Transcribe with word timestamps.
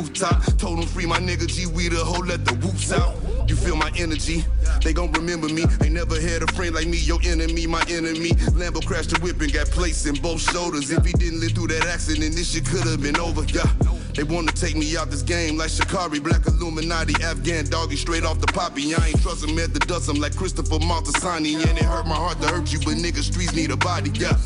rooftop. 0.00 0.42
Told 0.58 0.78
him 0.78 0.86
free 0.86 1.06
my 1.06 1.18
nigga 1.18 1.46
G, 1.46 1.66
we 1.66 1.88
the 1.88 1.96
hoe, 1.96 2.20
let 2.20 2.44
the 2.44 2.54
whoops 2.56 2.92
out. 2.92 3.16
You 3.48 3.56
feel 3.56 3.76
my 3.76 3.90
energy? 3.96 4.44
They 4.82 4.92
gon' 4.92 5.12
remember 5.12 5.48
me. 5.48 5.64
Ain't 5.82 5.92
never 5.92 6.20
had 6.20 6.42
a 6.42 6.52
friend 6.54 6.74
like 6.74 6.86
me, 6.86 6.98
your 6.98 7.18
enemy, 7.24 7.66
my 7.66 7.82
enemy. 7.88 8.30
Lambo 8.54 8.84
crashed 8.84 9.10
the 9.10 9.20
whip 9.20 9.40
and 9.40 9.52
got 9.52 9.66
placed 9.66 10.06
in 10.06 10.14
both 10.16 10.40
shoulders. 10.40 10.90
If 10.90 11.04
he 11.04 11.12
didn't 11.12 11.40
live 11.40 11.52
through 11.52 11.68
that 11.68 11.86
accident, 11.86 12.34
this 12.34 12.52
shit 12.52 12.64
could've 12.64 13.02
been 13.02 13.18
over. 13.18 13.44
Yeah. 13.44 13.66
They 14.14 14.22
wanna 14.24 14.52
take 14.52 14.76
me 14.76 14.96
out 14.96 15.10
this 15.10 15.22
game 15.22 15.56
like 15.56 15.70
Shikari, 15.70 16.20
Black 16.20 16.46
Illuminati, 16.46 17.14
Afghan 17.22 17.66
doggy, 17.66 17.96
straight 17.96 18.24
off 18.24 18.40
the 18.40 18.46
poppy. 18.48 18.94
I 18.94 19.08
ain't 19.08 19.22
trust 19.22 19.44
him 19.44 19.58
at 19.58 19.72
the 19.72 19.80
dust, 19.80 20.08
I'm 20.08 20.20
like 20.20 20.36
Christopher 20.36 20.78
Moltisanti. 20.78 21.54
And 21.54 21.78
it 21.78 21.84
hurt 21.84 22.06
my 22.06 22.14
heart 22.14 22.40
to 22.42 22.48
hurt 22.48 22.72
you, 22.72 22.78
but 22.80 22.94
niggas, 22.94 23.32
streets 23.32 23.54
need 23.54 23.70
a 23.70 23.76
body, 23.76 24.10
yeah. 24.14 24.36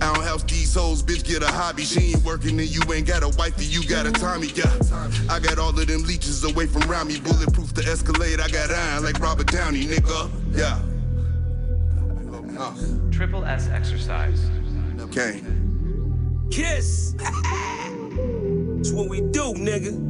I 0.00 0.14
don't 0.14 0.24
help 0.24 0.48
these 0.48 0.74
hoes, 0.74 1.02
bitch, 1.02 1.24
get 1.24 1.42
a 1.42 1.46
hobby. 1.46 1.82
She 1.82 2.12
ain't 2.12 2.24
working 2.24 2.58
and 2.58 2.68
you 2.68 2.80
ain't 2.92 3.06
got 3.06 3.22
a 3.22 3.28
wifey, 3.36 3.64
you 3.66 3.86
got 3.86 4.06
a 4.06 4.12
Tommy, 4.12 4.48
yeah. 4.54 4.72
I 5.28 5.38
got 5.38 5.58
all 5.58 5.70
of 5.78 5.86
them 5.86 6.02
leeches 6.04 6.42
away 6.44 6.66
from 6.66 6.90
around 6.90 7.08
me. 7.08 7.20
Bulletproof 7.20 7.74
the 7.74 7.82
Escalade, 7.82 8.40
I 8.40 8.48
got 8.48 8.70
iron 8.70 9.04
like 9.04 9.18
Robert 9.20 9.50
Downey, 9.50 9.84
nigga, 9.86 10.30
yeah. 10.52 10.80
Uh. 12.58 12.74
Triple 13.10 13.44
S 13.44 13.68
exercise. 13.68 14.50
Okay. 15.00 15.40
Kiss! 16.50 17.14
It's 18.80 18.92
what 18.92 19.10
we 19.10 19.20
do, 19.20 19.52
nigga. 19.52 20.09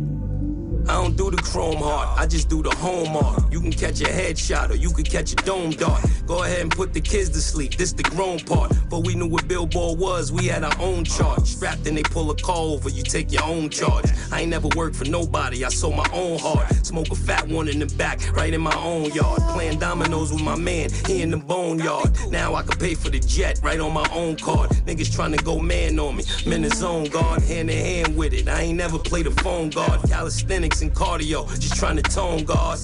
I 0.91 0.95
don't 0.95 1.17
do 1.17 1.31
the 1.31 1.37
chrome 1.37 1.77
heart, 1.77 2.19
I 2.19 2.27
just 2.27 2.49
do 2.49 2.65
the 2.65 2.71
home 2.71 3.17
art. 3.17 3.53
You 3.53 3.61
can 3.61 3.71
catch 3.71 4.01
a 4.01 4.07
headshot 4.07 4.71
or 4.71 4.75
you 4.75 4.91
can 4.91 5.05
catch 5.05 5.33
a 5.33 5.37
dome 5.37 5.71
dart. 5.71 6.05
Go 6.27 6.43
ahead 6.43 6.63
and 6.63 6.71
put 6.71 6.93
the 6.93 7.01
kids 7.01 7.31
to 7.31 7.41
sleep, 7.41 7.77
this 7.77 7.93
the 7.93 8.03
grown 8.03 8.41
part. 8.41 8.73
But 8.91 9.07
we 9.07 9.15
knew 9.15 9.29
what 9.29 9.47
Billboard 9.47 10.01
was, 10.01 10.33
we 10.33 10.47
had 10.47 10.65
our 10.65 10.77
own 10.81 11.05
chart. 11.05 11.47
Strapped 11.47 11.87
and 11.87 11.97
they 11.97 12.03
pull 12.03 12.29
a 12.33 12.35
call 12.35 12.75
over, 12.75 12.89
you 12.89 13.05
take 13.05 13.31
your 13.31 13.45
own 13.45 13.71
charge. 13.71 14.07
I 14.33 14.41
ain't 14.41 14.51
never 14.51 14.67
worked 14.75 14.97
for 14.97 15.05
nobody, 15.05 15.65
I 15.65 15.69
sold 15.69 15.95
my 15.95 16.11
own 16.13 16.41
heart. 16.41 16.69
Smoke 16.85 17.13
a 17.13 17.15
fat 17.15 17.47
one 17.47 17.69
in 17.69 17.79
the 17.79 17.87
back, 17.95 18.19
right 18.35 18.53
in 18.53 18.61
my 18.61 18.75
own 18.75 19.13
yard. 19.13 19.41
Playing 19.51 19.79
dominoes 19.79 20.33
with 20.33 20.43
my 20.43 20.57
man, 20.57 20.91
he 21.07 21.23
in 21.23 21.31
the 21.31 21.37
boneyard. 21.37 22.11
Now 22.31 22.57
I 22.57 22.63
can 22.63 22.77
pay 22.81 22.97
for 22.97 23.11
the 23.11 23.21
jet, 23.21 23.61
right 23.63 23.79
on 23.79 23.93
my 23.93 24.09
own 24.13 24.35
card. 24.35 24.71
Niggas 24.89 25.15
trying 25.15 25.37
to 25.37 25.45
go 25.45 25.61
man 25.61 26.01
on 26.01 26.17
me, 26.17 26.25
I'm 26.47 26.65
on 26.85 27.05
guard, 27.05 27.43
hand 27.43 27.71
in 27.71 27.79
hand 27.79 28.17
with 28.17 28.33
it. 28.33 28.49
I 28.49 28.63
ain't 28.63 28.79
never 28.79 28.99
played 28.99 29.29
a 29.29 29.31
phone 29.31 29.71
guard, 29.71 30.01
calisthenics 30.09 30.80
and 30.83 30.95
cardio, 30.95 31.47
just 31.59 31.77
trying 31.77 31.97
to 31.97 32.03
tone 32.03 32.45
guard. 32.45 32.79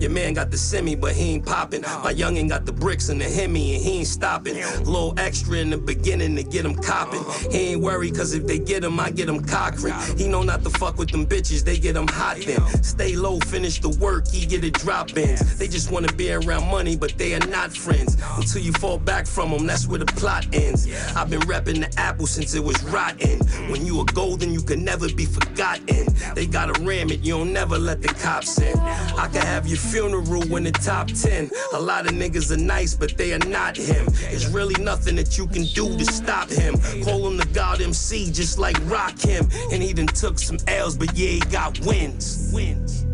Your 0.00 0.10
man 0.10 0.34
got 0.34 0.50
the 0.50 0.58
semi, 0.58 0.94
but 0.94 1.12
he 1.12 1.34
ain't 1.34 1.46
popping. 1.46 1.82
My 1.82 2.12
youngin' 2.14 2.48
got 2.48 2.66
the 2.66 2.72
bricks 2.72 3.08
and 3.08 3.20
the 3.20 3.24
Hemi, 3.24 3.74
and 3.74 3.84
he 3.84 3.98
ain't 3.98 4.06
stopping. 4.06 4.54
Little 4.84 5.14
extra 5.18 5.58
in 5.58 5.70
the 5.70 5.76
beginning 5.76 6.36
to 6.36 6.42
get 6.42 6.64
him 6.64 6.74
copping. 6.74 7.22
He 7.50 7.72
ain't 7.72 7.82
worried, 7.82 8.14
cause 8.14 8.32
if 8.32 8.46
they 8.46 8.58
get 8.58 8.84
him, 8.84 8.98
I 8.98 9.10
get 9.10 9.28
him 9.28 9.42
cockring. 9.44 9.94
He 10.16 10.28
know 10.28 10.42
not 10.42 10.62
to 10.64 10.70
fuck 10.70 10.98
with 10.98 11.10
them 11.10 11.26
bitches, 11.26 11.64
they 11.64 11.78
get 11.78 11.96
him 11.96 12.08
hot 12.08 12.38
then. 12.38 12.60
Stay 12.82 13.16
low, 13.16 13.38
finish 13.40 13.80
the 13.80 13.90
work, 14.00 14.28
he 14.28 14.46
get 14.46 14.64
a 14.64 14.70
drop 14.70 15.16
in. 15.16 15.36
They 15.56 15.68
just 15.68 15.90
wanna 15.90 16.12
be 16.12 16.32
around 16.32 16.70
money, 16.70 16.96
but 16.96 17.16
they 17.18 17.34
are 17.34 17.46
not 17.46 17.72
friends. 17.72 18.16
Until 18.36 18.62
you 18.62 18.72
fall 18.72 18.98
back 18.98 19.26
from 19.26 19.50
them, 19.50 19.66
that's 19.66 19.86
where 19.86 19.98
the 19.98 20.06
plot 20.06 20.46
ends. 20.52 20.88
I've 21.16 21.30
been 21.30 21.40
repping 21.40 21.80
the 21.80 22.00
apple 22.00 22.26
since 22.26 22.54
it 22.54 22.62
was 22.62 22.82
rotten. 22.84 23.40
When 23.70 23.84
you 23.84 24.00
are 24.00 24.06
golden, 24.06 24.52
you 24.52 24.62
can 24.62 24.84
never 24.84 25.08
be 25.12 25.26
forgotten. 25.26 26.06
They 26.34 26.46
gotta 26.46 26.80
ram 26.82 27.10
it, 27.10 27.20
you 27.20 27.39
don't 27.40 27.54
never 27.54 27.78
let 27.78 28.02
the 28.02 28.08
cops 28.08 28.60
in. 28.60 28.78
I 28.78 29.26
can 29.32 29.40
have 29.40 29.66
your 29.66 29.78
funeral 29.78 30.56
in 30.56 30.64
the 30.64 30.72
top 30.72 31.06
10. 31.08 31.50
A 31.72 31.80
lot 31.80 32.04
of 32.04 32.12
niggas 32.12 32.50
are 32.50 32.58
nice, 32.58 32.94
but 32.94 33.16
they 33.16 33.32
are 33.32 33.38
not 33.38 33.78
him. 33.78 34.06
There's 34.28 34.46
really 34.48 34.74
nothing 34.82 35.16
that 35.16 35.38
you 35.38 35.46
can 35.46 35.62
do 35.62 35.96
to 35.96 36.04
stop 36.04 36.50
him. 36.50 36.74
Call 37.02 37.26
him 37.26 37.38
the 37.38 37.48
God 37.54 37.80
MC, 37.80 38.30
just 38.30 38.58
like 38.58 38.76
Rakim. 38.82 39.50
And 39.72 39.82
he 39.82 39.94
done 39.94 40.08
took 40.08 40.38
some 40.38 40.58
L's, 40.68 40.98
but 40.98 41.16
yeah, 41.16 41.30
he 41.30 41.40
got 41.40 41.80
wins. 41.80 42.50
Wins. 42.52 43.06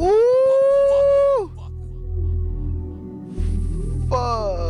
Ooh. 0.00 1.50
Fuck. 4.08 4.65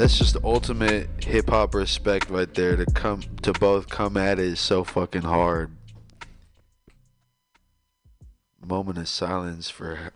That's 0.00 0.16
just 0.16 0.38
ultimate 0.42 1.10
hip 1.22 1.50
hop 1.50 1.74
respect 1.74 2.30
right 2.30 2.52
there 2.54 2.74
to 2.74 2.86
come 2.86 3.20
to 3.42 3.52
both 3.52 3.90
come 3.90 4.16
at 4.16 4.38
it 4.38 4.46
is 4.46 4.58
so 4.58 4.82
fucking 4.82 5.20
hard. 5.20 5.72
Moment 8.66 8.96
of 8.96 9.08
silence 9.08 9.68
for 9.68 10.12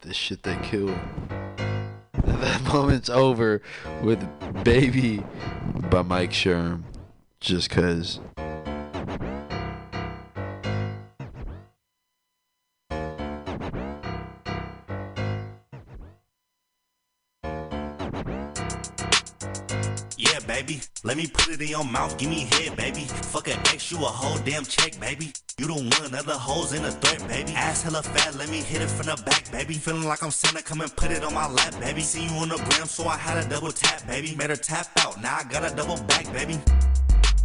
the 0.00 0.12
shit 0.12 0.42
they 0.42 0.56
killed. 0.56 0.98
that 2.24 2.62
moment's 2.64 3.08
over 3.08 3.62
with 4.02 4.26
Baby 4.64 5.22
by 5.88 6.02
Mike 6.02 6.32
Sherm. 6.32 6.82
Just 7.38 7.70
cause. 7.70 8.18
Baby. 20.52 20.80
Let 21.02 21.16
me 21.16 21.26
put 21.26 21.48
it 21.48 21.62
in 21.62 21.68
your 21.68 21.84
mouth, 21.84 22.18
give 22.18 22.28
me 22.28 22.46
head, 22.52 22.76
baby. 22.76 23.04
Fuck 23.32 23.48
an 23.48 23.58
X, 23.72 23.90
you 23.90 23.98
a 23.98 24.12
whole 24.20 24.38
damn 24.44 24.64
check, 24.64 25.00
baby. 25.00 25.32
You 25.58 25.66
don't 25.66 25.84
want 25.92 26.14
other 26.14 26.38
hoes 26.48 26.74
in 26.74 26.84
a 26.84 26.90
threat, 26.90 27.26
baby. 27.26 27.52
Ass 27.52 27.82
hella 27.82 28.02
fat, 28.02 28.34
let 28.36 28.50
me 28.50 28.60
hit 28.60 28.82
it 28.82 28.90
from 28.90 29.06
the 29.06 29.16
back, 29.24 29.50
baby. 29.50 29.74
Feeling 29.74 30.04
like 30.04 30.22
I'm 30.22 30.30
Santa, 30.30 30.62
come 30.62 30.82
and 30.82 30.94
put 30.94 31.10
it 31.10 31.24
on 31.24 31.32
my 31.32 31.48
lap, 31.48 31.72
baby. 31.80 32.02
See 32.02 32.24
you 32.26 32.32
on 32.42 32.50
the 32.50 32.56
gram, 32.68 32.86
so 32.86 33.08
I 33.08 33.16
had 33.16 33.42
a 33.42 33.48
double 33.48 33.72
tap, 33.72 34.06
baby. 34.06 34.34
Made 34.36 34.50
her 34.50 34.56
tap 34.56 34.88
out, 34.98 35.22
now 35.22 35.38
I 35.40 35.44
got 35.44 35.64
a 35.64 35.74
double 35.74 35.96
back, 36.04 36.30
baby. 36.32 36.58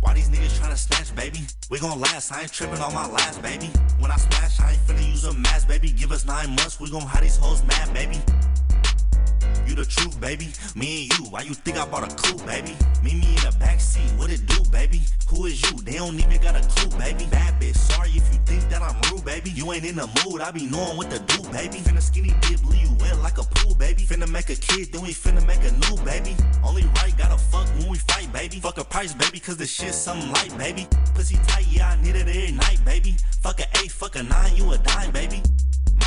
Why 0.01 0.13
these 0.13 0.29
niggas 0.29 0.59
tryna 0.59 0.77
snatch, 0.77 1.15
baby? 1.15 1.39
We 1.69 1.79
gon' 1.79 1.99
last, 1.99 2.33
I 2.33 2.41
ain't 2.41 2.51
tripping 2.51 2.79
on 2.79 2.93
my 2.93 3.07
last, 3.07 3.41
baby. 3.41 3.67
When 3.99 4.11
I 4.11 4.17
smash, 4.17 4.59
I 4.59 4.71
ain't 4.71 4.81
finna 4.85 5.09
use 5.09 5.23
a 5.23 5.33
mask, 5.33 5.67
baby. 5.69 5.91
Give 5.91 6.11
us 6.11 6.25
nine 6.25 6.49
months, 6.49 6.79
we 6.79 6.89
gon' 6.91 7.07
have 7.07 7.23
these 7.23 7.37
hoes 7.37 7.63
mad, 7.63 7.93
baby. 7.93 8.19
You 9.67 9.75
the 9.75 9.85
truth, 9.85 10.19
baby. 10.19 10.49
Me 10.75 11.03
and 11.03 11.19
you, 11.19 11.25
why 11.25 11.41
you 11.41 11.53
think 11.53 11.77
I 11.77 11.85
bought 11.85 12.11
a 12.11 12.15
coupe, 12.15 12.45
baby? 12.45 12.75
Meet 13.03 13.15
me 13.15 13.29
in 13.29 13.41
the 13.43 13.55
backseat, 13.59 14.17
what 14.17 14.31
it 14.31 14.45
do, 14.45 14.63
baby? 14.71 15.01
Who 15.29 15.45
is 15.45 15.61
you? 15.61 15.77
They 15.81 15.93
don't 15.93 16.15
even 16.15 16.41
got 16.41 16.55
a 16.55 16.61
clue, 16.67 16.97
baby. 16.97 17.25
Bad 17.29 17.59
bitch, 17.61 17.75
sorry 17.75 18.09
if 18.09 18.23
you 18.31 18.39
think 18.45 18.69
that 18.69 18.81
I'm 18.81 18.95
rude, 19.11 19.25
baby. 19.25 19.49
You 19.51 19.71
ain't 19.73 19.85
in 19.85 19.95
the 19.95 20.07
mood, 20.23 20.41
I 20.41 20.51
be 20.51 20.65
knowing 20.65 20.95
what 20.97 21.11
to 21.11 21.19
do, 21.19 21.43
baby. 21.51 21.77
Finna 21.79 22.01
skinny 22.01 22.33
dip, 22.41 22.63
leave 22.65 22.83
you 22.83 22.95
wet 22.99 23.19
like 23.19 23.37
a 23.37 23.43
pool, 23.43 23.75
baby. 23.75 24.03
Finna 24.03 24.29
make 24.29 24.49
a 24.49 24.55
kid, 24.55 24.93
then 24.93 25.01
we 25.01 25.09
finna 25.09 25.45
make 25.45 25.63
a 25.63 25.71
new 25.83 26.01
baby. 26.05 26.35
Only 26.63 26.83
right, 26.95 27.13
gotta 27.17 27.37
fuck 27.37 27.67
when 27.77 27.89
we 27.89 27.97
fight, 27.97 28.31
baby. 28.31 28.59
Fuck 28.59 28.77
a 28.77 28.83
price, 28.85 29.13
baby, 29.13 29.39
cause 29.39 29.57
the 29.57 29.67
shit 29.67 29.93
something 29.93 30.31
light, 30.31 30.57
baby. 30.57 30.87
Pussy 31.13 31.37
tight, 31.47 31.67
yeah, 31.69 31.89
I 31.89 32.01
need 32.01 32.15
it 32.15 32.27
every 32.27 32.51
night, 32.51 32.79
baby. 32.85 33.15
Fuck 33.41 33.59
a 33.59 33.65
eight, 33.79 33.91
fuck 33.91 34.15
a 34.15 34.23
nine, 34.23 34.55
you 34.55 34.71
a 34.71 34.77
dime, 34.77 35.11
baby. 35.11 35.41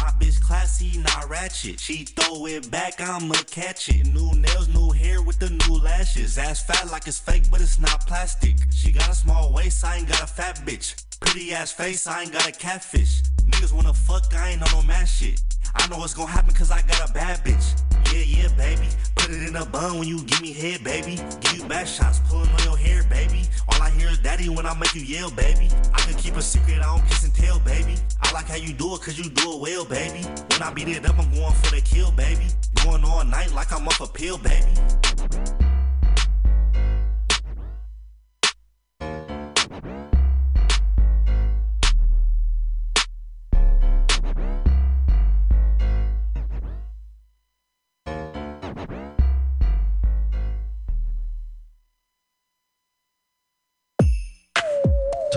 My 0.01 0.11
bitch 0.19 0.41
classy, 0.41 0.99
not 0.99 1.29
ratchet. 1.29 1.79
She 1.79 2.05
throw 2.05 2.47
it 2.47 2.71
back, 2.71 3.01
I'ma 3.01 3.35
catch 3.51 3.91
it. 3.91 4.07
New 4.07 4.33
nails, 4.33 4.69
new 4.69 4.91
hair 4.93 5.21
with 5.21 5.39
the 5.39 5.51
new 5.51 5.79
lashes. 5.79 6.39
Ass 6.39 6.65
fat 6.65 6.91
like 6.91 7.07
it's 7.07 7.19
fake, 7.19 7.45
but 7.51 7.61
it's 7.61 7.79
not 7.79 8.07
plastic. 8.07 8.57
She 8.73 8.93
got 8.93 9.11
a 9.11 9.15
small 9.15 9.53
waist, 9.53 9.85
I 9.85 9.99
ain't 9.99 10.09
got 10.09 10.23
a 10.23 10.27
fat 10.27 10.57
bitch. 10.65 11.05
Pretty 11.21 11.53
ass 11.53 11.71
face, 11.71 12.07
I 12.07 12.23
ain't 12.23 12.33
got 12.33 12.49
a 12.49 12.53
catfish. 12.53 13.21
Niggas 13.45 13.75
wanna 13.75 13.93
fuck, 13.93 14.35
I 14.35 14.51
ain't 14.51 14.63
on 14.63 14.81
no 14.81 14.87
mad 14.87 15.05
shit. 15.05 15.43
I 15.75 15.87
know 15.89 15.99
what's 15.99 16.15
gonna 16.15 16.31
happen 16.31 16.55
cause 16.55 16.71
I 16.71 16.81
got 16.83 17.11
a 17.11 17.13
bad 17.13 17.45
bitch. 17.45 17.90
Yeah, 18.13 18.23
yeah, 18.23 18.49
baby. 18.57 18.89
Put 19.17 19.31
it 19.31 19.49
in 19.49 19.57
a 19.57 19.65
bun 19.65 19.99
when 19.99 20.09
you 20.09 20.23
give 20.25 20.43
me 20.43 20.53
head, 20.53 20.83
baby. 20.83 21.17
Give 21.41 21.59
you 21.59 21.65
back 21.69 21.87
shots, 21.87 22.21
pulling 22.29 22.49
on 22.51 22.65
your 22.65 22.77
hair, 22.77 23.05
baby. 23.05 23.43
All 23.69 23.81
I 23.81 23.91
hear 23.91 24.09
is 24.09 24.19
daddy 24.19 24.49
when 24.49 24.67
I 24.67 24.75
make 24.79 24.95
you 24.95 25.03
yell, 25.03 25.31
baby. 25.31 25.69
I 25.95 26.01
can 26.01 26.15
keep 26.15 26.35
a 26.37 26.43
secret, 26.43 26.79
I 26.79 26.97
don't 26.97 27.07
kiss 27.07 27.23
and 27.23 27.35
tell, 27.35 27.61
baby. 27.61 27.95
I 28.21 28.33
like 28.33 28.47
how 28.47 28.57
you 28.57 28.73
do 28.73 28.95
it 28.95 29.03
cause 29.03 29.19
you 29.19 29.31
do 29.31 29.55
it 29.55 29.61
well, 29.61 29.85
baby. 29.85 30.25
When 30.25 30.63
I 30.63 30.73
beat 30.75 30.89
it 30.89 31.07
up, 31.07 31.19
I'm 31.19 31.31
going 31.33 31.53
for 31.55 31.75
the 31.75 31.81
kill, 31.83 32.11
baby. 32.13 32.47
Going 32.85 33.05
all 33.05 33.25
night 33.25 33.53
like 33.53 33.73
I'm 33.73 33.87
off 33.87 34.01
a 34.01 34.07
pill, 34.07 34.39
baby. 34.39 35.60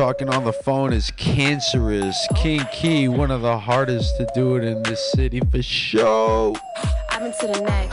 Talking 0.03 0.27
on 0.27 0.43
the 0.43 0.51
phone 0.51 0.91
is 0.91 1.11
cancerous. 1.11 2.27
King 2.35 2.65
Key, 2.73 3.07
one 3.07 3.31
of 3.31 3.41
the 3.41 3.57
hardest 3.57 4.17
to 4.17 4.27
do 4.35 4.57
it 4.57 4.65
in 4.65 4.83
this 4.83 4.99
city 5.13 5.39
for 5.39 5.63
sure. 5.63 6.53
I've 7.09 7.21
been 7.21 7.31
to 7.31 7.47
the 7.47 7.61
neck, 7.61 7.89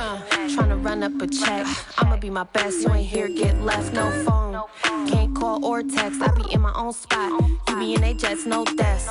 trying 0.54 0.68
to 0.70 0.76
run 0.76 1.02
up 1.02 1.20
a 1.20 1.26
check. 1.26 1.66
I'ma 1.98 2.16
be 2.16 2.30
my 2.30 2.44
best, 2.44 2.82
you 2.82 2.92
ain't 2.92 3.06
here, 3.06 3.28
get 3.28 3.60
left, 3.60 3.92
no 3.92 4.10
phone. 4.24 4.50
Can't 5.08 5.34
call 5.34 5.64
or 5.64 5.82
text, 5.82 6.20
I 6.20 6.28
be 6.34 6.52
in 6.52 6.60
my 6.60 6.72
own 6.74 6.92
spot. 6.92 7.30
You 7.68 7.78
be 7.78 7.94
in 7.94 8.02
a 8.02 8.14
jets, 8.14 8.46
no 8.46 8.64
desk. 8.64 9.10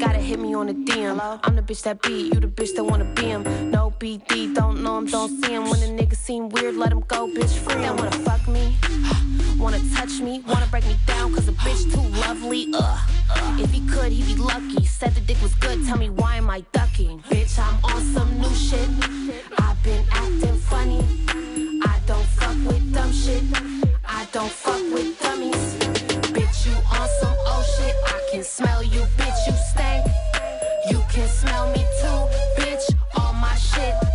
Gotta 0.00 0.18
hit 0.18 0.38
me 0.38 0.54
on 0.54 0.66
the 0.66 0.74
DM. 0.74 1.40
I'm 1.44 1.56
the 1.56 1.62
bitch 1.62 1.82
that 1.82 2.02
beat, 2.02 2.34
you 2.34 2.40
the 2.40 2.48
bitch 2.48 2.74
that 2.76 2.84
wanna 2.84 3.04
be 3.04 3.22
him. 3.22 3.70
No 3.70 3.92
BD, 3.98 4.54
don't 4.54 4.82
know 4.82 4.98
him, 4.98 5.06
don't 5.06 5.42
see 5.42 5.52
him. 5.52 5.64
When 5.64 5.82
a 5.82 6.02
nigga 6.02 6.16
seem 6.16 6.48
weird, 6.48 6.76
let 6.76 6.92
him 6.92 7.00
go, 7.00 7.28
bitch, 7.28 7.54
free 7.58 7.82
him. 7.82 7.96
Wanna 7.96 8.12
fuck 8.12 8.46
me? 8.48 8.76
Wanna 9.58 9.80
touch 9.94 10.20
me, 10.20 10.42
wanna 10.48 10.66
break 10.70 10.86
me 10.86 10.96
down, 11.06 11.34
cause 11.34 11.46
a 11.46 11.52
bitch 11.52 11.92
too 11.92 12.00
lovely. 12.20 12.68
Ugh. 12.72 12.98
If 13.60 13.70
he 13.70 13.86
could, 13.86 14.10
he'd 14.10 14.26
be 14.26 14.40
lucky. 14.40 14.86
Said 14.86 15.14
the 15.14 15.20
dick 15.20 15.40
was 15.42 15.54
good, 15.56 15.84
tell 15.86 15.98
me 15.98 16.08
why 16.08 16.36
am 16.36 16.48
I 16.48 16.64
ducking? 16.72 17.20
Bitch, 17.28 17.58
I'm 17.58 17.78
on 17.84 18.00
some 18.14 18.40
new 18.40 18.54
shit. 18.54 18.88
I've 19.58 19.82
been 19.82 20.02
acting 20.12 20.56
funny. 20.56 20.79
I 20.80 22.00
don't 22.06 22.24
fuck 22.24 22.56
with 22.66 22.94
dumb 22.94 23.12
shit. 23.12 23.42
I 24.06 24.26
don't 24.32 24.50
fuck 24.50 24.80
with 24.94 25.20
dummies. 25.20 25.74
Bitch, 26.32 26.66
you 26.66 26.74
on 26.98 27.08
some 27.20 27.36
old 27.48 27.66
shit. 27.76 27.94
I 28.06 28.28
can 28.32 28.42
smell 28.42 28.82
you, 28.82 29.02
bitch, 29.18 29.46
you 29.46 29.52
stank. 29.72 30.06
You 30.90 31.02
can 31.10 31.28
smell 31.28 31.70
me 31.72 31.84
too, 32.00 32.20
bitch. 32.56 32.94
All 33.18 33.34
my 33.34 33.54
shit 33.56 34.09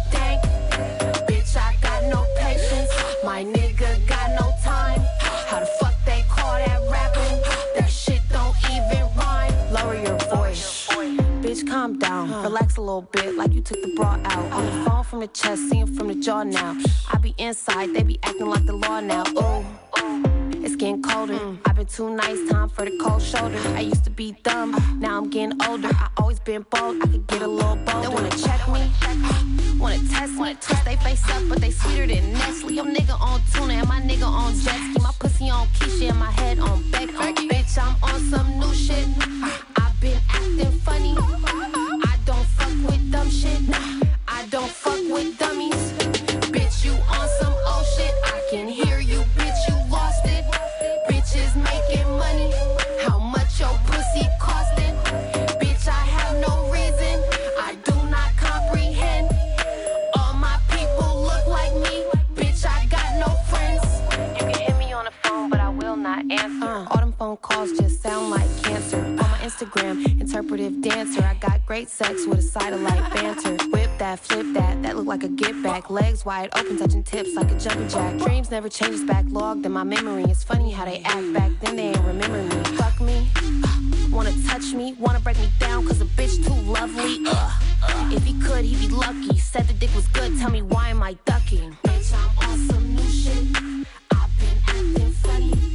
calm 11.86 12.00
down. 12.00 12.44
Relax 12.44 12.78
a 12.78 12.82
little 12.82 13.04
bit, 13.12 13.36
like 13.36 13.54
you 13.54 13.62
took 13.62 13.82
the 13.82 13.94
bra 13.96 14.20
out. 14.24 14.52
On 14.52 14.66
the 14.66 14.90
phone 14.90 15.04
from 15.04 15.20
the 15.20 15.28
chest, 15.28 15.70
seeing 15.70 15.88
from 15.96 16.08
the 16.08 16.16
jaw 16.16 16.44
now. 16.44 16.76
I 17.12 17.18
be 17.18 17.36
inside, 17.38 17.94
they 17.94 18.04
be 18.04 18.18
acting 18.24 18.48
like 18.48 18.66
the 18.66 18.74
law 18.74 19.00
now. 19.00 19.24
Ooh, 19.38 19.66
ooh. 20.00 20.24
It's 20.64 20.76
getting 20.76 21.04
colder. 21.04 21.58
I've 21.66 21.76
been 21.76 21.86
too 21.86 22.16
nice, 22.16 22.50
time 22.50 22.70
for 22.70 22.86
the 22.86 22.98
cold 22.98 23.22
shoulder. 23.22 23.60
I 23.76 23.82
used 23.82 24.04
to 24.06 24.10
be 24.10 24.32
dumb, 24.44 24.72
now 25.00 25.18
I'm 25.20 25.30
getting 25.30 25.58
older. 25.68 25.90
I 25.92 26.10
always 26.18 26.40
been 26.40 26.66
bold, 26.72 27.04
I 27.04 27.08
could 27.08 27.28
get 27.28 27.42
a 27.44 27.48
little 27.48 27.76
bolder. 27.76 28.02
They 28.02 28.14
wanna 28.16 28.32
check 28.32 28.68
me, 28.68 28.90
wanna 29.78 30.00
test 30.10 30.34
me, 30.34 30.56
twist 30.60 30.86
they 30.86 30.96
face 30.98 31.24
up, 31.30 31.44
but 31.50 31.60
they 31.60 31.72
sweeter 31.72 32.08
than 32.08 32.34
Nestle. 32.34 32.72
Your 32.72 32.86
nigga 32.86 33.20
on 33.22 33.42
tuna 33.54 33.74
and 33.74 33.88
my 33.88 34.02
nigga 34.02 34.28
on 34.28 34.54
jet 34.56 34.80
ski. 34.90 35.02
My 35.02 35.12
pussy 35.20 35.50
on 35.52 35.68
Keisha 35.68 36.10
and 36.10 36.20
my 36.20 36.32
head 36.32 36.58
on 36.60 36.90
Beck. 36.90 37.10
Oh, 37.14 37.34
bitch, 37.50 37.78
I'm 37.78 37.96
on 38.02 38.20
some 38.32 38.60
new 38.60 38.74
shit. 38.74 39.75
Been 40.02 40.20
acting 40.30 40.72
funny. 40.82 41.16
I 41.18 42.18
don't 42.26 42.46
fuck 42.46 42.92
with 42.92 43.12
dumb 43.12 43.30
shit. 43.30 43.60
I 44.28 44.46
don't 44.50 44.70
fuck 44.70 45.00
with 45.10 45.38
dummies. 45.38 45.94
Bitch, 46.52 46.86
you 46.86 46.92
on 46.92 47.28
some 47.40 47.54
old 47.68 47.86
shit. 47.96 48.14
I 48.26 48.42
can 48.50 48.68
hear 48.68 49.00
you, 49.00 49.20
bitch, 49.38 49.58
you 49.68 49.76
lost 49.92 50.26
it. 50.26 50.44
Bitches 51.10 51.56
making 51.56 52.10
money. 52.18 52.52
How 53.04 53.20
much 53.20 53.60
your 53.60 53.78
pussy 53.88 54.28
costing? 54.40 54.96
Bitch, 55.62 55.88
I 55.88 56.04
have 56.18 56.40
no 56.48 56.70
reason. 56.70 57.24
I 57.60 57.76
do 57.84 57.96
not 58.10 58.36
comprehend. 58.38 59.30
All 60.16 60.34
my 60.34 60.60
people 60.70 61.22
look 61.24 61.48
like 61.48 61.74
me. 61.74 62.04
Bitch, 62.36 62.66
I 62.66 62.86
got 62.88 63.10
no 63.26 63.34
friends. 63.50 63.84
You 64.40 64.52
can 64.52 64.62
hit 64.62 64.78
me 64.78 64.94
on 64.94 65.06
the 65.06 65.12
phone, 65.24 65.50
but 65.50 65.60
I 65.60 65.70
will 65.70 65.96
not 65.96 66.30
answer. 66.30 66.66
Uh. 66.66 66.86
All 66.92 67.00
them 67.00 67.14
phone 67.14 67.38
calls 67.38 67.72
just 67.72 68.02
sound 68.02 68.30
like 68.32 68.50
cancer. 68.64 69.35
Instagram, 69.46 70.20
interpretive 70.20 70.82
dancer. 70.82 71.22
I 71.22 71.36
got 71.36 71.64
great 71.68 71.88
sex 71.88 72.26
with 72.26 72.40
a 72.40 72.42
side 72.42 72.74
of 72.74 72.82
light 72.82 73.14
banter. 73.14 73.64
Whip 73.68 73.92
that, 74.00 74.20
flip 74.20 74.48
that, 74.56 74.82
that 74.82 74.98
look 74.98 75.06
like 75.06 75.24
a 75.24 75.28
get 75.28 75.62
back. 75.62 75.92
Legs 75.92 76.26
wide 76.26 76.50
open, 76.56 76.80
touching 76.80 77.04
tips 77.04 77.36
like 77.36 77.52
a 77.52 77.60
jumping 77.60 77.88
jack. 77.88 78.18
Dreams 78.18 78.50
never 78.50 78.70
changes, 78.70 79.04
backlogged 79.04 79.64
in 79.64 79.72
my 79.72 79.84
memory. 79.84 80.24
It's 80.24 80.44
funny 80.44 80.72
how 80.72 80.86
they 80.86 81.00
act 81.06 81.32
back 81.34 81.52
then, 81.62 81.76
they 81.76 81.90
ain't 81.90 82.00
remember 82.00 82.42
me. 82.42 82.64
Fuck 82.76 83.00
me, 83.02 83.30
uh, 83.64 84.08
wanna 84.10 84.34
touch 84.48 84.74
me, 84.74 84.94
wanna 84.94 85.20
break 85.20 85.38
me 85.38 85.50
down, 85.60 85.86
cause 85.86 86.02
a 86.02 86.06
bitch 86.06 86.44
too 86.44 86.60
lovely. 86.72 87.20
Ugh. 87.28 88.14
If 88.14 88.24
he 88.24 88.34
could, 88.42 88.66
he'd 88.66 88.80
be 88.80 88.88
lucky. 88.88 89.38
Said 89.38 89.68
the 89.68 89.74
dick 89.74 89.94
was 89.94 90.08
good, 90.08 90.40
tell 90.40 90.50
me 90.50 90.64
why 90.64 90.90
am 90.90 91.04
I 91.04 91.18
ducking? 91.26 91.78
Bitch, 91.84 92.14
I'm 92.16 92.50
on 92.50 92.58
some 92.68 92.96
new 92.96 93.10
shit. 93.10 93.46
I've 94.12 94.40
been 94.40 94.58
acting 94.66 95.12
funny. 95.12 95.75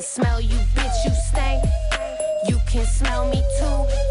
Can 0.00 0.06
smell 0.06 0.40
you, 0.40 0.56
bitch, 0.74 1.04
you 1.04 1.10
stank. 1.28 1.62
You 2.48 2.58
can 2.66 2.86
smell 2.86 3.28
me 3.28 3.42
too, 3.58 4.09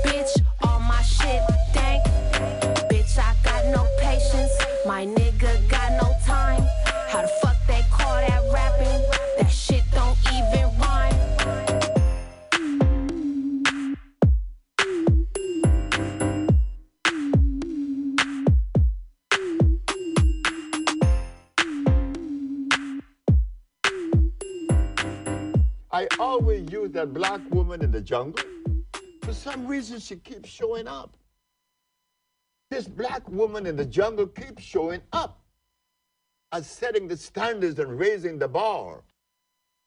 I 25.99 26.07
always 26.17 26.71
use 26.71 26.91
that 26.91 27.13
black 27.13 27.41
woman 27.49 27.83
in 27.83 27.91
the 27.91 27.99
jungle. 27.99 28.41
For 29.21 29.33
some 29.33 29.67
reason, 29.67 29.99
she 29.99 30.15
keeps 30.15 30.47
showing 30.47 30.87
up. 30.87 31.17
This 32.71 32.87
black 32.87 33.27
woman 33.27 33.65
in 33.65 33.75
the 33.75 33.83
jungle 33.83 34.27
keeps 34.27 34.63
showing 34.63 35.01
up 35.11 35.41
as 36.53 36.67
setting 36.67 37.09
the 37.09 37.17
standards 37.17 37.79
and 37.79 37.99
raising 37.99 38.39
the 38.39 38.47
bar. 38.47 39.03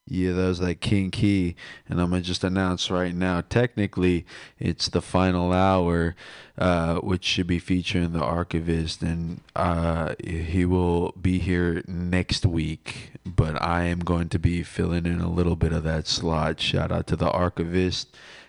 Yeah, 0.06 0.32
that 0.32 0.48
was 0.48 0.60
like 0.60 0.80
King 0.80 1.12
Key, 1.12 1.54
and 1.88 2.00
I'm 2.00 2.10
gonna 2.10 2.22
just 2.22 2.42
announce 2.42 2.90
right 2.90 3.14
now. 3.14 3.40
Technically, 3.40 4.26
it's 4.58 4.88
the 4.88 5.00
final 5.00 5.52
hour, 5.52 6.16
uh, 6.58 6.96
which 6.96 7.24
should 7.24 7.46
be 7.46 7.60
featuring 7.60 8.12
the 8.12 8.22
archivist, 8.22 9.02
and 9.02 9.42
uh, 9.54 10.14
he 10.22 10.64
will 10.64 11.12
be 11.12 11.38
here 11.38 11.84
next 11.86 12.44
week. 12.44 13.12
But 13.24 13.62
I 13.62 13.84
am 13.84 14.00
going 14.00 14.28
to 14.30 14.40
be 14.40 14.64
filling 14.64 15.06
in 15.06 15.20
a 15.20 15.30
little 15.30 15.54
bit 15.54 15.72
of 15.72 15.84
that 15.84 16.08
slot. 16.08 16.60
Shout 16.60 16.90
out 16.90 17.06
to 17.06 17.16
the 17.16 17.30
archivist, 17.30 18.08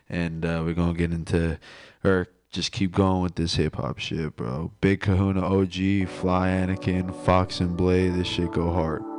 and 0.10 0.44
uh, 0.44 0.64
we're 0.66 0.74
gonna 0.74 0.96
get 0.96 1.14
into, 1.14 1.60
or 2.04 2.30
just 2.52 2.72
keep 2.72 2.94
going 2.94 3.22
with 3.22 3.36
this 3.36 3.56
hip 3.56 3.76
hop 3.76 4.00
shit, 4.00 4.36
bro. 4.36 4.72
Big 4.82 5.02
Kahuna 5.02 5.46
OG, 5.46 6.08
Fly 6.08 6.50
Anakin, 6.50 7.14
Fox 7.24 7.60
and 7.60 7.78
Blade. 7.78 8.16
This 8.16 8.28
shit 8.28 8.52
go 8.52 8.72
hard. 8.72 9.13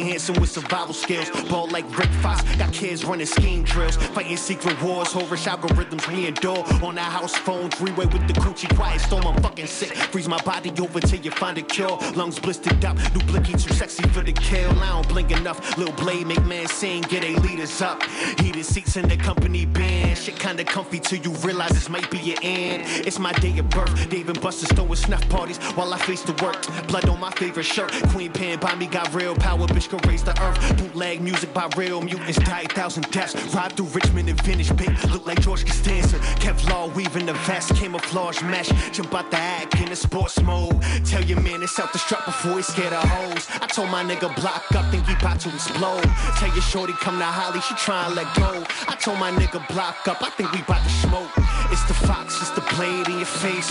Handsome 0.00 0.40
with 0.40 0.50
survival 0.50 0.94
skills. 0.94 1.28
Ball 1.50 1.68
like 1.68 1.84
Rick 1.98 2.08
Fox, 2.22 2.42
got 2.56 2.72
kids 2.72 3.04
running 3.04 3.26
scheme 3.26 3.62
drills. 3.62 3.96
Fighting 3.96 4.38
secret 4.38 4.80
wars, 4.82 5.08
horrorish 5.08 5.46
algorithms 5.46 6.08
we 6.08 6.26
endure. 6.26 6.64
On 6.82 6.94
the 6.94 7.02
house 7.02 7.34
phone, 7.36 7.70
freeway 7.70 8.06
with 8.06 8.26
the 8.26 8.32
coochie 8.34 8.74
quiet 8.74 9.00
storm. 9.02 9.26
I'm 9.26 9.42
fucking 9.42 9.66
sick. 9.66 9.90
Freeze 9.90 10.28
my 10.28 10.40
body 10.42 10.72
over 10.80 10.98
till 11.00 11.20
you 11.20 11.30
find 11.32 11.58
a 11.58 11.62
cure. 11.62 11.98
Lungs 12.14 12.38
blistered 12.38 12.82
up, 12.84 12.96
new 13.14 13.20
blicky 13.26 13.52
too 13.52 13.74
sexy 13.74 14.02
for 14.08 14.22
the 14.22 14.32
kill. 14.32 14.70
I 14.80 14.88
don't 14.88 15.08
blink 15.08 15.30
enough. 15.30 15.76
Little 15.76 15.94
blade 15.94 16.26
make 16.26 16.44
man 16.46 16.66
sing, 16.68 17.02
get 17.02 17.22
a 17.24 17.38
leaders 17.40 17.82
up. 17.82 18.02
Heated 18.40 18.64
seats 18.64 18.96
in 18.96 19.08
the 19.08 19.16
company 19.16 19.66
band. 19.66 20.16
Shit 20.16 20.38
kinda 20.38 20.64
comfy 20.64 21.00
till 21.00 21.18
you 21.18 21.32
realize 21.46 21.70
this 21.70 21.90
might 21.90 22.10
be 22.10 22.18
your 22.18 22.38
end. 22.42 22.82
It's 23.06 23.18
my 23.18 23.32
day 23.32 23.58
of 23.58 23.68
birth. 23.68 24.08
Dave 24.08 24.30
and 24.30 24.40
Buster's 24.40 24.72
throwing 24.72 24.96
snuff 24.96 25.28
parties 25.28 25.58
while 25.74 25.92
I 25.92 25.98
face 25.98 26.22
the 26.22 26.32
work. 26.42 26.56
Blood 26.88 27.08
on 27.08 27.20
my 27.20 27.30
favorite 27.32 27.66
shirt. 27.66 27.92
Queen 28.08 28.32
Pen 28.32 28.58
by 28.58 28.74
me 28.74 28.86
got 28.86 29.12
real 29.14 29.34
power. 29.34 29.66
Bitch 29.82 29.88
can 29.88 30.10
raise 30.10 30.22
the 30.22 30.30
earth. 30.42 30.76
Bootleg 30.76 31.20
music 31.20 31.52
by 31.52 31.68
real 31.76 32.00
mutants. 32.00 32.38
Die 32.38 32.60
a 32.60 32.68
thousand 32.68 33.10
deaths. 33.10 33.34
Ride 33.54 33.72
through 33.72 33.86
Richmond 33.86 34.28
and 34.28 34.40
finish 34.42 34.70
big. 34.70 34.90
Look 35.10 35.26
like 35.26 35.40
George 35.40 35.64
Costanza. 35.64 36.18
Kevlar 36.38 36.94
weaving 36.94 37.26
the 37.26 37.34
vest. 37.46 37.74
Camouflage 37.74 38.42
mesh. 38.42 38.70
Jump 38.92 39.14
out 39.14 39.30
the 39.30 39.38
act 39.38 39.80
in 39.80 39.90
a 39.90 39.96
sports 39.96 40.40
mode. 40.42 40.80
Tell 41.04 41.22
your 41.22 41.40
man 41.40 41.60
the 41.60 41.66
strap 41.66 42.24
before 42.24 42.56
he 42.56 42.62
scared 42.62 42.92
of 42.92 43.02
hoes. 43.04 43.48
I 43.60 43.66
told 43.66 43.90
my 43.90 44.04
nigga 44.04 44.34
block 44.36 44.64
up, 44.74 44.90
think 44.92 45.06
he 45.06 45.14
about 45.14 45.40
to 45.40 45.48
explode. 45.48 46.04
Tell 46.38 46.52
your 46.52 46.62
shorty 46.62 46.92
come 46.92 47.18
to 47.18 47.24
Holly, 47.24 47.60
she 47.60 47.74
tryin' 47.74 48.14
let 48.14 48.32
go. 48.36 48.64
I 48.88 48.94
told 48.96 49.18
my 49.18 49.30
nigga 49.32 49.66
block 49.68 50.06
up, 50.06 50.22
I 50.22 50.30
think 50.30 50.52
we 50.52 50.60
about 50.60 50.82
to 50.84 50.90
smoke. 50.90 51.30
It's 51.70 51.84
the 51.84 51.94
fox, 51.94 52.40
it's 52.40 52.50
the 52.50 52.62
blade 52.76 53.08
in 53.08 53.18
your 53.18 53.26
face. 53.26 53.70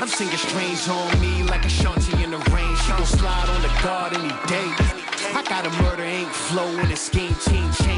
I'm 0.00 0.08
singing 0.08 0.36
strange 0.36 0.88
on 0.88 1.20
me 1.20 1.42
like 1.44 1.64
a 1.64 1.68
shanty 1.68 2.22
in 2.22 2.30
the 2.30 2.38
rain. 2.54 2.76
She 2.76 2.90
gon' 2.92 3.06
slide 3.06 3.48
on 3.48 3.62
the 3.62 3.72
guard 3.82 4.12
any 4.14 4.34
day. 4.46 5.07
Got 5.48 5.64
a 5.64 5.82
murder 5.82 6.02
ain't 6.02 6.28
flow 6.28 6.68
in 6.68 6.92
a 6.92 6.96
scheme 6.96 7.34
team 7.36 7.72
chain, 7.72 7.97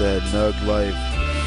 that 0.00 0.22
Nug 0.32 0.56
Life, 0.66 0.96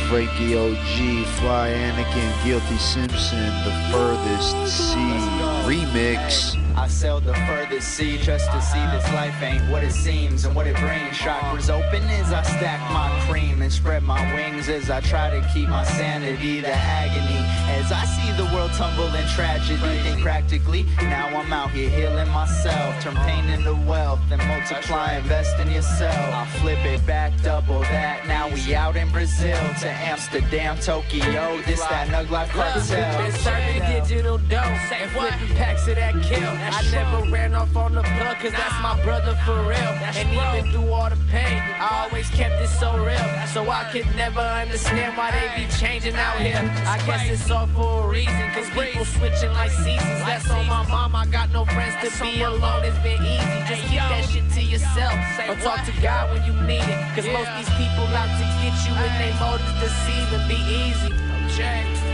Frankie 0.10 0.55
OG, 0.55 1.25
Fly 1.39 1.69
Anakin, 1.69 2.45
Guilty 2.45 2.77
Simpson, 2.77 3.39
The 3.65 3.72
Furthest 3.91 4.77
Sea 4.77 5.43
remix. 5.65 6.55
I 6.77 6.88
sailed 6.88 7.24
the 7.24 7.33
furthest 7.33 7.88
sea 7.88 8.19
just 8.19 8.51
to 8.51 8.62
see 8.62 8.86
this 8.91 9.12
life 9.12 9.41
ain't 9.41 9.67
what 9.72 9.83
it 9.83 9.91
seems 9.91 10.45
and 10.45 10.55
what 10.55 10.67
it 10.67 10.75
brings. 10.75 11.17
Chakras 11.17 11.72
open 11.72 12.03
as 12.10 12.31
I 12.31 12.43
stack 12.43 12.79
my 12.91 13.10
cream 13.27 13.63
and 13.63 13.74
spread 13.74 14.03
my 14.03 14.22
wings 14.36 14.69
as 14.69 14.91
I 14.91 15.01
try 15.01 15.31
to 15.31 15.41
keep 15.51 15.69
my 15.69 15.83
sanity. 15.83 16.62
The 16.62 16.75
agony 16.75 17.62
as 17.73 17.91
I 17.91 18.05
see 18.05 18.31
the 18.41 18.45
world 18.53 18.71
tumble 18.73 19.13
in 19.13 19.27
tragedy. 19.27 20.21
Practically, 20.21 20.83
now 21.01 21.27
I'm 21.27 21.51
out 21.51 21.71
here 21.71 21.89
healing 21.89 22.29
myself. 22.29 23.01
Turn 23.01 23.15
pain 23.27 23.45
into 23.49 23.73
wealth 23.87 24.21
and 24.31 24.41
multiply, 24.47 25.17
invest 25.17 25.57
in 25.59 25.71
yourself. 25.71 26.15
I 26.15 26.45
flip 26.59 26.83
it 26.85 27.05
back, 27.05 27.31
double 27.41 27.81
that. 27.81 28.27
Now 28.27 28.49
we 28.49 28.75
out 28.75 28.95
in 28.95 29.09
Brazil 29.11 29.57
to 29.81 29.89
Amsterdam, 29.89 30.77
Tokyo. 30.79 31.61
This 31.65 31.81
that 31.81 32.07
Nug 32.07 32.29
Life 32.29 32.49
cartel. 32.49 33.23
Been 33.23 33.31
serving 33.31 33.79
digital 33.79 34.37
dough 34.37 34.57
and 34.57 35.11
flipping 35.11 35.55
packs 35.57 35.87
of 35.87 35.95
that 35.95 36.13
kill. 36.23 36.49
I 36.49 36.81
never 36.91 37.29
ran 37.31 37.53
off 37.55 37.75
on 37.75 37.95
the 37.95 38.03
plug, 38.03 38.37
cause 38.37 38.51
that's 38.51 38.81
my 38.81 39.01
brother 39.03 39.35
for 39.45 39.61
real. 39.63 39.93
And 40.19 40.29
even 40.29 40.71
through 40.71 40.91
all 40.91 41.09
the 41.09 41.17
pain, 41.29 41.61
I 41.79 42.05
always 42.05 42.29
kept 42.29 42.61
it 42.61 42.67
so 42.67 42.97
real. 42.97 43.47
So 43.47 43.69
I 43.69 43.83
could 43.91 44.07
never 44.15 44.39
understand 44.39 45.17
why 45.17 45.31
they 45.31 45.65
be 45.65 45.71
changing 45.73 46.15
out 46.15 46.39
here. 46.39 46.57
I 46.85 46.97
guess 47.05 47.29
it's 47.29 47.51
all 47.51 47.62
for 47.67 48.05
a 48.05 48.08
reason, 48.10 48.50
cause 48.51 48.70
people 48.72 49.05
switching 49.05 49.51
like 49.53 49.72
seasons. 49.72 50.20
That's 50.25 50.50
on 50.50 50.65
my 50.67 50.86
mom, 50.88 51.15
I 51.15 51.25
got 51.25 51.51
no 51.51 51.65
friends 51.65 51.96
to 52.03 52.24
be 52.24 52.41
alone, 52.41 52.84
it's 52.84 52.98
been 53.00 53.22
easy. 53.22 53.60
Just 53.67 53.84
keep 53.89 54.00
that 54.00 54.25
shit 54.29 54.50
to 54.51 54.62
yourself. 54.62 55.13
Or 55.50 55.55
talk 55.62 55.86
to 55.86 55.93
God 56.01 56.32
when 56.34 56.43
you 56.46 56.53
need 56.67 56.84
it. 56.84 57.00
Cause 57.15 57.27
most 57.27 57.51
these 57.58 57.70
people 57.77 58.08
out 58.15 58.32
to 58.39 58.46
get 58.62 58.75
you 58.86 58.93
and 58.96 59.13
they 59.22 59.34
motives 59.39 59.74
deceive 59.79 60.29
and 60.34 60.46
be 60.50 60.60
easy. 60.67 61.12
Jay. 61.55 62.13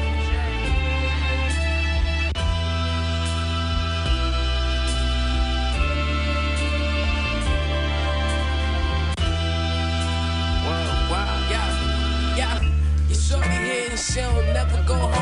she'll 14.00 14.32
never 14.54 14.84
go 14.88 14.96
home. 14.96 15.19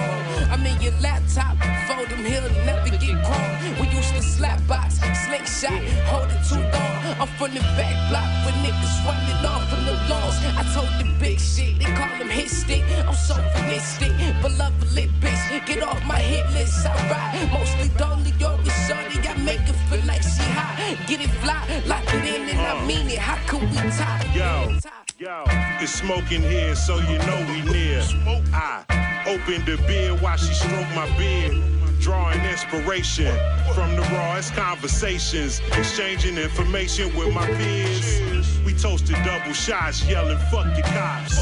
I'm 0.87 0.93
your 0.93 1.01
laptop, 1.01 1.57
fold 1.87 2.07
him, 2.07 2.23
he'll 2.23 2.49
never 2.63 2.89
get 2.89 3.19
chrome. 3.25 3.79
We 3.79 3.93
used 3.93 4.15
to 4.15 4.21
slap 4.21 4.65
box, 4.67 4.99
slingshot, 5.25 5.83
hold 6.07 6.29
it 6.31 6.39
too 6.47 6.63
long. 6.63 7.19
I'm 7.19 7.27
from 7.35 7.53
the 7.53 7.59
back 7.75 7.95
block 8.09 8.29
with 8.45 8.55
niggas 8.63 8.95
running 9.03 9.45
off 9.45 9.67
from 9.69 9.83
the 9.85 9.93
lawns. 10.07 10.37
I 10.55 10.63
told 10.73 10.87
the 10.99 11.11
big 11.19 11.39
shit, 11.39 11.79
they 11.79 11.91
call 11.93 12.15
him 12.15 12.29
hit 12.29 12.49
stick. 12.49 12.83
I'm 13.05 13.13
so 13.13 13.35
stick, 13.79 14.13
but 14.41 14.57
lovely 14.57 15.09
bitch, 15.19 15.65
get 15.65 15.83
off 15.83 16.01
my 16.05 16.19
hit 16.19 16.49
list. 16.53 16.85
I 16.85 16.93
ride 17.11 17.51
mostly 17.51 17.89
lonely, 17.99 18.31
yo, 18.39 18.55
with 18.57 18.71
shorty. 18.87 19.19
I 19.27 19.35
make 19.43 19.59
her 19.67 19.73
feel 19.89 20.05
like 20.05 20.23
she 20.23 20.43
hot. 20.55 20.77
Get 21.07 21.19
it 21.19 21.31
fly, 21.43 21.83
lock 21.85 22.03
it 22.13 22.23
in, 22.23 22.49
and 22.49 22.59
I 22.59 22.79
uh. 22.79 22.85
mean 22.85 23.09
it. 23.09 23.19
How 23.19 23.35
could 23.45 23.61
we 23.61 23.75
tie? 23.75 24.23
Yo. 24.33 24.77
Yo, 25.19 25.43
it's 25.81 25.91
smoking 25.91 26.43
here, 26.43 26.75
so 26.75 26.97
you 26.97 27.17
know 27.25 27.45
we 27.49 27.61
near. 27.73 28.01
Smoke. 28.03 28.43
I 28.53 29.06
opened 29.27 29.65
the 29.65 29.77
beer 29.85 30.15
while 30.15 30.37
she 30.37 30.53
stroked 30.53 30.93
my 30.95 31.05
beard. 31.17 31.61
Drawing 31.99 32.39
inspiration 32.45 33.35
from 33.75 33.95
the 33.95 34.01
rawest 34.13 34.53
conversations, 34.53 35.59
exchanging 35.73 36.37
information 36.37 37.13
with 37.17 37.33
my 37.33 37.45
peers. 37.45 38.57
We 38.63 38.73
toasted 38.73 39.17
double 39.25 39.53
shots, 39.53 40.07
yelling, 40.07 40.37
fuck 40.49 40.73
the 40.75 40.83
cops. 40.83 41.37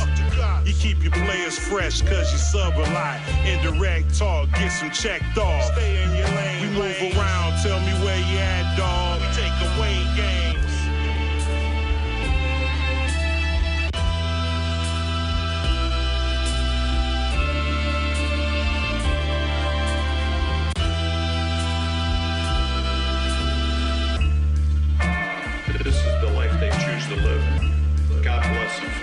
You 0.65 0.73
keep 0.73 1.03
your 1.03 1.11
players 1.11 1.59
fresh, 1.59 2.01
cause 2.01 2.31
you 2.31 2.39
sub 2.39 2.75
a 2.77 2.87
lot. 2.93 3.19
Indirect 3.45 4.17
talk, 4.17 4.49
get 4.53 4.69
some 4.69 4.89
checked 4.89 5.37
off. 5.37 5.63
Stay 5.73 6.01
in 6.03 6.15
your 6.15 6.27
lane. 6.29 6.61
We 6.61 6.67
move 6.69 7.17
around, 7.17 7.61
tell 7.61 7.79
me 7.81 7.93
where 8.03 8.17
you 8.17 8.39
at, 8.39 8.77
dog. 8.77 9.14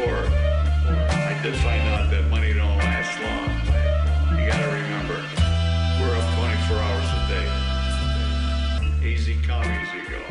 I 0.01 1.39
did 1.43 1.55
find 1.57 1.83
out 1.89 2.11
that 2.11 2.29
money 2.31 2.55
don't 2.55 2.79
last 2.79 3.21
long. 3.21 3.51
You 4.39 4.47
gotta 4.47 4.67
remember, 4.73 5.23
we're 6.01 6.17
up 6.17 6.25
24 6.39 6.79
hours 6.79 7.09
a 7.13 7.29
day. 7.29 7.49
Easy 9.07 9.37
come, 9.43 9.63
easy 9.65 10.01
go. 10.11 10.23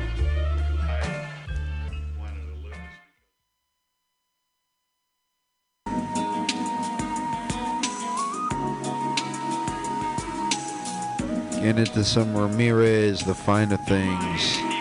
Get 11.61 11.77
into 11.77 12.03
some 12.03 12.35
Ramirez, 12.35 13.23
the 13.23 13.35
finer 13.35 13.77
things. 13.77 14.80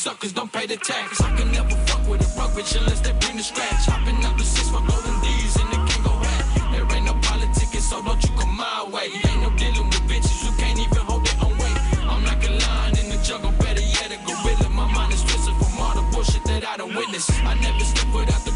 Suckers 0.00 0.32
don't 0.32 0.50
pay 0.50 0.64
the 0.64 0.78
tax. 0.78 1.20
I 1.20 1.36
can 1.36 1.52
never 1.52 1.76
fuck 1.84 2.00
with 2.08 2.24
a 2.24 2.30
broke 2.34 2.52
bitch 2.56 2.72
unless 2.80 3.00
they 3.00 3.12
bring 3.20 3.36
the 3.36 3.42
scratch. 3.42 3.84
Hopping 3.84 4.24
up 4.24 4.34
the 4.38 4.44
six 4.44 4.70
for 4.72 4.80
golden 4.80 5.16
D's 5.20 5.54
and 5.60 5.68
the 5.68 5.76
king 5.88 6.02
go 6.02 6.16
rap. 6.16 6.44
There 6.72 6.88
ain't 6.96 7.04
no 7.04 7.12
politicking, 7.20 7.84
so 7.84 8.00
don't 8.00 8.16
you 8.24 8.32
come 8.40 8.56
my 8.56 8.88
way. 8.88 9.12
Ain't 9.28 9.42
no 9.44 9.50
dealing 9.60 9.88
with 9.92 10.04
bitches 10.08 10.40
who 10.40 10.56
can't 10.56 10.80
even 10.80 11.04
hold 11.04 11.26
their 11.26 11.36
own 11.44 11.52
weight. 11.60 11.78
I'm 12.08 12.24
like 12.24 12.40
a 12.48 12.52
lion 12.64 12.96
in 12.96 13.12
the 13.12 13.20
jungle, 13.20 13.52
better 13.60 13.84
yet 13.84 14.08
a 14.08 14.18
gorilla. 14.24 14.70
My 14.72 14.88
mind 14.90 15.12
is 15.12 15.20
twisted 15.20 15.52
from 15.60 15.76
all 15.76 15.92
the 15.92 16.04
bullshit 16.16 16.44
that 16.44 16.64
I 16.64 16.78
don't 16.78 16.96
witness. 16.96 17.28
I 17.44 17.52
never 17.60 17.84
step 17.84 18.08
without 18.16 18.40
the 18.48 18.49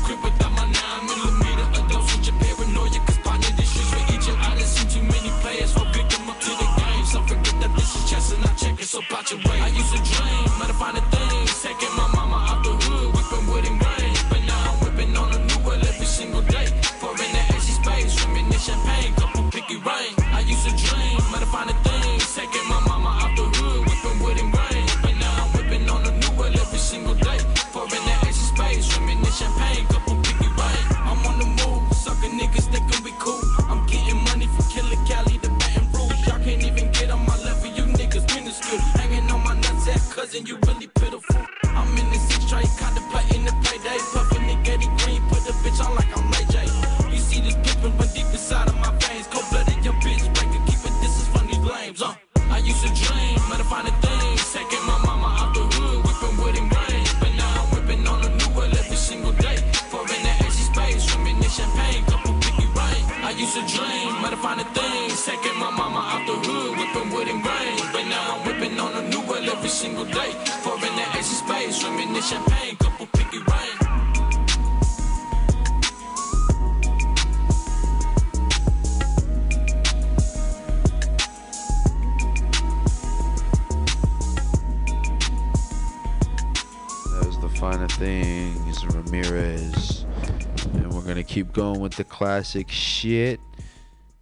classic 92.15 92.71
shit. 92.71 93.41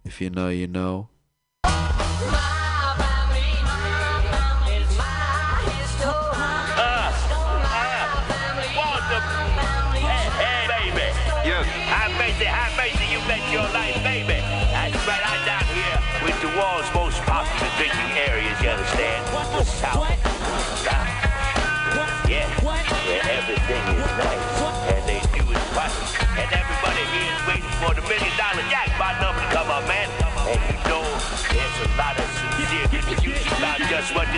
If 0.03 0.19
you 0.19 0.31
know, 0.31 0.49
you 0.49 0.65
know. 0.65 1.09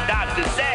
Just 0.08 0.58
what 0.58 0.75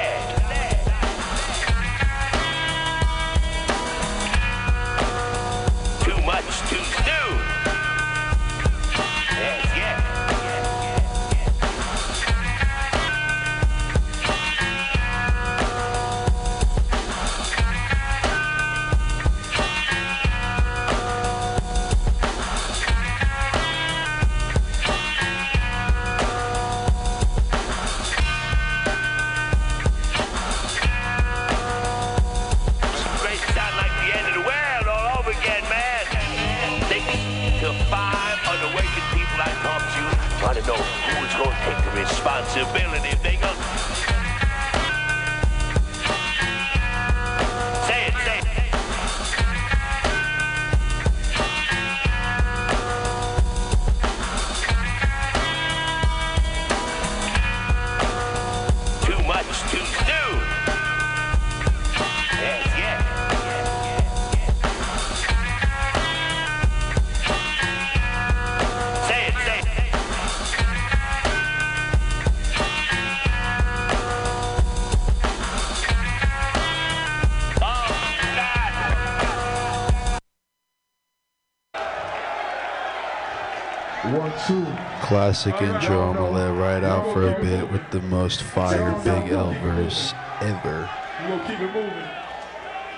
Classic 85.30 85.62
intro. 85.62 86.10
I'm 86.10 86.16
gonna 86.16 86.30
let 86.32 86.50
it 86.50 86.54
ride 86.54 86.82
out 86.82 87.14
for 87.14 87.30
a 87.30 87.40
bit 87.40 87.70
with 87.70 87.88
the 87.92 88.00
most 88.10 88.42
fire 88.42 88.90
Big 89.04 89.30
L 89.30 89.52
verse 89.62 90.12
ever. 90.40 90.90
We 91.22 91.28
gonna 91.28 91.46
keep 91.46 91.60
it 91.60 91.70
moving. 91.70 92.08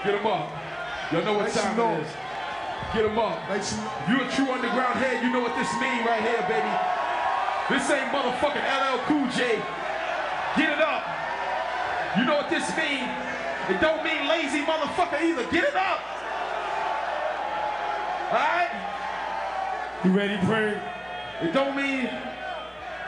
Get 0.03 0.17
them 0.17 0.25
up. 0.25 0.49
Y'all 1.13 1.25
know 1.27 1.35
what 1.35 1.45
Make 1.45 1.53
time 1.53 1.79
it 1.79 1.85
noise. 1.85 2.07
is. 2.09 2.13
Get 2.95 3.03
them 3.03 3.19
up. 3.19 3.37
If 3.53 4.09
you 4.09 4.17
a 4.17 4.29
true 4.33 4.49
underground 4.49 4.97
head, 4.97 5.23
you 5.23 5.29
know 5.31 5.41
what 5.41 5.53
this 5.61 5.69
means 5.77 6.09
right 6.09 6.25
here, 6.25 6.41
baby. 6.49 6.73
This 7.69 7.85
ain't 7.93 8.09
motherfucking 8.09 8.65
LL 8.65 9.05
Cool 9.05 9.29
J. 9.37 9.61
Get 10.57 10.73
it 10.73 10.81
up. 10.81 11.05
You 12.17 12.25
know 12.25 12.41
what 12.41 12.49
this 12.49 12.65
means. 12.75 13.13
It 13.69 13.79
don't 13.85 14.03
mean 14.03 14.27
lazy 14.27 14.65
motherfucker 14.65 15.21
either. 15.21 15.45
Get 15.53 15.65
it 15.65 15.77
up. 15.77 16.01
All 18.33 18.41
right? 18.41 18.73
You 20.03 20.13
ready, 20.13 20.39
Pray? 20.47 20.81
It 21.43 21.53
don't 21.53 21.75
mean 21.75 22.09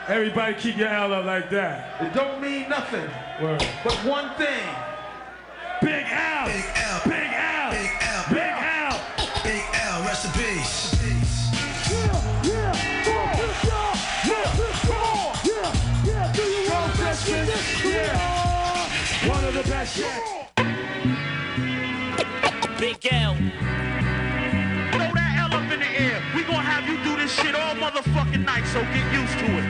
everybody 0.07 0.53
keep 0.55 0.77
your 0.77 0.87
L 0.87 1.13
up 1.13 1.25
like 1.25 1.49
that. 1.49 2.01
It 2.01 2.13
don't 2.13 2.41
mean 2.41 2.69
nothing. 2.69 3.09
But 3.39 3.97
one 4.05 4.29
thing. 4.35 4.67
Big 5.81 6.05
L. 6.09 6.45
Big 6.47 6.65
L. 6.75 7.01
Big 7.05 7.29
L. 7.33 7.71
Big 7.71 7.91
L. 8.01 8.23
Big 8.29 8.53
L. 8.63 8.99
Big 9.43 9.63
L, 9.73 10.03
rest 10.03 10.25
in 10.25 10.31
peace. 10.31 10.91
One 19.27 19.43
of 19.43 19.53
the 19.53 19.63
best 19.69 19.97
yet. 19.97 20.21
Big 22.79 23.07
L. 23.11 23.35
Throw 24.91 25.11
that 25.13 25.35
L 25.39 25.53
up 25.57 25.71
in 25.71 25.79
the 25.79 25.91
air. 25.99 26.21
We 26.35 26.43
gonna 26.43 26.61
have 26.61 26.87
you 26.87 26.97
do 27.03 27.15
this 27.17 27.31
shit 27.31 27.55
all 27.55 27.75
motherfucking 27.75 28.45
night, 28.45 28.65
so 28.67 28.81
get 28.81 29.13
used 29.13 29.37
to 29.39 29.45
it. 29.57 29.64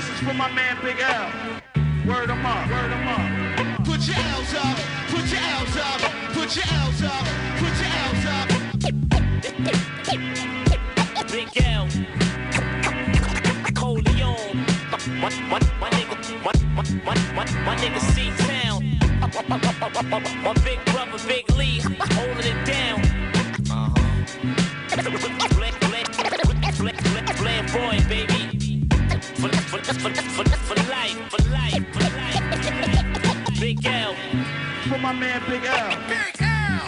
This 0.00 0.08
is 0.08 0.20
for 0.20 0.32
my 0.32 0.50
man 0.52 0.78
Big 0.82 0.98
L. 0.98 1.30
Word 2.08 2.30
him 2.30 2.46
up. 2.46 2.70
Word 2.70 2.90
him 2.90 3.06
up. 3.06 3.84
Put 3.84 4.00
your 4.08 4.16
L's 4.16 4.54
up, 4.54 4.78
put 5.12 5.30
your 5.30 5.42
L's 5.42 5.76
up, 5.76 6.00
put 6.32 6.56
your 6.56 6.64
L's 6.72 7.02
up, 7.02 7.26
put 7.60 7.74
your 7.76 7.92
L's 8.08 8.24
up. 8.32 8.48
Big 11.30 11.52
L. 11.66 11.86
Coleon. 13.74 14.64
My, 15.20 15.28
my, 15.50 15.60
my 15.78 15.90
nigga, 15.90 16.16
my, 16.44 16.52
my, 16.74 16.82
my, 17.04 17.14
my, 17.34 17.44
my 17.66 17.76
nigga 17.76 18.00
C-Town. 18.00 18.78
My 19.20 20.54
big 20.64 20.82
brother, 20.86 21.18
Big 21.28 21.44
Lee, 21.56 21.82
For, 29.90 30.08
for, 30.14 30.44
for, 30.44 30.74
life, 30.88 31.18
for 31.30 31.50
life, 31.50 31.84
for 31.92 32.00
life. 32.16 33.60
Big 33.60 33.84
L. 33.84 34.14
For 34.88 34.98
my 34.98 35.12
man, 35.12 35.42
Big 35.48 35.64
L. 35.64 35.88
Big 36.08 36.36
L. 36.40 36.86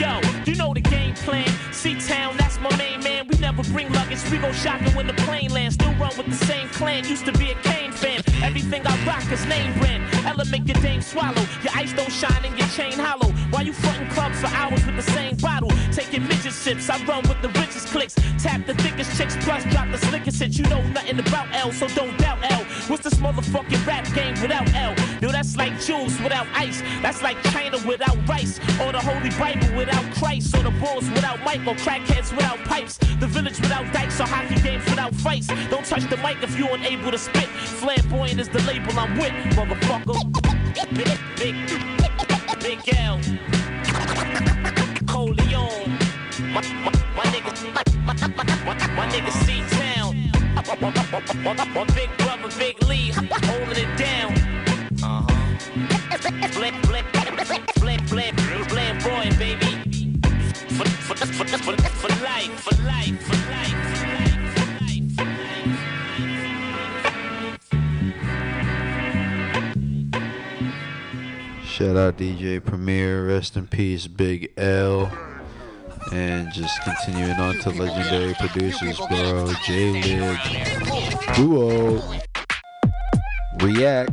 Yo, 0.00 0.20
you 0.44 0.56
know 0.56 0.74
the 0.74 0.80
game 0.80 1.14
plan. 1.14 1.46
C-Town, 1.72 2.36
that's 2.36 2.58
my 2.58 2.76
main 2.76 3.00
man. 3.00 3.23
Never 3.56 3.72
bring 3.72 3.92
luggage, 3.92 4.18
we 4.32 4.38
go 4.38 4.50
shopping 4.50 4.92
when 4.96 5.06
the 5.06 5.12
plane 5.12 5.52
lands. 5.52 5.76
Still 5.76 5.94
run 5.94 6.10
with 6.16 6.26
the 6.26 6.46
same 6.46 6.68
clan, 6.70 7.04
used 7.04 7.24
to 7.24 7.32
be 7.38 7.52
a 7.52 7.54
Kane 7.62 7.92
fan. 7.92 8.20
Everything 8.42 8.82
I 8.84 9.06
rock 9.06 9.30
is 9.30 9.46
name 9.46 9.72
brand. 9.78 10.02
Ella 10.26 10.44
make 10.46 10.66
your 10.66 10.80
dame 10.82 11.00
swallow. 11.00 11.46
Your 11.62 11.72
ice 11.72 11.92
don't 11.92 12.10
shine 12.10 12.44
and 12.44 12.58
your 12.58 12.66
chain 12.68 12.98
hollow. 12.98 13.30
Why 13.50 13.62
you 13.62 13.72
frontin' 13.72 14.08
clubs 14.08 14.40
for 14.40 14.48
hours 14.48 14.84
with 14.84 14.96
the 14.96 15.08
same 15.12 15.36
bottle? 15.36 15.70
Taking 15.92 16.26
midget 16.26 16.52
sips, 16.52 16.90
I 16.90 17.00
run 17.04 17.22
with 17.28 17.40
the 17.42 17.48
richest 17.60 17.86
clicks. 17.88 18.14
Tap 18.42 18.66
the 18.66 18.74
thickest 18.74 19.16
chicks, 19.16 19.36
plus 19.44 19.62
drop 19.66 19.88
the 19.92 19.98
slickest 19.98 20.42
hit. 20.42 20.58
You 20.58 20.64
know 20.64 20.82
nothing 20.88 21.20
about 21.20 21.46
L, 21.54 21.70
so 21.70 21.86
don't 21.88 22.18
doubt 22.18 22.38
L. 22.50 22.64
What's 22.88 23.04
this 23.04 23.14
motherfucking 23.14 23.86
rap 23.86 24.04
game 24.14 24.34
without 24.42 24.68
L? 24.74 24.96
Yo, 25.22 25.30
that's 25.30 25.56
like 25.56 25.78
Jules 25.80 26.20
without 26.20 26.48
ice. 26.54 26.82
That's 27.02 27.22
like 27.22 27.40
China 27.44 27.78
without 27.86 28.16
rice. 28.28 28.58
Or 28.80 28.90
the 28.90 29.00
Holy 29.00 29.30
Bible 29.38 29.76
without 29.76 30.04
Christ. 30.16 30.56
Or 30.56 30.64
the 30.64 30.72
Bulls 30.72 31.08
without. 31.10 31.38
Or 31.54 31.74
crackheads 31.76 32.34
without 32.34 32.58
pipes. 32.64 32.98
The 33.20 33.28
village 33.44 33.60
without 33.60 33.92
dikes. 33.92 34.20
Or 34.20 34.26
hockey 34.26 34.60
games 34.60 34.84
without 34.84 35.14
fights. 35.14 35.48
Don't 35.70 35.84
touch 35.84 36.08
the 36.08 36.16
mic 36.18 36.42
if 36.42 36.58
you 36.58 36.68
unable 36.68 37.10
to 37.10 37.18
spit. 37.18 37.48
Flamboyant 37.80 38.40
is 38.40 38.48
the 38.48 38.62
label 38.62 38.98
I'm 38.98 39.16
with, 39.16 39.32
motherfucker. 39.56 40.18
Big, 40.94 41.18
big, 41.36 41.54
big 42.60 42.80
L. 42.98 43.20
Coleon. 45.06 45.98
My, 46.52 46.60
my, 46.84 46.92
my 47.16 47.24
nigga, 47.32 47.52
my, 47.74 47.82
my, 48.04 48.14
my, 48.64 48.74
my 48.96 49.06
nigga 49.08 49.32
C-Town. 49.44 50.30
My 50.54 51.84
big 51.94 52.10
brother, 52.18 52.48
Big 52.58 52.82
Lee, 52.84 53.12
holding 53.12 53.84
it 53.84 53.98
down. 53.98 54.32
Uh-huh. 55.02 55.28
Flip, 56.48 56.74
flip, 56.84 57.04
flip, 57.76 58.00
flip, 58.06 58.34
flamboyant, 58.68 59.38
baby. 59.38 59.84
For, 60.74 60.86
for, 60.88 61.14
for, 61.14 61.46
for, 61.46 61.76
for 61.76 62.24
life, 62.24 62.50
for 62.60 62.82
life, 62.82 63.33
Shout 71.74 71.96
out 71.96 72.16
DJ 72.16 72.64
Premier, 72.64 73.26
rest 73.26 73.56
in 73.56 73.66
peace, 73.66 74.06
Big 74.06 74.52
L. 74.56 75.10
And 76.12 76.52
just 76.52 76.80
continuing 76.82 77.32
on 77.32 77.58
to 77.58 77.70
legendary 77.70 78.32
producers, 78.34 78.96
bro. 78.96 79.48
Jaylib, 79.66 80.38
Duo, 81.34 82.00
React. 83.60 84.10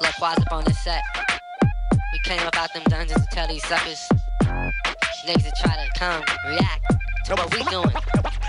Look, 0.00 0.20
wise 0.20 0.38
up 0.38 0.52
on 0.52 0.62
this 0.62 0.78
set. 0.78 1.02
We 2.12 2.20
came 2.22 2.46
up 2.46 2.56
out 2.56 2.72
them 2.72 2.84
dungeons 2.84 3.26
to 3.26 3.28
tell 3.32 3.48
these 3.48 3.66
suckers, 3.66 4.08
niggas 5.26 5.42
that 5.42 5.56
try 5.60 5.74
to 5.74 5.98
come, 5.98 6.22
react 6.46 6.86
to 7.24 7.34
what 7.34 7.52
we 7.52 7.64
doing. 7.64 7.92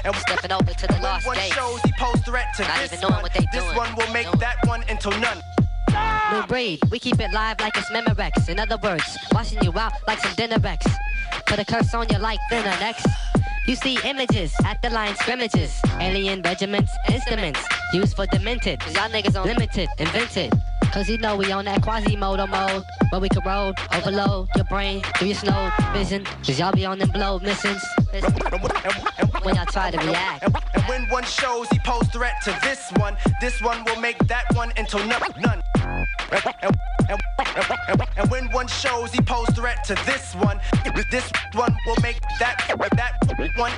And 0.04 0.14
we 0.14 0.20
stepping 0.20 0.52
over 0.52 0.74
to 0.74 0.88
the 0.88 1.00
lost 1.02 1.26
one 1.26 1.38
days. 1.38 1.52
shows 1.54 1.82
he 1.82 1.92
posed 1.98 2.24
threat 2.24 2.54
to 2.58 2.62
Not 2.62 2.78
this 2.78 2.94
even 2.94 3.02
knowing 3.02 3.14
one. 3.14 3.22
what 3.24 3.34
they 3.34 3.48
this 3.52 3.64
doing. 3.64 3.68
This 3.70 3.76
one 3.76 3.96
will 3.96 4.14
make 4.14 4.30
that 4.40 4.58
one 4.68 4.84
into 4.88 5.10
none. 5.20 5.42
New 6.32 6.44
breed, 6.48 6.80
we 6.92 7.00
keep 7.00 7.20
it 7.20 7.32
live 7.34 7.60
like 7.60 7.76
it's 7.78 7.90
Memorex. 7.90 8.50
In 8.50 8.60
other 8.60 8.78
words, 8.82 9.18
washing 9.32 9.62
you 9.64 9.78
out 9.78 9.94
like 10.08 10.20
some 10.20 10.34
dinner. 10.36 10.60
Put 11.46 11.60
a 11.60 11.66
curse 11.66 11.94
on 11.94 12.08
you 12.10 12.18
like 12.20 12.40
thinner 12.50 12.76
next. 12.80 13.06
You 13.68 13.76
see 13.76 14.00
images 14.06 14.54
at 14.66 14.82
the 14.82 14.90
line 14.90 15.16
scrimmages. 15.16 15.80
Alien 16.00 16.42
regiments, 16.42 16.92
instruments 17.10 17.60
used 17.94 18.16
for 18.16 18.26
demented. 18.28 18.80
Cause 18.80 18.96
y'all 18.96 19.10
niggas 19.10 19.40
on 19.40 19.46
limited, 19.46 19.90
invented. 19.98 20.54
Cause 20.92 21.10
you 21.10 21.18
know 21.18 21.36
we 21.36 21.52
on 21.52 21.66
that 21.66 21.82
Quasimodo 21.82 22.48
mode. 22.48 22.84
Where 23.10 23.22
we 23.22 23.28
roll, 23.46 23.74
overload 23.94 24.48
your 24.56 24.66
brain 24.66 25.02
through 25.18 25.28
your 25.28 25.38
snow 25.38 25.72
vision. 25.94 26.24
Cause 26.46 26.58
y'all 26.58 26.72
be 26.72 26.86
on 26.86 27.00
them 27.00 27.10
blow 27.10 27.40
missions. 27.40 27.84
When 29.44 29.56
y'all 29.56 29.66
try 29.66 29.92
to 29.92 29.98
react. 29.98 30.44
And 30.74 30.84
when 30.86 31.10
one 31.10 31.24
shows 31.24 31.68
he 31.70 31.80
posed 31.80 32.12
threat 32.12 32.42
to 32.44 32.58
this 32.64 32.90
one, 32.98 33.16
this 33.42 33.62
one 33.62 33.84
will 33.86 34.00
make 34.00 34.18
that 34.28 34.46
one 34.54 34.72
into 34.78 34.98
none. 35.06 35.62
None. 35.92 36.08
And, 38.18 38.30
when 38.30 38.50
one 38.52 38.68
shows 38.68 39.12
he 39.12 39.22
posed 39.22 39.56
threat 39.56 39.84
to 39.86 39.96
this 40.06 40.34
one, 40.36 40.60
this 41.12 41.30
one 41.54 41.76
will 41.86 41.98
make 42.02 42.20
that 42.40 42.58
that 42.96 43.14
one 43.58 43.72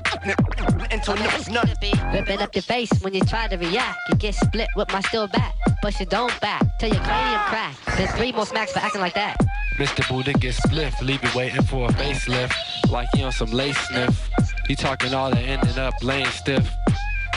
into 0.92 1.16
none. 1.52 2.14
Ripping 2.14 2.40
up 2.40 2.54
your 2.56 2.62
face 2.62 2.92
when 3.02 3.14
you 3.14 3.22
try 3.22 3.48
to 3.48 3.58
react. 3.58 3.98
You 4.10 4.16
get 4.16 4.36
split 4.36 4.68
with 4.76 4.92
my 4.92 5.02
steel 5.02 5.28
back. 5.28 5.56
but 5.82 6.00
you 6.00 6.06
don't 6.06 6.40
back 6.40 6.64
till 6.80 6.90
your 6.90 7.02
cranium 7.02 7.42
crack. 7.42 7.76
There's 7.98 8.12
three 8.12 8.32
more 8.32 8.46
smacks 8.46 8.72
for 8.72 8.80
acting 8.80 9.02
like 9.02 9.14
that. 9.16 9.38
Mr. 9.78 10.08
Buddha 10.08 10.34
gets 10.34 10.60
spliff, 10.62 11.02
leave 11.02 11.24
you 11.24 11.30
waiting 11.36 11.64
for 11.64 11.90
a 11.90 11.92
facelift. 11.94 12.54
Like 12.90 13.10
he 13.14 13.24
on 13.24 13.32
some 13.32 13.52
lace 13.52 13.78
sniff. 13.88 14.30
He 14.68 14.76
talking 14.76 15.14
all 15.14 15.30
that 15.32 15.38
ending 15.38 15.78
up 15.78 15.94
laying 16.02 16.28
stiff. 16.28 16.70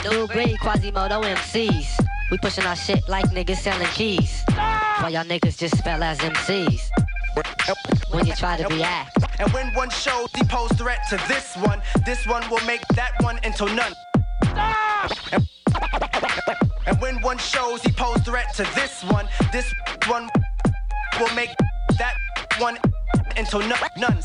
New 0.05 0.27
breed 0.29 0.59
Quasimodo 0.61 1.23
MCs. 1.23 1.87
We 2.31 2.39
pushing 2.39 2.65
our 2.65 2.77
shit 2.77 3.09
like 3.09 3.27
niggas 3.27 3.57
selling 3.57 3.87
keys. 3.89 4.43
While 5.01 5.11
y'all 5.11 5.25
niggas 5.25 5.59
just 5.59 5.79
spell 5.79 6.03
as 6.03 6.19
MCs. 6.19 6.89
When 8.11 8.27
you 8.27 8.35
try 8.35 8.57
to 8.57 8.67
react. 8.69 9.17
And 9.39 9.53
when 9.53 9.67
one 9.75 9.91
shows 9.91 10.29
he 10.35 10.45
posed 10.45 10.79
threat 10.79 11.01
to 11.11 11.17
this 11.29 11.57
one, 11.57 11.81
this 12.05 12.27
one 12.27 12.49
will 12.51 12.65
make 12.67 12.87
that 12.95 13.13
one 13.23 13.39
into 13.45 13.67
none. 13.67 13.93
And, 15.33 15.49
and 16.87 17.01
when 17.01 17.21
one 17.23 17.39
shows 17.39 17.83
he 17.83 17.93
posed 17.93 18.25
threat 18.25 18.55
to 18.55 18.63
this 18.75 19.03
one, 19.05 19.29
this 19.53 19.73
one 20.07 20.29
will 21.19 21.35
make 21.35 21.51
that 21.99 22.15
one 22.59 22.79
into 23.37 23.59
none. 23.59 23.79
none. 23.97 24.19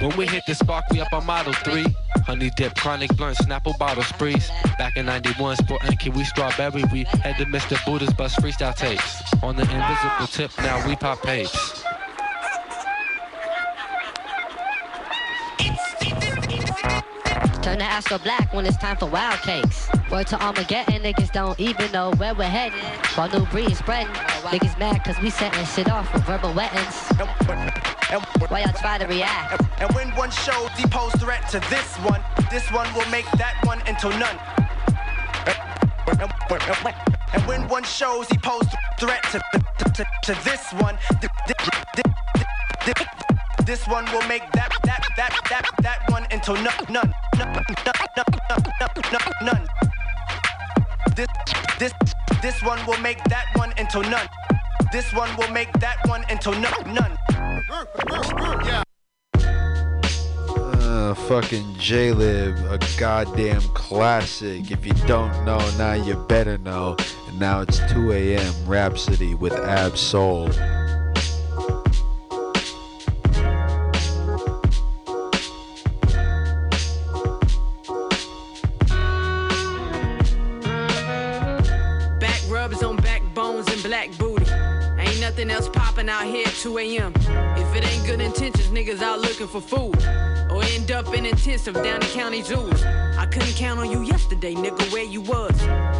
When 0.00 0.16
we 0.16 0.26
hit 0.26 0.44
the 0.46 0.54
spark, 0.54 0.84
we 0.90 1.00
up 1.00 1.12
on 1.12 1.24
Model 1.26 1.52
3. 1.52 1.86
Honey 2.26 2.50
dip, 2.50 2.74
chronic 2.76 3.14
blunt, 3.16 3.36
Snapple 3.38 3.76
bottle 3.78 4.02
sprees. 4.02 4.50
Back 4.78 4.96
in 4.96 5.06
91, 5.06 5.56
sporting 5.56 5.96
kiwi 5.96 6.24
strawberry. 6.24 6.84
We 6.92 7.04
had 7.04 7.36
to 7.38 7.46
Mr. 7.46 7.82
Buddha's 7.84 8.12
bus 8.14 8.34
freestyle 8.36 8.74
tapes. 8.74 9.22
On 9.42 9.54
the 9.54 9.62
invisible 9.62 10.26
tip, 10.26 10.50
now 10.58 10.86
we 10.86 10.96
pop 10.96 11.22
papes. 11.22 11.84
Turn 17.62 17.78
the 17.78 17.84
Astro 17.84 18.18
black 18.18 18.52
when 18.52 18.66
it's 18.66 18.76
time 18.76 18.96
for 18.96 19.06
wild 19.06 19.40
cakes. 19.40 19.88
Word 20.10 20.26
to 20.28 20.44
Armageddon, 20.44 21.02
niggas 21.02 21.32
don't 21.32 21.58
even 21.58 21.90
know 21.92 22.12
where 22.12 22.34
we're 22.34 22.44
heading. 22.44 22.78
While 23.14 23.30
new 23.30 23.46
breed 23.46 23.74
spreading, 23.76 24.12
niggas 24.12 24.78
mad 24.78 25.02
cause 25.02 25.18
we 25.22 25.30
setting 25.30 25.64
shit 25.64 25.90
off 25.90 26.12
with 26.12 26.24
verbal 26.24 26.52
wettings. 28.10 28.50
Why 28.50 28.60
y'all 28.60 28.72
try 28.72 28.98
to 28.98 29.06
react? 29.06 29.62
And 29.80 29.90
when 29.94 30.08
one 30.16 30.30
shows 30.30 30.70
he 30.76 30.84
posed 30.86 31.18
threat 31.20 31.48
to 31.50 31.60
this 31.70 31.94
one, 31.98 32.22
this 32.50 32.70
one 32.70 32.92
will 32.94 33.08
make 33.10 33.26
that 33.32 33.56
one 33.64 33.80
into 33.86 34.08
none. 34.18 34.38
And 37.32 37.42
when 37.46 37.66
one 37.68 37.84
shows 37.84 38.28
he 38.28 38.38
posed 38.38 38.70
threat 39.00 39.22
to, 39.32 39.40
to, 39.78 39.84
to, 39.92 40.04
to 40.24 40.34
this 40.44 40.72
one, 40.74 40.96
th- 41.20 41.32
th- 41.46 41.58
th- 41.94 42.14
th- 42.84 42.94
th- 42.96 43.08
this 43.66 43.86
one 43.88 44.04
will 44.12 44.26
make 44.28 44.42
that 44.52 44.70
that 44.84 45.02
that 45.16 45.32
that 45.48 45.64
that 45.80 46.10
one 46.10 46.26
into 46.30 46.52
none 46.52 46.84
none 46.90 47.12
none 47.38 47.64
none 47.86 48.90
none 49.12 49.32
none. 49.42 49.66
This 51.16 51.28
this 51.78 51.92
this 52.42 52.62
one 52.62 52.78
will 52.86 52.98
make 53.00 53.22
that 53.24 53.46
one 53.56 53.72
into 53.78 54.00
none. 54.02 54.28
This 54.92 55.12
one 55.12 55.34
will 55.36 55.50
make 55.50 55.72
that 55.74 55.96
one 56.06 56.24
into 56.30 56.50
none 56.52 56.94
none. 56.94 57.16
Uh, 61.04 61.14
fucking 61.14 61.64
Jaylib, 61.74 62.56
a 62.70 62.78
goddamn 62.98 63.60
classic. 63.74 64.70
If 64.70 64.86
you 64.86 64.94
don't 65.06 65.44
know, 65.44 65.58
now 65.76 65.94
you 65.94 66.14
better 66.28 66.58
know. 66.58 66.96
And 67.28 67.40
now 67.40 67.60
it's 67.60 67.78
2 67.92 68.12
a.m. 68.12 68.54
Rapsody 68.66 69.34
with 69.34 69.52
Ab 69.52 69.96
Soul. 69.96 70.48
Nothing 85.44 85.56
else 85.56 85.68
popping 85.68 86.08
out 86.08 86.24
here 86.24 86.46
at 86.46 86.54
2 86.54 86.78
a.m. 86.78 87.12
If 87.18 87.76
it 87.76 87.84
ain't 87.84 88.06
good 88.06 88.22
intentions, 88.22 88.68
niggas 88.68 89.02
out 89.02 89.20
looking 89.20 89.46
for 89.46 89.60
food. 89.60 89.94
Or 90.50 90.64
end 90.64 90.90
up 90.90 91.12
in 91.12 91.26
intensive 91.26 91.74
down 91.74 92.00
the 92.00 92.06
county 92.14 92.40
zoos. 92.40 92.82
I 92.82 93.26
couldn't 93.26 93.54
count 93.54 93.78
on 93.78 93.90
you 93.90 94.04
yesterday, 94.04 94.54
nigga, 94.54 94.90
where 94.90 95.04
you 95.04 95.20
was. 95.20 95.52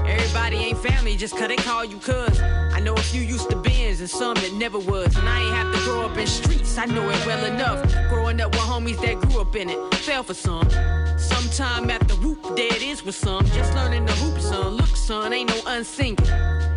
Everybody 0.06 0.56
ain't 0.56 0.78
family 0.78 1.14
just 1.16 1.36
cause 1.36 1.48
they 1.48 1.56
call 1.56 1.84
you 1.84 1.98
cuz. 1.98 2.40
I 2.40 2.80
know 2.80 2.94
a 2.94 3.02
few 3.02 3.20
used 3.20 3.50
to 3.50 3.56
bins 3.56 4.00
and 4.00 4.08
some 4.08 4.32
that 4.36 4.54
never 4.54 4.78
was. 4.78 5.14
And 5.14 5.28
I 5.28 5.42
ain't 5.42 5.54
have 5.54 5.74
to 5.74 5.80
grow 5.84 6.06
up 6.06 6.16
in 6.16 6.26
streets, 6.26 6.78
I 6.78 6.86
know 6.86 7.06
it 7.10 7.26
well 7.26 7.44
enough. 7.44 7.82
Growing 8.08 8.40
up 8.40 8.50
with 8.52 8.62
homies 8.62 8.98
that 9.02 9.20
grew 9.20 9.42
up 9.42 9.54
in 9.56 9.68
it, 9.68 9.94
fell 9.96 10.22
for 10.22 10.32
some. 10.32 10.70
Sometime 11.18 11.90
after 11.90 12.14
whoop, 12.14 12.56
there 12.56 12.74
it 12.74 12.82
is 12.82 13.04
with 13.04 13.14
some. 13.14 13.44
Just 13.48 13.74
learning 13.74 14.06
the 14.06 14.12
hoop, 14.12 14.40
son. 14.40 14.68
Look, 14.78 14.96
son, 14.96 15.34
ain't 15.34 15.50
no 15.50 15.60
unsinging. 15.66 16.73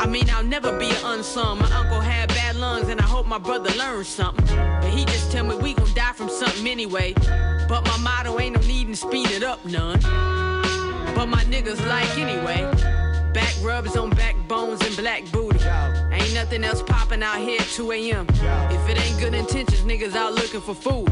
I 0.00 0.06
mean, 0.06 0.30
I'll 0.30 0.44
never 0.44 0.78
be 0.78 0.88
an 0.90 1.04
unsung. 1.04 1.58
My 1.58 1.70
uncle 1.76 2.00
had 2.00 2.28
bad 2.28 2.56
lungs, 2.56 2.88
and 2.88 3.00
I 3.00 3.04
hope 3.04 3.26
my 3.26 3.38
brother 3.38 3.70
learns 3.76 4.08
something. 4.08 4.46
But 4.46 4.90
he 4.90 5.04
just 5.04 5.32
tell 5.32 5.44
me 5.44 5.56
we 5.56 5.74
gon' 5.74 5.92
die 5.94 6.12
from 6.12 6.28
something 6.28 6.66
anyway. 6.66 7.14
But 7.68 7.84
my 7.84 7.96
motto 7.98 8.38
ain't 8.38 8.54
no 8.54 8.60
needin' 8.66 8.94
speed 8.94 9.30
it 9.30 9.42
up 9.42 9.64
none. 9.64 10.00
But 11.14 11.26
my 11.26 11.42
niggas 11.44 11.84
like 11.88 12.16
anyway. 12.16 13.07
Back 13.32 13.54
rubs 13.62 13.96
on 13.96 14.10
backbones 14.10 14.80
and 14.86 14.96
black 14.96 15.30
booty. 15.30 15.58
Ain't 16.10 16.34
nothing 16.34 16.64
else 16.64 16.82
popping 16.82 17.22
out 17.22 17.38
here 17.38 17.60
at 17.60 17.66
2 17.66 17.92
a.m. 17.92 18.26
If 18.30 18.88
it 18.88 18.98
ain't 18.98 19.20
good 19.20 19.34
intentions, 19.34 19.82
niggas 19.82 20.14
out 20.14 20.34
looking 20.34 20.60
for 20.60 20.74
food. 20.74 21.10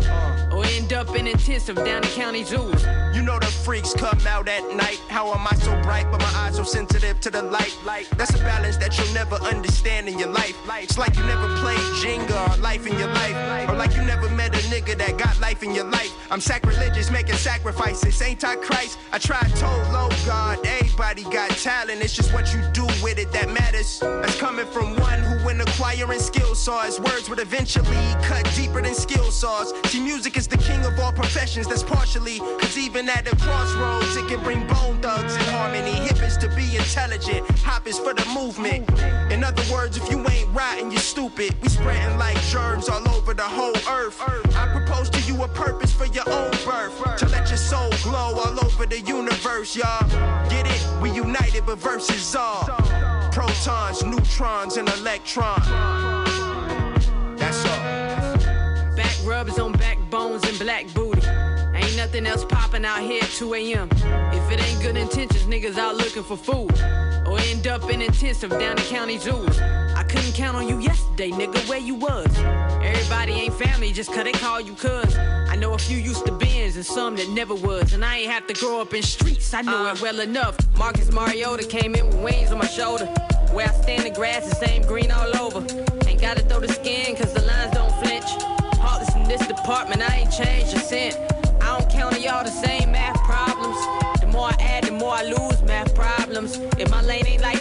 Or 0.53 0.65
end 0.65 0.93
up 0.93 1.15
in 1.15 1.27
intensive 1.27 1.77
down 1.77 2.03
the 2.03 2.09
county 2.09 2.45
zoos. 2.45 2.85
You 3.15 3.23
know 3.23 3.39
the 3.39 3.47
freaks 3.47 3.93
come 3.95 4.19
out 4.27 4.49
at 4.49 4.75
night. 4.75 5.01
How 5.09 5.33
am 5.33 5.47
I 5.47 5.55
so 5.57 5.73
bright, 5.83 6.11
but 6.11 6.21
my 6.21 6.33
eyes 6.37 6.57
so 6.57 6.63
sensitive 6.63 7.21
to 7.21 7.31
the 7.31 7.43
light? 7.43 7.77
That's 8.17 8.35
a 8.35 8.39
balance 8.39 8.77
that 8.79 8.97
you'll 8.99 9.13
never 9.15 9.37
understand 9.37 10.09
in 10.09 10.19
your 10.19 10.31
life. 10.31 10.57
It's 10.83 10.99
like 10.99 11.17
you 11.17 11.25
never 11.25 11.49
played 11.57 11.79
Jenga 12.03 12.57
or 12.57 12.61
life 12.61 12.87
in 12.87 12.99
your 12.99 13.13
life. 13.13 13.69
Or 13.69 13.75
like 13.75 13.95
you 13.95 14.03
never 14.03 14.29
met 14.31 14.55
a 14.55 14.63
nigga 14.69 14.97
that 14.99 15.19
got 15.19 15.39
life 15.41 15.63
in 15.63 15.75
your 15.75 15.85
life. 15.85 16.13
I'm 16.31 16.41
sacrilegious, 16.41 17.11
making 17.11 17.37
sacrifices. 17.37 18.21
Ain't 18.23 18.45
I 18.45 18.57
Christ? 18.57 18.99
I 19.13 19.19
tried 19.19 19.55
told 19.57 19.81
low 19.93 20.09
God, 20.25 20.59
everybody 20.67 21.23
got 21.25 21.51
talent. 21.51 22.01
It's 22.07 22.15
just 22.15 22.33
what 22.33 22.55
you 22.55 22.63
do 22.73 22.87
with 23.03 23.19
it 23.19 23.33
that 23.33 23.51
matters. 23.51 23.99
That's 23.99 24.39
coming 24.39 24.67
from 24.67 24.95
one 24.95 25.19
who 25.25 25.45
when 25.45 25.61
acquiring 25.61 26.21
skill 26.21 26.55
saws, 26.55 27.01
words 27.01 27.29
would 27.29 27.41
eventually 27.41 27.97
cut 28.23 28.49
deeper 28.55 28.81
than 28.81 28.95
skill 28.95 29.33
saws. 29.33 29.73
See, 29.91 29.99
music 29.99 30.37
is 30.37 30.47
the 30.47 30.57
king 30.57 30.85
of 30.85 30.97
all 31.01 31.11
professions, 31.11 31.67
that's 31.67 31.83
partially. 31.83 32.39
Cause 32.39 32.79
even 32.79 33.09
at 33.09 33.25
the 33.25 33.35
crossroads, 33.35 34.17
it 34.17 34.29
can 34.29 34.41
bring 34.45 34.65
bone 34.69 35.03
thugs 35.03 35.35
in 35.35 35.43
harmony. 35.47 35.91
Hip 36.07 36.23
is 36.23 36.37
to 36.37 36.49
be 36.55 36.77
intelligent, 36.77 37.45
hop 37.59 37.89
is 37.89 37.99
for 37.99 38.15
the 38.15 38.25
movement. 38.27 38.89
In 39.33 39.43
other 39.43 39.65
words, 39.73 39.97
if 39.97 40.09
you 40.09 40.25
ain't 40.29 40.49
riding, 40.55 40.93
you're 40.93 41.01
stupid. 41.01 41.57
We 41.61 41.69
spreading 41.69 42.19
like 42.19 42.41
germs 42.43 42.89
all 42.89 43.03
over 43.09 43.35
the 43.35 43.43
whole 43.43 43.75
earth. 43.91 44.23
I 44.55 44.69
propose 44.71 45.11
to 45.11 45.21
you 45.23 45.43
a 45.43 45.49
purpose 45.49 45.93
for 45.93 46.07
your 46.07 46.29
own 46.31 46.53
birth. 46.65 47.17
To 47.19 47.27
let 47.31 47.49
your 47.49 47.59
soul 47.59 47.91
glow 48.05 48.39
all 48.39 48.65
over 48.65 48.87
the 48.87 49.01
universe, 49.01 49.75
y'all. 49.75 50.09
Get 50.49 50.67
it? 50.69 51.03
We 51.03 51.11
united, 51.11 51.67
but 51.67 51.79
Protons, 53.33 54.05
neutrons, 54.05 54.77
and 54.77 54.87
electrons. 54.99 55.67
That's 57.39 57.65
all. 57.65 58.95
Back 58.95 59.17
rubs 59.25 59.59
on 59.59 59.73
backbones 59.73 60.47
and 60.47 60.59
black 60.59 60.93
booty. 60.93 61.27
Ain't 61.75 61.97
nothing 61.97 62.27
else 62.27 62.45
popping 62.45 62.85
out 62.85 63.01
here 63.01 63.23
at 63.23 63.31
2 63.31 63.55
a.m. 63.55 63.89
If 63.93 64.53
it 64.53 64.63
ain't 64.63 64.83
good 64.83 64.99
intentions, 64.99 65.45
niggas 65.45 65.79
out 65.79 65.97
looking 65.97 66.23
for 66.23 66.37
food. 66.37 66.79
Or 67.27 67.39
end 67.39 67.67
up 67.67 67.89
in 67.91 68.03
intensive 68.03 68.51
down 68.51 68.77
the 68.77 68.83
county 68.83 69.17
zoos. 69.17 69.59
I 70.17 70.19
couldn't 70.19 70.35
count 70.35 70.57
on 70.57 70.67
you 70.67 70.79
yesterday, 70.79 71.31
nigga, 71.31 71.69
where 71.69 71.79
you 71.79 71.95
was. 71.95 72.27
Everybody 72.83 73.33
ain't 73.33 73.53
family 73.53 73.93
just 73.93 74.11
cause 74.11 74.25
they 74.25 74.33
call 74.33 74.63
you 74.63 74.73
cuz. 74.73 75.15
I 75.15 75.57
know 75.57 75.75
a 75.75 75.79
few 75.79 75.99
used 75.99 76.25
to 76.25 76.33
bins 76.33 76.77
and 76.77 76.87
some 76.87 77.17
that 77.17 77.29
never 77.29 77.55
was. 77.55 77.93
And 77.93 78.03
I 78.03 78.19
ain't 78.21 78.31
have 78.31 78.47
to 78.47 78.55
grow 78.55 78.81
up 78.81 78.95
in 78.95 79.03
streets, 79.03 79.53
I 79.53 79.61
know 79.61 79.87
it 79.89 79.91
uh. 79.91 79.97
well 80.01 80.21
enough. 80.21 80.57
Marcus 80.79 81.13
Mariota 81.13 81.67
came 81.67 81.95
in 81.95 82.07
with 82.07 82.17
wings 82.23 82.51
on 82.51 82.57
my 82.57 82.67
shoulder. 82.67 83.05
Where 83.53 83.69
I 83.69 83.73
stand, 83.73 84.05
the 84.05 84.11
grass 84.11 84.47
is 84.47 84.57
same 84.57 84.83
green 84.87 85.11
all 85.11 85.37
over. 85.37 85.61
Ain't 86.09 86.23
gotta 86.23 86.41
throw 86.41 86.61
the 86.61 86.69
skin 86.69 87.15
cause 87.15 87.35
the 87.35 87.43
lines 87.43 87.73
don't 87.73 87.93
flinch. 88.03 88.43
Heartless 88.81 89.15
in 89.17 89.25
this 89.25 89.47
department, 89.47 90.01
I 90.01 90.21
ain't 90.21 90.33
changed 90.33 90.75
a 90.75 90.81
cent. 90.81 91.17
I 91.61 91.79
don't 91.79 91.91
count 91.91 92.15
on 92.15 92.23
y'all 92.23 92.43
the 92.43 92.51
same 92.51 92.91
math 92.91 93.23
problems. 93.25 93.77
The 94.23 94.29
more 94.29 94.49
I 94.49 94.57
add, 94.61 94.85
the 94.85 94.93
more 94.93 95.13
I 95.13 95.25
lose 95.25 95.63
math 95.65 95.95
problems. 95.95 96.57
If 96.79 96.91
my 96.91 97.03
lane 97.03 97.27
ain't 97.27 97.43
like 97.43 97.56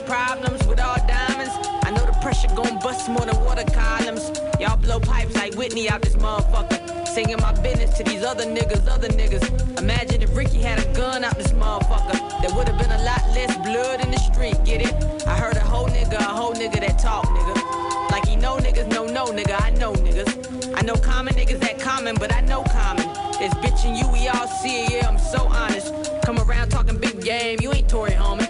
pressure 2.25 2.47
gon' 2.55 2.79
bust 2.79 3.07
more 3.07 3.23
than 3.23 3.39
water 3.45 3.63
columns. 3.71 4.31
Y'all 4.59 4.75
blow 4.77 4.99
pipes 4.99 5.35
like 5.35 5.53
Whitney 5.53 5.87
out 5.87 6.01
this 6.01 6.15
motherfucker. 6.15 7.07
Singing 7.07 7.37
my 7.39 7.53
business 7.61 7.95
to 7.99 8.03
these 8.03 8.23
other 8.23 8.45
niggas, 8.45 8.87
other 8.87 9.09
niggas. 9.09 9.45
Imagine 9.77 10.23
if 10.23 10.35
Ricky 10.35 10.57
had 10.57 10.79
a 10.79 10.93
gun 10.95 11.23
out 11.23 11.37
this 11.37 11.51
motherfucker. 11.51 12.17
There 12.41 12.49
would've 12.57 12.79
been 12.79 12.89
a 12.89 13.03
lot 13.03 13.21
less 13.37 13.55
blood 13.57 14.03
in 14.03 14.09
the 14.09 14.17
street, 14.17 14.57
get 14.65 14.81
it? 14.81 15.27
I 15.27 15.37
heard 15.37 15.55
a 15.55 15.59
whole 15.59 15.87
nigga, 15.87 16.15
a 16.15 16.23
whole 16.23 16.55
nigga 16.55 16.79
that 16.79 16.97
talk, 16.97 17.25
nigga. 17.25 18.09
Like 18.09 18.27
he 18.27 18.35
know 18.35 18.57
niggas, 18.57 18.87
no, 18.87 19.05
no, 19.05 19.25
nigga, 19.27 19.61
I 19.61 19.69
know 19.81 19.93
niggas. 19.93 20.73
I 20.75 20.81
know 20.81 20.95
common 20.95 21.35
niggas 21.35 21.59
that 21.59 21.77
common, 21.77 22.15
but 22.15 22.33
I 22.33 22.41
know 22.41 22.63
common. 22.63 23.05
This 23.37 23.53
bitch 23.61 23.85
and 23.85 23.95
you, 23.95 24.07
we 24.11 24.27
all 24.29 24.47
see 24.47 24.85
it, 24.85 24.93
yeah, 24.93 25.07
I'm 25.07 25.19
so 25.19 25.45
honest. 25.45 25.93
Come 26.23 26.39
around 26.39 26.69
talking 26.69 26.97
big 26.97 27.21
game, 27.21 27.59
you 27.61 27.71
ain't 27.71 27.87
Tory 27.87 28.13
homie. 28.13 28.44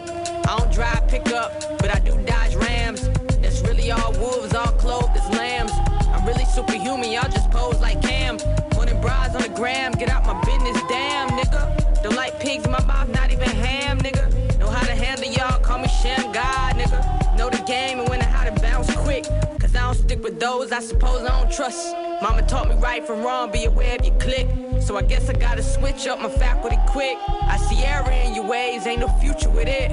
Superhuman, 6.55 7.11
y'all 7.11 7.29
just 7.29 7.51
pose 7.51 7.81
like 7.81 8.01
Cam. 8.01 8.37
Wanting 8.77 9.01
bras 9.01 9.35
on 9.35 9.41
the 9.41 9.49
gram, 9.49 9.91
get 9.91 10.09
out 10.09 10.25
my 10.25 10.39
business, 10.45 10.81
damn, 10.87 11.27
nigga. 11.31 12.01
Don't 12.01 12.15
like 12.15 12.39
pigs 12.39 12.63
in 12.63 12.71
my 12.71 12.83
mouth, 12.85 13.09
not 13.09 13.29
even 13.29 13.49
ham, 13.49 13.99
nigga. 13.99 14.57
Know 14.57 14.69
how 14.69 14.85
to 14.85 14.93
handle 14.93 15.29
y'all, 15.29 15.59
call 15.59 15.79
me 15.79 15.89
Sham 16.01 16.31
God, 16.31 16.75
nigga. 16.75 17.37
Know 17.37 17.49
the 17.49 17.61
game 17.67 17.99
and 17.99 18.07
when 18.07 18.21
and 18.21 18.29
how 18.29 18.45
to 18.45 18.61
bounce 18.61 18.89
quick. 18.95 19.25
Cause 19.59 19.75
I 19.75 19.81
don't 19.81 19.95
stick 19.95 20.23
with 20.23 20.39
those 20.39 20.71
I 20.71 20.79
suppose 20.79 21.23
I 21.23 21.41
don't 21.41 21.51
trust. 21.51 21.93
Mama 22.21 22.41
taught 22.43 22.69
me 22.69 22.75
right 22.75 23.05
from 23.05 23.21
wrong, 23.21 23.51
be 23.51 23.65
aware 23.65 23.97
of 23.99 24.05
your 24.05 24.17
click. 24.17 24.47
So 24.81 24.95
I 24.97 25.01
guess 25.01 25.29
I 25.29 25.33
gotta 25.33 25.61
switch 25.61 26.07
up 26.07 26.21
my 26.21 26.29
faculty 26.29 26.77
quick. 26.87 27.17
I 27.27 27.57
see 27.57 27.83
error 27.83 28.09
in 28.09 28.33
your 28.33 28.47
ways, 28.47 28.87
ain't 28.87 29.01
no 29.01 29.09
future 29.19 29.49
with 29.49 29.67
it. 29.67 29.91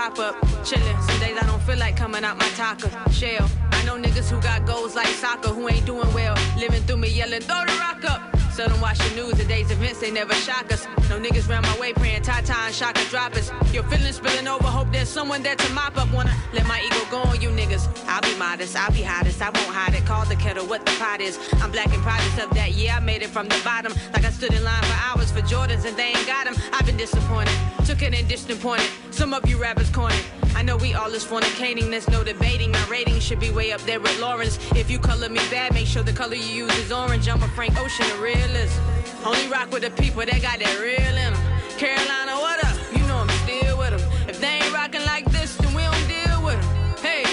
Pop 0.00 0.18
up. 0.18 0.34
Chillin', 0.64 0.98
some 1.02 1.20
days 1.20 1.36
I 1.36 1.44
don't 1.46 1.62
feel 1.62 1.76
like 1.76 1.94
coming 1.94 2.24
out 2.24 2.38
my 2.38 2.48
taco. 2.56 2.88
Shell, 3.10 3.46
I 3.72 3.84
know 3.84 3.96
niggas 3.98 4.30
who 4.30 4.40
got 4.40 4.64
goals 4.64 4.96
like 4.96 5.08
soccer 5.08 5.50
who 5.50 5.68
ain't 5.68 5.84
doing 5.84 6.10
well. 6.14 6.34
Living 6.56 6.82
through 6.84 6.96
me 6.96 7.08
yelling, 7.10 7.42
throw 7.42 7.62
the 7.66 7.76
rock 7.78 8.02
up. 8.08 8.20
Seldom 8.50 8.80
watch 8.80 8.98
the 8.98 9.14
news, 9.14 9.34
today's 9.34 9.70
events, 9.70 10.00
they 10.00 10.10
never 10.10 10.32
shock 10.34 10.72
us. 10.72 10.86
No 11.10 11.20
niggas 11.20 11.48
round 11.50 11.66
my 11.66 11.78
way 11.78 11.92
praying 11.92 12.22
Tata 12.22 12.54
and 12.66 12.74
Shaka 12.74 13.04
drop 13.10 13.34
us. 13.36 13.52
Your 13.74 13.84
feelings 13.84 14.16
spilling 14.16 14.48
over, 14.48 14.64
hope 14.64 14.88
there's 14.90 15.08
someone 15.08 15.42
there 15.42 15.56
to 15.56 15.72
mop 15.74 15.98
up. 15.98 16.10
Wanna 16.14 16.34
let 16.54 16.66
my 16.66 16.80
ego 16.80 17.00
go 17.10 17.18
on 17.30 17.38
you 17.42 17.50
niggas. 17.50 17.86
I'll 18.08 18.22
be 18.22 18.34
modest, 18.38 18.76
I'll 18.76 18.92
be 18.92 19.02
hottest, 19.02 19.42
I 19.42 19.50
won't 19.50 19.74
hide 19.78 19.94
it. 19.94 20.06
Call 20.06 20.24
the 20.24 20.36
kettle 20.36 20.64
what 20.66 20.84
the 20.86 20.92
pot 20.92 21.20
is. 21.20 21.38
I'm 21.60 21.70
black 21.70 21.92
and 21.92 22.02
proud 22.02 22.20
of 22.42 22.50
that, 22.54 22.72
yeah, 22.72 22.96
I 22.96 23.00
made 23.00 23.20
it 23.22 23.28
from 23.28 23.48
the 23.48 23.60
bottom. 23.62 23.92
Like 24.14 24.24
I 24.24 24.30
stood 24.30 24.54
in 24.54 24.64
line 24.64 24.82
for 24.82 24.96
hours 25.04 25.30
for 25.30 25.42
Jordans 25.42 25.84
and 25.84 25.96
they 25.96 26.08
ain't 26.16 26.26
got 26.26 26.46
them. 26.46 26.54
I've 26.72 26.86
been 26.86 26.96
disappointed, 26.96 27.54
took 27.84 28.00
it 28.00 28.14
and 28.14 28.26
disappointed. 28.26 28.88
Some 29.20 29.34
of 29.34 29.46
you 29.46 29.58
rappers 29.58 29.90
cornered. 29.90 30.24
I 30.56 30.62
know 30.62 30.78
we 30.78 30.94
all 30.94 31.12
is 31.12 31.26
fornicating, 31.26 31.90
there's 31.90 32.08
no 32.08 32.24
debating. 32.24 32.72
My 32.72 32.86
rating 32.88 33.20
should 33.20 33.38
be 33.38 33.50
way 33.50 33.70
up 33.70 33.82
there 33.82 34.00
with 34.00 34.18
Lawrence. 34.18 34.58
If 34.74 34.90
you 34.90 34.98
color 34.98 35.28
me 35.28 35.40
bad, 35.50 35.74
make 35.74 35.86
sure 35.86 36.02
the 36.02 36.14
color 36.14 36.36
you 36.36 36.64
use 36.64 36.74
is 36.78 36.90
orange. 36.90 37.28
I'm 37.28 37.42
a 37.42 37.48
Frank 37.48 37.78
Ocean, 37.78 38.06
a 38.12 38.22
realist. 38.22 38.80
Only 39.22 39.46
rock 39.48 39.70
with 39.72 39.82
the 39.82 39.90
people 39.90 40.24
that 40.24 40.40
got 40.40 40.58
that 40.60 40.80
real 40.80 41.04
in 41.04 41.34
them. 41.34 41.34
Carolina, 41.76 42.32
what 42.40 42.64
up? 42.64 42.74
You 42.96 43.06
know 43.08 43.18
I'm 43.18 43.28
still 43.44 43.76
with 43.76 43.90
them. 43.90 44.00
If 44.26 44.40
they 44.40 44.64
ain't 44.64 44.72
rocking 44.72 45.04
like 45.04 45.26
this, 45.30 45.54
then 45.58 45.74
we 45.74 45.82
don't 45.82 46.08
deal 46.08 46.42
with 46.42 46.58
them. 46.62 47.04
Hey, 47.04 47.24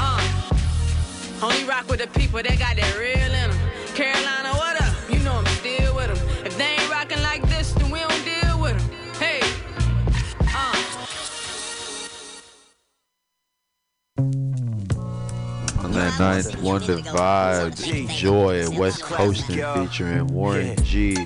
uh. 0.00 1.46
Only 1.46 1.62
rock 1.62 1.88
with 1.88 2.00
the 2.00 2.08
people 2.18 2.42
that 2.42 2.58
got 2.58 2.74
that 2.74 2.98
real 2.98 3.22
in 3.22 3.50
them. 3.50 3.54
Carolina, 3.94 4.50
what 4.58 4.71
That 15.92 16.18
ninth 16.18 16.62
Wonder 16.62 16.96
Vibes, 16.98 18.08
Joy, 18.08 18.70
West 18.78 19.02
Coastin 19.02 19.88
featuring 19.88 20.26
Warren 20.28 20.76
G, 20.82 21.16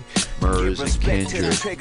Murs, 0.40 0.80
and 0.80 1.00
Kendrick. 1.00 1.80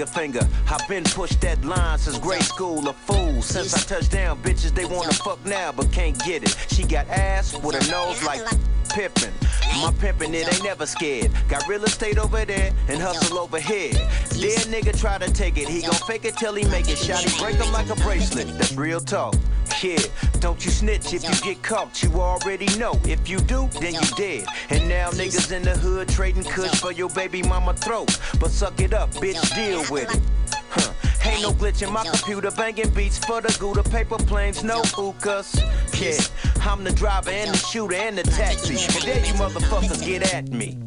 I've 0.72 0.88
been 0.88 1.04
pushed 1.04 1.42
that 1.42 1.64
line 1.66 1.98
since 1.98 2.20
grade 2.20 2.44
school. 2.44 2.88
A 2.88 2.94
fool. 2.94 3.42
Since 3.42 3.74
I 3.74 3.80
touched 3.80 4.12
down, 4.12 4.42
bitches 4.44 4.74
they 4.76 4.86
wanna 4.86 5.14
fuck 5.14 5.44
now 5.46 5.72
but 5.72 5.92
can't 5.92 6.18
get 6.26 6.44
it. 6.44 6.56
She 6.70 6.84
got 6.84 7.08
ass 7.10 7.54
with 7.62 7.76
a 7.76 7.92
nose 7.92 8.24
like 8.24 8.42
pimpin'. 8.90 9.34
My 9.82 9.92
pimpin' 9.92 10.34
it 10.34 10.54
ain't 10.54 10.64
never 10.64 10.86
scared. 10.86 11.32
Got 11.50 11.68
real 11.68 11.84
estate 11.84 12.18
over 12.20 12.46
there 12.46 12.72
and 12.88 13.02
hustle 13.02 13.40
over 13.40 13.60
here. 13.60 13.94
Dead 13.94 14.68
nigga 14.68 14.98
try 14.98 15.18
to 15.18 15.32
take 15.34 15.58
it. 15.58 15.68
He 15.68 15.82
gon' 15.82 15.94
fake 16.08 16.26
it 16.26 16.38
till 16.38 16.54
he 16.54 16.66
make 16.66 16.88
it. 16.88 16.98
Shotty 16.98 17.38
break 17.42 17.56
him 17.56 17.74
like 17.74 17.90
a 17.90 17.96
bracelet. 17.96 18.48
That's 18.58 18.74
real 18.74 19.00
talk. 19.00 19.36
Yeah, 19.84 19.98
don't 20.40 20.64
you 20.64 20.72
snitch 20.72 21.14
if 21.14 21.24
you 21.24 21.54
get 21.54 21.62
caught, 21.62 22.02
you 22.02 22.12
already 22.14 22.68
know. 22.78 23.00
If 23.04 23.30
you 23.30 23.40
do, 23.40 23.68
then 23.80 23.94
you 23.94 24.02
dead. 24.16 24.46
And 24.70 24.88
now 24.88 25.10
niggas 25.12 25.52
in 25.52 25.64
the 25.64 25.78
hood 25.78 26.10
trading 26.10 26.44
kush 26.44 26.80
for 26.80 26.92
your 26.92 27.10
baby 27.10 27.44
mama 27.44 27.74
throat. 27.74 28.20
But 28.40 28.52
suck 28.52 28.80
it 28.80 28.94
up, 28.94 29.12
bitch, 29.12 29.54
deal 29.56 29.84
with 29.92 30.14
it. 30.14 30.22
Huh. 30.70 30.94
Ain't 31.30 31.42
no 31.42 31.52
glitch 31.52 31.86
in 31.86 31.92
my 31.92 32.04
computer, 32.04 32.52
banging 32.52 32.90
beats 32.92 33.18
for 33.18 33.42
the 33.42 33.56
Gouda 33.60 33.84
paper 33.84 34.18
planes, 34.18 34.64
no 34.64 34.82
hookahs. 34.82 35.60
Yeah, 36.00 36.18
I'm 36.62 36.84
the 36.84 36.92
driver 36.92 37.32
and 37.32 37.52
the 37.54 37.58
shooter 37.58 37.96
and 37.96 38.18
the 38.18 38.24
taxi. 38.24 38.76
And 38.76 39.04
there 39.04 39.26
you 39.26 39.34
motherfuckers 39.34 40.06
get 40.06 40.34
at 40.34 40.50
me. 40.50 40.78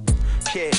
Yeah. 0.54 0.70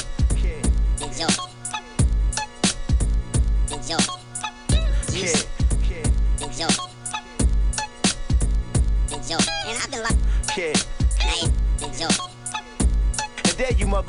Yeah. 5.13 5.58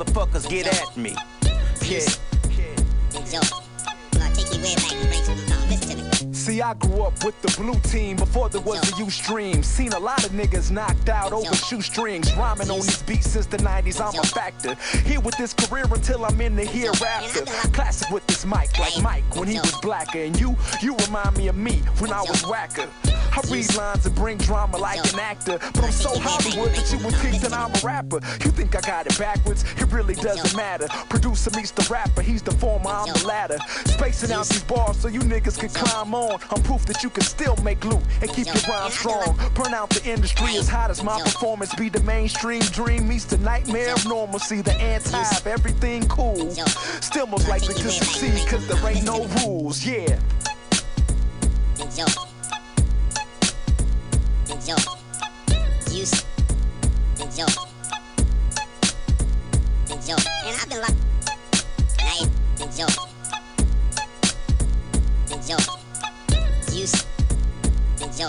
Motherfuckers 0.03 0.49
get 0.49 0.67
at 0.67 0.97
me. 0.97 1.15
Yeah. 1.83 1.99
See, 6.33 6.59
I 6.59 6.73
grew 6.73 7.03
up 7.03 7.23
with 7.23 7.39
the 7.43 7.53
blue 7.61 7.79
team 7.81 8.17
before 8.17 8.49
there 8.49 8.61
was 8.61 8.91
a 8.91 8.97
U 8.97 9.11
stream. 9.11 9.61
Seen 9.61 9.93
a 9.93 9.99
lot 9.99 10.25
of 10.25 10.31
niggas 10.31 10.71
knocked 10.71 11.07
out 11.07 11.33
over 11.33 11.53
shoestrings. 11.53 12.35
Rhyming 12.35 12.71
on 12.71 12.79
these 12.79 13.03
beats 13.03 13.29
since 13.29 13.45
the 13.45 13.57
90s, 13.57 14.01
I'm 14.01 14.19
a 14.19 14.23
factor. 14.23 14.75
Here 15.07 15.19
with 15.19 15.37
this 15.37 15.53
career 15.53 15.85
until 15.85 16.25
I'm 16.25 16.41
in 16.41 16.55
the 16.55 16.65
hereafter. 16.65 17.45
Classic 17.71 18.09
with 18.09 18.25
this 18.25 18.43
mic, 18.43 18.77
like 18.79 18.99
Mike 19.03 19.35
when 19.35 19.47
he 19.47 19.59
was 19.59 19.75
blacker. 19.81 20.19
And 20.19 20.39
you, 20.39 20.57
you 20.81 20.95
remind 20.95 21.37
me 21.37 21.47
of 21.47 21.57
me 21.57 21.83
when 21.99 22.11
I 22.11 22.21
was 22.21 22.43
whacker. 22.47 22.89
I 23.31 23.41
read 23.49 23.73
lines 23.75 24.05
and 24.05 24.15
bring 24.15 24.37
drama 24.37 24.77
like 24.77 24.99
an 25.13 25.19
actor. 25.19 25.57
But 25.73 25.83
I'm 25.85 25.91
so 25.91 26.09
Hollywood 26.19 26.75
that 26.75 26.91
you 26.91 27.03
would 27.05 27.15
think 27.15 27.41
that 27.41 27.53
I'm 27.53 27.71
a 27.73 27.79
rapper. 27.85 28.19
You 28.43 28.51
think 28.51 28.75
I 28.75 28.81
got 28.81 29.07
it 29.07 29.17
backwards? 29.17 29.63
It 29.77 29.91
really 29.91 30.15
doesn't 30.15 30.55
matter. 30.55 30.87
Producer 31.09 31.51
meets 31.55 31.71
the 31.71 31.87
rapper, 31.91 32.21
he's 32.21 32.41
the 32.41 32.51
former, 32.51 32.89
I'm 32.89 33.07
the 33.13 33.25
latter. 33.25 33.57
Spacing 33.85 34.31
out 34.31 34.47
these 34.47 34.63
bars 34.63 34.97
so 34.97 35.07
you 35.07 35.21
niggas 35.21 35.59
can 35.59 35.69
climb 35.69 36.13
on. 36.13 36.39
I'm 36.49 36.61
proof 36.63 36.85
that 36.85 37.03
you 37.03 37.09
can 37.09 37.23
still 37.23 37.55
make 37.57 37.83
loot 37.85 38.01
and 38.21 38.31
keep 38.31 38.47
your 38.47 38.63
rhyme 38.67 38.91
strong. 38.91 39.39
Burn 39.55 39.73
out 39.73 39.89
the 39.89 40.03
industry 40.09 40.57
as 40.57 40.67
hot 40.67 40.91
as 40.91 41.03
my 41.03 41.19
performance. 41.21 41.73
Be 41.75 41.89
the 41.89 42.01
mainstream 42.03 42.61
dream 42.61 43.07
meets 43.07 43.25
the 43.25 43.37
nightmare 43.37 43.93
of 43.93 44.05
normalcy. 44.05 44.61
The 44.61 44.75
anti 44.75 45.19
of 45.19 45.47
everything 45.47 46.07
cool. 46.07 46.51
Still 47.01 47.27
most 47.27 47.47
likely 47.47 47.73
to 47.75 47.89
succeed 47.89 48.47
cause 48.47 48.67
there 48.67 48.89
ain't 48.89 49.05
no 49.05 49.25
rules. 49.43 49.85
Yeah. 49.85 50.19
Yo, 54.71 54.77
you, 55.91 56.05
yo, 57.35 57.45
yo, 60.07 60.15
and 60.45 60.55
I've 60.55 60.69
been 60.69 60.79
like, 60.79 60.95
hey, 61.99 62.25
yo, 62.57 62.87
yo, 65.45 65.57
you, 66.71 66.85
yo, 68.17 68.27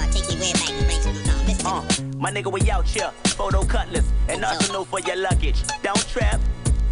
I'll 0.00 0.10
take 0.10 0.26
you 0.32 0.40
way 0.40 0.52
back 0.52 0.70
and 0.70 0.84
bring 0.84 1.00
some 1.00 1.14
listen. 1.46 1.64
Uh, 1.64 1.84
my 2.16 2.32
nigga, 2.32 2.50
we 2.50 2.68
out 2.68 2.84
here, 2.84 3.12
photo 3.26 3.62
cutlass, 3.62 4.10
and 4.28 4.44
arsenal 4.44 4.84
for 4.84 4.98
your 4.98 5.14
luggage. 5.14 5.62
Don't 5.84 6.08
trap. 6.08 6.40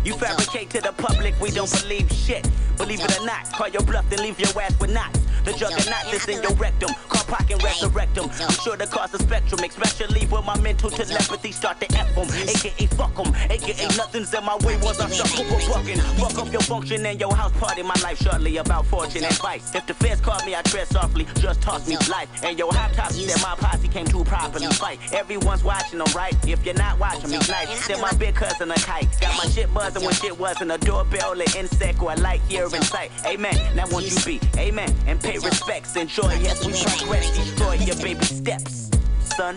You 0.04 0.14
fabricate 0.14 0.70
to 0.70 0.80
the 0.80 0.92
public, 0.92 1.34
we 1.40 1.50
don't 1.50 1.70
believe 1.82 2.08
shit. 2.12 2.48
Believe 2.76 3.00
it 3.00 3.18
or 3.18 3.26
not, 3.26 3.50
call 3.52 3.66
your 3.66 3.82
bluff, 3.82 4.08
then 4.10 4.20
leave 4.20 4.38
your 4.38 4.62
ass 4.62 4.78
with 4.78 4.92
knots. 4.92 5.18
The 5.44 5.52
juggernaut 5.52 6.04
that's 6.10 6.28
in 6.28 6.42
your 6.42 6.54
rectum, 6.54 6.90
car 7.08 7.20
and 7.50 7.62
resurrect 7.62 8.14
them. 8.14 8.30
I'm 8.40 8.52
sure 8.62 8.76
the 8.76 8.86
cause 8.86 9.14
a 9.14 9.18
spectrum, 9.18 9.60
especially 9.60 10.26
when 10.26 10.44
my 10.44 10.58
mental 10.60 10.90
telepathy 10.90 11.52
start 11.52 11.80
to 11.80 11.86
F 11.96 12.14
them. 12.14 12.28
AKA 12.48 12.86
fuck 12.94 13.14
them, 13.16 13.34
AKA 13.50 13.86
nothing's 13.96 14.32
in 14.34 14.44
my 14.44 14.56
way 14.58 14.78
once 14.82 15.00
I 15.00 15.08
start 15.10 15.30
pooper 15.30 15.68
bucking. 15.68 16.00
Fuck 16.18 16.38
up 16.38 16.52
your 16.52 16.62
function 16.62 17.04
and 17.06 17.18
your 17.20 17.34
house 17.34 17.52
party, 17.58 17.82
my 17.82 17.94
life 18.02 18.18
shortly 18.22 18.56
about 18.58 18.86
fortune 18.86 19.24
and 19.24 19.34
vice. 19.38 19.74
If 19.74 19.86
the 19.86 19.94
feds 19.94 20.20
call 20.20 20.44
me, 20.44 20.54
I 20.54 20.62
tread 20.62 20.86
softly, 20.88 21.26
just 21.36 21.60
toss 21.62 21.88
me 21.88 21.96
life. 22.08 22.28
And 22.44 22.58
your 22.58 22.72
hot 22.72 22.92
top 22.94 23.10
that 23.10 23.40
my 23.42 23.54
posse 23.56 23.88
came 23.88 24.06
to 24.06 24.24
properly 24.24 24.66
fight. 24.66 24.98
Everyone's 25.12 25.64
watching 25.64 25.98
them, 25.98 26.08
right? 26.14 26.34
If 26.46 26.64
you're 26.64 26.74
not 26.74 26.98
watching 26.98 27.30
me, 27.30 27.38
nice. 27.48 27.84
Send 27.84 28.00
my 28.00 28.12
big 28.12 28.34
cousin 28.34 28.70
a 28.70 28.74
kite. 28.74 29.08
Got 29.20 29.36
my 29.36 29.50
shit 29.50 29.72
buzzing 29.72 30.04
when 30.04 30.14
shit 30.14 30.38
wasn't 30.38 30.70
a 30.70 30.78
doorbell, 30.78 31.32
an 31.32 31.46
insect, 31.56 32.00
or 32.02 32.12
a 32.12 32.16
light 32.16 32.40
here 32.48 32.64
in 32.64 32.82
sight. 32.82 33.10
Amen. 33.26 33.54
Now 33.74 33.86
won't 33.90 34.10
you 34.10 34.24
be? 34.24 34.40
Amen. 34.58 34.94
And 35.06 35.20
pay 35.30 35.38
respects. 35.38 35.96
Enjoy. 35.96 36.32
Yes, 36.40 36.66
we 36.66 36.72
progress. 36.72 37.36
Destroy 37.36 37.74
your 37.74 37.96
baby 37.96 38.24
steps, 38.24 38.90
son. 39.36 39.54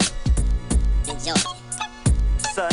Enjoy. 1.08 1.34
Son. 2.38 2.72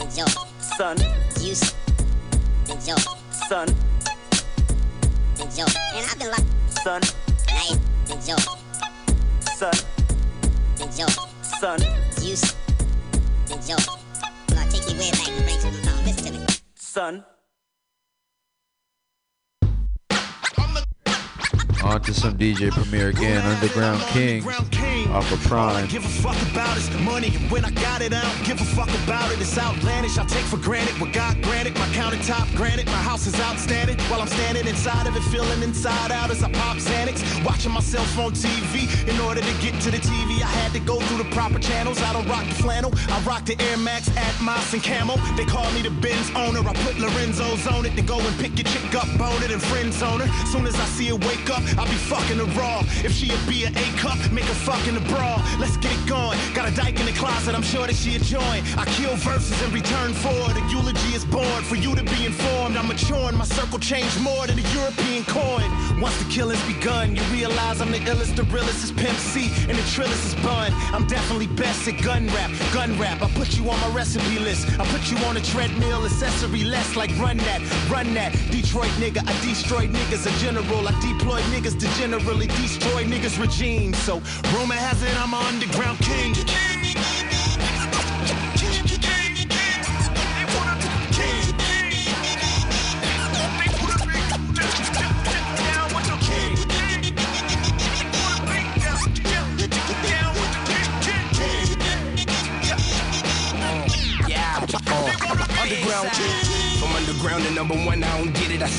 Enjoy. 0.00 0.30
Son. 0.60 0.96
You. 1.40 1.54
Enjoy. 2.68 3.00
Son. 3.48 3.68
Yo. 5.56 5.66
And 5.94 6.06
I've 6.10 6.18
been 6.18 6.30
like, 6.30 6.46
Son. 6.68 7.00
hey, 7.48 7.76
yo, 8.26 8.36
Son. 9.40 9.74
yo, 10.98 11.06
Son. 11.42 11.78
you, 12.22 12.34
yo, 13.68 13.76
I'll 14.56 14.68
take 14.68 14.90
you 14.90 14.98
way 14.98 15.10
back 15.12 15.28
and 15.28 15.44
bring 15.44 15.60
some 15.60 16.04
listen 16.04 16.32
to 16.32 16.38
me. 16.40 16.46
Son. 16.74 17.24
On 21.84 22.00
to 22.00 22.14
some 22.14 22.32
DJ 22.38 22.70
Premier 22.70 23.10
again, 23.10 23.44
Underground 23.44 24.00
King, 24.08 24.42
off 25.12 25.30
of 25.30 25.38
PRhyme. 25.40 25.86
Give 25.90 26.02
a 26.02 26.08
fuck 26.08 26.40
about 26.50 26.78
is 26.78 26.88
the 26.88 26.96
money, 26.98 27.28
and 27.36 27.50
when 27.50 27.62
I 27.62 27.70
got 27.72 28.00
it, 28.00 28.14
I 28.14 28.22
don't 28.22 28.46
give 28.46 28.58
a 28.58 28.64
fuck 28.64 28.88
about 29.04 29.30
it. 29.30 29.38
It's 29.38 29.58
outlandish. 29.58 30.16
I 30.16 30.24
take 30.24 30.44
for 30.44 30.56
granted 30.56 30.98
what 30.98 31.12
God 31.12 31.40
granted. 31.42 31.74
My 31.74 31.86
countertop 31.88 32.56
granted. 32.56 32.86
My 32.86 33.02
house 33.04 33.26
is 33.26 33.38
outstanding. 33.38 33.98
While 34.08 34.22
I'm 34.22 34.28
standing 34.28 34.66
inside 34.66 35.06
of 35.06 35.14
it, 35.14 35.22
feeling 35.24 35.62
inside 35.62 36.10
out 36.10 36.30
as 36.30 36.42
I 36.42 36.50
pop 36.52 36.78
Xanax. 36.78 37.20
Watching 37.44 37.72
myself 37.72 38.18
on 38.18 38.32
TV. 38.32 38.88
In 39.06 39.20
order 39.20 39.42
to 39.42 39.54
get 39.60 39.78
to 39.82 39.90
the 39.90 39.98
TV, 39.98 40.40
I 40.40 40.48
had 40.64 40.72
to 40.72 40.80
go 40.80 40.98
through 41.00 41.18
the 41.18 41.30
proper 41.36 41.58
channels. 41.58 42.00
I 42.00 42.14
don't 42.14 42.26
rock 42.26 42.46
the 42.48 42.54
flannel. 42.54 42.92
I 43.10 43.20
rock 43.24 43.44
the 43.44 43.60
Air 43.60 43.76
Max, 43.76 44.08
Atmos, 44.08 44.72
and 44.72 44.82
Camo. 44.82 45.16
They 45.36 45.44
call 45.44 45.70
me 45.72 45.82
the 45.82 45.90
Benz 45.90 46.30
owner. 46.34 46.66
I 46.66 46.72
put 46.86 46.98
Lorenzo's 46.98 47.66
on 47.66 47.84
it 47.84 47.94
to 47.96 48.02
go 48.02 48.18
and 48.18 48.34
pick 48.40 48.56
your 48.56 48.66
chick 48.72 48.94
up, 48.94 49.06
bone 49.18 49.42
it, 49.42 49.50
and 49.52 49.62
friends 49.62 50.02
on 50.02 50.20
her. 50.20 50.46
Soon 50.46 50.66
as 50.66 50.74
I 50.76 50.86
see 50.96 51.08
her 51.08 51.16
wake 51.16 51.50
up, 51.50 51.62
I'll 51.78 51.88
be 51.88 52.00
fucking 52.10 52.38
her 52.38 52.50
raw. 52.58 52.80
If 53.04 53.12
she 53.12 53.30
a 53.30 53.38
be 53.48 53.64
A 53.64 53.86
cup, 53.98 54.18
make 54.32 54.44
her 54.44 54.60
fucking 54.68 54.96
a 54.96 55.00
bra. 55.12 55.42
Let's 55.58 55.76
get 55.78 55.92
it 55.92 56.06
going. 56.08 56.38
Got 56.54 56.70
a 56.70 56.74
dyke 56.74 56.98
in 57.00 57.06
the 57.06 57.12
closet, 57.12 57.54
I'm 57.54 57.62
sure 57.62 57.86
that 57.86 57.96
she 57.96 58.16
a 58.16 58.18
join. 58.18 58.62
I 58.76 58.84
kill 58.96 59.16
verses 59.16 59.60
in 59.62 59.72
return 59.72 60.12
for 60.12 60.34
the 60.52 60.62
eulogy 60.70 61.14
is 61.14 61.24
born 61.24 61.62
for 61.64 61.76
you 61.76 61.94
to 61.94 62.02
be 62.02 62.26
informed. 62.26 62.76
I'm 62.76 62.88
maturing, 62.88 63.36
my 63.36 63.44
circle 63.44 63.78
changed 63.78 64.20
more 64.20 64.46
than 64.46 64.58
a 64.58 64.66
European 64.74 65.24
coin. 65.24 65.68
Once 66.00 66.16
the 66.22 66.28
killing's 66.30 66.64
begun, 66.66 67.16
you 67.16 67.22
realize 67.32 67.80
I'm 67.80 67.90
the 67.90 67.98
illest, 67.98 68.36
the 68.36 68.44
realest 68.44 68.84
is 68.84 68.92
Pimp 68.92 69.16
C, 69.18 69.50
and 69.68 69.76
the 69.78 69.86
trillest 69.94 70.26
is 70.26 70.34
Bun. 70.44 70.72
I'm 70.92 71.06
definitely 71.06 71.46
best 71.46 71.88
at 71.88 72.02
gun 72.02 72.26
rap, 72.28 72.50
gun 72.72 72.98
rap. 72.98 73.22
I 73.22 73.28
put 73.30 73.56
you 73.56 73.70
on 73.70 73.80
my 73.80 73.88
recipe 73.88 74.38
list. 74.38 74.68
I 74.78 74.84
put 74.86 75.10
you 75.10 75.16
on 75.26 75.36
a 75.36 75.40
treadmill, 75.40 76.04
accessory 76.04 76.64
less 76.64 76.96
like 76.96 77.10
run 77.18 77.38
that, 77.38 77.60
run 77.90 78.12
that. 78.14 78.32
Detroit 78.50 78.92
nigga, 79.00 79.26
I 79.26 79.32
destroy 79.46 79.86
niggas, 79.88 80.26
a 80.26 80.32
general. 80.44 80.86
I 80.86 80.92
deploy 81.00 81.40
niggas 81.54 81.63
to 81.72 81.86
generally 81.96 82.46
destroy 82.46 83.04
niggas' 83.04 83.40
regime. 83.40 83.94
So 83.94 84.20
rumor 84.52 84.74
has 84.74 85.02
it 85.02 85.16
I'm 85.18 85.32
an 85.32 85.46
underground 85.46 85.98
king. 86.00 86.73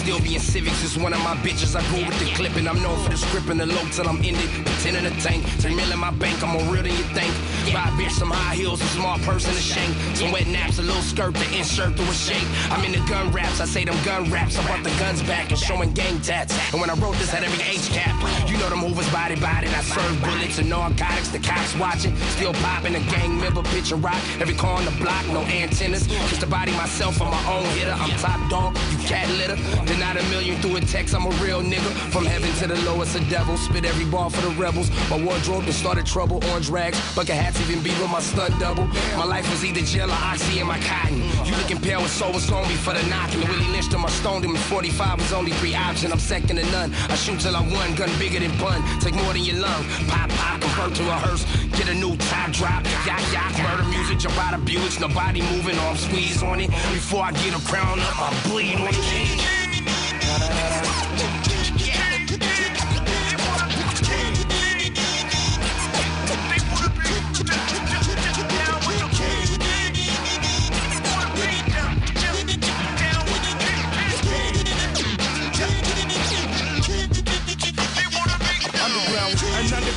Still 0.06 0.22
be 0.22 0.36
in 0.36 0.40
civics. 0.40 0.84
is 0.84 1.00
one 1.00 1.14
of 1.14 1.20
my 1.24 1.34
bitches. 1.42 1.76
I 1.76 1.82
go 1.90 1.98
with 2.08 2.20
the 2.20 2.30
clip, 2.36 2.56
and 2.58 2.70
I'm 2.70 2.80
known 2.84 2.96
for 3.04 3.10
the 3.10 3.18
script 3.18 3.50
and 3.50 3.60
the 3.60 3.66
low 3.66 3.84
till 3.90 4.08
I'm 4.08 4.18
ended. 4.18 4.50
Pretending 4.64 5.06
to 5.10 5.14
tank, 5.20 5.44
three 5.58 5.74
mil 5.74 5.92
in 5.92 5.98
my 5.98 6.12
bank. 6.12 6.44
I'm 6.44 6.54
more 6.54 6.62
real 6.72 6.84
than 6.84 6.94
you 6.94 7.08
think. 7.18 7.34
Buy 7.74 7.90
a 7.90 7.92
bitch 7.98 8.12
some 8.12 8.30
high 8.30 8.54
heels, 8.54 8.82
a 8.82 8.86
small 8.94 9.18
purse 9.26 9.48
and 9.48 9.58
a 9.58 9.60
shank. 9.60 9.92
Some 10.16 10.32
wet 10.32 10.46
naps, 10.46 10.78
a 10.78 10.84
little 10.84 11.02
skirt 11.02 11.34
to 11.34 11.58
insert 11.58 11.96
through 11.98 12.06
a 12.06 12.14
shake. 12.14 12.48
I'm 12.70 12.86
in 12.86 12.92
the 12.92 13.02
gun 13.10 13.32
raps. 13.32 13.60
I 13.60 13.66
say 13.66 13.84
them 13.84 13.98
gun 14.06 14.30
raps. 14.30 14.60
I 14.60 14.66
brought 14.68 14.84
the 14.84 14.94
guns 15.02 15.24
back 15.24 15.50
and 15.50 15.58
showing 15.58 15.92
gang 15.94 16.22
tats. 16.22 16.54
And 16.72 16.80
when 16.80 16.92
I 16.92 16.96
wrote 17.02 17.16
this, 17.18 17.32
had 17.32 17.44
every 17.44 17.66
H 17.66 17.90
cap. 17.90 18.14
You 18.48 18.58
know 18.60 18.70
the 18.70 18.76
movers 18.76 19.10
body 19.10 19.36
body. 19.42 19.68
I 19.70 19.82
serve 19.82 20.22
bullets 20.22 20.60
and 20.60 20.70
narcotics. 20.70 21.30
The 21.30 21.40
cops 21.40 21.76
watching, 21.78 22.16
still 22.38 22.54
popping. 22.62 22.94
A 22.94 23.02
gang 23.10 23.40
member 23.40 23.64
pitch 23.74 23.92
a 23.92 23.96
rock. 23.96 24.22
Every 24.40 24.54
car 24.54 24.78
on 24.78 24.86
the 24.86 24.96
block, 25.02 25.26
no 25.34 25.42
antennas. 25.50 26.06
Just 26.30 26.42
to 26.42 26.48
body 26.48 26.74
myself, 26.74 27.20
I'm 27.20 27.32
my 27.32 27.44
own 27.58 27.66
hitter. 27.74 27.98
I'm 27.98 28.12
top 28.22 28.40
dog, 28.52 28.78
you 28.92 29.00
cat 29.10 29.28
litter. 29.42 29.58
Denied 29.96 30.18
a 30.18 30.24
million 30.24 30.60
through 30.62 30.76
a 30.76 30.82
text, 30.82 31.16
I'm 31.16 31.26
a 31.26 31.30
real 31.42 31.62
nigga. 31.62 31.90
From 32.12 32.26
heaven 32.26 32.52
to 32.60 32.68
the 32.68 32.76
lowest, 32.84 33.16
a 33.16 33.22
devil. 33.30 33.56
Spit 33.56 33.86
every 33.86 34.04
bar 34.04 34.30
for 34.30 34.42
the 34.42 34.54
rebels. 34.60 34.92
My 35.10 35.18
wardrobe 35.24 35.64
done 35.64 35.72
started 35.72 36.06
trouble, 36.06 36.44
orange 36.52 36.68
rags. 36.68 37.00
Bucket 37.16 37.36
hats 37.36 37.62
even 37.62 37.82
be 37.82 37.92
with 37.92 38.12
my 38.12 38.20
stunt 38.20 38.60
double. 38.60 38.88
My 39.16 39.24
life 39.24 39.50
was 39.50 39.64
either 39.64 39.80
jail 39.80 40.10
or 40.10 40.20
oxy 40.20 40.60
in 40.60 40.68
my 40.68 40.80
cotton. 40.80 41.24
You 41.46 41.56
looking 41.56 41.80
pale 41.80 42.02
and 42.02 42.10
so 42.10 42.30
was 42.30 42.52
on 42.52 42.68
me 42.68 42.76
for 42.76 42.94
the 42.94 43.04
knocking. 43.08 43.40
Willie 43.48 43.72
lynched 43.72 43.94
him, 43.94 44.04
I 44.04 44.10
stoned 44.10 44.44
him. 44.44 44.58
45 44.58 45.20
was 45.20 45.32
only 45.32 45.52
three 45.52 45.76
options. 45.76 46.12
I'm 46.12 46.20
second 46.20 46.58
to 46.58 46.66
none. 46.72 46.94
I 47.08 47.16
shoot 47.16 47.40
till 47.40 47.56
I'm 47.56 47.72
one, 47.72 47.96
gun 47.96 48.12
bigger 48.20 48.40
than 48.40 48.52
bun. 48.60 48.84
Take 49.00 49.16
more 49.16 49.32
than 49.32 49.44
your 49.44 49.60
lung. 49.64 49.86
Pop, 50.12 50.30
pop, 50.32 50.60
convert 50.60 50.94
to 50.96 51.04
a 51.08 51.18
hearse. 51.24 51.46
Get 51.80 51.88
a 51.88 51.94
new 51.94 52.18
top 52.18 52.52
drop. 52.52 52.84
Yak, 53.08 53.24
yak, 53.32 53.56
murder 53.64 53.88
music. 53.96 54.20
Jump 54.20 54.36
out 54.44 54.56
of. 54.56 54.66
Nobody 55.00 55.42
moving, 55.42 55.78
arm 55.80 55.96
squeeze 55.96 56.42
on 56.44 56.60
it. 56.60 56.70
Before 56.92 57.24
I 57.24 57.32
get 57.32 57.56
a 57.56 57.66
crown 57.66 58.00
up, 58.00 58.20
I 58.20 58.50
bleed 58.50 58.76
on 58.76 58.88
it. 58.90 59.55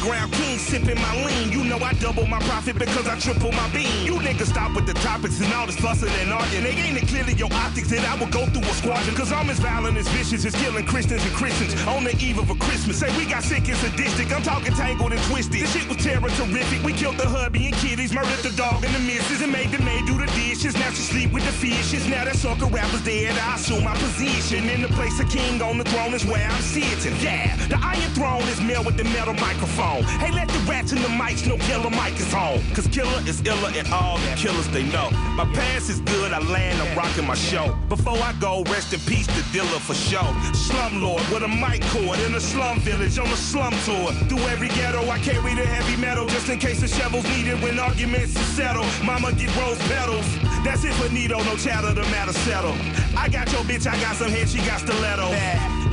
Underground 0.09 0.33
king 0.33 0.59
sipping 0.59 1.01
my 1.01 1.25
lean. 1.25 1.53
You 1.53 1.65
know 1.65 1.79
I 1.79 1.93
double 1.95 2.27
my 2.27 2.39
profit 2.41 2.79
because 2.79 3.07
I 3.07 3.19
triple 3.19 3.53
my 3.53 3.69
bean. 3.73 4.05
You 4.05 4.15
niggas 4.15 4.49
stop 4.49 4.75
with 4.75 4.87
the 4.87 4.95
topics 4.95 5.41
and 5.41 5.53
all 5.53 5.67
this 5.67 5.77
fussing 5.77 6.09
and 6.21 6.33
arguing. 6.33 6.65
They 6.65 6.71
ain't 6.71 6.97
it 6.97 7.09
clearly 7.09 7.35
your 7.35 7.53
optics 7.53 7.91
that 7.91 8.05
I 8.09 8.17
will 8.19 8.31
go 8.31 8.47
through 8.47 8.63
a 8.63 8.75
squadron. 8.75 9.15
Cause 9.15 9.33
I'm 9.33 9.51
as 9.51 9.59
violent 9.59 9.97
as 9.97 10.09
vicious 10.09 10.45
as 10.45 10.55
killing 10.57 10.87
Christians 10.87 11.23
and 11.25 11.33
Christians 11.33 11.75
on 11.87 12.05
the 12.05 12.17
eve 12.17 12.39
of 12.39 12.51
a 12.51 12.55
Christmas. 12.57 12.99
Say 12.99 13.11
we 13.17 13.27
got 13.27 13.43
sick 13.43 13.69
and 13.69 13.77
sadistic. 13.77 14.33
I'm 14.33 14.43
talking 14.43 14.73
tangled 14.73 15.13
and 15.13 15.23
twisted. 15.25 15.61
This 15.61 15.73
shit 15.73 15.89
was 15.89 15.99
terror 15.99 16.29
terrific. 16.29 16.83
We 16.85 16.93
killed 16.93 17.19
the 17.19 17.29
hubby 17.29 17.67
and 17.67 17.77
kiddies, 17.77 18.13
murdered 18.13 18.43
the 18.43 18.55
dog 18.57 18.85
and 18.85 18.95
the 18.95 19.01
missus, 19.01 19.43
and 19.43 19.53
made 19.53 19.71
the 19.71 19.83
maid 19.83 20.07
do 20.07 20.17
the 20.17 20.27
dishes. 20.59 20.79
Now 20.81 20.91
she 20.91 21.03
sleep 21.03 21.33
with 21.33 21.45
the 21.45 21.53
fishes. 21.53 22.09
Now 22.09 22.25
that 22.25 22.37
sucker 22.37 22.67
rapper's 22.67 23.03
dead, 23.05 23.37
I 23.39 23.55
assume 23.55 23.85
my 23.85 23.95
position. 23.95 24.69
In 24.69 24.83
the 24.83 24.89
place 24.89 25.19
of 25.21 25.29
king 25.29 25.63
on 25.63 25.79
the 25.79 25.85
throne 25.85 26.15
is 26.15 26.25
where 26.25 26.47
I'm 26.47 26.61
sitting. 26.63 27.15
Yeah, 27.21 27.55
the 27.69 27.79
iron 27.83 28.11
throne 28.15 28.43
is 28.49 28.61
male 28.61 28.85
with 28.85 28.97
the 28.97 29.05
metal 29.05 29.35
microphone. 29.35 30.03
Hey, 30.19 30.33
let 30.33 30.49
the 30.49 30.59
rats 30.71 30.93
and 30.93 31.01
the 31.01 31.09
mics 31.09 31.47
know 31.47 31.57
killer 31.59 31.91
mic 31.91 32.19
is 32.19 32.33
home. 32.33 32.61
Cause 32.75 32.89
killer 32.89 33.21
is 33.27 33.41
iller 33.43 33.71
and 33.75 33.87
all 33.93 34.19
the 34.19 34.35
killers 34.37 34.69
they 34.69 34.85
know. 34.85 35.11
My 35.37 35.47
past 35.55 35.91
is 35.91 36.01
good, 36.01 36.33
I 36.33 36.41
land, 36.41 36.81
I'm 36.83 36.97
rocking 36.97 37.27
my 37.27 37.35
show. 37.35 37.77
Before 37.89 38.19
I 38.19 38.33
go, 38.41 38.63
rest 38.65 38.93
in 38.93 39.01
peace 39.01 39.27
to 39.27 39.43
Dilla 39.55 39.79
for 39.81 39.95
show. 39.95 40.27
Slumlord 40.67 41.23
with 41.33 41.43
a 41.43 41.49
mic 41.49 41.83
cord 41.93 42.19
in 42.21 42.35
a 42.35 42.41
slum 42.41 42.81
village 42.81 43.19
on 43.19 43.27
a 43.27 43.37
slum 43.37 43.75
tour. 43.85 44.13
Through 44.29 44.45
every 44.49 44.69
ghetto, 44.69 45.09
I 45.09 45.19
carry 45.19 45.55
the 45.55 45.67
heavy 45.67 46.01
metal 46.01 46.27
just 46.27 46.49
in 46.49 46.59
case 46.59 46.81
the 46.81 46.89
shovels 46.89 47.25
needed 47.37 47.63
when 47.63 47.79
arguments 47.79 48.35
is 48.37 48.47
settled. 48.57 48.87
Mama 49.05 49.33
get 49.33 49.55
rose 49.57 49.79
petals. 49.89 50.48
That's 50.65 50.85
it 50.85 50.93
for 50.95 51.09
Nito, 51.13 51.39
no 51.45 51.57
chatter, 51.57 51.95
the 51.95 52.03
matter 52.11 52.33
settled. 52.33 52.77
I 53.17 53.29
got 53.29 53.51
your 53.53 53.63
bitch, 53.63 53.87
I 53.87 54.01
got 54.01 54.17
some 54.17 54.31
head, 54.31 54.49
she 54.49 54.59
got 54.59 54.81
stiletto. 54.81 55.31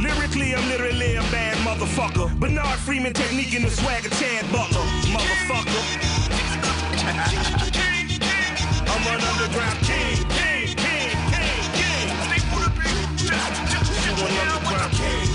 Lyrically, 0.01 0.53
I'm 0.56 0.68
literally 0.68 1.16
a 1.16 1.22
bad 1.32 1.58
motherfucker. 1.66 2.38
Bernard 2.39 2.80
Freeman 2.80 3.14
technique 3.14 3.53
in 3.53 3.62
the 3.64 3.70
swagger, 3.70 4.10
Chad 4.10 4.45
Butler, 4.51 4.86
motherfucker. 5.14 5.82
I'm 8.88 9.03
an 9.08 9.22
underground 9.22 9.80
king, 9.80 10.18
king, 10.30 10.76
king, 10.76 11.10
king, 11.32 11.64
king. 11.74 12.08
You 14.06 14.14
an 14.26 14.34
underground 14.49 14.91
king. 14.93 15.28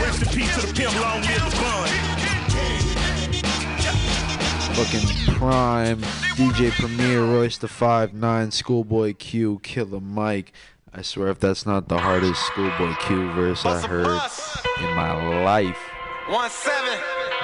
Rest 0.00 0.22
in 0.22 0.28
peace 0.28 0.54
to 0.54 0.66
the 0.66 0.72
pimp, 0.74 0.94
long 1.00 1.20
live 1.22 1.50
the 1.50 1.56
bun. 1.60 2.09
Fucking 4.80 5.08
PRhyme, 5.34 6.00
DJ 6.36 6.70
Premier, 6.70 7.22
Royce 7.22 7.58
the 7.58 7.68
Five 7.68 8.14
Nine, 8.14 8.50
Schoolboy 8.50 9.12
Q, 9.12 9.60
Killer 9.62 10.00
Mike. 10.00 10.54
I 10.94 11.02
swear, 11.02 11.28
if 11.28 11.38
that's 11.38 11.66
not 11.66 11.88
the 11.88 11.98
hardest 11.98 12.40
Schoolboy 12.46 12.94
Q 12.94 13.30
verse 13.32 13.66
I 13.66 13.78
heard 13.86 14.06
in 14.06 14.94
my 14.96 15.42
life. 15.44 15.76
One 16.30 16.48
seven. 16.48 16.98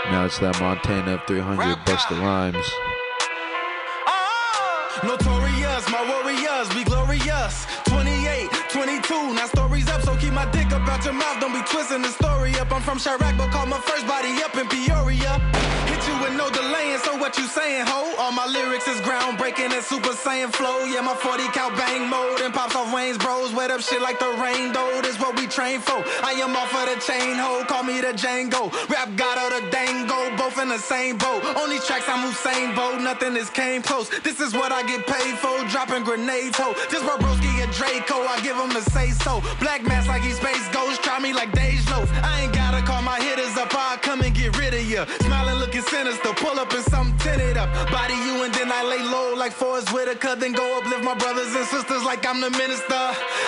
Now 0.06 0.24
it's 0.24 0.38
that 0.38 0.58
Montana 0.62 1.16
of 1.16 1.26
300 1.26 1.76
Busta 1.84 2.18
Rhymes. 2.18 2.56
Uh-huh. 2.56 5.06
Notorious, 5.06 5.90
my 5.92 6.08
warriors, 6.08 6.70
be 6.72 6.84
glorious. 6.84 7.66
28, 7.84 8.48
22, 8.70 9.34
now 9.34 9.46
stories 9.46 9.86
up, 9.90 10.00
so 10.00 10.16
keep 10.16 10.32
my 10.32 10.50
dick 10.52 10.72
up 10.72 10.88
out 10.88 11.04
your 11.04 11.12
mouth. 11.12 11.38
Don't 11.40 11.52
be 11.52 11.60
twisting 11.68 12.00
the 12.00 12.08
story 12.08 12.56
up. 12.56 12.72
I'm 12.72 12.80
from 12.80 12.96
Chiraq, 12.96 13.36
but 13.36 13.50
call 13.50 13.66
my 13.66 13.78
first 13.80 14.06
body 14.06 14.42
up 14.42 14.56
in 14.56 14.66
Peoria. 14.68 15.38
Hit 15.86 16.08
you 16.08 16.18
with 16.22 16.34
no 16.36 16.50
delaying, 16.50 16.76
so 16.76 16.85
what 17.26 17.36
you 17.38 17.48
saying, 17.48 17.84
ho? 17.88 18.14
All 18.22 18.30
my 18.30 18.46
lyrics 18.46 18.86
is 18.86 19.00
groundbreaking 19.00 19.74
and 19.74 19.82
super 19.82 20.14
saiyan 20.14 20.54
flow. 20.54 20.84
Yeah, 20.84 21.00
my 21.00 21.16
40 21.16 21.42
count 21.50 21.76
bang 21.76 22.08
mode 22.08 22.40
and 22.40 22.54
pops 22.54 22.76
off 22.76 22.94
Wayne's 22.94 23.18
bros. 23.18 23.52
Wet 23.52 23.72
up 23.72 23.80
shit 23.80 24.00
like 24.00 24.20
the 24.20 24.30
rain, 24.38 24.72
though. 24.72 25.02
This 25.02 25.18
what 25.18 25.34
we 25.34 25.48
train 25.48 25.80
for. 25.80 25.98
I 26.22 26.38
am 26.38 26.54
off 26.54 26.70
of 26.70 26.86
the 26.86 26.94
chain, 27.02 27.34
ho. 27.34 27.64
Call 27.66 27.82
me 27.82 28.00
the 28.00 28.14
Django. 28.14 28.70
Rap 28.88 29.10
god 29.16 29.38
of 29.42 29.50
the 29.58 29.70
Dango, 29.74 30.36
both 30.36 30.56
in 30.62 30.68
the 30.68 30.78
same 30.78 31.18
boat. 31.18 31.42
On 31.58 31.68
these 31.68 31.84
tracks, 31.84 32.06
I'm 32.06 32.22
Usain 32.30 32.76
Bolt. 32.76 33.00
Nothing 33.00 33.34
is 33.34 33.50
came 33.50 33.82
close. 33.82 34.08
This 34.22 34.38
is 34.38 34.54
what 34.54 34.70
I 34.70 34.86
get 34.86 35.04
paid 35.04 35.34
for. 35.42 35.66
Dropping 35.66 36.04
grenades, 36.04 36.56
ho. 36.56 36.74
This 36.90 37.02
Broski 37.02 37.50
and 37.58 37.72
Draco. 37.72 38.22
I 38.22 38.38
give 38.46 38.56
him 38.56 38.70
a 38.70 38.82
say 38.94 39.10
so. 39.10 39.42
Black 39.58 39.82
mask 39.82 40.06
like 40.06 40.22
he 40.22 40.30
space 40.30 40.68
ghost. 40.70 41.02
Try 41.02 41.18
me 41.18 41.32
like 41.32 41.50
Dej 41.50 41.90
Loaf. 41.90 42.08
I 42.22 42.42
ain't 42.42 42.54
gotta 42.54 42.86
call 42.86 43.02
my 43.02 43.18
hitters 43.18 43.56
up. 43.56 43.74
I'll 43.74 43.98
come 43.98 44.20
and 44.20 44.32
get 44.32 44.56
rid 44.56 44.74
of 44.74 44.88
ya. 44.88 45.06
Smiling, 45.26 45.58
looking 45.58 45.82
sinister. 45.82 46.32
Pull 46.34 46.60
up 46.60 46.72
in 46.72 46.82
something 46.84 47.15
tinted 47.18 47.56
up. 47.56 47.68
Body 47.90 48.14
you 48.14 48.44
and 48.44 48.52
then 48.54 48.70
I 48.70 48.82
lay 48.82 49.02
low 49.02 49.34
like 49.34 49.52
Forest 49.52 49.92
Whitaker. 49.92 50.36
Then 50.36 50.52
go 50.52 50.78
uplift 50.78 51.04
my 51.04 51.14
brothers 51.14 51.54
and 51.54 51.66
sisters 51.66 52.04
like 52.04 52.26
I'm 52.26 52.40
the 52.40 52.50
minister. 52.50 53.02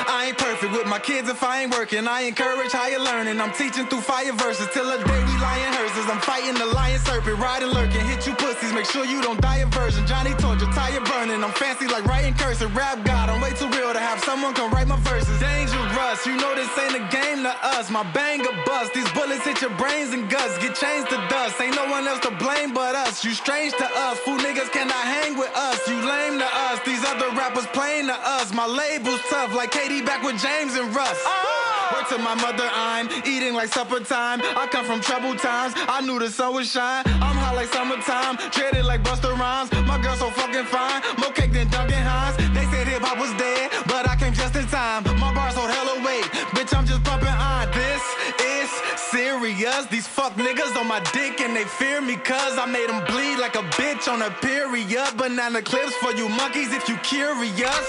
I 0.09 0.29
ain't 0.29 0.39
perfect 0.39 0.73
with 0.73 0.87
my 0.87 0.99
kids 0.99 1.29
if 1.29 1.43
I 1.43 1.63
ain't 1.63 1.73
working. 1.73 2.07
I 2.07 2.23
encourage 2.23 2.73
higher 2.73 2.99
learning. 2.99 3.41
I'm 3.41 3.53
teaching 3.53 3.87
through 3.87 4.03
fire 4.03 4.33
verses 4.33 4.69
till 4.73 4.87
the 4.87 4.99
day 5.05 5.23
we 5.25 5.35
lying 5.41 5.73
hearses. 5.75 6.07
I'm 6.11 6.21
fighting 6.21 6.55
the 6.55 6.67
lion 6.67 6.99
serpent, 7.01 7.39
riding 7.39 7.71
lurking. 7.71 8.05
Hit 8.07 8.27
you 8.27 8.35
pussies, 8.35 8.73
make 8.73 8.87
sure 8.87 9.05
you 9.05 9.21
don't 9.23 9.41
die 9.41 9.59
of 9.59 9.71
version. 9.75 10.07
Johnny 10.07 10.35
told 10.35 10.61
you, 10.61 10.67
tire 10.73 11.01
burning. 11.05 11.43
I'm 11.45 11.53
fancy 11.53 11.87
like 11.87 12.05
writing 12.05 12.35
cursive. 12.35 12.75
Rap 12.75 13.05
God, 13.05 13.29
I'm 13.29 13.41
way 13.41 13.53
too 13.53 13.69
real 13.71 13.93
to 13.93 13.99
have 13.99 14.21
someone 14.25 14.55
come 14.55 14.71
write 14.73 14.89
my 14.89 14.99
verses. 15.01 15.39
Dangerous, 15.41 16.27
you 16.27 16.37
know 16.37 16.55
this 16.55 16.71
ain't 16.79 16.97
a 16.97 17.05
game 17.11 17.43
to 17.43 17.55
us. 17.77 17.91
My 17.91 18.05
banger 18.13 18.55
bust. 18.65 18.95
These 18.95 19.11
bullets 19.13 19.45
hit 19.45 19.61
your 19.61 19.75
brains 19.77 20.13
and 20.13 20.29
guts. 20.31 20.59
Get 20.59 20.75
changed 20.75 21.11
to 21.11 21.19
dust. 21.29 21.61
Ain't 21.61 21.77
no 21.77 21.87
one 21.91 22.07
else 22.07 22.21
to 22.21 22.31
blame 22.37 22.73
but 22.73 22.95
us. 22.95 23.25
You 23.25 23.33
strange 23.59 23.73
to 23.75 23.99
us. 23.99 24.19
Fool 24.21 24.39
niggas 24.39 24.71
cannot 24.71 25.05
hang 25.05 25.37
with 25.37 25.51
us. 25.55 25.79
You 25.89 25.97
lame 25.97 26.39
to 26.39 26.47
us. 26.47 26.81
These 26.85 27.05
other 27.05 27.29
rappers 27.37 27.67
playing 27.69 28.07
to 28.07 28.15
us. 28.15 28.53
My 28.55 28.67
label's 28.67 29.21
tough 29.29 29.55
like 29.55 29.71
Katie 29.71 30.03
back 30.03 30.23
with 30.23 30.41
James 30.41 30.75
and 30.75 30.95
Russ. 30.95 31.19
Ah! 31.27 31.95
Word 31.95 32.07
to 32.11 32.19
my 32.19 32.35
mother, 32.35 32.69
I'm 32.71 33.09
eating 33.27 33.55
like 33.55 33.69
supper 33.69 34.01
time. 34.01 34.41
I 34.43 34.67
come 34.71 34.85
from 34.85 35.01
troubled 35.01 35.39
times. 35.39 35.73
I 35.77 36.01
knew 36.03 36.19
the 36.19 36.31
sun 36.31 36.55
would 36.55 36.67
shine. 36.67 37.03
I'm 37.07 37.37
hot 37.43 37.57
like 37.57 37.69
summertime. 37.69 38.37
Treated 38.53 38.85
like 38.85 39.03
Busta 39.03 39.33
Rhymes. 39.37 39.73
My 39.87 39.99
girl 40.01 40.15
so 40.17 40.31
fucking 40.31 40.67
fine. 40.67 41.03
More 41.19 41.33
cake 41.33 41.53
than 41.53 41.69
Duncan 41.69 42.03
Hines. 42.03 42.37
They 42.55 42.65
said 42.71 42.87
hip 42.87 43.03
hop 43.03 43.19
was 43.19 43.33
dead, 43.41 43.71
but 43.87 44.09
I 44.09 44.17
came 44.17 44.35
just 44.35 44.55
in 44.55 44.67
time. 44.67 45.05
My 45.19 45.33
bars 45.35 45.55
hold 45.55 45.71
hella 45.71 46.05
weight. 46.05 46.25
Bitch, 46.55 46.77
I'm 46.77 46.87
just 46.87 47.03
pumping 47.05 47.29
on. 47.29 47.71
This 47.73 47.97
is 47.97 47.98
serious. 49.49 49.87
These 49.87 50.07
fuck 50.07 50.35
niggas 50.35 50.77
on 50.77 50.87
my 50.87 51.01
dick 51.13 51.41
and 51.41 51.57
they 51.57 51.65
fear 51.65 52.01
me 52.01 52.17
cause 52.17 52.59
I 52.59 52.67
made 52.67 52.89
them 52.89 53.05
bleed 53.07 53.39
like 53.39 53.55
a 53.55 53.65
bitch 53.81 54.09
on 54.09 54.23
a 54.23 54.31
period. 54.31 55.17
Banana 55.17 55.63
clips 55.63 55.95
for 55.97 56.13
you 56.13 56.29
monkeys 56.29 56.73
if 56.73 56.89
you 56.89 56.97
curious. 56.99 57.89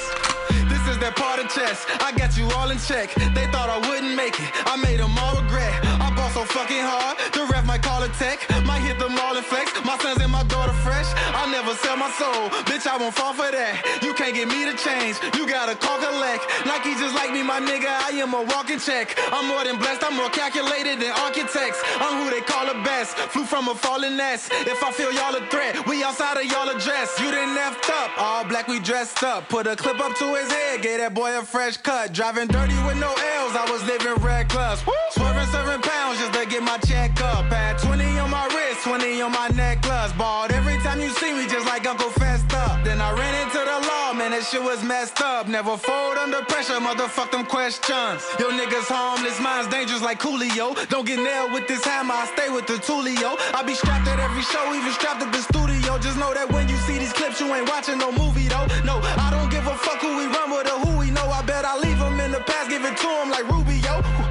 This 0.70 0.84
is 0.88 0.97
that 0.99 1.16
part 1.16 1.39
of 1.39 1.49
chess. 1.49 1.86
I 1.99 2.12
got 2.18 2.38
you 2.38 2.45
all 2.55 2.70
in 2.72 2.80
check. 2.80 3.14
They 3.36 3.47
thought 3.51 3.70
I 3.70 3.80
wouldn't 3.89 4.16
make 4.16 4.39
it. 4.39 4.49
I 4.66 4.76
made 4.78 4.99
them 4.99 5.18
all 5.18 5.36
regret. 5.41 5.99
I 6.40 6.46
so 6.46 6.54
fucking 6.56 6.80
hard. 6.80 7.18
The 7.36 7.44
ref 7.52 7.66
might 7.66 7.84
call 7.84 8.02
it 8.04 8.14
tech. 8.14 8.40
Might 8.64 8.80
hit 8.80 8.98
them 8.98 9.20
all 9.20 9.36
flex. 9.42 9.74
My 9.84 9.98
sons 9.98 10.22
and 10.22 10.32
my 10.32 10.44
daughter 10.44 10.72
fresh. 10.88 11.10
I'll 11.36 11.50
never 11.50 11.74
sell 11.76 11.98
my 11.98 12.10
soul. 12.16 12.48
Bitch, 12.70 12.88
I 12.88 12.96
won't 12.96 13.14
fall 13.14 13.34
for 13.34 13.50
that. 13.52 13.74
You 14.06 14.14
can't 14.14 14.34
get 14.34 14.48
me 14.48 14.64
to 14.70 14.76
change. 14.78 15.18
You 15.36 15.44
gotta 15.50 15.76
call 15.76 15.98
collect. 16.00 16.46
Nike 16.66 16.96
just 16.96 17.16
like 17.16 17.32
me, 17.34 17.44
my 17.44 17.60
nigga. 17.60 17.90
I 17.90 18.16
am 18.24 18.34
a 18.34 18.44
walking 18.54 18.80
check. 18.80 19.18
I'm 19.34 19.48
more 19.52 19.64
than 19.66 19.78
blessed. 19.78 20.04
I'm 20.06 20.16
more 20.16 20.30
calculated 20.30 21.02
than 21.02 21.12
architects. 21.26 21.82
I'm 22.00 22.24
who 22.24 22.30
they 22.30 22.42
call 22.42 22.66
the 22.72 22.80
best. 22.88 23.18
Flew 23.34 23.44
from 23.44 23.68
a 23.68 23.76
fallen 23.76 24.16
nest. 24.16 24.52
If 24.70 24.84
I 24.84 24.92
feel 24.92 25.12
y'all 25.12 25.36
a 25.36 25.44
threat, 25.50 25.76
we 25.88 26.04
outside 26.04 26.38
of 26.38 26.46
y'all 26.46 26.70
address. 26.70 27.20
You 27.20 27.32
didn't 27.32 27.58
effed 27.58 27.90
up. 27.90 28.12
All 28.18 28.46
black, 28.46 28.68
we 28.68 28.80
dressed 28.80 29.24
up. 29.24 29.50
Put 29.50 29.68
a 29.68 29.76
clip 29.76 30.00
up 30.00 30.16
to 30.18 30.28
his 30.36 30.50
head. 30.52 30.82
Gave 30.82 31.00
that 31.00 31.14
boy 31.14 31.38
a 31.38 31.44
fresh 31.44 31.78
cut. 31.78 32.14
Driving 32.14 32.48
dirty 32.48 32.78
with 32.88 33.00
no 33.00 33.12
L's. 33.12 33.56
I 33.56 33.66
was 33.72 33.84
living 33.84 34.16
reckless. 34.24 34.80
Swerving 35.12 35.50
seven 35.52 35.82
pounds 35.82 36.20
just 36.20 36.29
to 36.34 36.46
get 36.46 36.64
my 36.64 36.78
check 36.80 37.20
up. 37.22 37.46
Had 37.52 37.78
20 37.80 38.20
on 38.20 38.30
my 38.30 38.46
wrist, 38.48 38.84
20 38.84 39.22
on 39.22 39.32
my 39.32 39.48
necklace. 39.50 40.12
Balled 40.14 40.52
every 40.52 40.78
time 40.80 41.00
you 41.00 41.10
see 41.10 41.34
me, 41.34 41.48
just 41.48 41.66
like 41.66 41.88
Uncle 41.88 42.10
Fester. 42.12 42.68
Then 42.84 43.00
I 43.02 43.12
ran 43.14 43.34
into 43.44 43.60
the 43.60 43.78
law. 43.88 44.14
man, 44.14 44.32
that 44.32 44.44
shit 44.44 44.62
was 44.62 44.84
messed 44.84 45.22
up. 45.22 45.48
Never 45.48 45.78
fold 45.78 46.18
under 46.18 46.42
pressure, 46.46 46.80
motherfuck 46.80 47.32
them 47.32 47.46
questions. 47.46 48.26
Yo, 48.40 48.52
niggas 48.52 48.90
homeless, 48.90 49.40
mine's 49.40 49.68
dangerous 49.68 50.02
like 50.02 50.20
Coolio. 50.20 50.76
Don't 50.90 51.06
get 51.06 51.20
nailed 51.20 51.54
with 51.54 51.68
this 51.68 51.84
hammer, 51.84 52.14
I 52.14 52.26
stay 52.36 52.50
with 52.50 52.68
the 52.68 52.78
Tulio. 52.82 53.38
I 53.54 53.64
be 53.64 53.74
strapped 53.74 54.08
at 54.08 54.20
every 54.20 54.44
show, 54.44 54.64
even 54.74 54.92
strapped 54.94 55.22
at 55.22 55.32
the 55.32 55.42
studio. 55.42 55.98
Just 56.00 56.18
know 56.18 56.34
that 56.34 56.52
when 56.52 56.68
you 56.68 56.78
see 56.88 56.98
these 56.98 57.14
clips, 57.14 57.40
you 57.40 57.48
ain't 57.54 57.70
watching 57.70 57.98
no 57.98 58.12
movie 58.12 58.48
though. 58.48 58.68
No, 58.84 59.00
I 59.18 59.30
don't 59.32 59.50
give 59.50 59.66
a 59.68 59.76
fuck 59.76 60.00
who 60.02 60.18
we 60.18 60.26
run 60.28 60.52
with 60.52 60.68
or 60.68 60.80
who 60.84 60.98
we 60.98 61.12
know. 61.12 61.28
I 61.30 61.42
bet 61.44 61.66
I 61.66 61.78
leave 61.80 61.98
him 61.98 62.20
in 62.20 62.32
the 62.32 62.42
past, 62.42 62.70
give 62.70 62.84
it 62.84 62.98
to 62.98 63.10
him 63.22 63.30
like 63.30 63.48
Rubio. 63.50 64.29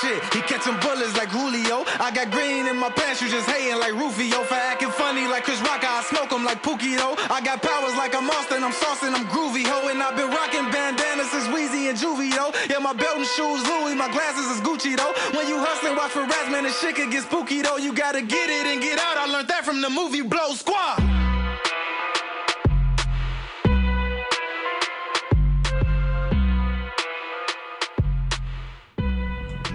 Shit, 0.00 0.22
he 0.34 0.40
catching 0.42 0.74
bullets 0.80 1.14
like 1.16 1.30
Julio. 1.30 1.84
I 2.02 2.10
got 2.10 2.30
green 2.30 2.66
in 2.66 2.76
my 2.76 2.90
pants, 2.90 3.22
you 3.22 3.28
just 3.28 3.48
hating 3.48 3.78
like 3.78 3.94
Rufio. 3.94 4.42
For 4.44 4.54
acting 4.54 4.90
funny 4.90 5.26
like 5.28 5.44
Chris 5.44 5.60
Rock, 5.62 5.84
I 5.84 6.02
smoke 6.02 6.32
him 6.32 6.44
like 6.44 6.62
Pookie 6.62 6.96
though. 6.96 7.14
I 7.30 7.40
got 7.40 7.62
powers 7.62 7.94
like 7.94 8.14
I'm 8.14 8.28
Austin, 8.28 8.64
I'm 8.64 8.72
saucing, 8.72 9.14
I'm 9.14 9.26
groovy 9.30 9.62
ho. 9.62 9.88
And 9.88 10.02
I've 10.02 10.16
been 10.16 10.30
rocking 10.30 10.66
bandanas 10.70 11.30
since 11.30 11.46
Weezy 11.54 11.90
and 11.90 11.98
Juvie 11.98 12.34
though. 12.34 12.50
Yeah, 12.68 12.82
my 12.82 12.92
belt 12.92 13.16
and 13.16 13.26
shoes 13.26 13.62
Louis, 13.62 13.94
my 13.94 14.10
glasses 14.10 14.46
is 14.50 14.60
Gucci 14.66 14.96
though. 14.96 15.14
When 15.36 15.46
you 15.46 15.58
hustling, 15.58 15.96
watch 15.96 16.10
for 16.10 16.26
rats, 16.26 16.50
man, 16.50 16.64
the 16.64 16.72
shit 16.72 16.96
could 16.96 17.10
get 17.10 17.22
spooky 17.22 17.62
though. 17.62 17.76
You 17.76 17.94
gotta 17.94 18.22
get 18.22 18.50
it 18.50 18.66
and 18.66 18.82
get 18.82 18.98
out. 18.98 19.16
I 19.16 19.26
learned 19.30 19.48
that 19.48 19.64
from 19.64 19.80
the 19.80 19.90
movie 19.90 20.22
Blow 20.22 20.54
Squad. 20.54 21.33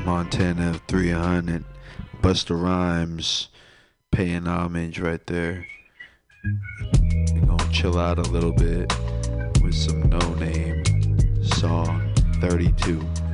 Montana 0.09 0.73
300. 0.87 1.63
Busta 2.19 2.59
Rhymes 2.59 3.49
paying 4.11 4.47
homage 4.47 4.99
right 4.99 5.23
there. 5.27 5.67
We're 7.31 7.45
gonna 7.45 7.71
chill 7.71 7.99
out 7.99 8.17
a 8.17 8.23
little 8.23 8.51
bit 8.51 8.91
with 9.61 9.75
some 9.75 10.09
Noname 10.09 11.53
song 11.53 12.11
32. 12.41 13.28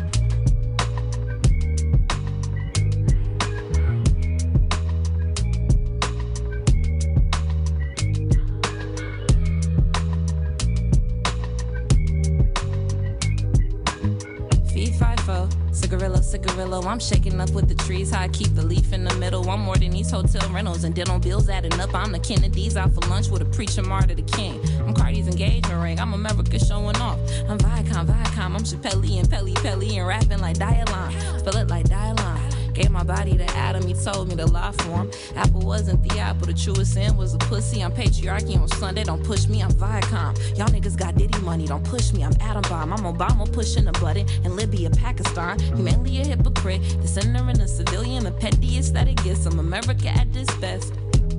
Cigarillo, 15.86 16.20
cigarillo. 16.20 16.82
I'm 16.82 17.00
shaking 17.00 17.40
up 17.40 17.52
with 17.52 17.68
the 17.68 17.76
trees. 17.76 18.10
How 18.10 18.22
I 18.22 18.28
keep 18.30 18.56
the 18.56 18.66
leaf 18.66 18.92
in 18.92 19.04
the 19.04 19.14
middle. 19.16 19.48
I'm 19.48 19.62
more 19.62 19.76
than 19.76 19.92
these 19.92 20.10
hotel 20.10 20.50
rentals 20.50 20.84
and 20.84 20.96
dental 20.96 21.20
bills 21.20 21.48
adding 21.48 21.80
up. 21.80 21.94
I'm 21.94 22.12
the 22.12 22.18
Kennedys 22.18 22.76
out 22.76 22.92
for 22.94 23.02
lunch 23.02 23.30
with 23.30 23.44
a 23.44 23.46
preacher 23.46 23.84
martyr 23.84 24.16
the 24.16 24.24
king. 24.24 24.60
I'm 24.80 24.96
Cardi's 24.96 25.28
engagement 25.28 25.80
ring. 25.82 26.00
I'm 26.00 26.14
America 26.14 26.58
showing 26.58 26.96
off. 26.98 27.20
I'm 27.48 27.60
Viacom, 27.60 28.08
Viacom. 28.08 28.56
I'm 28.56 28.64
Chappelle 28.64 29.20
and 29.20 29.30
Pelly 29.30 29.54
Pelly 29.54 29.98
and 29.98 30.08
rapping 30.08 30.40
like 30.40 30.58
Dialon. 30.58 31.40
Spell 31.40 31.58
it 31.58 31.68
like 31.68 31.86
Dialon. 31.86 32.55
Gave 32.76 32.92
my 32.92 33.04
body 33.04 33.38
to 33.38 33.46
Adam, 33.56 33.88
he 33.88 33.94
told 33.94 34.28
me 34.28 34.36
to 34.36 34.46
lie 34.46 34.74
for 34.74 34.98
him. 34.98 35.12
Apple 35.38 35.62
wasn't 35.62 36.04
the 36.04 36.20
apple, 36.20 36.48
the 36.48 36.54
truest 36.54 36.94
sin 36.94 37.16
was 37.16 37.34
a 37.34 37.38
pussy. 37.38 37.82
I'm 37.82 37.94
patriarchy 37.94 38.60
on 38.60 38.68
Sunday, 38.68 39.06
don't 39.06 39.24
push 39.24 39.48
me, 39.48 39.64
I'm 39.64 39.72
Viacom. 39.72 40.38
Y'all 40.58 40.68
niggas 40.68 40.98
got 40.98 41.16
Diddy 41.16 41.40
money, 41.40 41.68
don't 41.68 41.86
push 41.86 42.12
me, 42.12 42.22
I'm 42.24 42.34
Adam 42.42 42.64
Bomb. 42.64 42.92
I'm 42.92 43.16
Obama 43.16 43.50
pushing 43.52 43.88
a 43.88 43.94
button 43.94 44.28
in 44.44 44.58
Libya, 44.58 44.90
Pakistan. 44.90 45.58
Humanly 45.60 46.20
a 46.20 46.26
hypocrite, 46.26 46.82
the 47.02 47.08
sinner 47.08 47.50
and 47.50 47.62
a 47.62 47.68
civilian, 47.68 48.26
the 48.26 48.32
pettiest 48.32 48.94
that 48.94 49.08
it 49.08 49.24
gets. 49.24 49.46
I'm 49.46 49.58
America 49.58 50.10
at 50.10 50.34
this 50.34 50.54
best. 50.56 50.94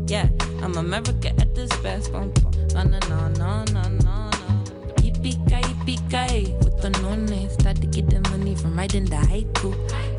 Yeah, 0.06 0.28
I'm 0.62 0.74
America 0.76 1.28
at 1.38 1.54
this 1.54 1.70
best. 1.82 2.12
Bum, 2.12 2.30
bum. 2.30 2.52
No, 2.72 2.82
no, 2.82 2.98
no, 3.10 3.28
no, 3.28 3.64
no, 3.64 3.82
no, 3.82 3.98
no. 3.98 4.30
Yippee-ki, 5.04 5.60
yippee-ki, 5.68 6.54
with 6.64 6.80
the 6.80 6.90
nonne. 7.02 7.50
Start 7.50 7.76
to 7.82 7.86
get 7.86 8.08
the 8.08 8.20
money 8.30 8.54
from 8.54 8.74
writing 8.74 9.04
the 9.04 9.16
haiku. 9.16 10.15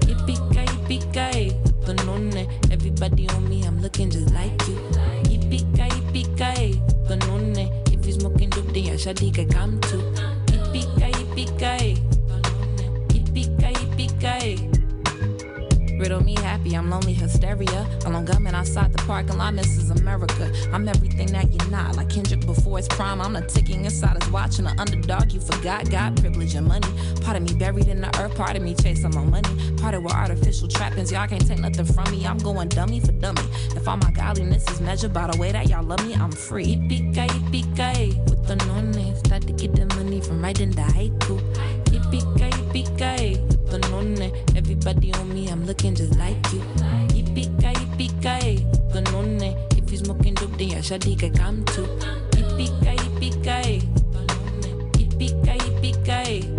Yippee-ki, 0.88 1.19
yippee-ki, 1.19 1.53
with 1.65 1.85
the 1.85 1.93
nonne. 2.05 2.47
Everybody 2.71 3.27
on 3.29 3.49
me, 3.49 3.63
I'm 3.63 3.81
looking 3.81 4.09
just 4.09 4.33
like 4.33 4.51
you. 4.67 4.75
Yippee-ki, 5.27 5.89
yippee-ki, 5.89 6.79
with 6.79 7.07
the 7.09 7.17
nonne. 7.27 7.69
If 7.91 8.05
you 8.05 8.13
smoking 8.13 8.49
dope, 8.49 8.67
then 8.67 8.83
your 8.85 8.95
shawty 8.95 9.33
come 9.53 9.81
too. 9.81 10.01
Yippee-ki, 10.47 11.11
yippee-ki, 11.11 12.06
Riddle 15.97 16.23
me 16.23 16.35
happy, 16.35 16.75
I'm 16.75 16.89
lonely 16.89 17.13
hysteria. 17.13 17.87
Alone 18.05 18.25
gunman 18.25 18.53
outside 18.53 18.93
the 18.93 19.01
parking 19.03 19.37
lot, 19.37 19.53
Mrs. 19.53 19.99
America. 19.99 20.51
I'm 20.71 20.87
everything 20.87 21.27
that 21.33 21.51
you're 21.51 21.71
not, 21.71 21.95
like 21.95 22.09
Kendrick 22.09 22.45
before 22.45 22.77
his 22.77 22.87
prime. 22.87 23.19
I'm 23.19 23.33
the 23.33 23.41
ticking 23.41 23.85
inside 23.85 24.21
his 24.21 24.31
watching 24.31 24.67
an 24.67 24.79
underdog. 24.79 25.31
You 25.31 25.39
forgot 25.39 25.89
God, 25.89 26.19
privilege, 26.19 26.55
and 26.55 26.67
money. 26.67 26.87
Part 27.21 27.37
of 27.37 27.43
me 27.43 27.53
buried 27.53 27.87
in 27.87 28.01
the 28.01 28.19
earth, 28.19 28.35
part 28.35 28.55
of 28.55 28.61
me 28.61 28.75
chasing 28.75 29.13
my 29.15 29.23
money. 29.23 29.49
Part 29.77 29.95
of 29.95 30.03
with 30.03 30.13
artificial 30.13 30.67
trappings, 30.67 31.11
y'all 31.11 31.27
can't 31.27 31.45
take 31.45 31.59
nothing 31.59 31.85
from 31.85 32.09
me. 32.11 32.25
I'm 32.25 32.37
going 32.37 32.69
dummy 32.69 32.99
for 32.99 33.11
dummy. 33.13 33.41
If 33.75 33.87
all 33.87 33.97
my 33.97 34.11
godliness 34.11 34.69
is 34.69 34.79
measured 34.79 35.13
by 35.13 35.27
the 35.27 35.37
way 35.37 35.51
that 35.51 35.67
y'all 35.67 35.83
love 35.83 36.05
me, 36.05 36.13
I'm 36.13 36.31
free. 36.31 36.75
Yippee-ki, 36.75 37.27
yippee-ki, 37.27 38.19
with 38.29 38.45
the 38.47 38.55
nonne. 38.67 39.15
Start 39.17 39.47
to 39.47 39.53
get 39.53 39.75
the 39.75 39.85
money 39.95 40.21
from 40.21 40.43
writing 40.43 40.71
the 40.71 40.81
haiku. 40.81 41.39
Yippee-ki, 41.85 42.49
yippee-ki, 42.49 42.87
the. 42.97 43.46
Everybody 44.80 45.11
on 45.13 45.34
me, 45.34 45.47
I'm 45.49 45.65
looking 45.65 45.95
just 45.95 46.15
like 46.19 46.38
you. 46.53 46.59
Yippee-ki, 47.09 47.73
with. 48.93 49.57
If 49.71 49.91
you 49.91 49.97
smoking 49.97 50.36
dope, 50.36 50.55
then 50.57 50.69
your 50.69 50.82
can 51.15 51.34
come 51.34 51.65
too. 51.65 51.88
Yippee-ki, 52.32 52.95
yippee-ki. 55.01 56.56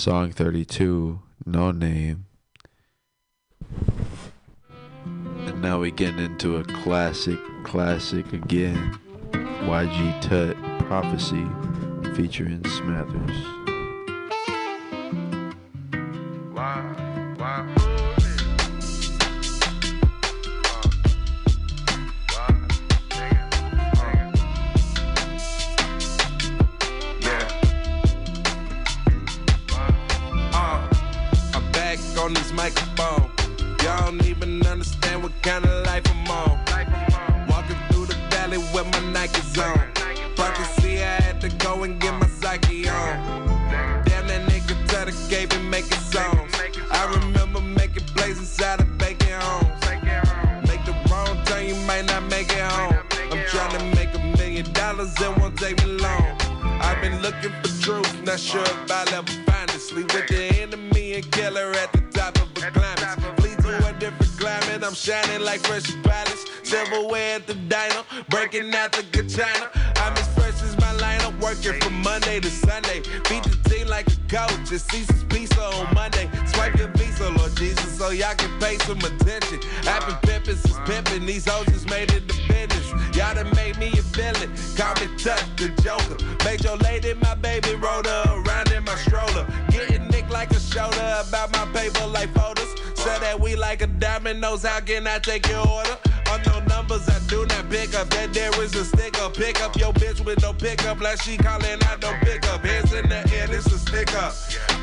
Song 0.00 0.32
32, 0.32 1.20
Noname. 1.46 2.22
And 5.04 5.60
now 5.60 5.78
we 5.78 5.90
get 5.90 6.18
into 6.18 6.56
a 6.56 6.64
classic, 6.64 7.38
classic 7.64 8.32
again. 8.32 8.98
YG 9.32 10.22
Tut 10.22 10.56
Prophecy 10.86 11.46
featuring 12.16 12.62
Smathers. 12.62 13.59
On 32.30 32.34
this 32.34 32.52
microphone. 32.52 33.28
Y'all 33.82 34.04
don't 34.04 34.24
even 34.24 34.64
understand 34.66 35.22
what 35.22 35.32
kind 35.42 35.64
of 35.64 35.86
life 35.86 36.04
I'm 36.06 36.30
on. 36.30 36.50
Walking 37.48 37.76
through 37.90 38.06
the 38.06 38.18
valley 38.30 38.58
with 38.58 38.86
my 38.92 39.02
Nikes 39.14 39.58
on. 39.58 39.78
Prophecy, 40.36 40.98
I 40.98 41.20
had 41.26 41.40
to 41.40 41.48
go 41.64 41.82
and 41.82 42.00
get 42.00 42.14
my 42.20 42.28
psyche 42.28 42.88
on. 42.88 43.14
Damn, 44.06 44.26
that 44.28 44.42
nigga 44.48 44.74
Tutter 44.86 45.16
gave 45.28 45.50
me 45.50 45.68
making 45.68 46.02
songs. 46.14 46.52
I 46.92 47.02
remember 47.16 47.60
making 47.60 48.04
plays 48.14 48.38
inside 48.38 48.80
of 48.80 48.98
bacon 48.98 49.40
homes. 49.40 49.80
Make 50.68 50.84
the 50.84 50.94
wrong 51.10 51.34
turn, 51.46 51.66
you 51.66 51.74
might 51.86 52.04
not 52.04 52.22
make 52.30 52.50
it 52.50 52.66
home. 52.74 52.96
I'm 53.32 53.44
trying 53.46 53.76
to 53.78 53.84
make 53.96 54.14
a 54.14 54.22
million 54.38 54.72
dollars, 54.72 55.12
it 55.20 55.36
won't 55.38 55.56
take 55.58 55.78
me 55.84 55.98
long. 56.06 56.30
I've 56.80 57.00
been 57.00 57.20
looking 57.22 57.54
for 57.62 57.72
truth, 57.82 58.22
not 58.24 58.38
sure 58.38 58.62
if 58.62 58.90
I'll 58.90 59.14
ever 59.14 59.32
find 59.48 59.70
it. 59.70 59.80
Sleep 59.80 60.12
with 60.14 60.28
the 60.28 60.60
enemy 60.62 61.14
and 61.14 61.32
killer 61.32 61.72
at 61.72 61.92
the 61.92 61.99
I'm 64.90 64.96
shining 64.96 65.42
like 65.42 65.60
fresh 65.60 65.86
palace. 66.02 66.46
Silverware 66.64 67.36
at 67.36 67.46
the 67.46 67.54
diner, 67.54 68.02
breaking 68.28 68.74
out 68.74 68.90
the 68.90 69.04
good. 69.12 69.30
I'm 69.40 70.12
as 70.14 70.26
fresh 70.34 70.60
as 70.64 70.76
my 70.78 70.92
lineup, 70.98 71.40
working 71.40 71.80
from 71.80 72.02
Monday 72.02 72.40
to 72.40 72.50
Sunday. 72.50 72.98
Beat 73.28 73.44
the 73.44 73.56
team 73.70 73.86
like 73.86 74.08
a 74.08 74.16
coach, 74.26 74.72
it's 74.72 74.82
Caesar's 74.90 75.22
pizza 75.30 75.62
on 75.62 75.94
Monday. 75.94 76.28
Swipe 76.46 76.76
your 76.76 76.88
visa, 76.88 77.30
Lord 77.30 77.54
Jesus, 77.54 77.98
so 77.98 78.10
y'all 78.10 78.34
can 78.34 78.50
pay 78.58 78.78
some 78.78 78.98
attention. 78.98 79.60
I've 79.86 80.04
been 80.08 80.16
pimping 80.28 80.56
since 80.56 80.76
pimping, 80.84 81.24
these 81.24 81.46
hoes 81.46 81.66
just 81.66 81.88
made 81.88 82.10
it 82.10 82.26
the 82.26 82.34
business. 82.48 83.16
Y'all 83.16 83.32
done 83.36 83.54
made 83.54 83.78
me 83.78 83.92
a 83.96 84.02
villain. 84.02 84.50
Call 84.76 84.94
me 84.96 85.06
Touch 85.22 85.44
the 85.54 85.68
Joker. 85.84 86.18
Made 86.44 86.64
your 86.64 86.78
lady 86.78 87.14
my 87.14 87.36
baby, 87.36 87.76
rode 87.76 88.06
her 88.06 88.24
around 88.42 88.72
in 88.72 88.82
my 88.82 88.96
stroller. 88.96 89.46
Getting 89.70 90.08
nicked 90.08 90.30
like 90.30 90.50
a 90.50 90.58
shoulder 90.58 91.22
about 91.28 91.52
my 91.52 91.64
paper 91.78 92.08
like 92.08 92.34
photos. 92.34 92.59
Like 93.70 93.82
a 93.82 93.86
diamond 93.86 94.40
knows 94.40 94.64
how 94.64 94.80
can 94.80 95.06
I 95.06 95.20
take 95.20 95.46
your 95.46 95.60
order? 95.60 95.96
Unknown 96.28 96.66
numbers 96.66 97.08
I 97.08 97.20
do 97.28 97.46
not 97.46 97.70
pick 97.70 97.94
up. 97.94 98.10
That 98.10 98.34
there 98.34 98.50
is 98.60 98.74
a 98.74 98.84
sticker. 98.84 99.30
Pick 99.30 99.62
up 99.62 99.76
your 99.76 99.92
bitch 99.92 100.24
with 100.24 100.42
no 100.42 100.52
pickup. 100.52 101.00
Like 101.00 101.22
she 101.22 101.36
calling, 101.36 101.80
I 101.84 101.96
don't 102.00 102.18
pick 102.18 102.44
up. 102.48 102.64
Hands 102.64 102.92
in 102.92 103.08
the 103.08 103.18
air, 103.32 103.46
this 103.46 103.66
a 103.66 103.78
stick 103.78 104.12
up. 104.14 104.32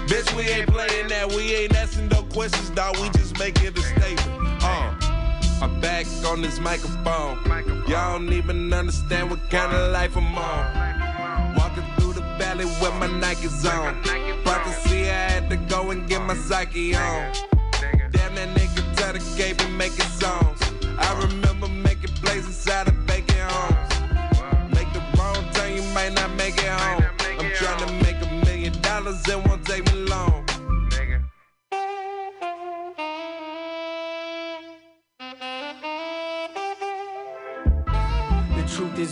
Bitch, 0.08 0.34
we 0.38 0.44
ain't 0.44 0.70
playing 0.70 1.10
that. 1.10 1.28
We 1.28 1.54
ain't 1.54 1.76
asking 1.76 2.08
no 2.08 2.24
questions, 2.32 2.70
dog. 2.70 2.96
We 3.00 3.10
just 3.10 3.38
make 3.38 3.62
it 3.62 3.78
a 3.78 3.82
statement. 3.82 4.64
Uh. 4.64 4.94
I'm 5.62 5.82
back 5.82 6.06
on 6.26 6.42
this 6.42 6.58
microphone. 6.62 7.44
Y'all 7.90 8.18
don't 8.18 8.32
even 8.32 8.72
understand 8.72 9.30
what 9.30 9.50
kind 9.50 9.76
of 9.76 9.92
life 9.92 10.16
I'm 10.16 10.34
on. 10.34 11.56
Walking 11.58 11.84
through 11.98 12.14
the 12.14 12.22
valley 12.40 12.64
with 12.64 12.96
my 12.96 13.08
Nikes 13.08 13.70
on. 13.70 14.02
Prophecy, 14.44 15.10
I 15.10 15.32
had 15.32 15.50
to 15.50 15.58
go 15.58 15.92
and 15.92 16.08
get 16.08 16.22
my 16.22 16.36
psyche 16.36 16.96
on. 16.96 17.34
Making 19.08 20.06
songs. 20.20 20.60
I 20.98 21.18
remember 21.22 21.70
making 21.70 22.14
plays 22.16 22.46
inside 22.46 22.90
of 22.90 23.06
bacon. 23.06 23.77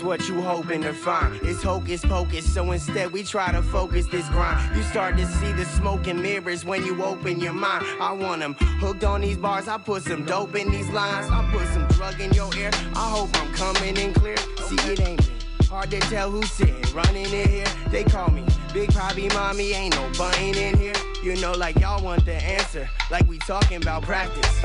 What 0.06 0.30
you 0.30 0.40
hoping 0.40 0.84
to 0.84 0.94
find. 0.94 1.36
It's 1.42 1.64
hocus 1.64 2.06
pocus, 2.06 2.54
so 2.54 2.72
instead 2.72 3.12
we 3.12 3.24
try 3.24 3.52
to 3.52 3.64
focus 3.64 4.06
this 4.06 4.30
grind. 4.30 4.76
You 4.76 4.84
start 4.84 5.18
to 5.18 5.26
see 5.26 5.52
the 5.54 5.66
smoke 5.66 6.06
and 6.08 6.22
mirrors 6.22 6.64
when 6.64 6.86
you 6.86 7.04
open 7.04 7.40
your 7.40 7.54
mind. 7.54 7.86
I 8.00 8.12
want 8.14 8.42
them 8.42 8.54
hooked 8.54 9.04
on 9.04 9.22
these 9.22 9.38
bars. 9.38 9.68
I 9.68 9.80
put 9.80 10.04
some 10.04 10.24
dope 10.24 10.56
in 10.56 10.72
these 10.72 10.90
lines. 10.90 11.28
I 11.32 11.50
put 11.52 11.68
some 11.70 11.88
drug 11.88 12.22
in 12.22 12.32
your 12.34 12.56
ear. 12.56 12.70
I 12.96 13.10
hope 13.10 13.30
I'm 13.34 13.52
coming 13.54 13.98
in 13.98 14.14
clear. 14.14 14.38
See, 14.38 14.76
it 14.92 15.00
ain't. 15.02 15.32
Hard 15.70 15.90
to 15.92 16.00
tell 16.02 16.30
who's 16.30 16.52
sitting, 16.52 16.82
running 16.94 17.26
in 17.26 17.50
here. 17.50 17.66
They 17.90 18.04
call 18.04 18.30
me 18.30 18.46
Big 18.74 18.94
Poppy 18.94 19.28
Mommy, 19.30 19.74
ain't 19.74 19.96
no 19.96 20.10
button 20.18 20.56
in 20.56 20.78
here. 20.78 20.94
You 21.24 21.36
know, 21.42 21.54
like 21.54 21.80
y'all 21.80 22.04
want 22.04 22.26
the 22.26 22.36
answer, 22.36 22.88
like 23.10 23.28
we 23.28 23.40
talking 23.40 23.82
about 23.82 24.04
practice. 24.04 24.62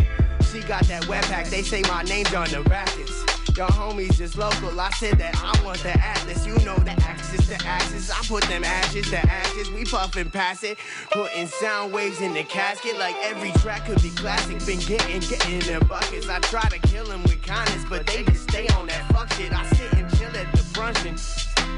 She 0.52 0.60
got 0.60 0.84
that 0.84 1.08
wet 1.08 1.24
pack, 1.24 1.46
they 1.46 1.62
say 1.62 1.82
my 1.82 2.02
name's 2.02 2.34
on 2.34 2.50
the 2.50 2.62
rackets. 2.62 3.29
Your 3.56 3.68
homies 3.68 4.16
just 4.16 4.38
local, 4.38 4.78
I 4.80 4.90
said 4.90 5.18
that 5.18 5.34
I 5.36 5.64
want 5.64 5.78
the 5.80 5.90
atlas. 5.98 6.46
You 6.46 6.54
know 6.64 6.76
the 6.76 6.92
axis, 7.02 7.48
the 7.48 7.62
axis. 7.66 8.10
I 8.10 8.22
put 8.26 8.44
them 8.44 8.64
ashes, 8.64 9.10
the 9.10 9.18
ashes. 9.18 9.70
We 9.70 9.84
puffin' 9.84 10.30
past 10.30 10.64
it, 10.64 10.78
putting 11.10 11.46
sound 11.46 11.92
waves 11.92 12.20
in 12.20 12.32
the 12.32 12.44
casket. 12.44 12.98
Like 12.98 13.16
every 13.22 13.52
track 13.60 13.86
could 13.86 14.00
be 14.02 14.10
classic. 14.10 14.64
Been 14.64 14.78
getting, 14.80 15.20
getting 15.20 15.54
in 15.54 15.60
their 15.60 15.80
buckets. 15.80 16.28
I 16.28 16.38
try 16.40 16.68
to 16.68 16.78
kill 16.88 17.06
them 17.06 17.22
with 17.24 17.42
kindness, 17.42 17.84
but 17.88 18.06
they 18.06 18.22
just 18.24 18.44
stay 18.44 18.68
on 18.68 18.86
that 18.86 19.12
fuck 19.12 19.32
shit. 19.32 19.52
I 19.52 19.64
sit 19.66 19.92
and 19.94 20.10
chill 20.16 20.34
at 20.36 20.50
the 20.52 20.62
bruncheon. 20.72 21.16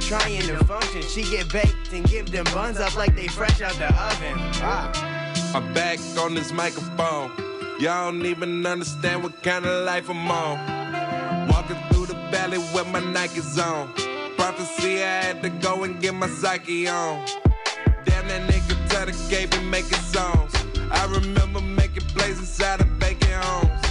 Trying 0.01 0.43
to 0.43 0.65
function, 0.65 1.03
she 1.03 1.23
get 1.31 1.51
baked 1.53 1.93
and 1.93 2.05
give 2.09 2.31
them 2.31 2.45
buns 2.53 2.79
up 2.81 2.97
like 2.97 3.15
they 3.17 3.29
fresh 3.29 3.61
out 3.61 3.75
the 3.75 3.87
oven. 3.87 4.35
Ah. 4.63 5.53
I'm 5.55 5.73
back 5.73 5.99
on 6.19 6.35
this 6.35 6.53
microphone. 6.53 7.31
Y'all 7.81 8.11
don't 8.11 8.25
even 8.27 8.65
understand 8.67 9.23
what 9.23 9.43
kind 9.43 9.65
of 9.65 9.85
life 9.85 10.09
I'm 10.09 10.31
on. 10.31 10.82
Walking 11.49 11.76
through 11.90 12.07
the 12.07 12.18
valley 12.30 12.59
with 12.59 12.88
my 12.88 13.01
Nikes 13.01 13.59
on. 13.59 13.93
Prophecy, 14.36 15.03
I 15.03 15.22
had 15.24 15.43
to 15.43 15.51
go 15.51 15.84
and 15.84 16.01
get 16.01 16.14
my 16.14 16.28
psyche 16.28 16.88
on. 16.88 17.24
Damn, 18.05 18.28
that 18.28 18.51
nigga 18.51 18.72
the 19.07 19.26
gate 19.28 19.57
and 19.57 19.70
making 19.70 19.99
songs. 19.99 20.53
I 20.90 21.07
remember 21.07 21.61
making 21.61 22.05
plays 22.14 22.38
inside 22.38 22.80
of 22.80 22.86
vacant 23.01 23.32
homes. 23.32 23.82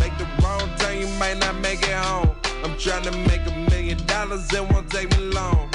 Make 0.00 0.16
the 0.18 0.26
wrong 0.42 0.68
turn, 0.76 0.98
you 0.98 1.06
might 1.18 1.38
not 1.38 1.54
make 1.60 1.82
it 1.82 1.94
home. 1.94 2.34
I'm 2.64 2.76
trying 2.78 3.04
to 3.04 3.12
make 3.28 3.46
a 3.46 3.54
million 3.70 4.04
dollars, 4.06 4.52
it 4.52 4.68
won't 4.72 4.90
take 4.90 5.10
me 5.16 5.24
long. 5.32 5.70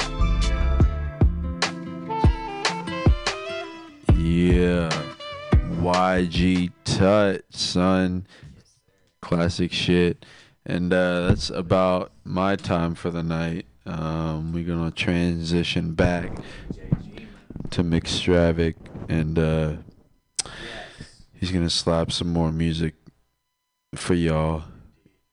Yeah. 4.14 4.90
YG 5.80 6.70
Tut, 6.84 7.44
son. 7.50 8.26
Classic 9.22 9.72
shit. 9.72 10.26
And 10.66 10.92
uh, 10.92 11.28
that's 11.28 11.50
about 11.50 12.12
my 12.24 12.56
time 12.56 12.94
for 12.94 13.10
the 13.10 13.22
night. 13.22 13.66
Um, 13.86 14.52
we're 14.52 14.66
going 14.66 14.90
to 14.90 14.96
transition 14.96 15.94
back 15.94 16.38
to 17.70 17.82
Mixed 17.82 18.22
Traffic. 18.22 18.76
And 19.08 19.38
uh, 19.38 19.76
he's 21.32 21.50
going 21.50 21.64
to 21.64 21.70
slap 21.70 22.12
some 22.12 22.32
more 22.32 22.52
music 22.52 22.94
for 23.94 24.14
y'all 24.14 24.64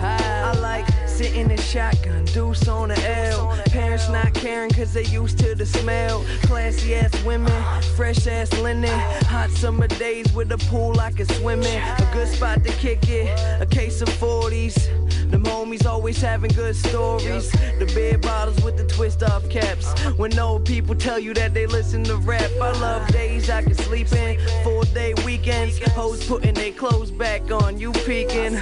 I 0.00 0.58
like 0.62 0.86
sitting 1.18 1.50
in 1.50 1.58
shotgun, 1.58 2.24
deuce 2.26 2.68
on 2.68 2.90
the 2.90 3.28
L. 3.28 3.52
Parents 3.70 4.08
not 4.08 4.32
caring 4.34 4.70
cause 4.70 4.92
they 4.92 5.04
used 5.06 5.36
to 5.40 5.56
the 5.56 5.66
smell. 5.66 6.24
Classy 6.42 6.94
ass 6.94 7.12
women, 7.24 7.82
fresh 7.96 8.28
ass 8.28 8.52
linen. 8.60 8.96
Hot 9.26 9.50
summer 9.50 9.88
days 9.88 10.32
with 10.32 10.52
a 10.52 10.58
pool 10.70 11.00
I 11.00 11.10
can 11.10 11.26
swim 11.26 11.60
in. 11.64 11.82
A 11.82 12.10
good 12.12 12.28
spot 12.28 12.62
to 12.62 12.70
kick 12.74 13.08
it, 13.08 13.26
a 13.60 13.66
case 13.66 14.00
of 14.00 14.08
40s. 14.10 15.08
Them 15.30 15.44
homies 15.44 15.84
always 15.84 16.20
having 16.22 16.50
good 16.52 16.74
stories. 16.74 17.50
The 17.78 17.90
beer 17.94 18.16
bottles 18.16 18.62
with 18.62 18.78
the 18.78 18.86
twist 18.86 19.22
off 19.22 19.48
caps. 19.50 19.92
When 20.16 20.38
old 20.38 20.64
people 20.64 20.94
tell 20.94 21.18
you 21.18 21.34
that 21.34 21.52
they 21.52 21.66
listen 21.66 22.02
to 22.04 22.16
rap. 22.16 22.50
I 22.62 22.72
love 22.80 23.06
days 23.08 23.50
I 23.50 23.62
can 23.62 23.74
sleep 23.74 24.10
in. 24.12 24.38
Four 24.64 24.84
day 24.84 25.12
weekends. 25.26 25.78
Hoes 25.92 26.24
putting 26.26 26.54
their 26.54 26.72
clothes 26.72 27.10
back 27.10 27.50
on. 27.50 27.78
You 27.78 27.92
peeking. 27.92 28.58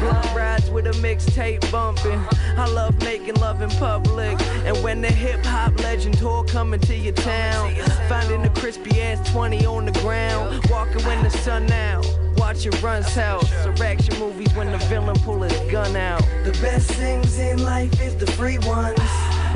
Blunt 0.00 0.34
rides 0.34 0.70
with 0.70 0.86
a 0.86 0.96
mixtape 1.02 1.70
I 2.04 2.68
love 2.72 3.00
making 3.02 3.34
love 3.36 3.62
in 3.62 3.70
public. 3.70 4.40
And 4.64 4.76
when 4.82 5.00
the 5.00 5.08
hip 5.10 5.44
hop 5.44 5.78
legend 5.80 6.18
tour 6.18 6.44
coming 6.44 6.80
to 6.80 6.94
your 6.94 7.14
town. 7.14 7.74
Finding 8.08 8.44
a 8.44 8.50
crispy 8.50 9.00
ass 9.00 9.28
20 9.30 9.66
on 9.66 9.86
the 9.86 9.92
ground. 10.00 10.64
Walking 10.70 11.04
when 11.04 11.22
the 11.22 11.30
sun 11.30 11.70
out. 11.72 12.06
Watching 12.36 12.72
Run's 12.82 13.14
house. 13.14 13.50
Or 13.66 13.74
action 13.82 14.18
movies 14.18 14.52
when 14.54 14.70
the 14.70 14.78
villain 14.86 15.16
pull 15.20 15.42
his 15.42 15.52
gun 15.70 15.96
out. 15.96 16.22
The 16.44 16.52
best 16.62 16.90
things 16.92 17.38
in 17.38 17.62
life 17.62 18.00
is 18.00 18.14
the 18.16 18.26
free 18.32 18.58
ones. 18.58 18.98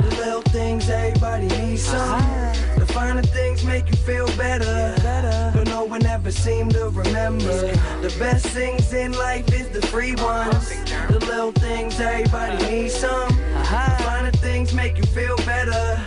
The 0.01 0.15
little 0.17 0.41
things 0.41 0.89
everybody 0.89 1.47
needs 1.47 1.83
some. 1.83 2.21
The 2.77 2.85
finer 2.85 3.21
things 3.21 3.63
make 3.63 3.87
you 3.89 3.95
feel 3.95 4.27
better. 4.35 4.95
But 4.97 5.52
no 5.83 5.89
one 5.89 6.05
ever 6.05 6.31
seem 6.31 6.69
to 6.69 6.87
remember. 6.89 7.43
The 8.01 8.15
best 8.17 8.45
things 8.47 8.93
in 8.93 9.11
life 9.11 9.51
is 9.53 9.67
the 9.69 9.85
free 9.87 10.15
ones. 10.15 10.69
The 11.09 11.19
little 11.19 11.51
things 11.51 11.99
everybody 11.99 12.55
needs 12.71 12.93
some. 12.93 13.27
The 13.27 14.03
finer 14.03 14.31
things 14.31 14.73
make 14.73 14.97
you 14.97 15.03
feel 15.03 15.35
better. 15.45 16.01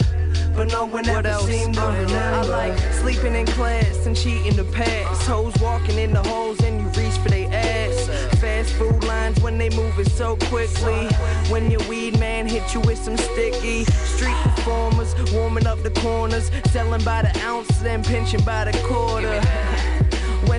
But 0.56 0.68
no 0.72 0.84
one 0.86 1.04
What 1.04 1.08
ever 1.08 1.28
else? 1.28 1.44
seem 1.46 1.74
to 1.74 1.80
I 1.82 1.98
remember. 1.98 2.48
like 2.48 2.78
sleeping 2.94 3.34
in 3.34 3.44
class 3.48 4.06
and 4.06 4.16
cheating 4.16 4.56
the 4.56 4.64
past. 4.64 5.26
Hoes 5.28 5.52
walking 5.60 5.98
in 5.98 6.14
the 6.14 6.22
holes 6.22 6.58
and 6.62 6.80
you 6.80 6.88
reach 7.02 7.18
for 7.18 7.28
their 7.28 7.52
ass. 7.52 8.08
Fast 8.40 8.72
food 8.72 9.04
lines 9.04 9.38
when 9.42 9.58
they 9.58 9.68
moving 9.68 10.08
so 10.08 10.36
quickly. 10.48 11.06
When 11.50 11.70
your 11.70 11.86
weed 11.86 12.18
man 12.18 12.46
hit 12.46 12.72
you 12.72 12.80
with 12.80 12.96
some 12.96 13.18
sticky. 13.18 13.84
Street 13.84 14.36
performers 14.44 15.14
warming 15.34 15.66
up 15.66 15.82
the 15.82 15.90
corners, 15.90 16.50
selling 16.70 17.04
by 17.04 17.20
the 17.22 17.38
ounce, 17.44 17.68
then 17.80 18.02
pinching 18.02 18.40
by 18.42 18.64
the 18.64 18.72
quarter. 18.88 19.38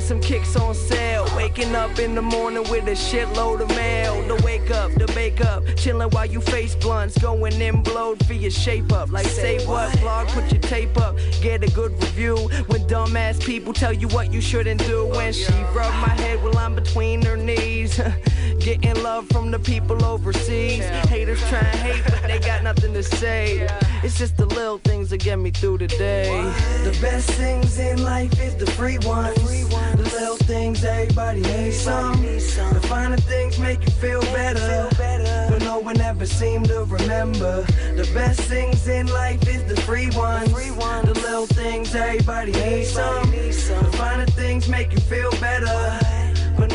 Some 0.07 0.21
kicks 0.21 0.55
on 0.55 0.73
sale, 0.73 1.27
waking 1.35 1.75
up 1.75 1.99
in 1.99 2.15
the 2.15 2.21
morning 2.21 2.63
with 2.69 2.87
a 2.87 2.91
shitload 2.91 3.59
of 3.59 3.67
mail. 3.75 4.25
The 4.29 4.41
wake 4.41 4.71
up, 4.71 4.93
the 4.93 5.05
bake 5.07 5.43
up, 5.43 5.65
chilling 5.75 6.09
while 6.11 6.25
you 6.25 6.39
face 6.39 6.75
blunts, 6.75 7.17
going 7.17 7.59
in 7.59 7.83
blowed 7.83 8.25
for 8.25 8.31
your 8.31 8.49
shape 8.49 8.93
up. 8.93 9.11
Like 9.11 9.25
say 9.25 9.65
what, 9.65 9.91
vlog, 9.97 10.27
put 10.29 10.49
your 10.49 10.61
tape 10.61 10.95
up, 10.95 11.17
get 11.41 11.61
a 11.61 11.69
good 11.71 11.91
review. 12.01 12.37
When 12.67 12.87
dumbass 12.87 13.43
people 13.43 13.73
tell 13.73 13.91
you 13.91 14.07
what 14.07 14.31
you 14.31 14.39
shouldn't 14.39 14.79
do. 14.85 15.07
When 15.07 15.27
oh, 15.27 15.31
she 15.33 15.51
rub 15.75 15.93
my 15.95 16.15
head 16.21 16.41
while 16.41 16.57
I'm 16.57 16.73
between 16.73 17.21
her 17.23 17.35
knees. 17.35 17.99
Getting 18.67 19.01
love 19.01 19.29
from 19.29 19.49
the 19.49 19.59
people 19.59 20.03
overseas. 20.03 20.83
Haters 21.07 21.39
try 21.47 21.59
and 21.59 21.79
hate, 21.79 22.03
but 22.03 22.21
they 22.23 22.37
got 22.37 22.63
nothing 22.63 22.93
to 22.95 23.01
say. 23.01 23.65
It's 24.03 24.17
just 24.17 24.35
the 24.35 24.45
little 24.45 24.77
things 24.79 25.09
that 25.11 25.19
get 25.19 25.39
me 25.39 25.51
through 25.51 25.77
the 25.77 25.87
day. 25.87 26.41
The 26.83 26.91
best 26.99 27.31
things 27.31 27.79
in 27.79 28.03
life 28.03 28.37
is 28.41 28.55
the 28.57 28.69
free 28.71 28.97
ones. 29.05 29.37
The 29.37 30.09
little 30.19 30.35
things 30.35 30.83
everybody 30.83 31.39
needs 31.39 31.79
some. 31.79 32.21
The 32.21 32.85
finer 32.89 33.15
things 33.15 33.57
make 33.57 33.85
you 33.85 33.91
feel 33.91 34.19
better. 34.35 34.89
But 34.97 35.61
no 35.61 35.79
one 35.79 36.01
ever 36.01 36.25
seem 36.25 36.63
to 36.63 36.83
remember. 36.83 37.61
The 37.95 38.11
best 38.13 38.41
things 38.41 38.85
in 38.89 39.07
life 39.07 39.47
is 39.47 39.63
the 39.63 39.79
free 39.83 40.09
ones. 40.09 40.51
The 40.51 41.13
little 41.23 41.47
things 41.47 41.95
everybody 41.95 42.51
needs 42.51 42.91
some. 42.91 43.31
The 43.31 43.93
finer 43.95 44.25
things 44.25 44.67
make 44.67 44.91
you 44.91 44.99
feel 44.99 45.31
better. 45.39 46.16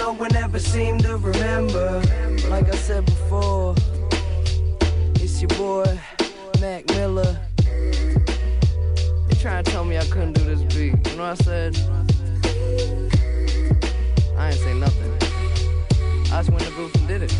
No 0.02 0.14
one 0.14 0.34
ever 0.34 0.58
seem 0.58 0.98
to 0.98 1.16
remember. 1.16 2.02
Like 2.48 2.68
I 2.68 2.74
said 2.74 3.06
before, 3.06 3.76
it's 5.14 5.40
your 5.40 5.48
boy, 5.50 5.96
Mac 6.60 6.88
Miller. 6.88 7.38
They 7.62 9.36
trying 9.40 9.62
to 9.62 9.70
tell 9.70 9.84
me 9.84 9.98
I 9.98 10.04
couldn't 10.06 10.32
do 10.32 10.42
this 10.42 10.62
beat. 10.74 11.08
You 11.08 11.16
know 11.16 11.28
what 11.28 11.40
I 11.40 11.44
said? 11.44 11.78
I 14.36 14.48
ain't 14.48 14.58
say 14.58 14.74
nothing. 14.74 15.12
I 16.32 16.42
just 16.42 16.50
went 16.50 16.64
in 16.64 16.70
the 16.70 16.76
booth 16.76 16.96
and 16.96 17.06
did 17.06 17.22
it. 17.22 17.30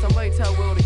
Somebody 0.00 0.30
tell 0.30 0.56
Will 0.56 0.79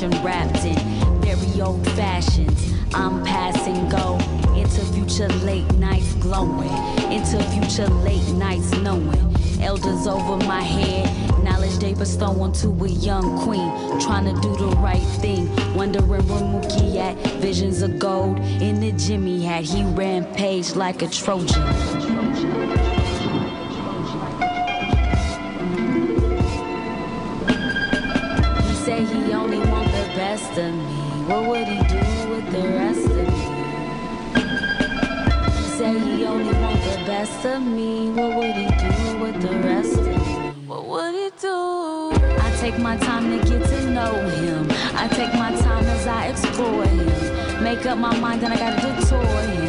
mention 0.00 0.24
wrapped 0.24 0.64
in 0.64 0.76
very 1.20 1.60
old 1.60 1.84
fashions. 1.92 2.72
I'm 2.94 3.24
passing 3.24 3.88
go 3.88 4.14
into 4.54 4.80
future 4.92 5.28
late 5.44 5.70
nights 5.74 6.14
glowing, 6.14 6.70
into 7.12 7.42
future 7.50 7.88
late 7.88 8.26
nights 8.34 8.70
knowing. 8.78 9.34
Elders 9.60 10.06
over 10.06 10.36
my 10.46 10.62
head, 10.62 11.42
knowledge 11.42 11.78
they 11.78 11.94
bestow 11.94 12.40
onto 12.40 12.70
a 12.84 12.88
young 12.88 13.38
queen, 13.42 13.70
trying 14.00 14.32
to 14.32 14.40
do 14.40 14.56
the 14.56 14.76
right 14.76 15.02
thing. 15.20 15.48
Wondering 15.74 16.08
where 16.08 16.20
Mookie 16.20 16.96
at, 16.96 17.16
visions 17.40 17.82
of 17.82 17.98
gold 17.98 18.38
in 18.62 18.80
the 18.80 18.92
Jimmy 18.92 19.42
hat. 19.42 19.64
He 19.64 19.82
rampaged 19.82 20.76
like 20.76 21.02
a 21.02 21.08
Trojan. 21.08 22.97
Best 30.38 30.58
of 30.58 30.72
me. 30.72 30.82
What 31.26 31.48
would 31.48 31.66
he 31.66 31.78
do 31.88 31.98
with 32.30 32.46
the 32.52 32.62
rest 32.68 33.06
of 33.06 33.16
me? 33.16 33.42
Said 35.76 36.00
he 36.00 36.24
only 36.24 36.52
want 36.60 36.80
the 36.82 37.02
best 37.06 37.44
of 37.44 37.62
me. 37.62 38.10
What 38.10 38.36
would 38.36 38.54
he 38.54 38.66
do 38.66 39.18
with 39.18 39.42
the 39.42 39.58
rest 39.66 39.98
of 39.98 40.06
me? 40.06 40.14
What 40.66 40.84
would 40.86 41.14
he 41.14 41.30
do? 41.40 42.12
I 42.46 42.56
take 42.60 42.78
my 42.78 42.96
time 42.98 43.30
to 43.32 43.38
get 43.48 43.64
to 43.64 43.90
know 43.90 44.14
him. 44.28 44.68
I 44.94 45.08
take 45.08 45.34
my 45.34 45.50
time 45.56 45.84
as 45.84 46.06
I 46.06 46.26
explore 46.28 46.84
him. 46.84 47.62
Make 47.64 47.84
up 47.86 47.98
my 47.98 48.16
mind, 48.18 48.42
then 48.42 48.52
I 48.52 48.56
gotta 48.56 48.80
detour 48.80 49.24
him. 49.24 49.67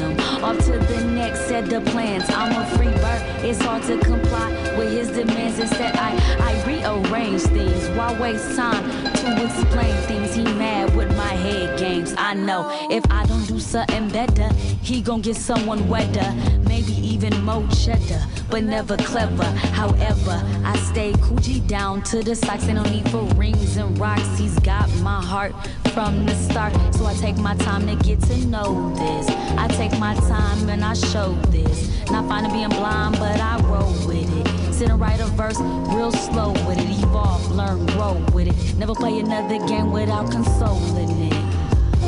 The 1.70 1.82
plans. 1.82 2.28
I'm 2.30 2.52
a 2.60 2.66
free 2.78 2.88
bird. 2.88 3.22
It's 3.46 3.62
hard 3.62 3.84
to 3.84 4.00
comply 4.00 4.50
with 4.76 4.92
his 4.92 5.10
demands. 5.10 5.60
Instead, 5.60 5.96
I, 5.98 6.18
I 6.40 6.66
rearrange 6.66 7.44
things. 7.44 7.88
Why 7.90 8.20
waste 8.20 8.56
time 8.56 8.84
to 8.90 9.46
explain 9.46 9.96
things? 10.08 10.34
He 10.34 10.44
mad 10.44 10.96
with 10.96 11.16
my 11.16 11.32
head 11.46 11.78
games. 11.78 12.16
I 12.18 12.34
know 12.34 12.68
if 12.90 13.04
I 13.12 13.24
don't 13.28 13.46
do 13.46 13.60
something 13.60 14.10
better, 14.10 14.50
he 14.82 15.00
gon' 15.00 15.22
get 15.22 15.36
someone 15.36 15.88
wetter. 15.88 16.34
Maybe 16.68 16.94
even 17.08 17.40
more 17.46 17.68
cheddar, 17.68 18.24
but 18.50 18.64
never 18.64 18.98
clever. 18.98 19.44
However, 19.44 20.42
I 20.64 20.76
stay 20.78 21.14
coochie 21.14 21.66
down 21.68 22.02
to 22.04 22.24
the 22.24 22.36
socks. 22.36 22.64
Ain't 22.66 22.76
no 22.76 22.84
need 22.84 23.10
for 23.10 23.24
rings 23.36 23.78
and 23.78 23.98
rocks. 24.00 24.38
He's 24.38 24.58
got 24.60 24.90
my 25.00 25.22
heart 25.24 25.54
from 25.94 26.26
the 26.26 26.36
start. 26.36 26.74
So 26.96 27.06
I 27.06 27.14
take 27.16 27.38
my 27.38 27.56
time 27.56 27.88
to 27.88 27.96
get 27.96 28.22
to 28.22 28.38
know 28.46 28.94
this. 28.96 29.28
I 29.58 29.68
take 29.68 29.98
my 30.00 30.16
time 30.16 30.70
and 30.70 30.84
I 30.84 30.94
show 30.94 31.34
this. 31.50 31.90
Not 32.10 32.28
fine 32.28 32.44
to 32.44 32.52
being 32.52 32.70
blind, 32.70 33.20
but 33.20 33.40
I 33.40 33.60
roll 33.62 33.94
with 34.08 34.30
it. 34.40 34.74
Sit 34.74 34.90
and 34.90 35.00
write 35.00 35.20
a 35.20 35.26
verse 35.26 35.60
real 35.60 36.12
slow 36.12 36.52
with 36.68 36.80
it. 36.80 37.04
Evolve, 37.04 37.52
learn, 37.52 37.86
grow 37.88 38.14
with 38.34 38.48
it. 38.48 38.78
Never 38.78 38.96
play 38.96 39.20
another 39.20 39.60
game 39.68 39.92
without 39.92 40.32
consoling 40.32 41.10
it. 41.10 41.34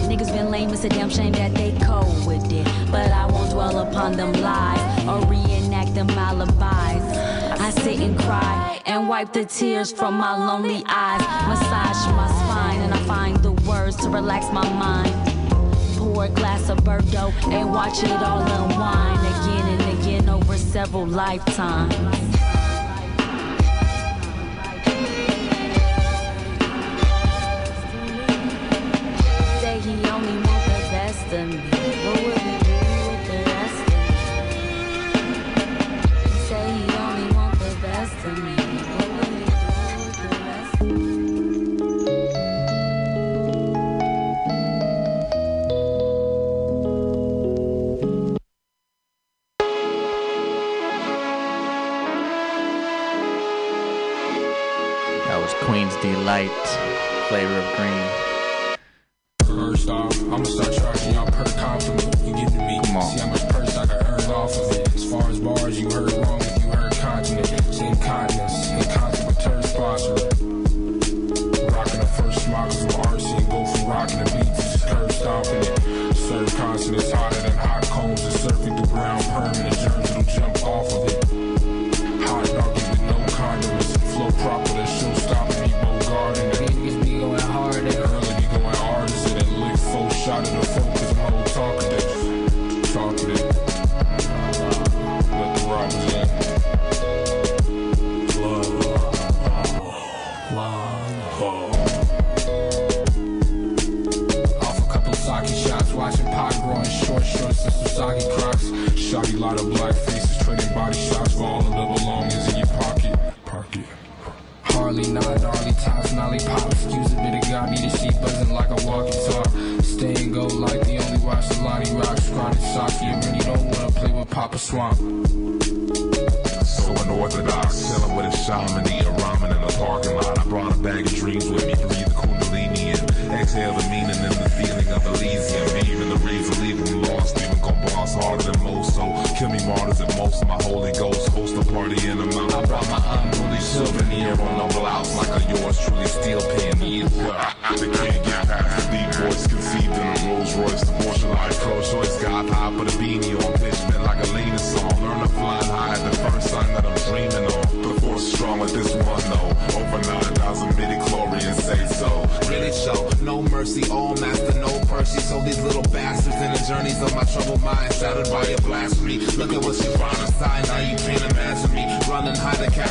Niggas 0.10 0.34
been 0.34 0.52
lame, 0.52 0.72
it's 0.72 0.84
a 0.84 0.90
damn 0.90 1.10
shame 1.10 1.32
that 1.34 1.54
they 1.54 1.72
cold 1.84 2.26
with 2.26 2.52
it. 2.52 2.66
But 2.92 3.12
I 3.12 3.26
won't 3.28 3.52
dwell 3.52 3.80
upon 3.80 4.18
them 4.18 4.34
lies 4.34 5.08
or 5.08 5.26
reenact 5.28 5.61
them 6.08 6.18
alibis. 6.18 7.04
I 7.60 7.70
sit 7.70 8.00
and 8.00 8.18
cry 8.20 8.82
and 8.86 9.08
wipe 9.08 9.34
the 9.34 9.46
tears 9.46 9.92
from 9.92 10.16
my 10.16 10.36
lonely 10.36 10.84
eyes. 10.88 11.22
Massage 11.48 12.08
my 12.16 12.28
spine 12.28 12.80
and 12.82 12.94
I 12.94 12.98
find 13.06 13.38
the 13.38 13.52
words 13.70 13.96
to 13.98 14.10
relax 14.10 14.52
my 14.52 14.68
mind. 14.74 15.14
Pour 15.98 16.26
a 16.26 16.30
glass 16.30 16.70
of 16.70 16.84
Bordeaux 16.84 17.34
and 17.50 17.72
watch 17.72 18.04
it 18.04 18.12
all 18.12 18.42
unwind 18.42 19.20
again 19.34 19.66
and 19.74 20.00
again 20.00 20.30
over 20.30 20.58
several 20.58 21.06
lifetimes. 21.06 21.96
Say 29.62 29.80
he 29.80 30.10
only 30.10 30.36
want 30.46 30.64
the 30.66 30.82
best 30.92 31.34
of 31.34 31.48
me. 31.48 31.71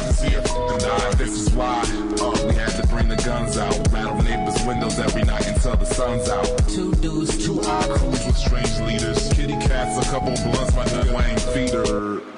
denied. 0.08 1.12
This 1.14 1.38
is 1.38 1.50
why 1.50 1.80
uh, 2.20 2.46
we 2.46 2.54
had 2.54 2.70
to 2.80 2.86
bring 2.88 3.08
the 3.08 3.16
guns 3.16 3.56
out. 3.56 3.74
Rattle 3.92 4.22
neighbors' 4.22 4.64
windows 4.66 4.98
every 4.98 5.22
night 5.22 5.46
until 5.46 5.76
the 5.76 5.84
sun's 5.84 6.28
out. 6.28 6.46
Two 6.68 6.92
dudes, 6.94 7.44
two 7.44 7.60
odd 7.62 7.90
crews 7.90 8.26
with 8.26 8.36
strange 8.36 8.78
leaders. 8.80 9.32
Kitty 9.32 9.56
cats, 9.66 10.06
a 10.06 10.10
couple 10.10 10.34
blunts, 10.50 10.74
my 10.74 10.84
nut 10.86 11.08
Wayne 11.08 11.38
feeder. 11.54 12.29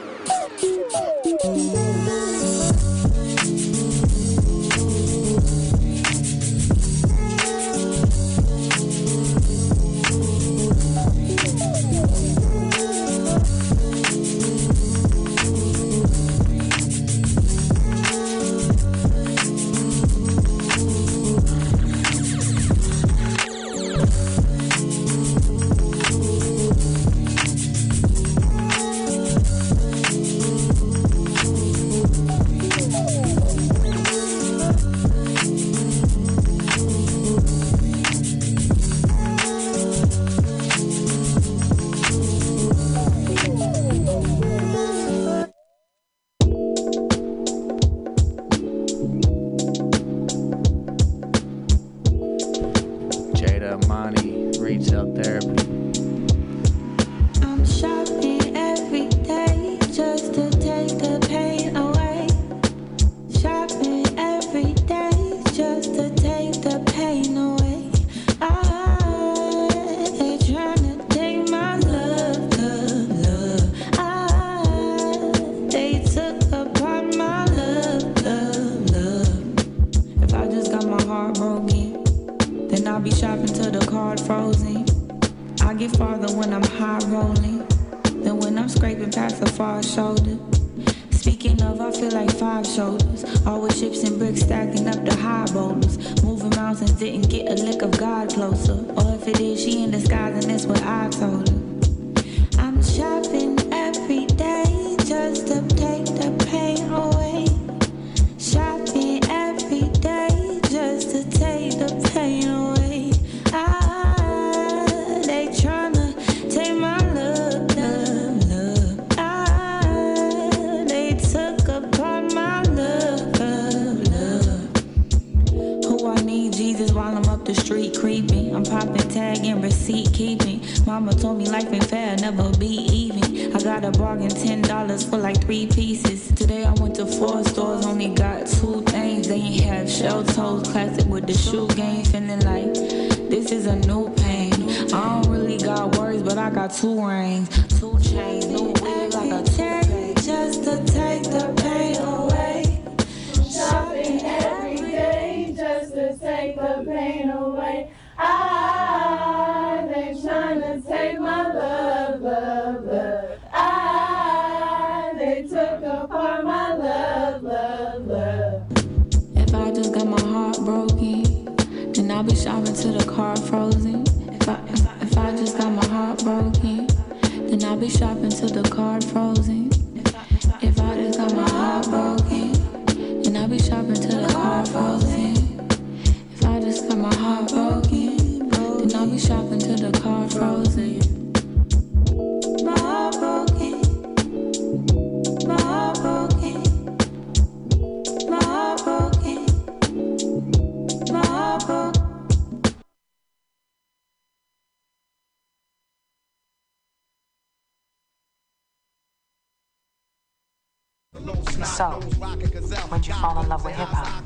When'd 212.79 213.07
you 213.07 213.15
fall 213.15 213.41
in 213.41 213.49
love 213.49 213.65
with 213.65 213.75
hip 213.75 213.89
hop? 213.89 214.25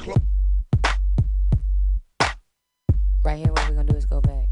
Right 3.24 3.38
here, 3.38 3.52
what 3.52 3.68
we're 3.68 3.74
gonna 3.74 3.90
do 3.90 3.96
is 3.96 4.06
go 4.06 4.20
back. 4.20 4.45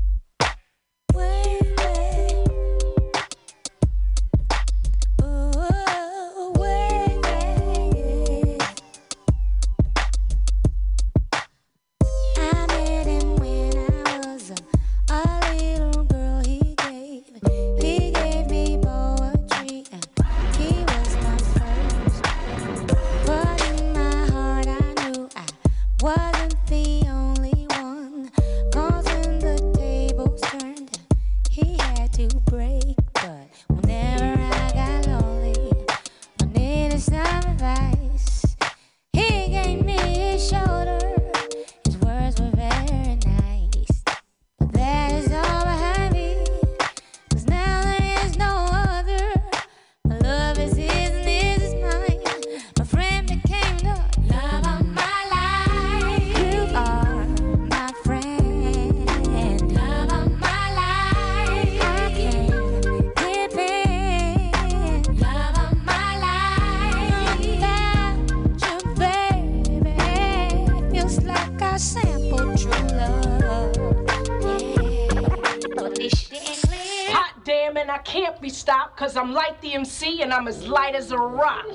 Be 78.96 79.00
stopped 79.00 79.14
because 79.14 79.16
I'm 79.16 79.32
like 79.32 79.60
the 79.60 79.74
MC 79.74 80.22
and 80.22 80.32
I'm 80.32 80.48
as 80.48 80.66
light 80.66 80.94
as 80.94 81.10
a 81.12 81.18
rock. 81.18 81.66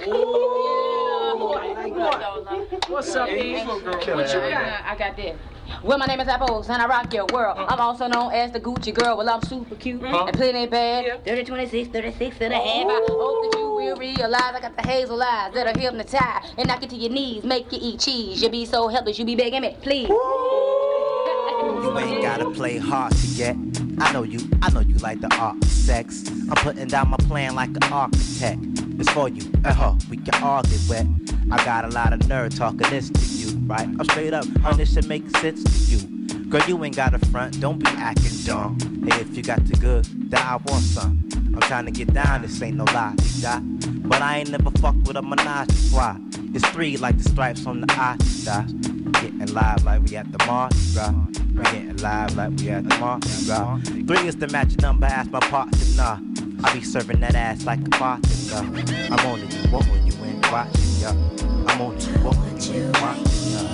What's 2.89 3.15
up, 3.15 3.29
Eve? 3.29 3.67
What 3.67 4.05
you 4.05 4.15
got? 4.15 4.83
I 4.85 4.95
got 4.97 5.15
this. 5.15 5.37
Well, 5.83 5.99
my 5.99 6.07
name 6.07 6.19
is 6.19 6.27
Apples, 6.27 6.67
and 6.67 6.81
I 6.81 6.87
rock 6.87 7.13
your 7.13 7.27
world. 7.31 7.57
Uh-huh. 7.59 7.67
I'm 7.69 7.79
also 7.79 8.07
known 8.07 8.33
as 8.33 8.51
the 8.51 8.59
Gucci 8.59 8.91
girl. 8.91 9.15
Well, 9.17 9.29
I'm 9.29 9.41
super 9.43 9.75
cute 9.75 10.01
Huh? 10.03 10.25
and 10.25 10.35
plenty 10.35 10.65
bad. 10.65 11.23
30, 11.25 11.43
26, 11.43 11.89
36 11.89 12.37
and 12.41 12.53
a 12.53 12.57
half. 12.57 12.65
I 12.87 13.05
hope 13.07 13.51
that 13.51 13.59
you 13.59 13.65
will 13.75 13.95
realize 13.95 14.41
I 14.55 14.59
got 14.61 14.75
the 14.75 14.81
hazel 14.87 15.21
eyes 15.21 15.53
that 15.53 15.67
are 15.67 15.79
hypnotized 15.79 16.55
and 16.57 16.67
knock 16.67 16.81
you 16.81 16.87
to 16.87 16.95
your 16.95 17.11
knees, 17.11 17.43
make 17.43 17.71
you 17.71 17.77
eat 17.79 17.99
cheese. 17.99 18.41
You 18.41 18.49
be 18.49 18.65
so 18.65 18.87
helpless, 18.87 19.19
you 19.19 19.25
be 19.25 19.35
begging 19.35 19.61
me, 19.61 19.77
please. 19.81 20.09
You 20.09 20.15
ain't 21.99 22.23
gotta 22.23 22.49
play 22.49 22.77
hard 22.79 23.11
to 23.15 23.27
get. 23.37 23.55
I 24.01 24.13
know 24.13 24.23
you, 24.23 24.39
I 24.61 24.69
know 24.71 24.79
you 24.79 24.95
like 24.95 25.21
the 25.21 25.33
art 25.35 25.63
sex. 25.65 26.29
I'm 26.29 26.55
putting 26.55 26.87
down 26.87 27.09
my 27.09 27.17
plan 27.17 27.55
like 27.55 27.69
an 27.69 27.83
architect. 27.91 28.59
It's 28.97 29.09
for 29.11 29.29
you, 29.29 29.49
uh 29.65 29.73
huh, 29.73 29.95
we 30.09 30.17
can 30.17 30.41
all 30.43 30.63
get 30.63 30.79
wet. 30.89 31.05
I 31.51 31.63
got 31.65 31.85
a 31.85 31.89
lot 31.89 32.13
of 32.13 32.27
nerve 32.27 32.55
talking 32.55 32.89
this 32.89 33.09
to 33.09 33.25
you, 33.35 33.57
right? 33.67 33.87
I'm 33.87 34.03
straight 34.05 34.33
up, 34.33 34.45
and 34.45 34.77
this 34.77 34.93
should 34.93 35.07
make 35.07 35.29
sense 35.37 35.63
to 35.63 35.95
you. 35.95 36.45
Girl, 36.49 36.61
you 36.67 36.83
ain't 36.83 36.95
got 36.95 37.13
a 37.13 37.19
front, 37.27 37.59
don't 37.59 37.79
be 37.79 37.87
acting 37.97 38.37
dumb. 38.45 38.77
Hey, 39.07 39.21
if 39.21 39.35
you 39.35 39.43
got 39.43 39.65
the 39.65 39.75
good, 39.77 40.05
then 40.31 40.41
I 40.41 40.55
want 40.55 40.83
some. 40.83 41.28
I'm 41.61 41.67
trying 41.67 41.85
to 41.87 41.91
get 41.91 42.13
down, 42.13 42.41
this 42.43 42.61
ain't 42.61 42.77
no 42.77 42.85
lie, 42.85 43.13
die. 43.41 43.59
But 44.07 44.21
I 44.21 44.37
ain't 44.37 44.49
never 44.49 44.71
fucked 44.79 45.05
with 45.05 45.17
a 45.17 45.21
menage 45.21 45.89
trois. 45.89 46.15
It's 46.53 46.65
three 46.69 46.95
like 46.95 47.17
the 47.17 47.25
stripes 47.25 47.65
on 47.65 47.81
the 47.81 47.87
Adidas. 47.87 49.11
Getting 49.21 49.53
live 49.53 49.83
like 49.83 50.01
we 50.03 50.15
at 50.15 50.31
the 50.31 50.43
Mardi 50.45 50.77
Gras. 50.93 51.13
We 51.53 51.63
getting 51.63 51.97
live 51.97 52.37
like 52.37 52.51
we 52.51 52.69
at 52.69 52.87
the 52.87 52.97
Mardi 52.97 53.27
Gras. 53.45 53.79
Three 53.83 54.25
is 54.25 54.37
the 54.37 54.47
magic 54.47 54.81
number, 54.81 55.05
ask 55.07 55.29
my 55.31 55.41
partner. 55.41 55.77
Nah, 55.97 56.19
I 56.63 56.73
be 56.73 56.81
serving 56.81 57.19
that 57.19 57.35
ass 57.35 57.65
like 57.65 57.81
a 57.81 57.89
bartender. 57.89 58.81
I'm 59.11 59.27
on 59.27 59.39
you 59.41 59.47
when 59.69 60.07
you 60.07 60.13
ain't 60.23 60.49
watching, 60.49 60.81
yeah. 61.01 61.11
I'm 61.67 61.81
on 61.81 61.97
it, 61.97 62.07
when 62.23 62.61
you 62.61 62.85
ain't 62.85 63.01
watching, 63.01 63.51
yeah. 63.51 63.68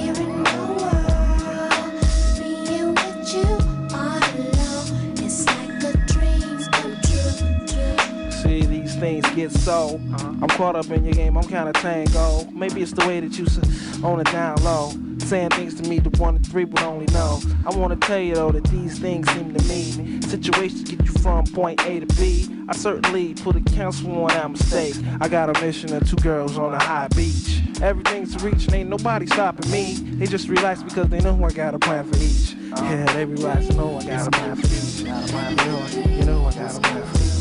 These 8.96 9.22
things 9.22 9.36
get 9.36 9.52
so. 9.52 10.00
I'm 10.20 10.48
caught 10.50 10.76
up 10.76 10.90
in 10.90 11.04
your 11.04 11.14
game, 11.14 11.38
I'm 11.38 11.44
kinda 11.44 11.74
tango. 11.74 12.46
Maybe 12.52 12.82
it's 12.82 12.94
the 12.94 13.06
way 13.06 13.20
that 13.20 13.38
you 13.38 13.46
on 14.04 14.20
it 14.20 14.32
down 14.32 14.64
low. 14.64 14.92
Saying 15.20 15.50
things 15.50 15.76
to 15.76 15.90
me 15.90 16.00
that 16.00 16.18
one 16.20 16.38
to 16.38 16.50
three 16.50 16.66
would 16.66 16.82
only 16.82 17.06
know. 17.08 17.42
I 17.66 17.76
wanna 17.76 17.96
tell 17.96 18.20
you 18.20 18.36
though 18.36 18.52
that 18.52 18.64
these 18.66 19.00
things 19.00 19.30
seem 19.32 19.54
to 19.54 19.64
mean 19.66 20.22
situations 20.22 20.84
get 20.84 21.04
you 21.06 21.12
from 21.12 21.46
point 21.46 21.86
A 21.86 22.00
to 22.00 22.06
B. 22.16 22.48
I 22.70 22.76
certainly 22.76 23.34
put 23.34 23.56
a 23.56 23.62
for 23.62 24.26
on 24.26 24.32
our 24.32 24.50
mistake. 24.50 24.96
I 25.20 25.28
got 25.28 25.56
a 25.56 25.62
mission 25.62 25.94
of 25.94 26.10
two 26.10 26.18
girls 26.18 26.58
on 26.58 26.74
a 26.74 26.82
high 26.82 27.08
beach. 27.16 27.62
Everything's 27.82 28.36
to 28.36 28.46
reach 28.46 28.66
and 28.66 28.76
ain't 28.76 28.90
nobody 28.90 29.26
stopping 29.26 29.70
me. 29.72 29.96
They 29.96 30.26
just 30.26 30.48
relax 30.48 30.84
because 30.84 31.10
they 31.10 31.20
know 31.20 31.44
I 31.44 31.52
got 31.52 31.74
a 31.74 31.80
plan 31.80 32.06
for 32.06 32.18
each. 32.18 32.56
Yeah, 32.78 33.06
they 33.14 33.26
relax 33.26 33.68
and 33.68 33.78
know 33.78 33.98
I 33.98 34.06
got 34.06 34.28
a 34.28 34.32
plan 34.32 34.56
for 34.56 34.68
each. 34.68 35.00
You 35.02 36.26
know 36.26 36.46
I 36.46 36.54
got 36.54 36.76
a 36.76 36.80
plan 36.80 37.04
for 37.04 37.24
each. 37.24 37.35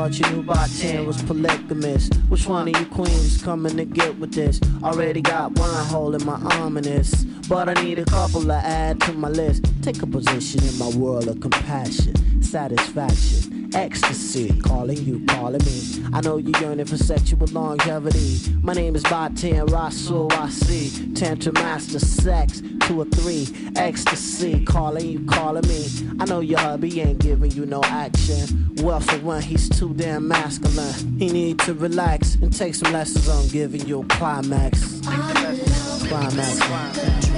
Thought 0.00 0.18
you 0.18 0.30
knew 0.30 0.40
about 0.40 0.70
10 0.70 1.06
was 1.06 1.22
polygamous. 1.24 2.08
Which 2.30 2.46
one 2.46 2.68
of 2.68 2.80
you 2.80 2.86
queens 2.86 3.42
coming 3.42 3.76
to 3.76 3.84
get 3.84 4.18
with 4.18 4.32
this? 4.32 4.58
Already 4.82 5.20
got 5.20 5.52
one 5.58 5.68
hole 5.88 6.14
in 6.14 6.24
my 6.24 6.40
arm 6.56 6.78
in 6.78 6.84
this. 6.84 7.24
But 7.50 7.68
I 7.68 7.74
need 7.82 7.98
a 7.98 8.06
couple 8.06 8.40
to 8.44 8.54
add 8.54 8.98
to 9.02 9.12
my 9.12 9.28
list. 9.28 9.66
Take 9.82 10.00
a 10.00 10.06
position 10.06 10.64
in 10.64 10.78
my 10.78 10.88
world 10.96 11.28
of 11.28 11.40
compassion, 11.40 12.42
satisfaction, 12.42 13.59
ecstasy. 13.74 14.58
Calling 14.60 14.98
you, 14.98 15.24
calling 15.26 15.64
me. 15.64 16.04
I 16.12 16.20
know 16.20 16.36
you're 16.38 16.60
yearning 16.60 16.86
for 16.86 16.96
sexual 16.96 17.46
longevity. 17.48 18.38
My 18.62 18.72
name 18.72 18.96
is 18.96 19.02
Baatin 19.04 19.70
Rasul 19.70 20.28
Wasi. 20.28 21.14
Tantra 21.16 21.52
Master 21.52 21.98
Sex, 21.98 22.62
two 22.82 23.00
or 23.00 23.04
three. 23.06 23.48
Ecstasy. 23.76 24.64
Calling 24.64 25.06
you, 25.06 25.24
calling 25.26 25.66
me. 25.66 25.86
I 26.18 26.24
know 26.26 26.40
your 26.40 26.58
hubby 26.58 27.00
ain't 27.00 27.18
giving 27.18 27.50
you 27.52 27.66
no 27.66 27.82
action. 27.84 28.70
Well, 28.78 29.00
for 29.00 29.18
one, 29.18 29.42
he's 29.42 29.68
too 29.68 29.94
damn 29.94 30.26
masculine. 30.28 31.18
He 31.18 31.30
need 31.30 31.58
to 31.60 31.74
relax 31.74 32.36
and 32.36 32.52
take 32.56 32.74
some 32.74 32.92
lessons 32.92 33.28
on 33.28 33.48
giving 33.48 33.86
you 33.86 34.02
a 34.02 34.06
climax. 34.06 35.00
Climax. 35.00 36.60
Being 36.96 37.29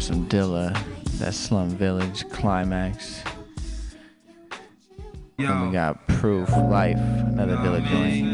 for 0.00 0.14
some 0.14 0.26
Dilla. 0.28 0.76
That 1.18 1.34
Slum 1.34 1.68
Village 1.70 2.26
climax. 2.30 3.22
Then 5.36 5.66
we 5.66 5.72
got 5.72 6.06
Proof 6.08 6.48
Life, 6.50 6.96
another 6.96 7.56
Dilla 7.56 7.86
joint. 7.86 8.32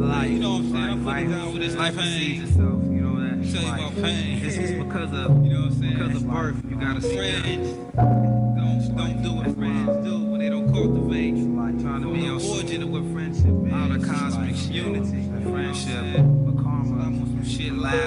Life, 0.00 0.30
you 0.30 0.38
know 0.38 0.52
what 0.52 0.60
I'm 0.60 0.72
saying? 0.72 0.84
I'm 0.84 1.04
fucking 1.04 1.30
down 1.30 1.52
with 1.52 1.62
this 1.62 1.74
life 1.74 1.96
life 1.96 2.04
pain. 2.04 2.40
Yourself, 2.40 2.58
you 2.84 3.00
know 3.00 3.20
that. 3.20 3.52
Tell 3.52 3.62
you 3.62 3.68
about 3.68 3.94
pain. 4.02 4.42
This 4.42 4.56
is 4.56 4.70
because 4.82 5.12
of, 5.12 5.44
you 5.44 5.52
know 5.52 5.60
what 5.60 5.72
I'm 5.72 5.80
saying? 5.80 5.98
Because 5.98 6.16
of 6.16 6.30
birth, 6.30 6.64
you 6.70 6.76
gotta 6.76 7.00
see 7.02 7.16
friends. 7.16 7.68
Don't 7.96 8.96
don't 8.96 9.22
do 9.22 9.32
what 9.34 9.56
friends 9.56 10.08
do 10.08 10.24
when 10.24 10.40
they 10.40 10.48
don't 10.48 10.72
cultivate. 10.72 11.34
Trying 11.82 12.02
to 12.02 12.14
be 12.14 12.28
origin 12.30 12.82
of 12.84 12.88
what 12.90 13.02
friendship 13.12 13.66
is. 13.66 13.72
Out 13.72 13.90
of 13.90 14.02
cosmic 14.02 14.56
unity, 14.72 15.28
friendship, 15.42 16.24
but 16.46 16.62
karma. 16.62 17.02
I'm 17.02 17.20
on 17.20 17.26
some 17.26 17.44
shit 17.44 17.72
last 17.74 18.03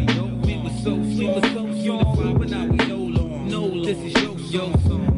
we 0.00 0.06
go? 0.14 0.24
We 0.46 0.56
were 0.62 0.70
so 0.82 0.94
we 0.94 1.26
were 1.26 1.42
so 1.54 1.66
unified, 1.66 2.38
but 2.38 2.48
now 2.50 2.66
we 2.66 2.76
no 2.86 2.96
longer. 2.96 3.94
This 3.94 3.98
is 3.98 4.22
your. 4.22 4.30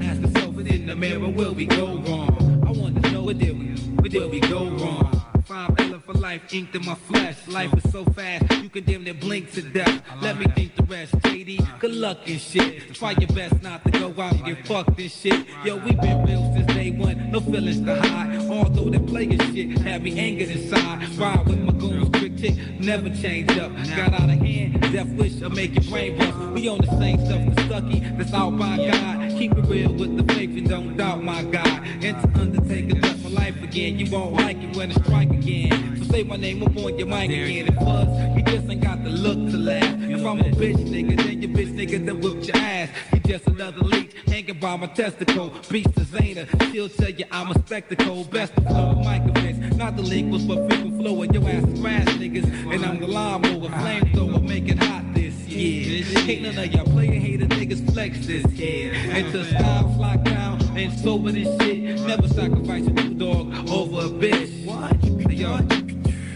Ask 0.02 0.20
yourself 0.20 0.58
in 0.58 0.86
the 0.86 0.96
mirror, 0.96 1.28
where 1.28 1.52
we 1.52 1.64
go 1.66 1.96
wrong? 1.98 2.64
I 2.66 2.70
wanna 2.72 3.00
know 3.10 3.22
where 3.22 3.34
did 3.34 3.58
we 3.58 3.66
where 4.00 4.08
did 4.10 4.30
we 4.30 4.40
go 4.40 4.68
wrong? 4.68 5.08
Five 5.46 5.70
L 5.78 5.98
for 6.00 6.12
life, 6.14 6.42
inked 6.52 6.74
in 6.74 6.84
my 6.84 6.94
flesh. 6.94 7.36
Life 7.48 7.72
is 7.74 7.92
so 7.92 8.04
fast, 8.04 8.50
you 8.62 8.68
can 8.68 8.84
damn 8.84 9.04
near 9.04 9.14
blink 9.14 9.52
to 9.52 9.62
death. 9.62 10.02
Let 10.20 10.38
me 10.38 10.46
think 10.46 10.76
the 10.76 10.82
rest, 10.84 11.14
JD. 11.20 11.80
Good 11.80 11.94
luck 11.94 12.18
and 12.26 12.40
shit. 12.40 12.94
Try 12.94 13.12
your 13.12 13.28
best 13.28 13.62
not 13.62 13.84
to 13.84 13.90
go 13.90 14.08
out 14.20 14.32
and 14.34 14.44
get 14.44 14.66
fucked 14.66 14.98
and 14.98 15.10
shit. 15.10 15.46
Yo, 15.64 15.76
we 15.76 15.92
been 15.92 16.24
real 16.24 16.52
since 16.54 16.66
day 16.74 16.90
one, 16.90 17.30
no 17.30 17.40
feelings 17.40 17.80
to 17.84 17.94
hide. 18.00 18.36
Although 18.50 18.90
they 18.90 18.98
playing 18.98 19.38
shit, 19.52 19.78
had 19.78 20.02
me 20.02 20.18
angered 20.18 20.50
inside. 20.50 21.08
Ride 21.18 21.46
with 21.46 21.58
my 21.58 21.72
goons, 21.72 22.01
never 22.50 23.08
change 23.10 23.50
up. 23.58 23.72
Got 23.96 24.14
out 24.14 24.30
of 24.30 24.38
hand, 24.38 24.80
death 24.92 25.08
wish 25.08 25.34
will 25.34 25.50
make 25.50 25.74
your 25.74 25.84
brain 25.84 26.18
bust. 26.18 26.36
We 26.52 26.68
on 26.68 26.78
the 26.78 26.98
same 26.98 27.24
stuff, 27.24 27.54
the 27.54 27.64
stucky, 27.66 28.00
that's 28.00 28.32
all 28.32 28.50
by 28.50 28.76
God. 28.76 29.30
Keep 29.38 29.58
it 29.58 29.66
real 29.66 29.92
with 29.92 30.16
the 30.16 30.34
faith 30.34 30.50
and 30.50 30.68
don't 30.68 30.96
doubt 30.96 31.22
my 31.22 31.42
God. 31.44 31.86
Enter 32.02 32.40
Undertaker, 32.40 33.00
that's 33.00 33.22
my 33.22 33.30
life 33.30 33.62
again. 33.62 33.98
You 33.98 34.10
won't 34.10 34.34
like 34.34 34.56
it 34.58 34.76
when 34.76 34.90
I 34.90 34.94
strike 34.94 35.30
again. 35.30 35.96
So 35.98 36.04
say 36.12 36.22
my 36.24 36.36
name 36.36 36.62
up 36.62 36.76
on 36.76 36.98
your 36.98 37.08
mic 37.08 37.30
again. 37.30 37.68
And 37.68 37.76
buzz, 37.76 38.36
you 38.36 38.42
just 38.42 38.68
ain't 38.68 38.82
got 38.82 39.02
the 39.04 39.10
look 39.10 39.50
to 39.52 39.56
laugh. 39.56 40.02
If 40.02 40.24
I'm 40.24 40.40
a 40.40 40.44
bitch 40.44 40.76
nigga, 40.76 41.16
then 41.22 41.42
your 41.42 41.50
bitch 41.50 41.72
nigga 41.74 42.04
then 42.04 42.20
whip 42.20 42.46
your 42.46 42.56
ass. 42.56 42.90
You 43.12 43.20
just 43.20 43.46
another 43.46 43.80
leech 43.80 44.14
hanging 44.26 44.58
by 44.58 44.76
my 44.76 44.86
testicle. 44.88 45.50
Beast 45.70 45.94
to 45.94 46.00
Zana, 46.00 46.72
she'll 46.72 46.88
tell 46.88 47.10
you 47.10 47.24
I'm 47.30 47.50
a 47.50 47.58
spectacle. 47.66 48.24
Best 48.24 48.52
of 48.56 48.64
flow, 48.66 48.94
mic 48.96 49.22
events. 49.36 49.51
Not 49.76 49.96
the 49.96 50.02
linguist, 50.02 50.46
but 50.48 50.68
frequent 50.68 51.00
flow. 51.00 51.22
And 51.22 51.34
your 51.34 51.48
ass 51.48 51.64
is 51.64 51.78
niggas. 51.80 52.72
And 52.72 52.84
I'm 52.84 53.00
the 53.00 53.06
lawnmower, 53.06 53.68
flamethrower, 53.68 54.42
make 54.42 54.68
it 54.68 54.82
hot 54.82 55.04
this 55.14 55.34
year. 55.46 56.04
Ain't 56.28 56.42
none 56.42 56.58
of 56.58 56.72
y'all 56.72 56.84
player 56.84 57.12
hater 57.12 57.46
niggas 57.46 57.92
flex 57.92 58.26
this 58.26 58.46
year. 58.52 58.94
Until 58.94 59.44
styles 59.44 59.96
lock 59.96 60.22
down 60.24 60.60
and 60.76 60.92
sober 61.00 61.32
this 61.32 61.48
shit. 61.60 62.00
Never 62.00 62.28
sacrifice 62.28 62.86
a 62.86 62.90
dog 62.90 63.70
over 63.70 64.06
a 64.06 64.10
bitch. 64.10 64.64
What? 64.64 64.92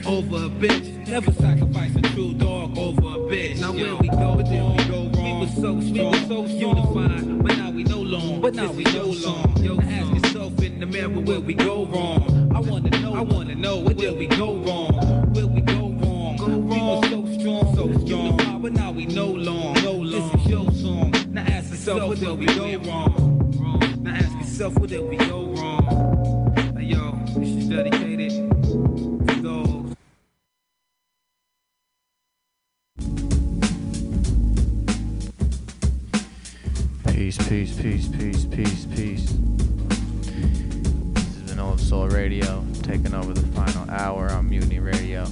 Over 0.06 0.36
a 0.36 0.48
bitch. 0.48 1.08
Never 1.08 1.32
sacrifice 1.32 1.94
a 1.96 2.02
true 2.02 2.34
dog 2.34 2.76
over 2.78 3.00
a 3.00 3.18
bitch. 3.30 3.60
Now 3.60 3.72
where 3.72 3.96
we 3.96 4.08
go, 4.08 4.36
where 4.36 4.64
we 4.76 4.84
go 4.84 5.15
were 5.54 5.60
so 5.60 5.74
were 5.74 5.82
so 6.26 6.46
unified, 6.46 7.42
but 7.42 7.56
now 7.56 7.70
we 7.70 7.84
no 7.84 7.98
long. 7.98 8.40
But 8.40 8.54
now 8.54 8.72
we 8.72 8.84
no 8.84 9.04
long. 9.04 9.56
Yo, 9.62 9.80
ask 9.80 10.24
yourself 10.24 10.60
in 10.62 10.80
the 10.80 10.86
mirror 10.86 11.08
where 11.08 11.40
we 11.40 11.54
go 11.54 11.86
wrong. 11.86 12.52
I 12.54 12.60
wanna 12.60 12.90
know, 13.00 13.14
I 13.14 13.20
wanna 13.20 13.54
know 13.54 13.78
where 13.78 13.94
did 13.94 14.18
we 14.18 14.26
go 14.26 14.56
wrong? 14.56 15.32
Where 15.32 15.46
we 15.46 15.60
go 15.60 15.90
wrong? 15.90 16.36
Go 16.36 16.46
wrong. 16.46 16.68
We 16.68 16.80
were 16.80 17.32
so 17.32 17.38
strong, 17.38 17.74
so 17.74 17.88
unified, 18.06 18.62
but 18.62 18.72
now 18.72 18.90
we 18.90 19.06
no 19.06 19.26
long. 19.26 19.74
No 19.82 19.92
long. 19.92 20.32
This 20.32 20.42
is 20.42 20.50
your 20.50 20.70
song. 20.72 21.12
Now 21.30 21.42
ask 21.42 21.70
yourself 21.70 22.08
where 22.08 22.16
did 22.16 22.38
we 22.38 22.46
go 22.46 22.90
wrong? 22.90 24.02
Now 24.02 24.14
ask 24.14 24.32
yourself 24.36 24.78
where 24.78 24.88
did 24.88 25.08
we 25.08 25.16
go 25.16 25.46
wrong? 25.54 26.54
Hey, 26.76 26.84
yo, 26.84 27.12
this 27.34 27.48
is 27.48 27.68
dedicated 27.68 28.55
Peace, 37.16 37.40
peace, 37.48 37.72
peace, 37.80 38.08
peace, 38.08 38.44
peace, 38.44 38.84
peace. 38.94 39.32
This 41.14 41.34
has 41.34 41.42
been 41.48 41.58
Old 41.58 41.80
Soul 41.80 42.08
Radio, 42.08 42.62
taking 42.82 43.14
over 43.14 43.32
the 43.32 43.40
final 43.52 43.88
hour 43.88 44.30
on 44.32 44.50
Mutiny 44.50 44.80
Radio. 44.80 45.24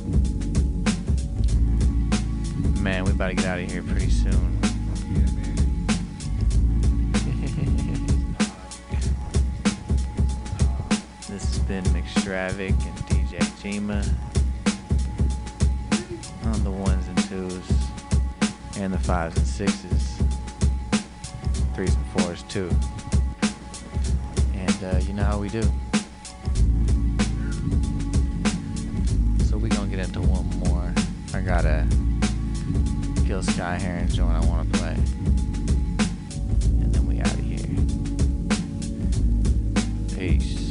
Man, 2.81 3.05
we 3.05 3.11
about 3.11 3.29
to 3.29 3.35
get 3.35 3.45
out 3.45 3.61
of 3.61 3.71
here 3.71 3.83
pretty 3.83 4.09
soon. 4.09 4.59
this 11.29 11.45
has 11.45 11.59
been 11.69 11.85
McStravic 11.85 12.71
and 12.71 12.97
DJ 13.09 13.41
Jima 13.61 14.03
on 16.47 16.65
the 16.65 16.71
ones 16.71 17.07
and 17.09 17.19
twos 17.29 17.63
and 18.79 18.91
the 18.91 18.99
fives 18.99 19.37
and 19.37 19.47
sixes 19.47 20.14
threes 21.75 21.95
and 21.95 22.07
fours 22.07 22.43
too. 22.45 22.71
And 24.55 24.85
uh, 24.85 24.99
you 24.99 25.13
know 25.13 25.25
how 25.25 25.39
we 25.39 25.49
do. 25.49 25.63
So 29.45 29.59
we 29.59 29.69
gonna 29.69 29.89
get 29.89 29.99
into 29.99 30.21
one 30.21 30.49
more. 30.69 30.93
I 31.35 31.41
got 31.41 31.65
a 31.65 31.85
Gil 33.27 33.43
Scott-Heron 33.43 34.09
joint 34.09 34.33
I 34.33 34.47
want 34.47 34.73
to 34.73 34.79
play. 34.79 34.95
And 36.81 36.95
then 36.95 37.07
we 37.07 37.19
out 37.19 37.33
of 37.33 37.41
here. 37.41 37.59
Peace. 40.17 40.64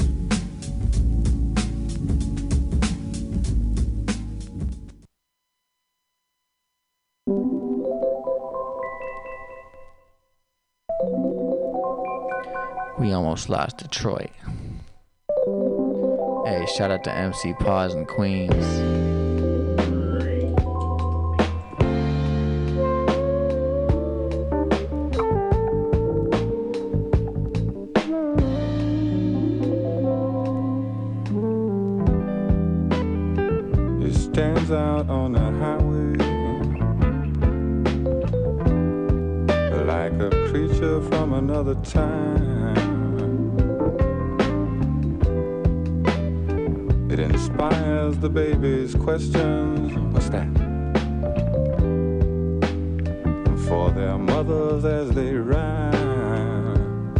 We 13.04 13.12
almost 13.12 13.50
lost 13.50 13.80
Detroit. 13.80 14.32
Hey, 16.46 16.66
shout 16.74 16.90
out 16.90 17.04
to 17.04 17.12
MC 17.14 17.54
Paws 17.60 17.94
and 17.94 18.08
Queens. 18.08 19.13
Another 41.54 41.76
time. 41.84 42.74
It 47.12 47.20
inspires 47.20 48.18
the 48.18 48.30
baby's 48.30 48.96
questions. 48.96 49.94
What's 50.12 50.30
that? 50.30 50.48
For 53.68 53.92
their 53.92 54.18
mothers 54.18 54.84
as 54.84 55.12
they 55.12 55.36
rhyme. 55.36 57.14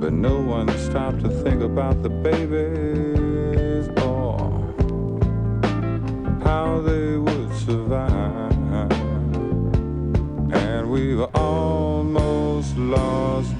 But 0.00 0.14
no 0.14 0.40
one 0.40 0.70
stopped 0.78 1.20
to 1.20 1.28
think 1.42 1.60
about 1.60 2.02
the 2.02 2.08
babies 2.08 3.88
or 4.02 4.38
how 6.42 6.80
they 6.80 7.18
would 7.18 7.54
survive. 7.56 8.05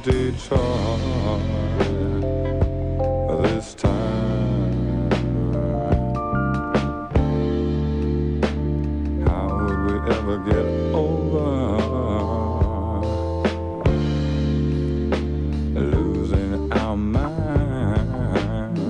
Detroit 0.07 1.41
this 3.43 3.75
time. 3.75 5.11
How 9.27 9.47
would 9.51 9.81
we 9.85 9.95
ever 10.15 10.39
get 10.47 10.67
over 10.95 11.49
losing 15.75 16.73
our 16.73 16.97
minds? 16.97 18.81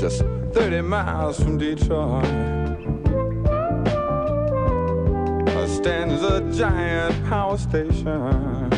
Just 0.00 0.24
30 0.52 0.80
miles 0.80 1.38
from 1.40 1.58
Detroit 1.58 2.59
giant 6.60 7.24
power 7.26 7.56
station. 7.56 8.70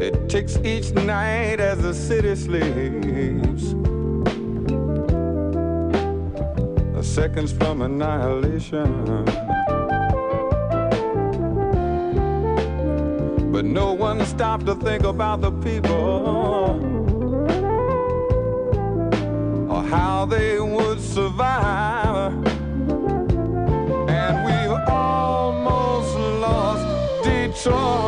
It 0.00 0.30
ticks 0.30 0.56
each 0.64 0.92
night 0.92 1.60
as 1.60 1.82
the 1.82 1.92
city 1.92 2.34
sleeps. 2.34 3.74
The 6.94 7.02
seconds 7.02 7.52
from 7.52 7.82
annihilation. 7.82 9.26
But 13.52 13.66
no 13.66 13.92
one 13.92 14.24
stopped 14.24 14.64
to 14.64 14.74
think 14.74 15.04
about 15.04 15.42
the 15.42 15.52
people 15.52 16.80
or 19.70 19.82
how 19.82 20.24
they 20.24 20.58
would 20.58 20.98
survive. 20.98 22.01
Detroit 27.64 28.01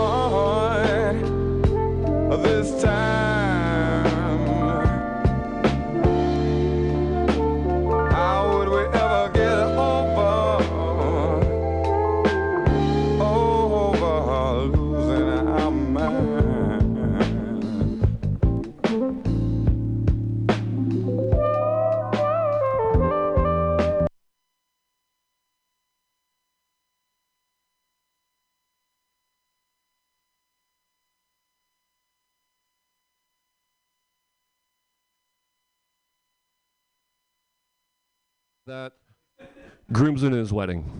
wedding. 40.55 40.91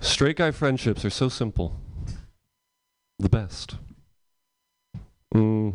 Straight 0.00 0.36
guy 0.36 0.50
friendships 0.50 1.04
are 1.04 1.10
so 1.10 1.28
simple. 1.28 1.80
The 3.18 3.28
best. 3.28 3.76
Mm. 5.34 5.74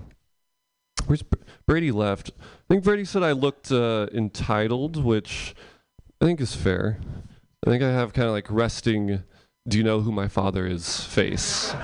Where's 1.06 1.24
Br- 1.24 1.40
Brady 1.66 1.92
left? 1.92 2.32
I 2.40 2.44
think 2.70 2.84
Brady 2.84 3.06
said 3.06 3.24
I 3.24 3.32
looked 3.32 3.72
uh, 3.72 4.08
entitled, 4.14 5.04
which 5.04 5.56
I 6.22 6.26
think 6.26 6.40
is 6.40 6.56
fair. 6.56 7.00
I 7.66 7.70
think 7.70 7.84
I 7.84 7.92
have 7.92 8.14
kind 8.14 8.28
of 8.28 8.34
like 8.34 8.50
resting, 8.50 9.24
do 9.68 9.78
you 9.78 9.84
know 9.84 10.02
who 10.02 10.12
my 10.12 10.28
father 10.28 10.66
is 10.66 11.04
face. 11.04 11.74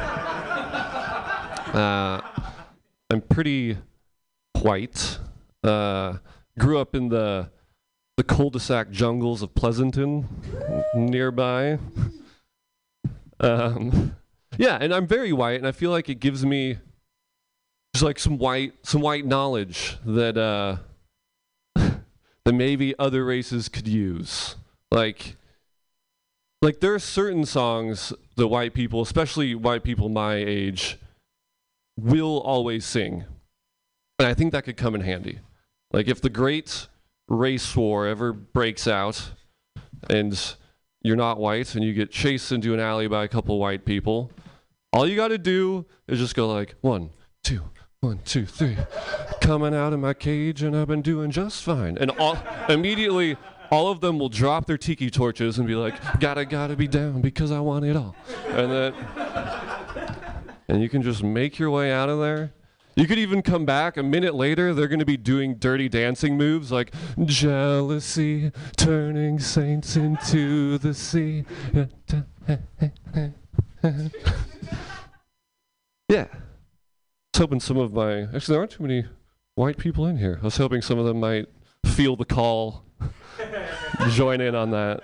uh, 1.73 2.21
I'm 3.09 3.21
pretty 3.21 3.77
white. 4.61 5.19
Uh, 5.63 6.17
grew 6.57 6.79
up 6.79 6.95
in 6.95 7.09
the 7.09 7.49
the 8.17 8.23
cul-de-sac 8.23 8.89
jungles 8.89 9.41
of 9.41 9.53
Pleasanton 9.53 10.27
nearby. 10.95 11.77
Um, 13.39 14.15
yeah, 14.57 14.77
and 14.81 14.93
I'm 14.93 15.05
very 15.05 15.31
white, 15.31 15.57
and 15.59 15.67
I 15.67 15.71
feel 15.71 15.91
like 15.91 16.09
it 16.09 16.19
gives 16.19 16.43
me 16.43 16.79
just 17.93 18.03
like 18.03 18.19
some 18.19 18.37
white 18.37 18.73
some 18.83 19.01
white 19.01 19.25
knowledge 19.25 19.97
that 20.05 20.37
uh, 20.37 20.77
that 21.75 22.53
maybe 22.53 22.97
other 22.97 23.23
races 23.23 23.69
could 23.69 23.87
use. 23.87 24.55
Like 24.91 25.35
like 26.61 26.79
there 26.79 26.95
are 26.95 26.99
certain 26.99 27.45
songs 27.45 28.13
that 28.35 28.47
white 28.47 28.73
people, 28.73 29.01
especially 29.01 29.53
white 29.53 29.83
people 29.83 30.09
my 30.09 30.35
age, 30.35 30.97
will 31.97 32.39
always 32.39 32.83
sing. 32.83 33.25
And 34.17 34.27
I 34.27 34.33
think 34.33 34.51
that 34.53 34.63
could 34.63 34.77
come 34.77 34.95
in 34.95 35.01
handy. 35.01 35.39
Like 35.91 36.07
if 36.07 36.19
the 36.19 36.31
great 36.31 36.87
race 37.27 37.75
war 37.75 38.07
ever 38.07 38.31
breaks 38.33 38.87
out 38.87 39.31
and 40.09 40.55
you're 41.01 41.15
not 41.15 41.37
white 41.39 41.75
and 41.75 41.83
you 41.83 41.93
get 41.93 42.11
chased 42.11 42.51
into 42.51 42.73
an 42.73 42.79
alley 42.79 43.07
by 43.07 43.23
a 43.23 43.27
couple 43.27 43.59
white 43.59 43.85
people, 43.85 44.31
all 44.93 45.07
you 45.07 45.15
got 45.15 45.29
to 45.29 45.37
do 45.37 45.85
is 46.07 46.19
just 46.19 46.35
go 46.35 46.47
like 46.47 46.75
one, 46.81 47.09
two, 47.43 47.61
one, 47.99 48.19
two, 48.25 48.45
three. 48.45 48.77
Coming 49.41 49.73
out 49.73 49.93
of 49.93 49.99
my 49.99 50.13
cage 50.13 50.63
and 50.63 50.75
I've 50.75 50.87
been 50.87 51.01
doing 51.01 51.31
just 51.31 51.63
fine. 51.63 51.97
And 51.97 52.11
all, 52.11 52.37
immediately, 52.69 53.37
all 53.71 53.89
of 53.89 53.99
them 53.99 54.17
will 54.19 54.29
drop 54.29 54.65
their 54.65 54.77
tiki 54.77 55.09
torches 55.09 55.57
and 55.57 55.67
be 55.67 55.75
like, 55.75 56.19
gotta, 56.19 56.45
gotta 56.45 56.75
be 56.75 56.87
down 56.87 57.21
because 57.21 57.51
I 57.51 57.59
want 57.59 57.85
it 57.85 57.95
all. 57.95 58.15
And 58.47 58.71
then, 58.71 58.93
and 60.67 60.81
you 60.81 60.89
can 60.89 61.01
just 61.01 61.23
make 61.23 61.59
your 61.59 61.69
way 61.69 61.91
out 61.91 62.09
of 62.09 62.19
there. 62.19 62.53
You 62.97 63.05
could 63.05 63.19
even 63.19 63.43
come 63.43 63.63
back 63.63 63.95
a 63.95 64.01
minute 64.01 64.33
later, 64.33 64.73
they're 64.73 64.87
going 64.87 64.97
to 64.97 65.05
be 65.05 65.17
doing 65.17 65.57
dirty 65.57 65.87
dancing 65.87 66.35
moves 66.35 66.71
like 66.71 66.91
jealousy, 67.25 68.51
turning 68.75 69.37
saints 69.37 69.95
into 69.95 70.79
the 70.79 70.95
sea. 70.95 71.43
yeah. 76.09 76.25
I 76.25 76.39
was 77.33 77.37
hoping 77.37 77.59
some 77.59 77.77
of 77.77 77.93
my. 77.93 78.21
Actually, 78.23 78.53
there 78.53 78.59
aren't 78.61 78.71
too 78.71 78.81
many 78.81 79.05
white 79.53 79.77
people 79.77 80.07
in 80.07 80.17
here. 80.17 80.39
I 80.41 80.45
was 80.45 80.57
hoping 80.57 80.81
some 80.81 80.97
of 80.97 81.05
them 81.05 81.19
might 81.19 81.45
feel 81.85 82.15
the 82.15 82.25
call, 82.25 82.83
join 84.09 84.41
in 84.41 84.55
on 84.55 84.71
that. 84.71 85.03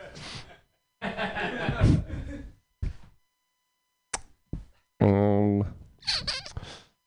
Um, 5.01 5.65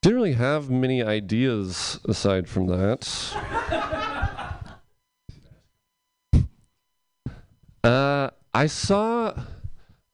didn't 0.07 0.23
really 0.23 0.35
have 0.35 0.71
many 0.71 1.03
ideas 1.03 1.99
aside 2.09 2.49
from 2.49 2.69
that. 2.69 3.35
Uh, 7.83 8.31
I 8.55 8.67
saw, 8.67 9.35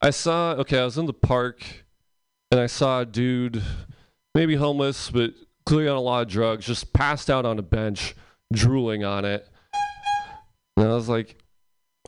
I 0.00 0.08
saw. 0.08 0.52
Okay, 0.52 0.78
I 0.78 0.84
was 0.86 0.96
in 0.96 1.04
the 1.04 1.12
park, 1.12 1.84
and 2.50 2.58
I 2.58 2.68
saw 2.68 3.00
a 3.00 3.04
dude, 3.04 3.62
maybe 4.34 4.54
homeless, 4.54 5.10
but 5.10 5.34
clearly 5.66 5.88
on 5.88 5.98
a 5.98 6.00
lot 6.00 6.22
of 6.22 6.28
drugs, 6.28 6.64
just 6.64 6.94
passed 6.94 7.28
out 7.28 7.44
on 7.44 7.58
a 7.58 7.62
bench, 7.62 8.14
drooling 8.50 9.04
on 9.04 9.26
it. 9.26 9.46
And 10.78 10.88
I 10.88 10.94
was 10.94 11.10
like, 11.10 11.36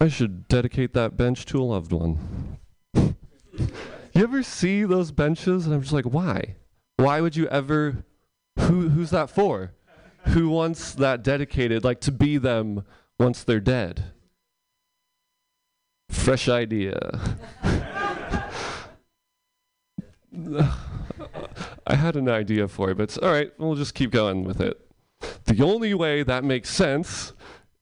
I 0.00 0.08
should 0.08 0.48
dedicate 0.48 0.94
that 0.94 1.18
bench 1.18 1.44
to 1.46 1.60
a 1.60 1.64
loved 1.64 1.92
one. 1.92 2.58
you 2.94 3.14
ever 4.14 4.42
see 4.42 4.84
those 4.84 5.10
benches? 5.10 5.66
And 5.66 5.74
I'm 5.74 5.82
just 5.82 5.92
like, 5.92 6.06
why? 6.06 6.56
Why 6.96 7.20
would 7.20 7.36
you 7.36 7.46
ever? 7.48 8.04
Who 8.58 8.88
who's 8.90 9.10
that 9.10 9.30
for? 9.30 9.72
Who 10.28 10.48
wants 10.48 10.94
that 10.94 11.22
dedicated, 11.22 11.84
like 11.84 12.00
to 12.02 12.12
be 12.12 12.38
them 12.38 12.84
once 13.18 13.44
they're 13.44 13.60
dead? 13.60 14.12
Fresh 16.08 16.48
idea. 16.48 17.36
I 21.86 21.94
had 21.94 22.16
an 22.16 22.28
idea 22.28 22.68
for 22.68 22.90
it, 22.90 22.96
but 22.96 23.16
all 23.22 23.30
right. 23.30 23.52
We'll 23.58 23.74
just 23.74 23.94
keep 23.94 24.10
going 24.10 24.44
with 24.44 24.60
it. 24.60 24.80
The 25.44 25.62
only 25.62 25.94
way 25.94 26.22
that 26.22 26.44
makes 26.44 26.70
sense 26.70 27.32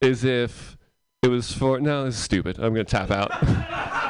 is 0.01 0.25
if 0.25 0.77
it 1.23 1.29
was 1.29 1.53
for. 1.53 1.81
No, 1.81 2.05
this 2.05 2.17
is 2.17 2.23
stupid. 2.23 2.59
I'm 2.59 2.75
gonna 2.75 2.85
tap 2.85 3.11
out. 3.11 3.31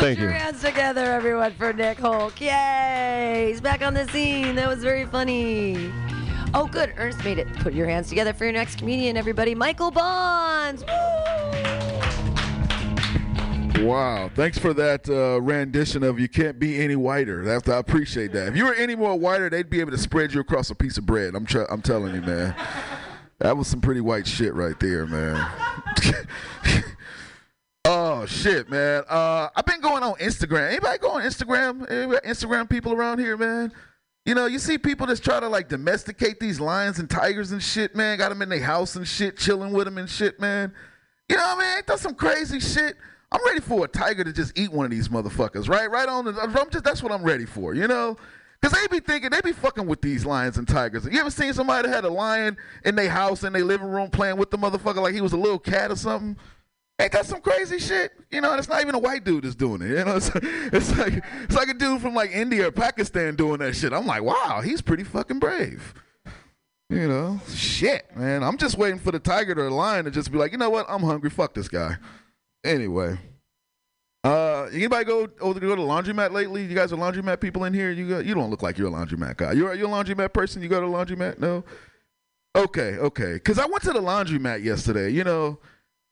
Thank 0.00 0.16
Put 0.16 0.22
your 0.22 0.32
you. 0.32 0.38
hands 0.38 0.62
together, 0.62 1.04
everyone, 1.04 1.52
for 1.52 1.74
Nick 1.74 1.98
Hulk. 1.98 2.40
Yay! 2.40 3.48
He's 3.50 3.60
back 3.60 3.82
on 3.82 3.92
the 3.92 4.08
scene. 4.08 4.54
That 4.54 4.66
was 4.66 4.82
very 4.82 5.04
funny. 5.04 5.92
Oh, 6.54 6.66
good. 6.66 6.94
Ernest 6.96 7.22
made 7.22 7.38
it. 7.38 7.52
Put 7.58 7.74
your 7.74 7.86
hands 7.86 8.08
together 8.08 8.32
for 8.32 8.44
your 8.44 8.54
next 8.54 8.78
comedian, 8.78 9.18
everybody. 9.18 9.54
Michael 9.54 9.90
Bonds. 9.90 10.82
Wow. 13.80 14.30
Thanks 14.34 14.58
for 14.58 14.72
that 14.74 15.08
uh, 15.08 15.40
rendition 15.42 16.02
of 16.02 16.18
You 16.18 16.28
Can't 16.28 16.58
Be 16.58 16.82
Any 16.82 16.96
Whiter. 16.96 17.44
That's, 17.44 17.68
I 17.68 17.76
appreciate 17.76 18.32
that. 18.32 18.48
If 18.48 18.56
you 18.56 18.64
were 18.66 18.74
any 18.74 18.96
more 18.96 19.18
whiter, 19.18 19.50
they'd 19.50 19.68
be 19.68 19.80
able 19.80 19.90
to 19.92 19.98
spread 19.98 20.32
you 20.32 20.40
across 20.40 20.70
a 20.70 20.74
piece 20.74 20.96
of 20.96 21.04
bread. 21.04 21.34
I'm, 21.34 21.44
tr- 21.44 21.68
I'm 21.70 21.82
telling 21.82 22.14
you, 22.14 22.22
man. 22.22 22.54
That 23.38 23.56
was 23.56 23.68
some 23.68 23.80
pretty 23.80 24.00
white 24.00 24.26
shit 24.26 24.54
right 24.54 24.78
there, 24.80 25.06
man. 25.06 25.46
oh, 27.90 28.26
shit, 28.26 28.70
man. 28.70 29.02
Uh, 29.08 29.48
I've 29.54 29.66
been 29.66 29.80
going 29.80 30.02
on 30.02 30.14
Instagram. 30.14 30.68
Anybody 30.68 30.98
go 30.98 31.10
on 31.10 31.22
Instagram? 31.22 31.90
Anybody 31.90 32.26
Instagram 32.26 32.68
people 32.68 32.92
around 32.92 33.18
here, 33.18 33.36
man? 33.36 33.72
You 34.24 34.34
know, 34.34 34.46
you 34.46 34.58
see 34.58 34.78
people 34.78 35.06
that's 35.06 35.18
try 35.18 35.40
to 35.40 35.48
like 35.48 35.68
domesticate 35.68 36.38
these 36.38 36.60
lions 36.60 36.98
and 36.98 37.10
tigers 37.10 37.52
and 37.52 37.62
shit, 37.62 37.96
man. 37.96 38.18
Got 38.18 38.28
them 38.28 38.42
in 38.42 38.48
their 38.48 38.62
house 38.62 38.94
and 38.94 39.06
shit, 39.08 39.36
chilling 39.36 39.72
with 39.72 39.86
them 39.86 39.98
and 39.98 40.08
shit, 40.08 40.38
man. 40.38 40.72
You 41.28 41.36
know 41.36 41.42
what 41.42 41.58
I 41.58 41.60
mean? 41.60 41.76
Ain't 41.78 41.86
that 41.86 41.98
some 41.98 42.14
crazy 42.14 42.60
shit? 42.60 42.96
I'm 43.32 43.44
ready 43.44 43.60
for 43.60 43.84
a 43.84 43.88
tiger 43.88 44.24
to 44.24 44.32
just 44.32 44.58
eat 44.58 44.70
one 44.70 44.84
of 44.84 44.90
these 44.90 45.08
motherfuckers, 45.08 45.68
right? 45.68 45.90
Right 45.90 46.08
on 46.08 46.26
the. 46.26 46.40
I'm 46.40 46.70
just 46.70 46.84
that's 46.84 47.02
what 47.02 47.12
I'm 47.12 47.22
ready 47.22 47.46
for, 47.46 47.74
you 47.74 47.88
know. 47.88 48.16
Cause 48.62 48.72
they 48.72 48.86
be 48.88 49.00
thinking 49.00 49.30
they 49.30 49.40
be 49.40 49.52
fucking 49.52 49.86
with 49.86 50.02
these 50.02 50.26
lions 50.26 50.58
and 50.58 50.68
tigers. 50.68 51.08
You 51.10 51.18
ever 51.18 51.30
seen 51.30 51.54
somebody 51.54 51.88
that 51.88 51.94
had 51.94 52.04
a 52.04 52.10
lion 52.10 52.58
in 52.84 52.94
their 52.94 53.08
house 53.08 53.42
in 53.42 53.54
their 53.54 53.64
living 53.64 53.88
room 53.88 54.10
playing 54.10 54.36
with 54.36 54.50
the 54.50 54.58
motherfucker 54.58 55.00
like 55.00 55.14
he 55.14 55.22
was 55.22 55.32
a 55.32 55.38
little 55.38 55.58
cat 55.58 55.90
or 55.90 55.96
something? 55.96 56.36
Ain't 57.00 57.12
that 57.12 57.24
some 57.24 57.40
crazy 57.40 57.78
shit? 57.78 58.12
You 58.30 58.42
know, 58.42 58.52
it's 58.54 58.68
not 58.68 58.82
even 58.82 58.94
a 58.94 58.98
white 58.98 59.24
dude 59.24 59.44
that's 59.44 59.54
doing 59.54 59.80
it. 59.80 59.88
You 59.88 60.04
know, 60.04 60.16
it's, 60.16 60.30
it's 60.34 60.98
like 60.98 61.24
it's 61.44 61.56
like 61.56 61.68
a 61.68 61.74
dude 61.74 62.02
from 62.02 62.14
like 62.14 62.30
India 62.30 62.68
or 62.68 62.70
Pakistan 62.70 63.36
doing 63.36 63.60
that 63.60 63.74
shit. 63.74 63.94
I'm 63.94 64.06
like, 64.06 64.22
wow, 64.22 64.60
he's 64.62 64.82
pretty 64.82 65.04
fucking 65.04 65.38
brave. 65.38 65.94
You 66.90 67.08
know, 67.08 67.40
shit, 67.48 68.04
man. 68.14 68.42
I'm 68.42 68.58
just 68.58 68.76
waiting 68.76 68.98
for 68.98 69.12
the 69.12 69.18
tiger 69.18 69.52
or 69.52 69.70
the 69.70 69.74
lion 69.74 70.04
to 70.04 70.10
just 70.10 70.30
be 70.30 70.36
like, 70.36 70.52
you 70.52 70.58
know 70.58 70.68
what? 70.68 70.84
I'm 70.90 71.02
hungry. 71.02 71.30
Fuck 71.30 71.54
this 71.54 71.68
guy. 71.68 71.96
Anyway, 72.64 73.16
uh, 74.22 74.64
anybody 74.64 75.06
go 75.06 75.26
oh, 75.40 75.54
go 75.54 75.60
to 75.60 75.60
the 75.60 75.76
laundromat 75.76 76.32
lately? 76.32 76.66
You 76.66 76.74
guys 76.74 76.92
are 76.92 76.96
laundromat 76.96 77.40
people 77.40 77.64
in 77.64 77.72
here. 77.72 77.90
You 77.90 78.08
go, 78.08 78.18
you 78.18 78.34
don't 78.34 78.50
look 78.50 78.62
like 78.62 78.76
you're 78.76 78.88
a 78.88 78.90
laundromat 78.90 79.38
guy. 79.38 79.52
You're 79.52 79.72
you 79.72 79.86
a 79.86 79.88
laundromat 79.88 80.34
person. 80.34 80.60
You 80.60 80.68
go 80.68 80.80
to 80.80 80.86
the 80.86 80.92
laundromat? 80.92 81.38
No. 81.38 81.64
Okay, 82.54 82.98
okay. 82.98 83.34
Because 83.34 83.58
I 83.58 83.64
went 83.64 83.84
to 83.84 83.92
the 83.92 84.02
laundromat 84.02 84.62
yesterday. 84.62 85.08
You 85.08 85.24
know, 85.24 85.58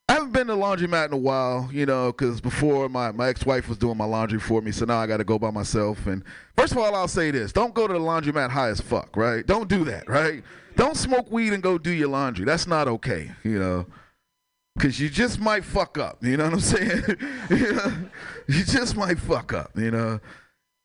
I 0.09 0.15
haven't 0.15 0.33
been 0.33 0.47
to 0.47 0.55
the 0.55 0.59
laundromat 0.59 1.07
in 1.07 1.13
a 1.13 1.19
while. 1.19 1.69
You 1.73 1.87
know, 1.87 2.13
because 2.13 2.41
before 2.41 2.89
my 2.89 3.13
my 3.13 3.29
ex 3.29 3.45
wife 3.45 3.69
was 3.69 3.79
doing 3.79 3.97
my 3.97 4.05
laundry 4.05 4.41
for 4.41 4.63
me, 4.63 4.73
so 4.73 4.85
now 4.85 4.99
I 4.99 5.07
got 5.07 5.19
to 5.19 5.25
go 5.25 5.39
by 5.39 5.51
myself. 5.51 6.07
And 6.07 6.25
first 6.57 6.73
of 6.73 6.79
all, 6.79 6.95
I'll 6.95 7.09
say 7.09 7.31
this: 7.31 7.53
don't 7.53 7.75
go 7.75 7.87
to 7.87 7.93
the 7.93 8.01
laundromat 8.01 8.51
high 8.51 8.69
as 8.69 8.81
fuck. 8.81 9.17
Right? 9.17 9.47
Don't 9.47 9.69
do 9.69 9.85
that. 9.85 10.09
Right? 10.09 10.43
Don't 10.77 10.97
smoke 10.97 11.31
weed 11.31 11.53
and 11.53 11.63
go 11.63 11.77
do 11.77 11.91
your 11.91 12.09
laundry. 12.09 12.45
That's 12.45 12.67
not 12.67 12.89
okay. 12.89 13.33
You 13.45 13.59
know. 13.59 13.87
Cause 14.79 15.01
you 15.01 15.09
just 15.09 15.41
might 15.41 15.65
fuck 15.65 15.99
up, 15.99 16.25
you 16.25 16.37
know 16.37 16.45
what 16.45 16.53
I'm 16.53 16.61
saying? 16.61 17.03
you 18.47 18.63
just 18.65 18.95
might 18.97 19.19
fuck 19.19 19.53
up, 19.53 19.73
you 19.77 19.91
know. 19.91 20.21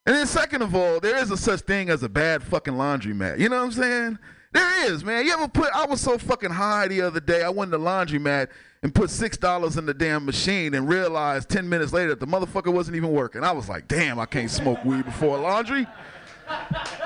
And 0.05 0.15
then 0.15 0.25
second 0.25 0.63
of 0.63 0.73
all, 0.73 0.99
there 0.99 1.17
is 1.17 1.29
a 1.29 1.37
such 1.37 1.61
thing 1.61 1.89
as 1.89 2.01
a 2.01 2.09
bad 2.09 2.41
fucking 2.41 2.73
laundromat. 2.73 3.37
You 3.37 3.49
know 3.49 3.57
what 3.57 3.65
I'm 3.65 3.71
saying? 3.71 4.19
There 4.51 4.91
is, 4.91 5.05
man. 5.05 5.25
You 5.25 5.33
ever 5.33 5.47
put? 5.47 5.71
I 5.73 5.85
was 5.85 6.01
so 6.01 6.17
fucking 6.17 6.49
high 6.49 6.87
the 6.87 7.01
other 7.01 7.19
day. 7.19 7.43
I 7.43 7.49
went 7.49 7.71
to 7.71 7.77
the 7.77 7.83
laundromat 7.83 8.49
and 8.83 8.93
put 8.93 9.09
six 9.09 9.37
dollars 9.37 9.77
in 9.77 9.85
the 9.85 9.93
damn 9.93 10.25
machine 10.25 10.73
and 10.75 10.87
realized 10.87 11.49
ten 11.49 11.67
minutes 11.67 11.93
later 11.93 12.09
that 12.09 12.19
the 12.19 12.27
motherfucker 12.27 12.71
wasn't 12.71 12.95
even 12.95 13.11
working. 13.11 13.43
I 13.43 13.51
was 13.51 13.69
like, 13.69 13.87
damn, 13.87 14.19
I 14.19 14.25
can't 14.25 14.51
smoke 14.51 14.83
weed 14.85 15.05
before 15.05 15.39
laundry. 15.39 15.87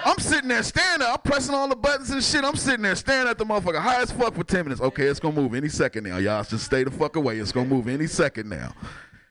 I'm 0.04 0.18
sitting 0.18 0.50
there 0.50 0.64
staring 0.64 1.00
there. 1.00 1.10
I'm 1.10 1.20
pressing 1.20 1.54
all 1.54 1.68
the 1.68 1.76
buttons 1.76 2.10
and 2.10 2.24
shit. 2.24 2.44
I'm 2.44 2.56
sitting 2.56 2.82
there 2.82 2.96
staring 2.96 3.28
at 3.28 3.38
the 3.38 3.46
motherfucker 3.46 3.80
high 3.80 4.02
as 4.02 4.12
fuck 4.12 4.34
for 4.34 4.44
10 4.44 4.66
minutes. 4.66 4.82
Okay, 4.82 5.06
it's 5.06 5.20
gonna 5.20 5.40
move 5.40 5.54
any 5.54 5.70
second 5.70 6.04
now. 6.06 6.18
Y'all 6.18 6.44
just 6.44 6.66
stay 6.66 6.84
the 6.84 6.92
fuck 6.92 7.16
away. 7.16 7.38
It's 7.38 7.52
gonna 7.52 7.70
move 7.70 7.88
any 7.88 8.08
second 8.08 8.50
now. 8.50 8.74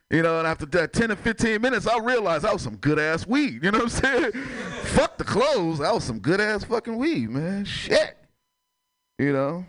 You 0.09 0.21
know, 0.21 0.39
and 0.39 0.47
after 0.47 0.65
that 0.67 0.93
10 0.93 1.11
or 1.11 1.17
15 1.17 1.61
minutes, 1.61 1.85
I 1.85 1.99
realized 1.99 2.45
that 2.45 2.53
was 2.53 2.61
some 2.61 2.77
good 2.77 2.97
ass 2.97 3.27
weed. 3.27 3.61
You 3.61 3.71
know 3.71 3.79
what 3.79 3.83
I'm 3.83 3.89
saying? 3.89 4.31
fuck 4.83 5.17
the 5.17 5.25
clothes. 5.25 5.79
That 5.79 5.93
was 5.93 6.05
some 6.05 6.19
good 6.19 6.39
ass 6.39 6.63
fucking 6.63 6.95
weed, 6.95 7.29
man. 7.29 7.65
Shit. 7.65 8.17
You 9.19 9.33
know? 9.33 9.65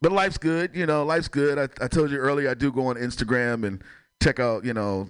But 0.00 0.12
life's 0.12 0.38
good. 0.38 0.74
You 0.74 0.86
know, 0.86 1.04
life's 1.04 1.28
good. 1.28 1.58
I, 1.58 1.84
I 1.84 1.88
told 1.88 2.10
you 2.10 2.18
earlier, 2.18 2.50
I 2.50 2.54
do 2.54 2.70
go 2.70 2.86
on 2.86 2.96
Instagram 2.96 3.66
and 3.66 3.82
check 4.22 4.38
out, 4.38 4.64
you 4.64 4.74
know, 4.74 5.08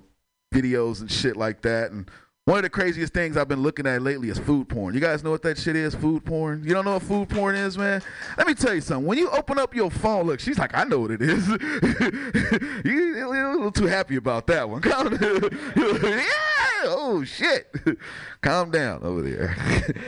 videos 0.54 1.00
and 1.00 1.10
shit 1.10 1.36
like 1.36 1.62
that. 1.62 1.90
And 1.90 2.10
one 2.48 2.56
of 2.56 2.62
the 2.62 2.70
craziest 2.70 3.12
things 3.12 3.36
I've 3.36 3.48
been 3.48 3.62
looking 3.62 3.86
at 3.86 4.00
lately 4.00 4.30
is 4.30 4.38
food 4.38 4.70
porn. 4.70 4.94
You 4.94 5.00
guys 5.00 5.22
know 5.22 5.30
what 5.30 5.42
that 5.42 5.58
shit 5.58 5.76
is? 5.76 5.94
Food 5.94 6.24
porn? 6.24 6.64
You 6.64 6.72
don't 6.72 6.86
know 6.86 6.94
what 6.94 7.02
food 7.02 7.28
porn 7.28 7.54
is, 7.54 7.76
man? 7.76 8.02
Let 8.38 8.46
me 8.46 8.54
tell 8.54 8.72
you 8.72 8.80
something. 8.80 9.06
When 9.06 9.18
you 9.18 9.28
open 9.28 9.58
up 9.58 9.74
your 9.74 9.90
phone, 9.90 10.26
look, 10.26 10.40
she's 10.40 10.58
like, 10.58 10.74
I 10.74 10.84
know 10.84 11.00
what 11.00 11.10
it 11.10 11.20
is. 11.20 11.46
you, 11.48 11.60
you're 12.84 13.50
a 13.50 13.52
little 13.52 13.70
too 13.70 13.84
happy 13.84 14.16
about 14.16 14.46
that 14.46 14.68
one. 14.68 14.82
Yeah! 16.08 16.67
Oh, 16.84 17.24
shit. 17.24 17.72
Calm 18.40 18.70
down 18.70 19.02
over 19.02 19.22
there. 19.22 19.56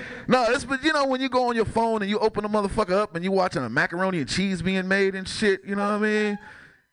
no, 0.28 0.44
it's, 0.48 0.64
but 0.64 0.82
you 0.82 0.92
know, 0.92 1.06
when 1.06 1.20
you 1.20 1.28
go 1.28 1.48
on 1.48 1.56
your 1.56 1.64
phone 1.64 2.02
and 2.02 2.10
you 2.10 2.18
open 2.18 2.42
the 2.42 2.48
motherfucker 2.48 2.92
up 2.92 3.14
and 3.14 3.24
you 3.24 3.32
watching 3.32 3.62
a 3.62 3.68
macaroni 3.68 4.18
and 4.18 4.28
cheese 4.28 4.62
being 4.62 4.86
made 4.88 5.14
and 5.14 5.28
shit, 5.28 5.64
you 5.64 5.74
know 5.74 5.82
what 5.82 5.94
I 5.94 5.98
mean? 5.98 6.38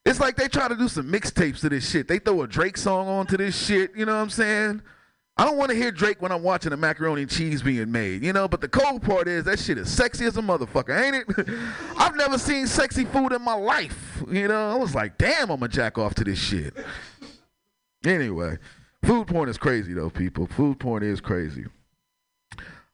It's 0.06 0.20
like 0.20 0.38
they 0.38 0.48
try 0.48 0.68
to 0.68 0.76
do 0.76 0.88
some 0.88 1.12
mixtapes 1.12 1.60
to 1.62 1.70
this 1.70 1.90
shit. 1.90 2.08
They 2.08 2.20
throw 2.20 2.42
a 2.42 2.48
Drake 2.48 2.78
song 2.78 3.08
onto 3.08 3.36
this 3.36 3.58
shit, 3.58 3.92
you 3.96 4.06
know 4.06 4.16
what 4.16 4.22
I'm 4.22 4.30
saying? 4.30 4.82
I 5.40 5.46
don't 5.46 5.58
want 5.58 5.70
to 5.70 5.76
hear 5.76 5.92
Drake 5.92 6.20
when 6.20 6.32
I'm 6.32 6.42
watching 6.42 6.74
a 6.74 6.78
macaroni 6.78 7.22
and 7.22 7.30
cheese 7.30 7.62
being 7.62 7.92
made, 7.92 8.24
you 8.24 8.34
know. 8.34 8.48
But 8.48 8.62
the 8.62 8.68
cold 8.68 9.04
part 9.04 9.28
is 9.28 9.44
that 9.44 9.60
shit 9.60 9.78
is 9.78 9.92
sexy 9.92 10.26
as 10.26 10.36
a 10.38 10.42
motherfucker, 10.42 11.00
ain't 11.00 11.16
it? 11.16 11.48
I've 11.98 12.16
never 12.16 12.40
seen 12.40 12.66
sexy 12.66 13.06
food 13.06 13.34
in 13.34 13.44
my 13.44 13.54
life, 13.54 14.24
you 14.32 14.48
know. 14.48 14.72
I 14.72 14.76
was 14.76 14.96
like, 14.96 15.18
damn, 15.20 15.52
I'm 15.52 15.60
gonna 15.60 15.68
jack 15.68 16.00
off 16.00 16.16
to 16.16 16.24
this 16.24 16.40
shit. 16.40 16.74
Anyway, 18.04 18.58
food 19.08 19.28
porn 19.28 19.48
is 19.48 19.58
crazy 19.58 19.94
though, 19.94 20.10
people. 20.10 20.48
Food 20.48 20.80
porn 20.80 21.02
is 21.02 21.22
crazy. 21.22 21.66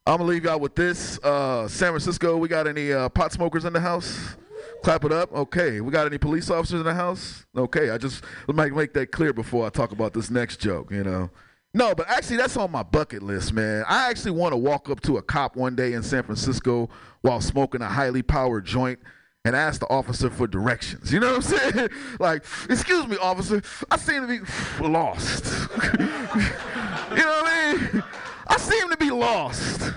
I'm 0.06 0.18
gonna 0.18 0.23
leave 0.26 0.44
y'all 0.44 0.60
with 0.60 0.76
this. 0.76 1.18
Uh, 1.23 1.68
San 1.68 1.90
Francisco, 1.90 2.38
we 2.38 2.48
got 2.48 2.68
any 2.68 2.94
uh, 2.94 3.10
pot 3.10 3.31
smokers 3.31 3.65
in 3.65 3.73
the 3.73 3.80
house? 3.80 4.35
Clap 4.84 5.06
it 5.06 5.11
up. 5.11 5.34
Okay. 5.34 5.81
We 5.81 5.91
got 5.91 6.06
any 6.06 6.18
police 6.18 6.49
officers 6.49 6.81
in 6.81 6.85
the 6.85 6.94
house? 6.94 7.45
Okay. 7.57 7.90
I 7.90 7.98
just 7.98 8.23
might 8.48 8.73
make 8.73 8.94
that 8.94 9.11
clear 9.11 9.34
before 9.34 9.65
I 9.65 9.69
talk 9.69 9.91
about 9.91 10.14
this 10.14 10.30
next 10.30 10.57
joke. 10.57 10.91
You 10.91 11.03
know. 11.03 11.30
No, 11.73 11.95
but 11.95 12.07
actually, 12.07 12.38
that's 12.38 12.56
on 12.57 12.69
my 12.69 12.84
bucket 12.84 13.23
list, 13.23 13.52
man. 13.52 13.84
I 13.88 14.10
actually 14.10 14.31
want 14.31 14.53
to 14.53 14.57
walk 14.57 14.91
up 14.91 15.02
to 15.02 15.18
a 15.18 15.23
cop 15.23 15.56
one 15.56 15.76
day 15.76 15.94
in 15.94 16.03
San 16.03 16.22
Francisco 16.22 16.90
while 17.22 17.41
smoking 17.41 17.81
a 17.81 17.88
highly 17.88 18.22
powered 18.22 18.65
joint 18.65 18.99
and 19.45 19.57
ask 19.57 19.82
the 19.82 19.90
officer 19.90 20.30
for 20.30 20.48
directions. 20.48 21.11
You 21.11 21.20
know 21.20 21.34
what 21.34 21.53
I'm 21.53 21.74
saying? 21.74 21.90
like, 22.20 22.45
excuse 22.70 23.06
me, 23.07 23.18
officer, 23.18 23.61
I 23.91 23.98
seem 23.98 24.22
to 24.22 24.28
be 24.28 24.40
lost. 24.88 25.70
you 25.99 26.06
know 26.07 27.41
what 27.41 27.45
I 27.45 27.74
mean? 27.74 28.03
I 28.48 28.57
seem 28.57 28.90
to 28.90 28.98
be 28.98 29.11
lost. 29.11 29.91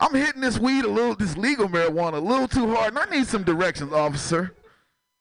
I'm 0.00 0.14
hitting 0.14 0.40
this 0.40 0.58
weed 0.58 0.86
a 0.86 0.88
little, 0.88 1.14
this 1.14 1.36
legal 1.36 1.68
marijuana 1.68 2.14
a 2.14 2.20
little 2.20 2.48
too 2.48 2.74
hard, 2.74 2.94
and 2.94 2.98
I 2.98 3.04
need 3.14 3.26
some 3.26 3.42
directions, 3.42 3.92
officer. 3.92 4.54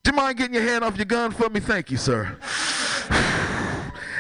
Do 0.06 0.12
you 0.12 0.16
mind 0.16 0.38
getting 0.38 0.54
your 0.54 0.64
hand 0.64 0.86
off 0.86 0.96
your 0.96 1.04
gun 1.04 1.32
for 1.32 1.50
me? 1.50 1.60
Thank 1.60 1.92
you, 1.92 1.98
sir. 1.98 2.38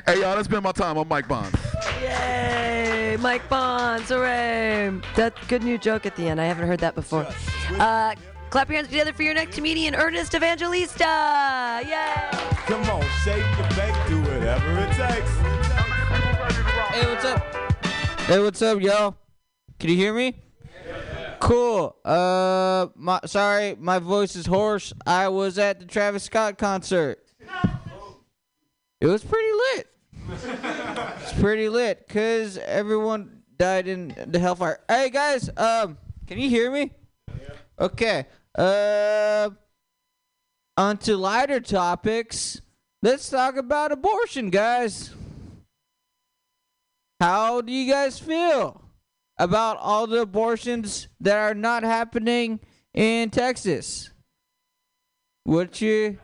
Hey, 0.05 0.21
y'all, 0.21 0.35
that's 0.35 0.47
been 0.47 0.63
my 0.63 0.71
time. 0.71 0.97
I'm 0.97 1.07
Mike 1.07 1.27
Bond. 1.27 1.53
Yay! 2.01 3.09
Yay! 3.09 3.17
Mike 3.17 3.47
Bonds, 3.49 4.09
hooray! 4.09 4.91
That 5.15 5.35
good 5.47 5.63
new 5.63 5.77
joke 5.77 6.05
at 6.05 6.15
the 6.15 6.27
end. 6.27 6.39
I 6.39 6.45
haven't 6.45 6.67
heard 6.67 6.79
that 6.79 6.93
before. 6.93 7.27
Uh, 7.71 8.13
clap 8.49 8.67
your 8.67 8.77
hands 8.77 8.87
together 8.87 9.13
for 9.13 9.23
your 9.23 9.33
next 9.33 9.55
comedian, 9.55 9.95
Ernest 9.95 10.33
Evangelista. 10.33 11.81
Yay! 11.85 12.29
Come 12.65 12.81
on, 12.89 13.03
shake 13.23 13.37
your 13.37 13.69
bake, 13.69 14.07
do 14.07 14.21
whatever 14.21 14.79
it 14.79 14.91
takes. 14.95 15.31
Hey, 16.91 17.05
what's 17.05 17.25
up? 17.25 17.55
Hey, 18.21 18.39
what's 18.39 18.61
up, 18.61 18.81
y'all? 18.81 19.15
Can 19.79 19.89
you 19.89 19.95
hear 19.95 20.13
me? 20.13 20.35
Cool. 21.39 21.95
Uh, 22.03 22.87
my, 22.95 23.19
sorry, 23.25 23.75
my 23.79 23.99
voice 23.99 24.35
is 24.35 24.45
hoarse. 24.45 24.93
I 25.05 25.29
was 25.29 25.57
at 25.57 25.79
the 25.79 25.85
Travis 25.85 26.23
Scott 26.23 26.57
concert. 26.57 27.19
It 28.99 29.07
was 29.07 29.23
pretty 29.23 29.51
lit. 29.75 29.87
it's 31.21 31.33
pretty 31.39 31.69
lit 31.69 32.05
because 32.05 32.57
everyone 32.57 33.43
died 33.57 33.87
in 33.87 34.13
the 34.27 34.39
hellfire. 34.39 34.81
Hey 34.89 35.09
guys, 35.09 35.49
um, 35.55 35.97
can 36.27 36.37
you 36.37 36.49
hear 36.49 36.69
me? 36.69 36.91
Okay. 37.79 38.25
Uh, 38.59 39.51
on 40.75 40.97
to 40.97 41.15
lighter 41.15 41.61
topics. 41.61 42.61
Let's 43.01 43.29
talk 43.29 43.55
about 43.55 43.93
abortion, 43.93 44.49
guys. 44.49 45.11
How 47.21 47.61
do 47.61 47.71
you 47.71 47.89
guys 47.89 48.19
feel 48.19 48.81
about 49.37 49.77
all 49.77 50.07
the 50.07 50.19
abortions 50.19 51.07
that 51.21 51.37
are 51.37 51.53
not 51.53 51.83
happening 51.83 52.59
in 52.93 53.29
Texas? 53.29 54.11
What 55.45 55.79
you 55.79 56.19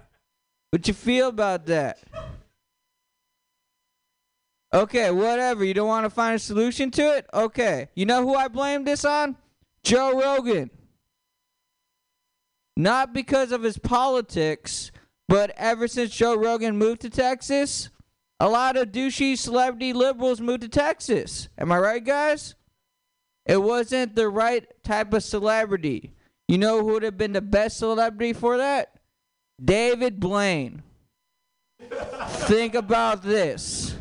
what 0.72 0.86
you 0.90 0.94
feel 0.94 1.30
about 1.30 1.68
that? 1.68 2.00
Okay, 4.74 5.10
whatever. 5.10 5.64
You 5.64 5.74
don't 5.74 5.88
want 5.88 6.06
to 6.06 6.10
find 6.10 6.36
a 6.36 6.40
solution 6.40 6.92
to 6.92 7.16
it? 7.16 7.28
Okay. 7.34 7.88
You 7.96 8.06
know 8.06 8.24
who 8.24 8.36
I 8.36 8.50
blame 8.50 8.84
this 8.84 9.06
on? 9.06 9.38
Joe 9.84 10.20
Rogan. 10.20 10.70
Not 12.78 13.14
because 13.14 13.52
of 13.52 13.64
his 13.64 13.78
politics, 13.78 14.92
but 15.28 15.52
ever 15.56 15.88
since 15.88 16.16
Joe 16.16 16.36
Rogan 16.36 16.78
moved 16.78 17.02
to 17.02 17.10
Texas, 17.10 17.90
a 18.40 18.50
lot 18.50 18.76
of 18.76 18.92
douchey 18.92 19.38
celebrity 19.38 19.94
liberals 19.94 20.42
moved 20.42 20.62
to 20.62 20.70
Texas. 20.70 21.48
Am 21.58 21.72
I 21.72 21.80
right, 21.80 22.04
guys? 22.04 22.56
It 23.46 23.62
wasn't 23.62 24.16
the 24.16 24.28
right 24.28 24.66
type 24.84 25.14
of 25.14 25.24
celebrity. 25.24 26.14
You 26.48 26.58
know 26.58 26.80
who 26.80 26.94
would 26.94 27.04
have 27.04 27.18
been 27.18 27.34
the 27.34 27.42
best 27.42 27.78
celebrity 27.78 28.34
for 28.34 28.58
that? 28.58 29.00
David 29.64 30.20
Blaine. 30.20 30.84
Think 31.80 32.76
about 32.76 33.24
this. 33.24 33.96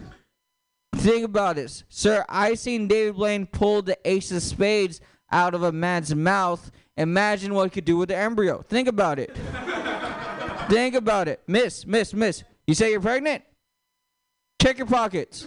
Think 0.96 1.24
about 1.24 1.56
this. 1.56 1.84
Sir, 1.88 2.24
I 2.28 2.54
seen 2.54 2.88
David 2.88 3.16
Blaine 3.16 3.46
pull 3.46 3.82
the 3.82 3.98
ace 4.04 4.32
of 4.32 4.42
spades 4.42 5.00
out 5.30 5.54
of 5.54 5.62
a 5.62 5.72
man's 5.72 6.14
mouth. 6.14 6.70
Imagine 6.96 7.54
what 7.54 7.64
he 7.64 7.70
could 7.70 7.84
do 7.84 7.96
with 7.96 8.08
the 8.08 8.16
embryo. 8.16 8.62
Think 8.62 8.88
about 8.88 9.18
it. 9.18 9.36
Think 10.68 10.94
about 10.94 11.28
it. 11.28 11.42
Miss, 11.46 11.86
miss, 11.86 12.14
miss. 12.14 12.44
You 12.66 12.74
say 12.74 12.92
you're 12.92 13.00
pregnant? 13.00 13.42
Check 14.60 14.78
your 14.78 14.86
pockets. 14.86 15.46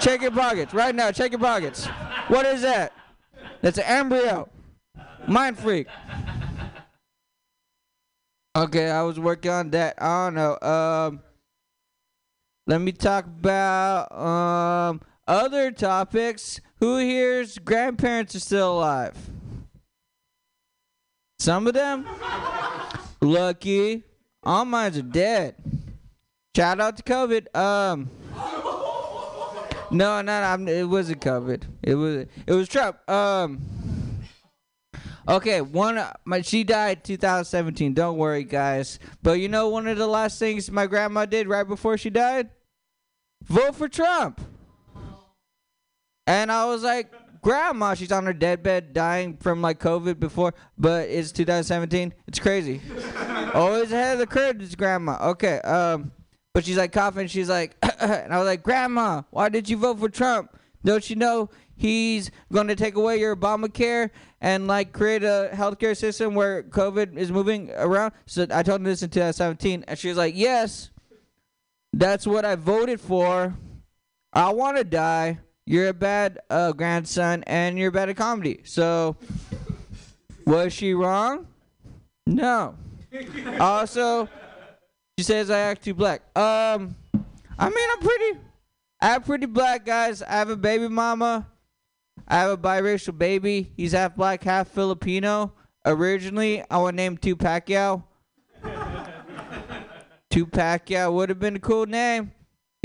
check 0.00 0.22
your 0.22 0.30
pockets. 0.30 0.72
Right 0.72 0.94
now, 0.94 1.10
check 1.10 1.32
your 1.32 1.40
pockets. 1.40 1.86
What 2.28 2.46
is 2.46 2.62
that? 2.62 2.92
That's 3.60 3.78
an 3.78 3.84
embryo. 3.84 4.48
Mind 5.26 5.58
freak. 5.58 5.88
Okay, 8.56 8.90
I 8.90 9.02
was 9.02 9.20
working 9.20 9.50
on 9.50 9.70
that. 9.70 10.00
I 10.00 10.26
don't 10.26 10.34
know. 10.34 10.58
Um 10.66 11.20
let 12.66 12.80
me 12.80 12.92
talk 12.92 13.26
about 13.26 14.10
um 14.16 15.00
other 15.26 15.70
topics. 15.70 16.60
Who 16.78 16.98
here's 16.98 17.58
grandparents 17.58 18.34
are 18.34 18.40
still 18.40 18.78
alive? 18.78 19.16
Some 21.38 21.66
of 21.66 21.74
them? 21.74 22.06
Lucky. 23.20 24.04
All 24.42 24.64
mines 24.64 24.96
are 24.96 25.02
dead. 25.02 25.56
Shout 26.56 26.80
out 26.80 26.96
to 26.96 27.02
COVID. 27.02 27.54
Um 27.54 28.10
No, 29.90 30.20
no, 30.22 30.56
no, 30.56 30.72
it 30.72 30.84
wasn't 30.84 31.20
COVID. 31.20 31.62
It 31.82 31.94
was 31.94 32.26
it 32.46 32.52
was 32.52 32.68
Trump. 32.68 33.08
Um 33.08 33.60
Okay, 35.28 35.60
one 35.60 36.00
my 36.24 36.40
she 36.42 36.62
died 36.62 37.02
2017. 37.04 37.94
Don't 37.94 38.16
worry, 38.16 38.44
guys. 38.44 38.98
But 39.22 39.40
you 39.40 39.48
know 39.48 39.68
one 39.68 39.88
of 39.88 39.98
the 39.98 40.06
last 40.06 40.38
things 40.38 40.70
my 40.70 40.86
grandma 40.86 41.26
did 41.26 41.48
right 41.48 41.66
before 41.66 41.98
she 41.98 42.10
died? 42.10 42.48
Vote 43.44 43.74
for 43.74 43.88
Trump. 43.88 44.40
And 46.28 46.50
I 46.50 46.66
was 46.66 46.82
like, 46.82 47.12
Grandma, 47.42 47.94
she's 47.94 48.12
on 48.12 48.26
her 48.26 48.32
deathbed 48.32 48.92
dying 48.92 49.36
from 49.36 49.62
like 49.62 49.78
COVID 49.80 50.18
before, 50.18 50.54
but 50.76 51.08
it's 51.08 51.32
2017. 51.32 52.14
It's 52.26 52.38
crazy. 52.38 52.80
Always 53.54 53.92
ahead 53.92 54.14
of 54.14 54.18
the 54.18 54.26
curve, 54.26 54.58
this 54.58 54.74
grandma. 54.74 55.30
Okay, 55.30 55.58
um, 55.60 56.12
but 56.52 56.64
she's 56.64 56.76
like 56.76 56.92
coughing. 56.92 57.26
She's 57.26 57.48
like, 57.48 57.76
and 58.00 58.32
I 58.32 58.38
was 58.38 58.46
like, 58.46 58.62
Grandma, 58.62 59.22
why 59.30 59.48
did 59.48 59.68
you 59.68 59.76
vote 59.76 59.98
for 59.98 60.08
Trump? 60.08 60.58
Don't 60.84 61.08
you 61.10 61.16
know 61.16 61.50
he's 61.74 62.30
going 62.52 62.68
to 62.68 62.76
take 62.76 62.94
away 62.94 63.18
your 63.18 63.36
Obamacare 63.36 64.10
and 64.40 64.66
like 64.66 64.92
create 64.92 65.22
a 65.22 65.50
healthcare 65.52 65.96
system 65.96 66.34
where 66.34 66.62
COVID 66.62 67.16
is 67.16 67.30
moving 67.30 67.70
around? 67.76 68.12
So 68.26 68.46
I 68.50 68.62
told 68.62 68.80
her 68.80 68.86
this 68.86 69.02
in 69.02 69.10
2017, 69.10 69.84
and 69.86 69.98
she 69.98 70.08
was 70.08 70.16
like, 70.16 70.34
Yes, 70.36 70.90
that's 71.92 72.26
what 72.26 72.44
I 72.44 72.56
voted 72.56 73.00
for. 73.00 73.54
I 74.32 74.50
want 74.52 74.76
to 74.76 74.84
die. 74.84 75.38
You're 75.68 75.88
a 75.88 75.94
bad 75.94 76.38
uh, 76.48 76.70
grandson, 76.72 77.42
and 77.44 77.76
you're 77.76 77.90
bad 77.90 78.08
at 78.08 78.16
comedy. 78.16 78.60
So, 78.64 79.16
was 80.46 80.72
she 80.72 80.94
wrong? 80.94 81.48
No. 82.24 82.76
Also, 83.58 84.28
she 85.18 85.24
says 85.24 85.50
I 85.50 85.58
act 85.58 85.82
too 85.82 85.94
black. 85.94 86.22
Um, 86.38 86.94
I 87.58 87.68
mean, 87.68 87.88
I'm 87.92 88.00
pretty, 88.00 88.38
I'm 89.00 89.22
pretty 89.22 89.46
black, 89.46 89.84
guys. 89.84 90.22
I 90.22 90.34
have 90.34 90.50
a 90.50 90.56
baby 90.56 90.88
mama. 90.88 91.48
I 92.28 92.36
have 92.36 92.50
a 92.50 92.56
biracial 92.56 93.16
baby. 93.16 93.72
He's 93.76 93.90
half 93.92 94.14
black, 94.14 94.44
half 94.44 94.68
Filipino. 94.68 95.52
Originally, 95.84 96.62
I 96.70 96.78
would 96.78 96.94
name 96.94 97.16
two 97.16 97.36
Pacquiao. 97.36 98.04
two 100.30 100.46
would 101.10 101.28
have 101.28 101.38
been 101.40 101.56
a 101.56 101.60
cool 101.60 101.86
name. 101.86 102.32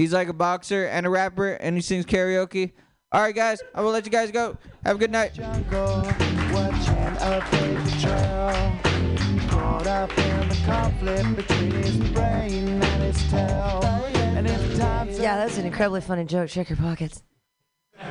He's 0.01 0.13
like 0.13 0.29
a 0.29 0.33
boxer 0.33 0.87
and 0.87 1.05
a 1.05 1.11
rapper, 1.11 1.53
and 1.53 1.75
he 1.75 1.81
sings 1.83 2.07
karaoke. 2.07 2.71
All 3.11 3.21
right, 3.21 3.35
guys, 3.35 3.61
I 3.75 3.81
will 3.81 3.91
let 3.91 4.03
you 4.03 4.11
guys 4.11 4.31
go. 4.31 4.57
Have 4.83 4.95
a 4.95 4.99
good 4.99 5.11
night. 5.11 5.37
Yeah, 5.37 5.53
that 15.35 15.45
was 15.45 15.57
an 15.59 15.67
incredibly 15.67 16.01
funny 16.01 16.25
joke. 16.25 16.49
Check 16.49 16.71
your 16.71 16.77
pockets. 16.77 17.21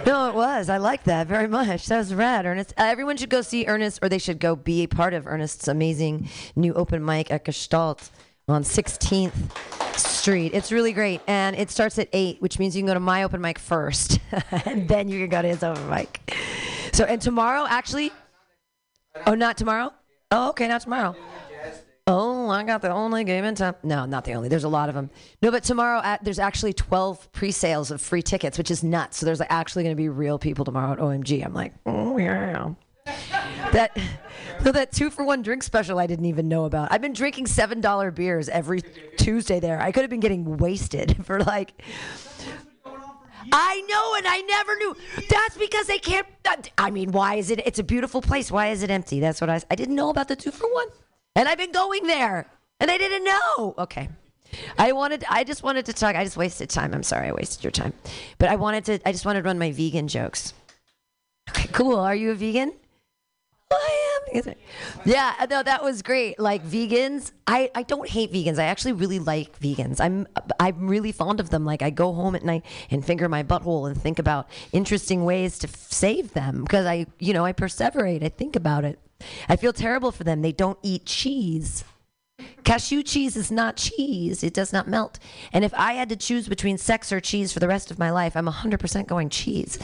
No, 0.06 0.28
it 0.28 0.36
was. 0.36 0.68
I 0.68 0.76
like 0.76 1.02
that 1.04 1.26
very 1.26 1.48
much. 1.48 1.86
That 1.86 1.98
was 1.98 2.14
rad, 2.14 2.46
Ernest. 2.46 2.72
Uh, 2.78 2.84
everyone 2.84 3.16
should 3.16 3.30
go 3.30 3.42
see 3.42 3.64
Ernest, 3.66 3.98
or 4.00 4.08
they 4.08 4.18
should 4.18 4.38
go 4.38 4.54
be 4.54 4.84
a 4.84 4.86
part 4.86 5.12
of 5.12 5.26
Ernest's 5.26 5.66
amazing 5.66 6.28
new 6.54 6.72
open 6.74 7.04
mic 7.04 7.32
at 7.32 7.44
Gestalt 7.44 8.10
on 8.46 8.62
16th 8.62 9.79
Street. 10.06 10.52
It's 10.54 10.72
really 10.72 10.92
great, 10.92 11.20
and 11.26 11.56
it 11.56 11.70
starts 11.70 11.98
at 11.98 12.08
eight, 12.12 12.40
which 12.40 12.58
means 12.58 12.76
you 12.76 12.82
can 12.82 12.86
go 12.86 12.94
to 12.94 13.00
my 13.00 13.22
open 13.22 13.40
mic 13.40 13.58
first, 13.58 14.18
and 14.64 14.88
then 14.88 15.08
you 15.08 15.20
can 15.20 15.28
go 15.28 15.42
to 15.42 15.48
his 15.48 15.62
open 15.62 15.88
mic. 15.88 16.34
So, 16.92 17.04
and 17.04 17.20
tomorrow, 17.20 17.66
actually, 17.68 18.12
oh, 19.26 19.34
not 19.34 19.56
tomorrow. 19.56 19.92
Oh, 20.30 20.50
okay, 20.50 20.68
not 20.68 20.82
tomorrow. 20.82 21.16
Oh, 22.06 22.48
I 22.48 22.64
got 22.64 22.82
the 22.82 22.90
only 22.90 23.22
game 23.22 23.44
in 23.44 23.54
town. 23.54 23.76
No, 23.84 24.04
not 24.04 24.24
the 24.24 24.32
only. 24.32 24.48
There's 24.48 24.64
a 24.64 24.68
lot 24.68 24.88
of 24.88 24.96
them. 24.96 25.10
No, 25.42 25.50
but 25.52 25.62
tomorrow 25.62 26.00
at, 26.02 26.24
there's 26.24 26.40
actually 26.40 26.72
12 26.72 27.30
pre-sales 27.30 27.92
of 27.92 28.00
free 28.00 28.22
tickets, 28.22 28.58
which 28.58 28.70
is 28.70 28.82
nuts. 28.82 29.18
So 29.18 29.26
there's 29.26 29.40
actually 29.48 29.84
going 29.84 29.94
to 29.94 30.00
be 30.00 30.08
real 30.08 30.38
people 30.38 30.64
tomorrow 30.64 30.92
at 30.92 30.98
OMG. 30.98 31.44
I'm 31.44 31.54
like, 31.54 31.72
oh 31.86 32.18
yeah. 32.18 32.70
That 33.72 33.96
no, 34.64 34.72
that 34.72 34.92
two 34.92 35.10
for 35.10 35.24
one 35.24 35.42
drink 35.42 35.62
special 35.62 35.98
I 35.98 36.06
didn't 36.06 36.26
even 36.26 36.48
know 36.48 36.64
about. 36.64 36.92
I've 36.92 37.00
been 37.00 37.12
drinking 37.12 37.46
seven 37.46 37.80
dollar 37.80 38.10
beers 38.10 38.48
every 38.48 38.82
Tuesday 39.16 39.60
there. 39.60 39.80
I 39.80 39.92
could 39.92 40.02
have 40.02 40.10
been 40.10 40.20
getting 40.20 40.56
wasted 40.58 41.16
for 41.24 41.40
like. 41.40 41.72
I 43.52 43.80
know, 43.88 44.14
and 44.16 44.26
I 44.28 44.42
never 44.42 44.76
knew. 44.76 44.96
That's 45.28 45.56
because 45.56 45.86
they 45.86 45.98
can't. 45.98 46.26
I 46.76 46.90
mean, 46.90 47.10
why 47.10 47.36
is 47.36 47.50
it? 47.50 47.60
It's 47.64 47.78
a 47.78 47.82
beautiful 47.82 48.20
place. 48.20 48.50
Why 48.50 48.68
is 48.68 48.82
it 48.82 48.90
empty? 48.90 49.18
That's 49.18 49.40
what 49.40 49.48
I. 49.48 49.62
I 49.70 49.74
didn't 49.76 49.94
know 49.94 50.10
about 50.10 50.28
the 50.28 50.36
two 50.36 50.50
for 50.50 50.70
one, 50.72 50.88
and 51.34 51.48
I've 51.48 51.56
been 51.56 51.72
going 51.72 52.06
there, 52.06 52.46
and 52.80 52.90
I 52.90 52.98
didn't 52.98 53.24
know. 53.24 53.74
Okay, 53.78 54.10
I 54.78 54.92
wanted. 54.92 55.24
I 55.28 55.44
just 55.44 55.62
wanted 55.62 55.86
to 55.86 55.94
talk. 55.94 56.16
I 56.16 56.24
just 56.24 56.36
wasted 56.36 56.68
time. 56.68 56.92
I'm 56.92 57.02
sorry, 57.02 57.28
I 57.28 57.32
wasted 57.32 57.64
your 57.64 57.70
time, 57.70 57.94
but 58.38 58.50
I 58.50 58.56
wanted 58.56 58.84
to. 58.84 59.08
I 59.08 59.12
just 59.12 59.24
wanted 59.24 59.40
to 59.40 59.46
run 59.46 59.58
my 59.58 59.72
vegan 59.72 60.06
jokes. 60.06 60.52
Okay, 61.48 61.68
cool. 61.72 61.96
Are 61.98 62.14
you 62.14 62.32
a 62.32 62.34
vegan? 62.34 62.74
I 63.72 64.22
am 64.36 64.54
yeah, 65.04 65.46
no, 65.48 65.62
that 65.62 65.82
was 65.82 66.02
great. 66.02 66.38
Like 66.38 66.64
vegans, 66.64 67.32
I, 67.46 67.70
I 67.74 67.82
don't 67.82 68.08
hate 68.08 68.32
vegans. 68.32 68.58
I 68.58 68.64
actually 68.64 68.92
really 68.92 69.18
like 69.18 69.58
vegans. 69.58 70.00
I'm 70.00 70.26
I'm 70.58 70.88
really 70.88 71.12
fond 71.12 71.40
of 71.40 71.50
them. 71.50 71.64
Like 71.64 71.82
I 71.82 71.90
go 71.90 72.12
home 72.12 72.34
at 72.34 72.44
night 72.44 72.64
and 72.90 73.04
finger 73.04 73.28
my 73.28 73.42
butthole 73.42 73.88
and 73.88 74.00
think 74.00 74.18
about 74.18 74.48
interesting 74.72 75.24
ways 75.24 75.58
to 75.60 75.68
f- 75.68 75.76
save 75.76 76.32
them 76.32 76.62
because 76.62 76.86
I 76.86 77.06
you 77.18 77.32
know 77.32 77.44
I 77.44 77.52
perseverate. 77.52 78.22
I 78.22 78.28
think 78.28 78.56
about 78.56 78.84
it. 78.84 78.98
I 79.48 79.56
feel 79.56 79.72
terrible 79.72 80.12
for 80.12 80.24
them. 80.24 80.42
They 80.42 80.52
don't 80.52 80.78
eat 80.82 81.06
cheese. 81.06 81.84
Cashew 82.64 83.02
cheese 83.02 83.36
is 83.36 83.50
not 83.50 83.76
cheese. 83.76 84.42
It 84.42 84.54
does 84.54 84.72
not 84.72 84.88
melt. 84.88 85.18
And 85.52 85.64
if 85.64 85.72
I 85.74 85.94
had 85.94 86.08
to 86.10 86.16
choose 86.16 86.48
between 86.48 86.78
sex 86.78 87.12
or 87.12 87.20
cheese 87.20 87.52
for 87.52 87.60
the 87.60 87.68
rest 87.68 87.90
of 87.90 87.98
my 87.98 88.10
life, 88.10 88.36
I'm 88.36 88.46
100% 88.46 89.06
going 89.06 89.28
cheese. 89.28 89.78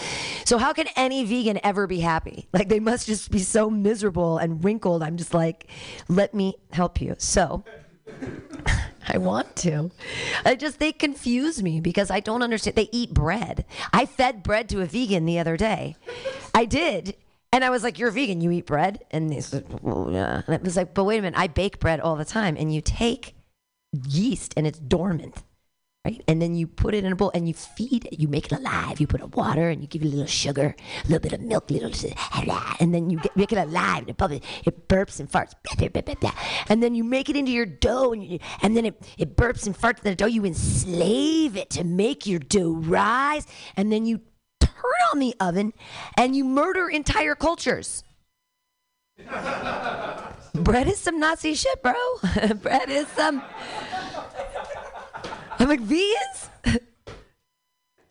So 0.44 0.58
how 0.58 0.72
can 0.72 0.86
any 0.96 1.24
vegan 1.24 1.58
ever 1.64 1.86
be 1.86 2.00
happy? 2.00 2.48
Like 2.52 2.68
they 2.68 2.80
must 2.80 3.06
just 3.06 3.30
be 3.30 3.40
so 3.40 3.70
miserable 3.70 4.38
and 4.38 4.62
wrinkled. 4.62 5.02
I'm 5.02 5.16
just 5.16 5.34
like, 5.34 5.68
let 6.08 6.34
me 6.34 6.56
help 6.72 7.00
you. 7.00 7.14
So 7.18 7.64
I 9.08 9.18
want 9.18 9.54
to. 9.56 9.90
I 10.44 10.56
just 10.56 10.78
they 10.78 10.92
confuse 10.92 11.62
me 11.62 11.80
because 11.80 12.10
I 12.10 12.20
don't 12.20 12.42
understand. 12.42 12.76
They 12.76 12.88
eat 12.92 13.14
bread. 13.14 13.64
I 13.92 14.06
fed 14.06 14.42
bread 14.42 14.68
to 14.70 14.80
a 14.80 14.86
vegan 14.86 15.24
the 15.24 15.38
other 15.38 15.56
day. 15.56 15.96
I 16.54 16.64
did. 16.64 17.16
And 17.52 17.64
I 17.64 17.70
was 17.70 17.82
like, 17.82 17.98
"You're 17.98 18.10
vegan. 18.10 18.40
You 18.40 18.50
eat 18.50 18.66
bread?" 18.66 19.04
And 19.10 19.30
they 19.30 19.40
said, 19.40 19.64
"Well, 19.82 20.10
yeah." 20.12 20.42
And 20.46 20.54
it 20.54 20.62
was 20.62 20.76
like, 20.76 20.94
"But 20.94 21.04
wait 21.04 21.18
a 21.18 21.22
minute. 21.22 21.38
I 21.38 21.46
bake 21.46 21.78
bread 21.78 22.00
all 22.00 22.16
the 22.16 22.24
time, 22.24 22.56
and 22.58 22.74
you 22.74 22.80
take 22.80 23.34
yeast, 24.08 24.52
and 24.56 24.66
it's 24.66 24.78
dormant, 24.78 25.42
right? 26.04 26.22
And 26.28 26.42
then 26.42 26.54
you 26.54 26.66
put 26.66 26.94
it 26.94 27.04
in 27.04 27.12
a 27.12 27.16
bowl, 27.16 27.30
and 27.34 27.48
you 27.48 27.54
feed 27.54 28.06
it. 28.06 28.20
You 28.20 28.28
make 28.28 28.46
it 28.46 28.52
alive. 28.52 29.00
You 29.00 29.06
put 29.06 29.22
a 29.22 29.26
water, 29.26 29.70
and 29.70 29.80
you 29.80 29.88
give 29.88 30.02
it 30.02 30.06
a 30.06 30.08
little 30.08 30.26
sugar, 30.26 30.74
a 31.04 31.08
little 31.08 31.20
bit 31.20 31.32
of 31.32 31.40
milk, 31.40 31.70
little, 31.70 31.92
and 32.80 32.94
then 32.94 33.10
you 33.10 33.18
get, 33.20 33.36
make 33.36 33.52
it 33.52 33.58
alive. 33.58 34.00
And 34.00 34.10
it, 34.10 34.16
bubbles, 34.16 34.40
it 34.64 34.88
burps 34.88 35.20
and 35.20 35.30
farts, 35.30 35.52
and 36.68 36.82
then 36.82 36.94
you 36.94 37.04
make 37.04 37.30
it 37.30 37.36
into 37.36 37.52
your 37.52 37.66
dough, 37.66 38.12
and, 38.12 38.24
you, 38.24 38.38
and 38.60 38.76
then 38.76 38.84
it, 38.84 39.02
it 39.18 39.36
burps 39.36 39.66
and 39.66 39.78
farts 39.78 39.98
in 39.98 40.10
the 40.10 40.14
dough. 40.14 40.26
You 40.26 40.44
enslave 40.44 41.56
it 41.56 41.70
to 41.70 41.84
make 41.84 42.26
your 42.26 42.40
dough 42.40 42.72
rise, 42.72 43.46
and 43.76 43.90
then 43.90 44.04
you 44.04 44.20
turn 44.86 45.08
on 45.12 45.18
the 45.18 45.34
oven 45.40 45.72
and 46.16 46.36
you 46.36 46.44
murder 46.44 46.88
entire 46.88 47.34
cultures. 47.34 48.04
Bread 50.54 50.88
is 50.88 50.98
some 50.98 51.18
Nazi 51.18 51.54
shit, 51.54 51.82
bro. 51.82 51.94
Bread 52.62 52.88
is 52.90 53.08
some. 53.08 53.42
I'm 55.58 55.68
like, 55.68 55.80
vegans? 55.80 56.50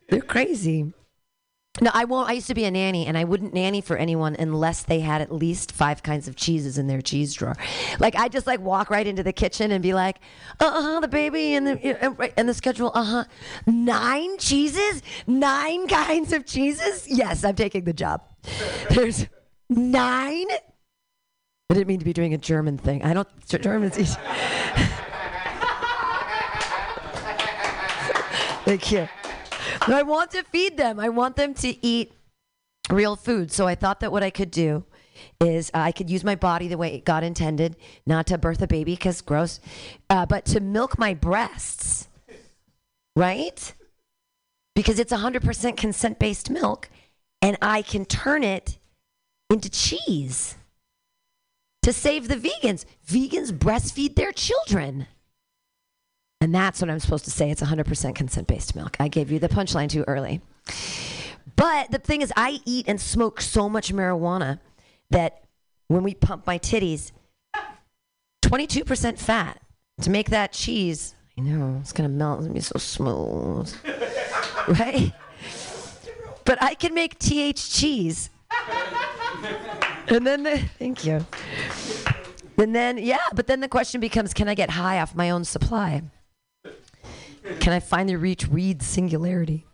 They're 0.09 0.21
crazy. 0.21 0.93
No, 1.81 1.91
I 1.93 2.05
won't. 2.05 2.29
I 2.29 2.33
used 2.33 2.47
to 2.47 2.53
be 2.53 2.63
a 2.63 2.71
nanny, 2.71 3.05
and 3.05 3.17
I 3.17 3.25
wouldn't 3.25 3.53
nanny 3.53 3.81
for 3.81 3.97
anyone 3.97 4.35
unless 4.39 4.83
they 4.83 5.01
had 5.01 5.21
at 5.21 5.29
least 5.29 5.73
five 5.73 6.03
kinds 6.03 6.29
of 6.29 6.37
cheeses 6.37 6.77
in 6.77 6.87
their 6.87 7.01
cheese 7.01 7.33
drawer. 7.33 7.57
Like 7.99 8.15
I 8.15 8.29
just 8.29 8.47
like 8.47 8.61
walk 8.61 8.89
right 8.89 9.05
into 9.05 9.23
the 9.23 9.33
kitchen 9.33 9.71
and 9.71 9.83
be 9.83 9.93
like, 9.93 10.19
"Uh 10.61 10.81
huh, 10.81 10.99
the 11.01 11.09
baby 11.09 11.53
and 11.53 11.67
the 11.67 12.33
and 12.37 12.47
the 12.47 12.53
schedule. 12.53 12.91
Uh 12.93 13.03
huh, 13.03 13.23
nine 13.65 14.37
cheeses, 14.37 15.01
nine 15.27 15.87
kinds 15.89 16.31
of 16.31 16.45
cheeses. 16.45 17.07
Yes, 17.09 17.43
I'm 17.43 17.55
taking 17.55 17.83
the 17.83 17.93
job. 17.93 18.21
There's 18.91 19.27
nine. 19.67 20.47
I 21.69 21.73
didn't 21.73 21.87
mean 21.87 21.99
to 21.99 22.05
be 22.05 22.13
doing 22.13 22.33
a 22.33 22.37
German 22.37 22.77
thing. 22.77 23.03
I 23.03 23.13
don't. 23.13 23.27
Germans 23.47 23.99
eat. 23.99 24.07
Thank 28.65 28.91
you. 28.91 29.09
I 29.81 30.03
want 30.03 30.31
to 30.31 30.43
feed 30.43 30.77
them. 30.77 30.99
I 30.99 31.09
want 31.09 31.35
them 31.35 31.53
to 31.55 31.85
eat 31.85 32.13
real 32.89 33.15
food. 33.15 33.51
So 33.51 33.67
I 33.67 33.75
thought 33.75 33.99
that 34.01 34.11
what 34.11 34.23
I 34.23 34.29
could 34.29 34.51
do 34.51 34.85
is 35.39 35.71
uh, 35.73 35.79
I 35.79 35.91
could 35.91 36.09
use 36.09 36.23
my 36.23 36.35
body 36.35 36.67
the 36.67 36.77
way 36.77 36.99
God 36.99 37.23
intended, 37.23 37.75
not 38.05 38.27
to 38.27 38.37
birth 38.37 38.61
a 38.61 38.67
baby 38.67 38.93
because 38.93 39.21
gross, 39.21 39.59
uh, 40.09 40.25
but 40.25 40.45
to 40.45 40.59
milk 40.59 40.97
my 40.97 41.13
breasts, 41.13 42.07
right? 43.15 43.73
Because 44.75 44.99
it's 44.99 45.13
100% 45.13 45.77
consent 45.77 46.19
based 46.19 46.49
milk, 46.49 46.89
and 47.41 47.57
I 47.61 47.81
can 47.81 48.05
turn 48.05 48.43
it 48.43 48.77
into 49.49 49.69
cheese 49.69 50.55
to 51.81 51.93
save 51.93 52.27
the 52.27 52.35
vegans. 52.35 52.83
Vegans 53.07 53.51
breastfeed 53.51 54.15
their 54.15 54.31
children. 54.31 55.07
And 56.45 56.53
that's 56.53 56.79
what 56.79 56.91
I'm 56.91 56.99
supposed 56.99 57.25
to 57.25 57.31
say. 57.31 57.49
It's 57.49 57.63
100% 57.63 58.13
consent 58.13 58.47
based 58.47 58.75
milk. 58.75 58.97
I 58.99 59.07
gave 59.07 59.31
you 59.31 59.39
the 59.39 59.49
punchline 59.49 59.89
too 59.89 60.03
early. 60.07 60.41
But 61.55 61.89
the 61.89 61.97
thing 61.97 62.21
is, 62.21 62.31
I 62.37 62.59
eat 62.65 62.87
and 62.87 63.01
smoke 63.01 63.41
so 63.41 63.67
much 63.67 63.91
marijuana 63.91 64.59
that 65.09 65.41
when 65.87 66.03
we 66.03 66.13
pump 66.13 66.45
my 66.45 66.59
titties, 66.59 67.11
22% 68.43 69.17
fat. 69.17 69.59
To 70.01 70.11
make 70.11 70.29
that 70.29 70.51
cheese, 70.51 71.15
I 71.35 71.41
know, 71.41 71.79
it's 71.81 71.93
to 71.93 72.07
melt. 72.07 72.41
It's 72.41 72.47
to 72.47 72.53
be 72.53 72.59
so 72.59 72.77
smooth. 72.77 73.75
right? 74.67 75.13
But 76.43 76.61
I 76.61 76.75
can 76.75 76.93
make 76.93 77.17
THC 77.17 77.75
cheese. 77.75 78.29
and 80.09 80.27
then 80.27 80.43
the, 80.43 80.59
thank 80.77 81.05
you. 81.05 81.25
And 82.59 82.75
then, 82.75 82.99
yeah, 82.99 83.17
but 83.33 83.47
then 83.47 83.61
the 83.61 83.67
question 83.67 83.99
becomes 83.99 84.31
can 84.31 84.47
I 84.47 84.53
get 84.53 84.69
high 84.69 84.99
off 84.99 85.15
my 85.15 85.31
own 85.31 85.43
supply? 85.43 86.03
Can 87.59 87.73
I 87.73 87.79
finally 87.79 88.15
reach 88.15 88.47
Reed's 88.47 88.85
singularity? 88.85 89.65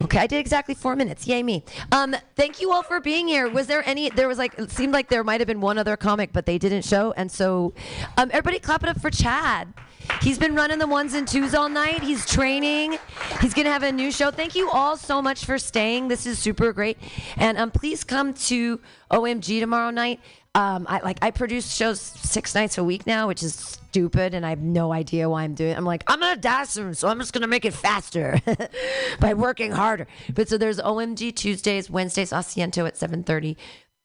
Okay, 0.00 0.18
I 0.18 0.28
did 0.28 0.38
exactly 0.38 0.76
four 0.76 0.94
minutes. 0.94 1.26
Yay 1.26 1.42
me. 1.42 1.64
Um, 1.90 2.14
thank 2.36 2.60
you 2.60 2.70
all 2.72 2.84
for 2.84 3.00
being 3.00 3.26
here. 3.26 3.48
Was 3.48 3.66
there 3.66 3.82
any? 3.84 4.10
There 4.10 4.28
was 4.28 4.38
like 4.38 4.56
it 4.56 4.70
seemed 4.70 4.92
like 4.92 5.08
there 5.08 5.24
might 5.24 5.40
have 5.40 5.48
been 5.48 5.60
one 5.60 5.76
other 5.76 5.96
comic, 5.96 6.32
but 6.32 6.46
they 6.46 6.56
didn't 6.56 6.84
show, 6.84 7.12
and 7.16 7.30
so 7.30 7.74
um, 8.16 8.30
everybody 8.32 8.60
clap 8.60 8.84
it 8.84 8.88
up 8.88 9.00
for 9.00 9.10
Chad. 9.10 9.74
He's 10.22 10.38
been 10.38 10.54
running 10.54 10.78
the 10.78 10.86
ones 10.86 11.14
and 11.14 11.26
twos 11.26 11.52
all 11.52 11.68
night. 11.68 12.00
He's 12.00 12.24
training. 12.24 12.96
He's 13.40 13.54
gonna 13.54 13.72
have 13.72 13.82
a 13.82 13.90
new 13.90 14.12
show. 14.12 14.30
Thank 14.30 14.54
you 14.54 14.70
all 14.70 14.96
so 14.96 15.20
much 15.20 15.44
for 15.44 15.58
staying. 15.58 16.06
This 16.06 16.26
is 16.26 16.38
super 16.38 16.72
great, 16.72 16.96
and 17.36 17.58
um, 17.58 17.72
please 17.72 18.04
come 18.04 18.34
to 18.34 18.80
OMG 19.10 19.58
tomorrow 19.58 19.90
night. 19.90 20.20
Um, 20.58 20.86
I 20.88 20.98
like 21.04 21.18
I 21.22 21.30
produce 21.30 21.72
shows 21.72 22.00
six 22.00 22.52
nights 22.52 22.78
a 22.78 22.84
week 22.84 23.06
now, 23.06 23.28
which 23.28 23.44
is 23.44 23.54
stupid, 23.54 24.34
and 24.34 24.44
I 24.44 24.48
have 24.48 24.60
no 24.60 24.92
idea 24.92 25.30
why 25.30 25.44
I'm 25.44 25.54
doing. 25.54 25.70
it. 25.70 25.76
I'm 25.76 25.84
like 25.84 26.02
I'm 26.08 26.18
gonna 26.18 26.36
die 26.36 26.64
soon, 26.64 26.94
so 26.94 27.06
I'm 27.06 27.20
just 27.20 27.32
gonna 27.32 27.46
make 27.46 27.64
it 27.64 27.74
faster 27.74 28.40
by 29.20 29.34
working 29.34 29.70
harder. 29.70 30.08
But 30.34 30.48
so 30.48 30.58
there's 30.58 30.80
OMG 30.80 31.36
Tuesdays, 31.36 31.88
Wednesdays, 31.88 32.32
Asiento 32.32 32.88
at 32.88 32.96
7:30. 32.96 33.54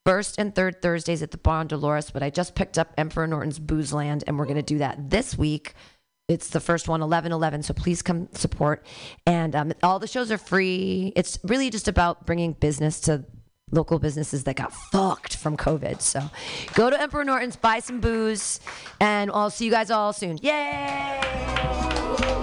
First 0.06 0.36
and 0.38 0.54
third 0.54 0.80
Thursdays 0.80 1.24
at 1.24 1.32
the 1.32 1.40
Bar 1.40 1.62
on 1.62 1.68
Dolores, 1.68 2.12
but 2.12 2.22
I 2.22 2.30
just 2.30 2.54
picked 2.54 2.78
up 2.78 2.94
Emperor 3.00 3.26
Norton's 3.26 3.58
Booze 3.58 3.92
Land, 3.92 4.24
and 4.28 4.38
we're 4.38 4.46
going 4.46 4.58
to 4.58 4.62
do 4.62 4.78
that 4.80 5.10
this 5.10 5.36
week. 5.36 5.74
It's 6.28 6.50
the 6.50 6.60
first 6.60 6.88
one, 6.90 7.02
11 7.02 7.32
11. 7.32 7.64
So 7.64 7.74
please 7.74 8.02
come 8.02 8.28
support. 8.34 8.86
And 9.26 9.56
um, 9.56 9.72
all 9.82 10.00
the 10.00 10.08
shows 10.08 10.30
are 10.30 10.38
free. 10.38 11.14
It's 11.16 11.40
really 11.46 11.70
just 11.70 11.88
about 11.88 12.26
bringing 12.26 12.52
business 12.52 13.00
to 13.02 13.24
local 13.72 14.00
businesses 14.00 14.44
that 14.46 14.56
got 14.56 14.74
fucked 14.74 15.36
from 15.36 15.58
COVID. 15.58 16.02
So 16.02 16.22
go 16.74 16.90
to 16.90 17.02
Emperor 17.02 17.24
Norton's, 17.24 17.56
buy 17.56 17.80
some 17.80 18.00
booze, 18.00 18.60
and 19.00 19.32
I'll 19.32 19.50
see 19.50 19.66
you 19.66 19.72
guys 19.72 19.92
all 19.92 20.14
soon. 20.14 20.38
Yay! 20.42 22.43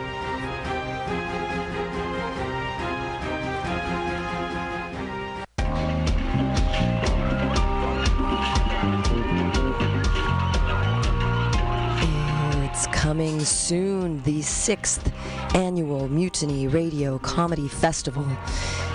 coming 13.11 13.41
soon, 13.41 14.23
the 14.23 14.41
sixth 14.41 15.11
annual 15.53 16.07
Mutiny 16.07 16.69
Radio 16.69 17.19
Comedy 17.19 17.67
Festival. 17.67 18.25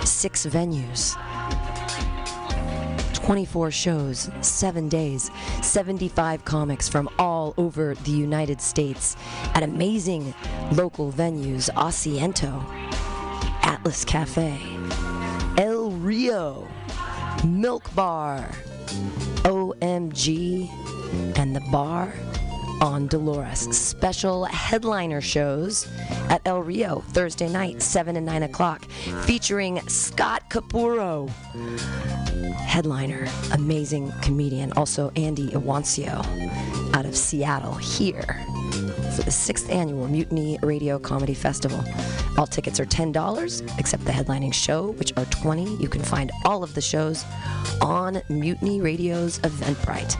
Six 0.06 0.46
venues, 0.46 1.14
24 3.12 3.70
shows, 3.70 4.30
seven 4.40 4.88
days, 4.88 5.30
75 5.60 6.46
comics 6.46 6.88
from 6.88 7.10
all 7.18 7.52
over 7.58 7.94
the 7.94 8.10
United 8.10 8.62
States 8.62 9.18
at 9.54 9.62
amazing 9.62 10.32
local 10.72 11.12
venues 11.12 11.68
Asiento, 11.74 12.64
Atlas 13.66 14.02
Cafe, 14.02 14.58
El 15.58 15.90
Rio, 15.90 16.66
Milk 17.44 17.94
Bar, 17.94 18.48
OMG, 19.44 20.70
and 21.38 21.54
the 21.54 21.60
bar 21.70 22.14
on 22.80 23.06
Dolores. 23.06 23.60
Special 23.76 24.44
headliner 24.44 25.20
shows 25.20 25.88
at 26.28 26.42
El 26.44 26.62
Rio 26.62 27.00
Thursday 27.08 27.48
night, 27.48 27.82
7 27.82 28.16
and 28.16 28.26
9 28.26 28.44
o'clock, 28.44 28.84
featuring 29.24 29.80
Scott 29.88 30.48
Capurro. 30.50 31.28
Headliner, 32.54 33.26
amazing 33.52 34.12
comedian, 34.22 34.72
also 34.72 35.10
Andy 35.16 35.48
Iwancio 35.48 36.24
out 36.94 37.06
of 37.06 37.16
Seattle 37.16 37.74
here 37.74 38.44
for 39.16 39.22
the 39.22 39.30
sixth 39.30 39.70
annual 39.70 40.08
Mutiny 40.08 40.58
Radio 40.62 40.98
Comedy 40.98 41.34
Festival. 41.34 41.82
All 42.36 42.46
tickets 42.46 42.78
are 42.78 42.84
$10, 42.84 43.78
except 43.78 44.04
the 44.04 44.12
headlining 44.12 44.52
show, 44.52 44.92
which 44.92 45.12
are 45.16 45.24
20 45.26 45.76
You 45.76 45.88
can 45.88 46.02
find 46.02 46.30
all 46.44 46.62
of 46.62 46.74
the 46.74 46.82
shows 46.82 47.24
on 47.80 48.20
Mutiny 48.28 48.80
Radio's 48.80 49.38
Eventbrite. 49.38 50.16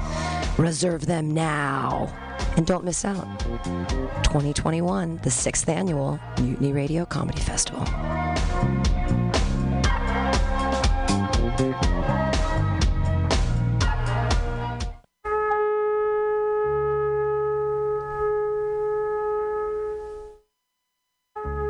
Reserve 0.59 1.05
them 1.07 1.31
now. 1.31 2.26
And 2.57 2.67
don't 2.67 2.85
miss 2.85 3.05
out. 3.05 3.27
2021, 4.25 5.21
the 5.23 5.31
sixth 5.31 5.69
annual 5.69 6.19
Mutiny 6.41 6.73
Radio 6.73 7.05
Comedy 7.05 7.41
Festival. 7.41 7.85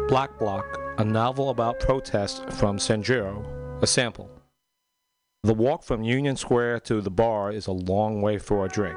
Black 0.08 0.38
Block, 0.38 0.78
a 0.98 1.04
novel 1.04 1.50
about 1.50 1.80
protest 1.80 2.48
from 2.52 2.78
Sanjuro, 2.78 3.44
a 3.82 3.86
sample. 3.86 4.30
The 5.42 5.52
walk 5.52 5.82
from 5.82 6.02
Union 6.02 6.36
Square 6.36 6.80
to 6.80 7.00
the 7.00 7.10
bar 7.10 7.52
is 7.52 7.66
a 7.66 7.72
long 7.72 8.22
way 8.22 8.38
for 8.38 8.64
a 8.64 8.68
drink, 8.68 8.96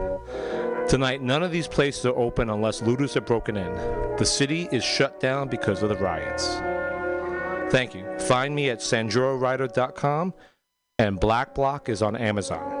Tonight, 0.91 1.21
none 1.21 1.41
of 1.41 1.53
these 1.53 1.69
places 1.69 2.05
are 2.05 2.17
open 2.17 2.49
unless 2.49 2.81
looters 2.81 3.13
have 3.13 3.25
broken 3.25 3.55
in. 3.55 3.73
The 4.17 4.25
city 4.25 4.67
is 4.73 4.83
shut 4.83 5.21
down 5.21 5.47
because 5.47 5.81
of 5.83 5.87
the 5.87 5.95
riots. 5.95 6.55
Thank 7.71 7.95
you. 7.95 8.05
Find 8.19 8.53
me 8.53 8.69
at 8.69 8.79
sanjurowriter.com 8.79 10.33
and 10.99 11.17
Black 11.17 11.55
Block 11.55 11.87
is 11.87 12.01
on 12.01 12.17
Amazon. 12.17 12.80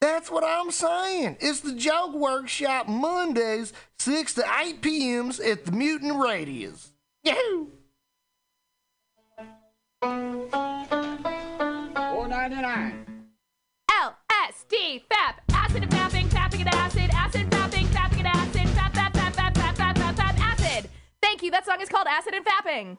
That's 0.00 0.30
what 0.30 0.44
I'm 0.44 0.70
saying. 0.70 1.38
It's 1.40 1.60
the 1.60 1.74
Joke 1.74 2.14
Workshop 2.14 2.88
Mondays, 2.88 3.72
6 3.98 4.34
to 4.34 4.44
8 4.60 4.82
p.m.s 4.82 5.40
at 5.40 5.64
the 5.64 5.72
Mutant 5.72 6.16
Radius. 6.16 6.92
Yahoo! 7.24 7.68
Four 12.06 12.28
ninety 12.28 12.56
nine. 12.56 13.06
LSD, 13.90 15.02
FAP, 15.08 15.40
acid 15.52 15.82
and 15.82 15.90
fapping, 15.90 16.28
fapping 16.28 16.60
and 16.60 16.68
acid, 16.74 17.10
acid, 17.12 17.50
fapping, 17.50 17.86
fapping 17.86 18.18
and 18.18 18.28
acid, 18.28 18.66
fap, 18.68 18.92
fap, 18.92 19.12
fap, 19.12 19.32
fap, 19.32 19.54
fap, 19.54 19.74
fap, 19.74 19.94
fap, 19.94 20.14
fap, 20.14 20.38
acid. 20.38 20.90
Thank 21.22 21.42
you. 21.42 21.50
That 21.50 21.64
song 21.64 21.80
is 21.80 21.88
called 21.88 22.06
Acid 22.06 22.34
and 22.34 22.44
Fapping. 22.44 22.98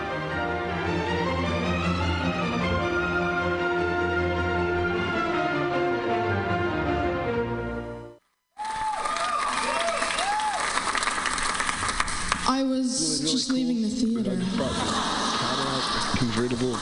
I 12.51 12.63
was 12.63 13.21
just 13.21 13.49
leaving 13.49 13.81
the 13.81 13.87
theater. 13.87 14.31
convertible 16.17 16.73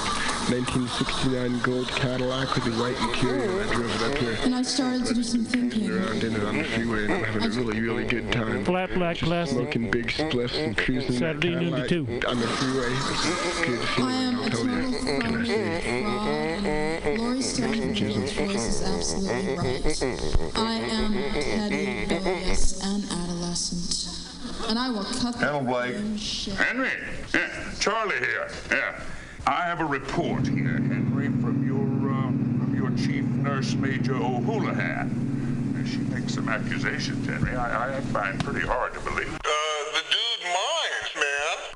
1969 0.50 1.60
gold 1.60 1.88
Cadillac 1.90 2.56
with 2.56 2.64
the 2.64 2.72
white 2.72 3.00
interior. 3.00 3.62
I 3.62 3.72
drove 3.76 4.02
it 4.02 4.12
up 4.12 4.18
here. 4.18 4.36
And 4.41 4.56
I 4.56 4.64
started 4.64 5.06
to 5.06 5.14
do 5.14 5.22
some 5.22 5.46
thinking. 5.46 5.91
Around 5.91 6.24
in 6.24 6.36
it 6.36 6.44
on 6.44 6.58
the 6.58 6.64
freeway 6.64 7.04
and 7.06 7.14
I'm 7.14 7.24
having 7.24 7.44
a 7.44 7.50
really, 7.50 7.80
really 7.82 8.06
good 8.06 8.32
time. 8.32 8.66
Flat 8.66 8.91
black 8.96 9.18
Just 9.18 9.30
classic. 9.30 9.58
Smoking 9.58 9.91
big 9.91 10.08
spliffs 10.08 10.58
and 10.58 10.76
cruising 10.76 11.16
Saturday 11.16 11.54
noon 11.54 11.74
to 11.74 11.88
two. 11.88 12.06
on 12.28 12.40
the 12.40 12.48
freeway. 12.48 12.90
It's 12.90 13.64
good 13.64 14.04
I 14.04 14.12
am 14.12 14.40
a 14.40 14.44
I'll 14.46 14.50
tell 14.50 14.66
you. 14.66 14.82
total 14.82 15.20
Can 15.22 15.36
I 15.36 15.46
say? 15.46 16.02
fraud. 17.04 17.20
Laurie 17.20 17.41
Stone's 17.44 18.32
voice 18.34 18.66
is 18.66 18.82
absolutely 18.82 19.56
right. 19.56 20.04
I 20.56 20.74
am 20.80 21.14
petty, 21.14 22.08
rebellious, 22.10 22.84
and 22.84 23.04
adolescent. 23.12 24.09
And 24.68 24.77
I 24.77 24.90
will 24.90 25.03
cut 25.03 25.34
the 25.40 25.45
Hello, 25.45 25.61
Blake. 25.61 25.95
Henry, 26.57 26.91
yeah, 27.34 27.72
Charlie 27.80 28.18
here. 28.18 28.49
Yeah, 28.69 28.99
I 29.48 29.61
have 29.64 29.80
a 29.80 29.86
report 29.86 30.48
here, 30.48 30.73
Henry, 30.77 31.27
from 31.41 31.65
your 31.65 32.11
um, 32.11 32.57
from 32.60 32.76
your 32.76 32.91
chief 32.98 33.23
nurse, 33.26 33.73
Major 33.73 34.15
O'Houlihan. 34.15 35.76
Uh, 35.81 35.88
She 35.88 35.98
makes 36.14 36.34
some 36.36 36.49
accusations, 36.49 37.26
Henry. 37.26 37.56
I, 37.56 37.98
I 37.98 38.02
find 38.02 38.44
pretty 38.44 38.65
hard 38.68 38.94
to 38.94 38.99
believe. 38.99 39.34
Uh, 39.34 39.40
the 39.94 40.03
dude 40.11 40.45
minds, 40.45 41.15
man. 41.15 41.76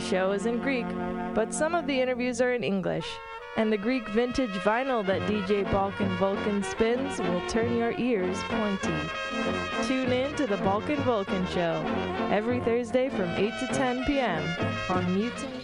The 0.00 0.06
show 0.06 0.32
is 0.32 0.46
in 0.46 0.60
Greek, 0.60 0.86
but 1.34 1.52
some 1.52 1.74
of 1.74 1.86
the 1.86 2.00
interviews 2.00 2.40
are 2.40 2.54
in 2.54 2.64
English. 2.64 3.06
And 3.58 3.70
the 3.70 3.76
Greek 3.76 4.08
vintage 4.08 4.48
vinyl 4.64 5.04
that 5.04 5.20
DJ 5.28 5.70
Balkan 5.70 6.16
Vulcan 6.16 6.62
spins 6.62 7.18
will 7.18 7.46
turn 7.48 7.76
your 7.76 7.92
ears 7.98 8.38
pointy. 8.44 8.96
Tune 9.82 10.10
in 10.10 10.34
to 10.36 10.46
the 10.46 10.56
Balkan 10.58 11.02
Vulcan 11.02 11.46
Show 11.48 11.84
every 12.30 12.60
Thursday 12.60 13.10
from 13.10 13.28
8 13.28 13.52
to 13.60 13.66
10 13.66 14.04
p.m. 14.06 14.42
on 14.88 15.14
Mutiny. 15.14 15.59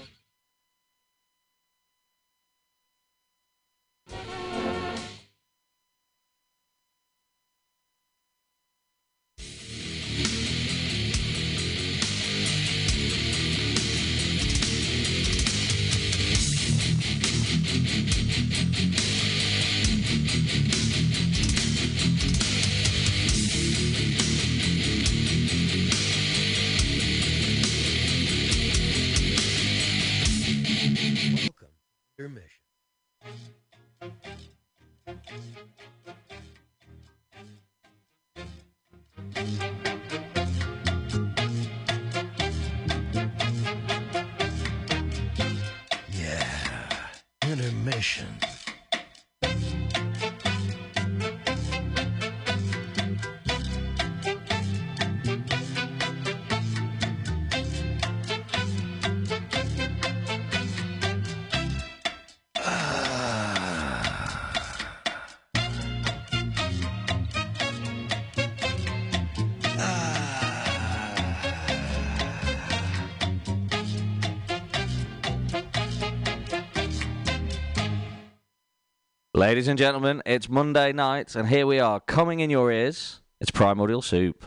Ladies 79.36 79.68
and 79.68 79.78
gentlemen, 79.78 80.22
it's 80.24 80.48
Monday 80.48 80.94
night, 80.94 81.36
and 81.36 81.46
here 81.46 81.66
we 81.66 81.78
are, 81.78 82.00
coming 82.00 82.40
in 82.40 82.48
your 82.48 82.72
ears. 82.72 83.20
It's 83.38 83.50
Primordial 83.50 84.00
Soup. 84.00 84.42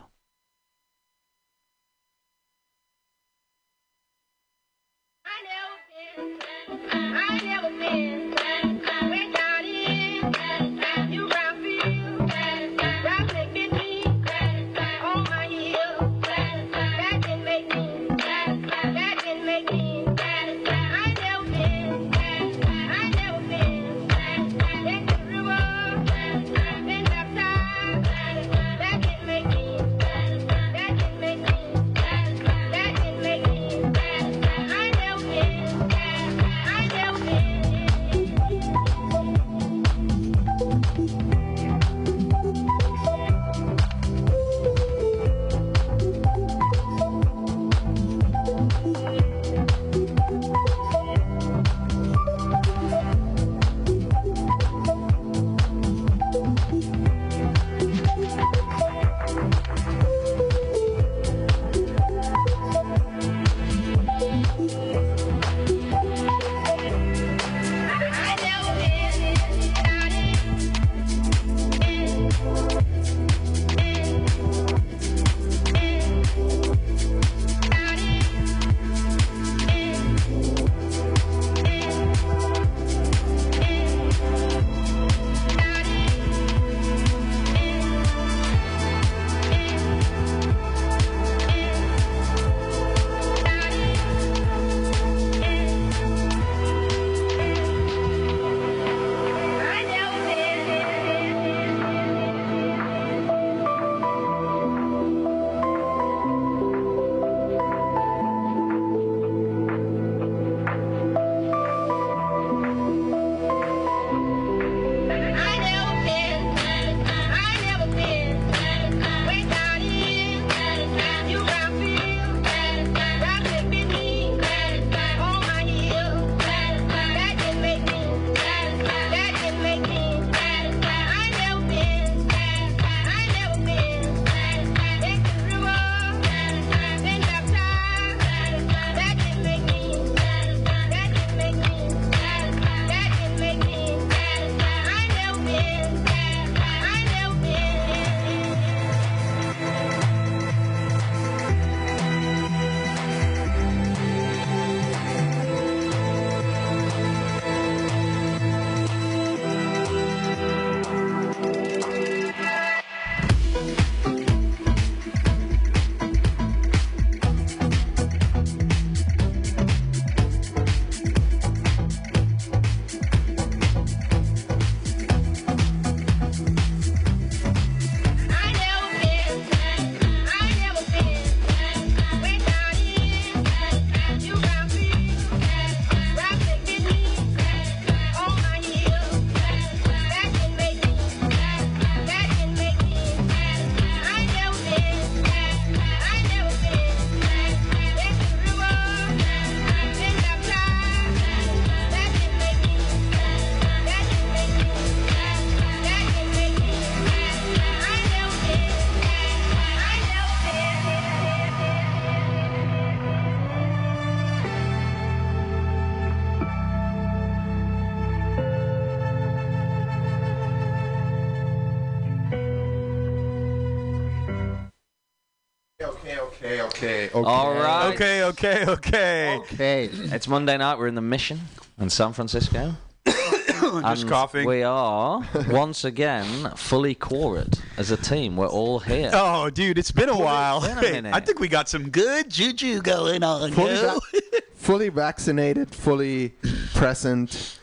Okay, 227.09 227.19
okay. 227.19 227.29
All 227.29 227.53
right. 227.53 227.93
Okay, 227.93 228.23
okay, 228.23 228.65
okay. 228.67 229.37
Okay. 229.39 229.85
It's 229.91 230.27
Monday 230.27 230.57
night. 230.57 230.77
We're 230.79 230.87
in 230.87 230.95
the 230.95 231.01
Mission 231.01 231.39
in 231.79 231.89
San 231.89 232.13
Francisco. 232.13 232.75
Just 233.05 234.01
And 234.01 234.09
coughing. 234.09 234.47
We 234.47 234.63
are 234.63 235.21
once 235.49 235.83
again 235.83 236.51
fully 236.55 236.95
quorate 236.95 237.59
as 237.77 237.91
a 237.91 237.97
team. 237.97 238.35
We're 238.37 238.47
all 238.47 238.79
here. 238.79 239.11
Oh, 239.13 239.49
dude, 239.49 239.77
it's 239.77 239.91
been 239.91 240.09
a 240.09 240.17
while. 240.17 240.61
been 240.61 240.77
a 240.77 240.81
Hey, 240.81 240.91
minute. 240.93 241.13
I 241.13 241.19
think 241.19 241.39
we 241.39 241.47
got 241.47 241.67
some 241.69 241.89
good 241.89 242.29
juju 242.29 242.81
going 242.81 243.21
on. 243.23 243.51
Fully, 243.51 243.73
yo. 243.75 243.99
va- 243.99 244.41
fully 244.55 244.89
vaccinated, 244.89 245.73
fully 245.75 246.29
present. 246.73 247.58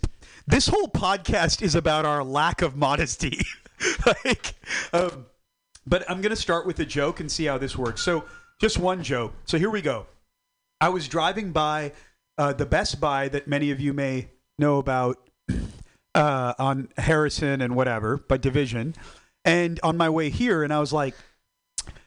this 0.47 0.69
whole 0.69 0.89
podcast 0.89 1.63
is 1.63 1.75
about 1.75 2.07
our 2.07 2.25
lack 2.25 2.63
of 2.63 2.77
modesty. 2.77 3.39
like, 4.25 4.55
um, 4.93 5.27
but 5.87 6.09
I'm 6.11 6.21
gonna 6.21 6.37
start 6.37 6.67
with 6.67 6.79
a 6.81 6.85
joke 6.87 7.21
and 7.21 7.31
see 7.31 7.45
how 7.45 7.59
this 7.59 7.77
works. 7.77 8.03
So, 8.03 8.25
just 8.61 8.79
one 8.79 9.03
joke. 9.03 9.35
So 9.45 9.59
here 9.59 9.71
we 9.71 9.83
go. 9.83 10.07
I 10.81 10.89
was 10.89 11.07
driving 11.09 11.53
by 11.53 11.93
uh, 12.39 12.53
the 12.53 12.67
Best 12.67 13.01
Buy 13.01 13.29
that 13.29 13.47
many 13.49 13.71
of 13.71 13.81
you 13.81 13.93
may 13.93 14.29
know 14.59 14.79
about 14.79 15.19
uh, 16.19 16.55
on 16.59 16.89
Harrison 16.99 17.61
and 17.61 17.77
whatever 17.77 18.17
by 18.17 18.37
division, 18.37 18.97
and 19.45 19.79
on 19.85 19.97
my 19.97 20.11
way 20.11 20.31
here, 20.31 20.65
and 20.65 20.73
I 20.73 20.81
was 20.81 20.93
like, 20.93 21.15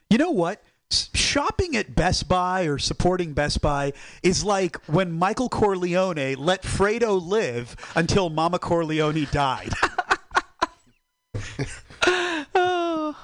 you 0.09 0.17
know 0.17 0.31
what? 0.31 0.61
Shopping 0.89 1.77
at 1.77 1.95
Best 1.95 2.27
Buy 2.27 2.63
or 2.65 2.77
supporting 2.77 3.31
Best 3.31 3.61
Buy 3.61 3.93
is 4.21 4.43
like 4.43 4.75
when 4.87 5.13
Michael 5.13 5.47
Corleone 5.47 6.35
let 6.35 6.63
Fredo 6.63 7.25
live 7.25 7.77
until 7.95 8.29
Mama 8.29 8.59
Corleone 8.59 9.25
died. 9.31 9.71
oh. 12.53 13.15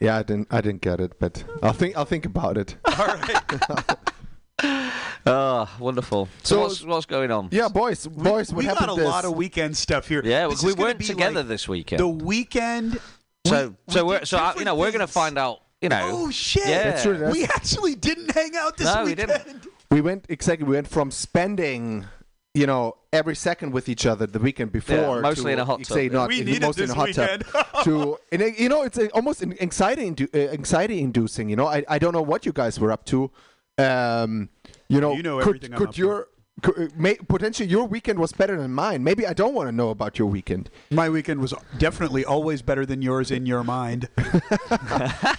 Yeah, 0.00 0.18
I 0.18 0.24
didn't. 0.24 0.48
I 0.50 0.60
didn't 0.60 0.80
get 0.80 0.98
it, 0.98 1.20
but 1.20 1.44
I'll 1.62 1.72
think. 1.72 1.96
I'll 1.96 2.04
think 2.04 2.26
about 2.26 2.58
it. 2.58 2.74
Oh, 4.64 5.68
wonderful. 5.80 6.28
So, 6.42 6.54
So- 6.54 6.60
what's 6.62 6.82
what's 6.84 7.06
going 7.06 7.30
on? 7.30 7.48
Yeah, 7.50 7.68
boys, 7.68 8.06
boys, 8.06 8.52
what 8.52 8.58
we 8.58 8.64
got 8.64 8.90
a 8.90 8.94
this? 8.94 9.04
lot 9.04 9.24
of 9.24 9.34
weekend 9.36 9.76
stuff 9.76 10.08
here. 10.08 10.22
Yeah, 10.24 10.48
This 10.48 10.62
we 10.62 10.70
is 10.70 10.74
gonna 10.74 10.86
weren't 10.88 10.98
be 10.98 11.04
together 11.04 11.34
like 11.40 11.48
this 11.48 11.68
weekend. 11.68 12.00
The 12.00 12.08
weekend. 12.08 13.00
so 13.46 13.68
we- 13.86 13.92
so 13.94 14.04
we 14.04 14.08
we're 14.14 14.24
so 14.24 14.38
uh, 14.38 14.54
you 14.58 14.64
know 14.64 14.74
we're 14.74 14.90
going 14.92 15.00
to 15.00 15.12
find 15.12 15.38
out. 15.38 15.60
You 15.80 15.88
know. 15.88 16.00
Oh 16.04 16.30
shit! 16.30 16.66
Yeah. 16.68 16.84
That's 16.84 17.02
true, 17.02 17.14
that's- 17.18 17.32
We 17.32 17.42
actually 17.44 17.96
didn't 17.96 18.30
hang 18.30 18.54
out 18.56 18.76
this 18.76 18.86
No, 18.86 19.02
we 19.04 19.10
weekend. 19.10 19.28
didn't. 19.44 19.66
We 19.90 20.00
went 20.00 20.26
exactly. 20.28 20.64
We 20.66 20.74
went 20.76 20.86
from 20.86 21.10
spending, 21.10 22.06
you 22.54 22.66
know, 22.68 22.96
every 23.12 23.34
second 23.34 23.72
with 23.72 23.88
each 23.88 24.06
other 24.06 24.26
the 24.26 24.38
weekend 24.38 24.70
before, 24.70 25.20
mostly 25.22 25.46
to, 25.46 25.50
in 25.54 25.58
a 25.58 25.64
hot 25.64 25.78
tub. 25.82 25.86
Say 25.96 26.08
not 26.08 26.28
We 26.28 26.38
in- 26.40 26.46
needed 26.46 26.62
mostly 26.62 26.84
in 26.84 26.90
a 26.90 26.94
hot 26.94 27.08
weekend. 27.08 27.44
tub. 27.46 27.66
to 27.84 28.16
and, 28.32 28.42
uh, 28.42 28.46
you 28.46 28.68
know, 28.68 28.82
it's 28.84 28.96
uh, 28.96 29.08
almost 29.12 29.42
anxiety 29.42 30.08
indu- 30.08 30.32
uh, 30.34 30.52
anxiety 30.52 31.00
inducing. 31.00 31.48
You 31.48 31.56
know, 31.56 31.66
I 31.66 31.84
I 31.88 31.98
don't 31.98 32.12
know 32.12 32.22
what 32.22 32.46
you 32.46 32.52
guys 32.52 32.78
were 32.78 32.92
up 32.92 33.04
to. 33.06 33.30
Um, 33.78 34.48
you 34.88 35.00
know, 35.00 35.14
You 35.14 35.22
know 35.22 35.40
could, 35.40 35.74
could 35.74 35.96
your 35.96 36.28
could, 36.60 36.78
uh, 36.78 36.88
may, 36.96 37.14
potentially 37.14 37.68
your 37.68 37.86
weekend 37.86 38.18
was 38.18 38.32
better 38.32 38.56
than 38.56 38.72
mine. 38.72 39.02
Maybe 39.02 39.26
I 39.26 39.32
don't 39.32 39.54
want 39.54 39.68
to 39.68 39.72
know 39.72 39.90
about 39.90 40.18
your 40.18 40.28
weekend. 40.28 40.70
My 40.90 41.08
weekend 41.08 41.40
was 41.40 41.54
definitely 41.78 42.24
always 42.24 42.60
better 42.60 42.84
than 42.84 43.00
yours 43.00 43.30
in 43.30 43.46
your 43.46 43.64
mind. 43.64 44.08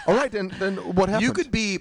All 0.07 0.15
right, 0.15 0.31
then 0.31 0.53
then 0.59 0.77
what 0.77 1.09
happened? 1.09 1.23
You 1.23 1.33
could 1.33 1.51
be 1.51 1.79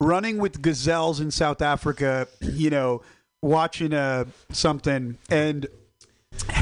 running 0.00 0.38
with 0.38 0.60
gazelles 0.60 1.20
in 1.20 1.30
South 1.30 1.62
Africa, 1.62 2.26
you 2.40 2.70
know, 2.70 3.02
watching 3.40 3.94
uh, 3.94 4.24
something, 4.50 5.18
and 5.30 5.66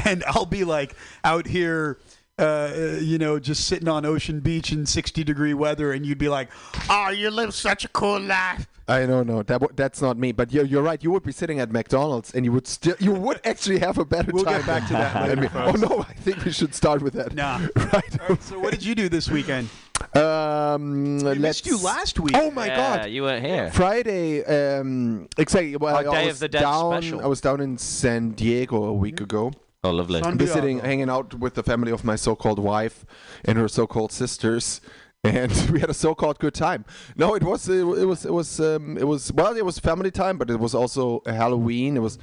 and 0.05 0.23
I'll 0.27 0.45
be 0.45 0.63
like 0.63 0.95
out 1.23 1.47
here. 1.47 1.99
Uh, 2.37 2.97
you 2.99 3.19
know, 3.19 3.37
just 3.37 3.67
sitting 3.67 3.87
on 3.87 4.03
Ocean 4.03 4.39
Beach 4.39 4.71
in 4.71 4.87
60 4.87 5.23
degree 5.23 5.53
weather, 5.53 5.91
and 5.91 6.05
you'd 6.05 6.17
be 6.17 6.29
like, 6.29 6.49
"Oh, 6.89 7.09
you 7.09 7.29
live 7.29 7.53
such 7.53 7.85
a 7.85 7.87
cool 7.89 8.19
life." 8.19 8.67
I 8.91 9.05
don't 9.05 9.27
know 9.27 9.37
that 9.43 9.59
w- 9.61 9.73
that's 9.75 10.01
not 10.01 10.17
me, 10.17 10.29
but 10.39 10.51
you're, 10.53 10.65
you're 10.65 10.81
right. 10.83 11.01
You 11.03 11.11
would 11.11 11.23
be 11.23 11.31
sitting 11.31 11.59
at 11.59 11.71
McDonald's, 11.71 12.33
and 12.35 12.41
you 12.45 12.51
would 12.51 12.67
still 12.67 12.95
you 12.99 13.13
would 13.25 13.39
actually 13.51 13.79
have 13.79 13.97
a 13.97 14.05
better 14.05 14.31
We'll 14.33 14.43
time. 14.43 14.57
get 14.59 14.67
back 14.67 14.87
to 14.87 14.93
that 14.93 15.11
later, 15.27 15.41
me. 15.41 15.47
Oh 15.53 15.71
no, 15.87 16.05
I 16.07 16.13
think 16.25 16.43
we 16.45 16.51
should 16.51 16.73
start 16.75 17.01
with 17.01 17.13
that. 17.13 17.33
Nah. 17.33 17.59
Right. 17.93 18.21
All 18.21 18.27
right, 18.29 18.43
so, 18.43 18.59
what 18.59 18.71
did 18.75 18.83
you 18.87 18.93
do 18.95 19.07
this 19.09 19.29
weekend? 19.29 19.69
Um, 20.13 21.17
We 21.17 21.23
let's, 21.23 21.39
missed 21.39 21.65
you 21.67 21.77
last 21.81 22.19
week. 22.19 22.35
Oh 22.37 22.51
my 22.51 22.67
God. 22.67 22.75
yeah, 22.77 22.97
God! 23.03 23.09
you 23.11 23.21
weren't 23.23 23.45
here. 23.45 23.71
Friday, 23.71 24.43
um, 24.45 25.27
exactly. 25.37 25.75
Well, 25.77 25.95
Our 25.95 26.07
I 26.09 26.21
Day 26.21 26.25
was 26.27 26.35
of 26.35 26.39
the 26.41 26.47
Dead 26.49 26.61
down. 26.61 26.91
special. 27.01 27.21
I 27.21 27.27
was 27.27 27.41
down 27.41 27.59
in 27.61 27.77
San 27.77 28.31
Diego 28.31 28.83
a 28.83 28.93
week 28.93 29.21
ago. 29.21 29.51
Oh, 29.83 29.91
lovely. 29.91 30.21
Sun- 30.21 30.37
visiting, 30.37 30.75
Diego. 30.77 30.87
hanging 30.87 31.09
out 31.09 31.33
with 31.35 31.55
the 31.55 31.63
family 31.63 31.91
of 31.91 32.03
my 32.03 32.15
so-called 32.15 32.59
wife 32.59 33.03
and 33.45 33.57
her 33.57 33.67
so-called 33.67 34.11
sisters, 34.11 34.79
and 35.23 35.51
we 35.71 35.79
had 35.79 35.89
a 35.89 35.93
so-called 35.93 36.39
good 36.39 36.53
time. 36.53 36.85
No, 37.15 37.35
it 37.35 37.43
was 37.43 37.67
it, 37.69 37.83
was 37.83 38.25
it 38.25 38.33
was 38.33 38.59
um, 38.59 38.97
it 38.97 39.07
was 39.07 39.31
well, 39.31 39.55
it 39.55 39.65
was 39.65 39.79
family 39.79 40.11
time, 40.11 40.37
but 40.37 40.49
it 40.49 40.59
was 40.59 40.73
also 40.73 41.21
a 41.25 41.33
Halloween. 41.33 41.95
It 41.97 42.01
was 42.01 42.17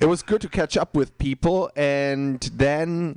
it 0.00 0.06
was 0.06 0.22
good 0.22 0.40
to 0.40 0.48
catch 0.48 0.76
up 0.76 0.94
with 0.96 1.16
people, 1.18 1.70
and 1.76 2.40
then 2.54 3.14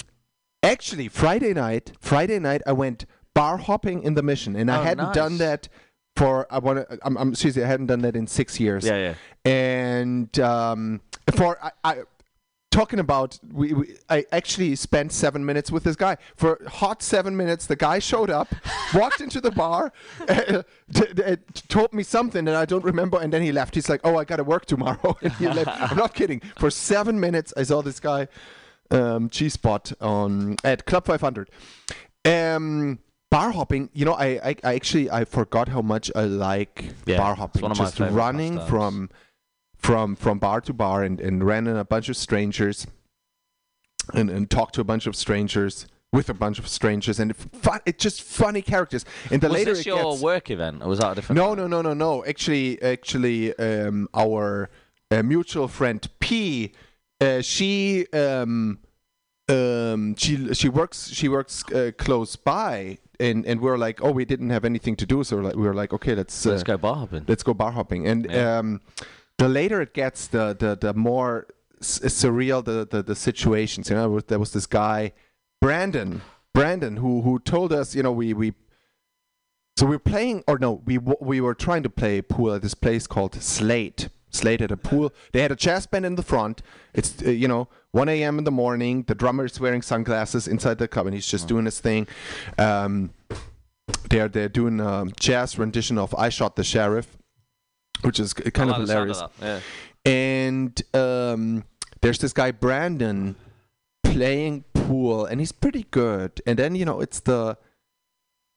actually 0.63 1.07
Friday 1.07 1.53
night, 1.53 1.93
Friday 1.99 2.39
night, 2.39 2.61
I 2.67 2.73
went 2.73 3.05
bar 3.33 3.57
hopping 3.57 4.03
in 4.03 4.15
the 4.15 4.23
Mission, 4.23 4.55
and 4.55 4.69
I 4.69 4.79
Oh, 4.79 4.83
hadn't 4.83 5.13
done 5.13 5.37
that. 5.37 5.69
For 6.15 6.47
I 6.51 6.57
want 6.57 6.79
to, 6.89 6.97
I'm, 7.03 7.15
I'm 7.15 7.35
seriously, 7.35 7.63
I 7.63 7.67
hadn't 7.67 7.85
done 7.85 8.01
that 8.01 8.15
in 8.15 8.25
six 8.25 8.59
years 8.59 8.83
Yeah, 8.83 8.97
yeah. 8.97 9.51
and 9.51 10.39
um, 10.39 11.01
for 11.35 11.63
I, 11.63 11.71
I 11.83 11.97
talking 12.77 12.99
about 12.99 13.39
we, 13.51 13.73
we 13.73 13.85
I 14.09 14.25
actually 14.31 14.75
spent 14.75 15.11
seven 15.11 15.41
minutes 15.43 15.71
with 15.71 15.83
this 15.83 15.95
guy 15.95 16.17
for 16.35 16.51
hot 16.67 17.01
seven 17.01 17.35
minutes. 17.35 17.65
The 17.65 17.75
guy 17.75 17.97
showed 17.99 18.29
up, 18.29 18.47
walked 18.93 19.19
into 19.21 19.41
the 19.41 19.51
bar, 19.51 19.91
uh, 20.29 20.61
t- 20.93 21.13
t- 21.15 21.37
told 21.67 21.91
me 21.93 22.03
something 22.03 22.45
that 22.45 22.55
I 22.55 22.65
don't 22.65 22.83
remember, 22.83 23.17
and 23.19 23.33
then 23.33 23.41
he 23.41 23.51
left. 23.51 23.73
He's 23.75 23.89
like, 23.89 24.01
"Oh, 24.03 24.15
I 24.21 24.23
got 24.25 24.37
to 24.37 24.43
work 24.43 24.65
tomorrow." 24.73 25.17
and 25.23 25.33
he 25.41 25.47
left. 25.47 25.69
I'm 25.91 25.97
not 25.97 26.13
kidding. 26.13 26.39
For 26.59 26.69
seven 26.69 27.19
minutes, 27.19 27.51
I 27.57 27.63
saw 27.63 27.81
this 27.81 27.99
guy 27.99 28.27
um, 28.91 29.29
G 29.29 29.49
Spot 29.49 29.91
on 29.99 30.55
at 30.63 30.85
Club 30.85 31.05
500. 31.05 31.49
Um, 32.25 32.99
bar 33.31 33.51
hopping, 33.51 33.89
you 33.93 34.05
know, 34.05 34.13
I, 34.13 34.27
I, 34.49 34.55
I 34.63 34.75
actually 34.75 35.09
I 35.09 35.25
forgot 35.25 35.67
how 35.69 35.81
much 35.81 36.11
I 36.15 36.23
like 36.25 36.85
Yeah, 37.05 37.17
bar 37.17 37.31
it's 37.31 37.39
hopping. 37.39 37.61
one 37.63 37.71
of 37.71 37.77
Just 37.77 37.97
favorite 37.97 38.13
running 38.13 38.57
pastimes. 38.57 38.69
from 38.69 39.09
from 39.87 40.15
from 40.15 40.37
bar 40.37 40.59
to 40.61 40.73
bar 40.73 41.03
and, 41.03 41.21
and 41.21 41.43
ran 41.45 41.65
in 41.67 41.77
a 41.77 41.85
bunch 41.85 42.09
of 42.09 42.17
strangers 42.17 42.87
and, 44.13 44.29
and 44.29 44.49
talked 44.49 44.75
to 44.75 44.81
a 44.81 44.83
bunch 44.83 45.07
of 45.07 45.15
strangers 45.15 45.87
with 46.13 46.29
a 46.29 46.33
bunch 46.33 46.57
of 46.59 46.67
strangers 46.67 47.19
and 47.19 47.35
fun, 47.35 47.79
it's 47.85 48.01
just 48.03 48.21
funny 48.21 48.61
characters. 48.61 49.03
And 49.31 49.41
the 49.41 49.47
was 49.49 49.57
later 49.57 49.71
this 49.71 49.81
it 49.81 49.85
your 49.87 50.11
gets, 50.11 50.21
work 50.21 50.49
event, 50.49 50.81
or 50.83 50.87
was 50.89 50.99
that 50.99 51.11
a 51.11 51.15
different? 51.15 51.37
no, 51.37 51.53
no, 51.53 51.67
no, 51.67 51.81
no, 51.81 51.93
no. 51.93 52.25
Actually, 52.25 52.81
actually, 52.81 53.57
um, 53.57 54.07
our 54.13 54.69
uh, 55.11 55.23
mutual 55.23 55.67
friend 55.67 55.99
P, 56.19 56.71
uh, 57.21 57.41
she 57.41 58.07
um, 58.13 58.79
um, 59.49 60.15
she 60.15 60.53
she 60.53 60.69
works 60.69 61.09
she 61.13 61.27
works 61.29 61.63
uh, 61.73 61.91
close 61.97 62.35
by, 62.37 62.97
and 63.19 63.45
and 63.45 63.59
we're 63.61 63.77
like, 63.77 64.01
oh, 64.01 64.11
we 64.11 64.25
didn't 64.25 64.49
have 64.49 64.65
anything 64.65 64.95
to 64.97 65.05
do, 65.05 65.23
so 65.23 65.35
we're 65.37 65.43
like, 65.43 65.55
we 65.55 65.63
were 65.63 65.73
like, 65.83 65.93
okay, 65.93 66.15
let's 66.15 66.45
uh, 66.45 66.51
Let's 66.51 66.63
go 66.63 66.77
bar 66.77 66.95
hopping. 66.95 67.25
Let's 67.27 67.43
go 67.43 67.53
bar 67.53 67.71
hopping, 67.71 68.07
and 68.07 68.27
Yeah. 68.29 68.59
um, 68.59 68.81
the 69.37 69.47
later 69.47 69.81
it 69.81 69.93
gets, 69.93 70.27
the 70.27 70.55
the 70.57 70.75
the 70.75 70.93
more 70.93 71.47
s- 71.79 71.99
surreal 71.99 72.63
the, 72.63 72.87
the 72.89 73.03
the 73.03 73.15
situations. 73.15 73.89
You 73.89 73.95
know, 73.95 74.19
there 74.19 74.39
was 74.39 74.53
this 74.53 74.65
guy, 74.65 75.13
Brandon, 75.61 76.21
Brandon, 76.53 76.97
who 76.97 77.21
who 77.21 77.39
told 77.39 77.71
us, 77.73 77.95
you 77.95 78.03
know, 78.03 78.11
we 78.11 78.33
we. 78.33 78.53
So 79.77 79.85
we're 79.85 79.99
playing, 79.99 80.43
or 80.47 80.57
no, 80.57 80.81
we 80.85 80.97
we 80.97 81.39
were 81.39 81.53
trying 81.53 81.83
to 81.83 81.89
play 81.89 82.21
pool 82.21 82.53
at 82.53 82.61
this 82.63 82.73
place 82.73 83.05
called 83.05 83.35
Slate. 83.35 84.09
Slate 84.29 84.61
at 84.61 84.71
a 84.71 84.77
pool. 84.77 85.13
They 85.31 85.41
had 85.41 85.51
a 85.51 85.55
jazz 85.55 85.85
band 85.87 86.05
in 86.05 86.15
the 86.15 86.23
front. 86.23 86.61
It's 86.93 87.21
uh, 87.23 87.29
you 87.29 87.47
know 87.47 87.67
1 87.91 88.09
a.m. 88.09 88.39
in 88.39 88.43
the 88.43 88.51
morning. 88.51 89.03
The 89.03 89.15
drummer 89.15 89.45
is 89.45 89.59
wearing 89.59 89.81
sunglasses 89.81 90.47
inside 90.47 90.79
the 90.79 90.87
club, 90.87 91.05
and 91.05 91.13
he's 91.13 91.27
just 91.27 91.47
doing 91.47 91.65
his 91.65 91.79
thing. 91.79 92.07
Um, 92.57 93.11
they're 94.09 94.27
they're 94.27 94.49
doing 94.49 94.79
a 94.79 95.05
jazz 95.19 95.57
rendition 95.59 95.97
of 95.99 96.13
"I 96.15 96.29
Shot 96.29 96.55
the 96.55 96.63
Sheriff," 96.63 97.17
which 98.01 98.19
is 98.19 98.33
kind 98.33 98.69
of 98.69 98.75
sound 98.77 98.89
hilarious. 98.89 99.21
yeah. 99.41 99.59
And 100.05 100.81
um, 100.93 101.63
there's 102.01 102.19
this 102.19 102.33
guy 102.33 102.51
Brandon 102.51 103.35
playing 104.03 104.63
pool, 104.73 105.25
and 105.25 105.39
he's 105.39 105.51
pretty 105.51 105.85
good. 105.91 106.41
And 106.45 106.57
then 106.57 106.75
you 106.75 106.85
know 106.85 107.01
it's 107.01 107.19
the 107.19 107.57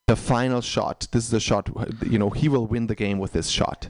the 0.07 0.17
final 0.17 0.61
shot. 0.61 1.09
This 1.13 1.25
is 1.25 1.31
the 1.31 1.41
shot. 1.41 1.69
You 2.07 2.19
know 2.19 2.31
he 2.31 2.49
will 2.49 2.67
win 2.67 2.87
the 2.87 2.95
game 2.95 3.19
with 3.19 3.33
this 3.33 3.49
shot, 3.49 3.89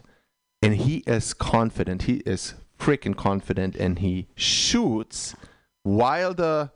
and 0.63 0.75
he 0.77 0.99
is 1.07 1.35
confident. 1.35 2.03
He 2.03 2.17
is 2.27 2.55
freaking 2.79 3.17
confident, 3.17 3.77
and 3.77 3.99
he 3.99 4.29
shoots 4.35 5.35
while 5.83 6.35
the 6.35 6.71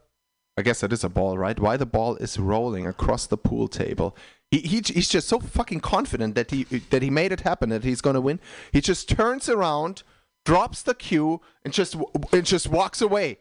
I 0.56 0.62
guess 0.62 0.80
that 0.80 0.92
is 0.92 1.02
a 1.02 1.09
ball, 1.09 1.36
right? 1.36 1.59
While 1.59 1.78
the 1.78 1.86
ball 1.86 2.16
is 2.16 2.38
rolling 2.38 2.86
across 2.86 3.26
the 3.26 3.36
pool 3.36 3.68
table. 3.68 4.16
He, 4.55 4.60
he 4.60 4.82
he's 4.86 5.09
just 5.09 5.26
so 5.26 5.40
fucking 5.40 5.81
confident 5.81 6.36
that 6.36 6.52
he 6.52 6.62
that 6.62 7.02
he 7.02 7.10
made 7.10 7.32
it 7.32 7.40
happen 7.40 7.70
that 7.70 7.82
he's 7.82 8.01
gonna 8.01 8.20
win. 8.20 8.39
He 8.70 8.81
just 8.81 9.09
turns 9.09 9.48
around, 9.48 10.05
drops 10.44 10.82
the 10.82 10.94
cue, 10.94 11.40
and 11.64 11.74
just 11.74 11.97
and 12.32 12.47
just 12.47 12.68
walks 12.68 13.01
away. 13.01 13.39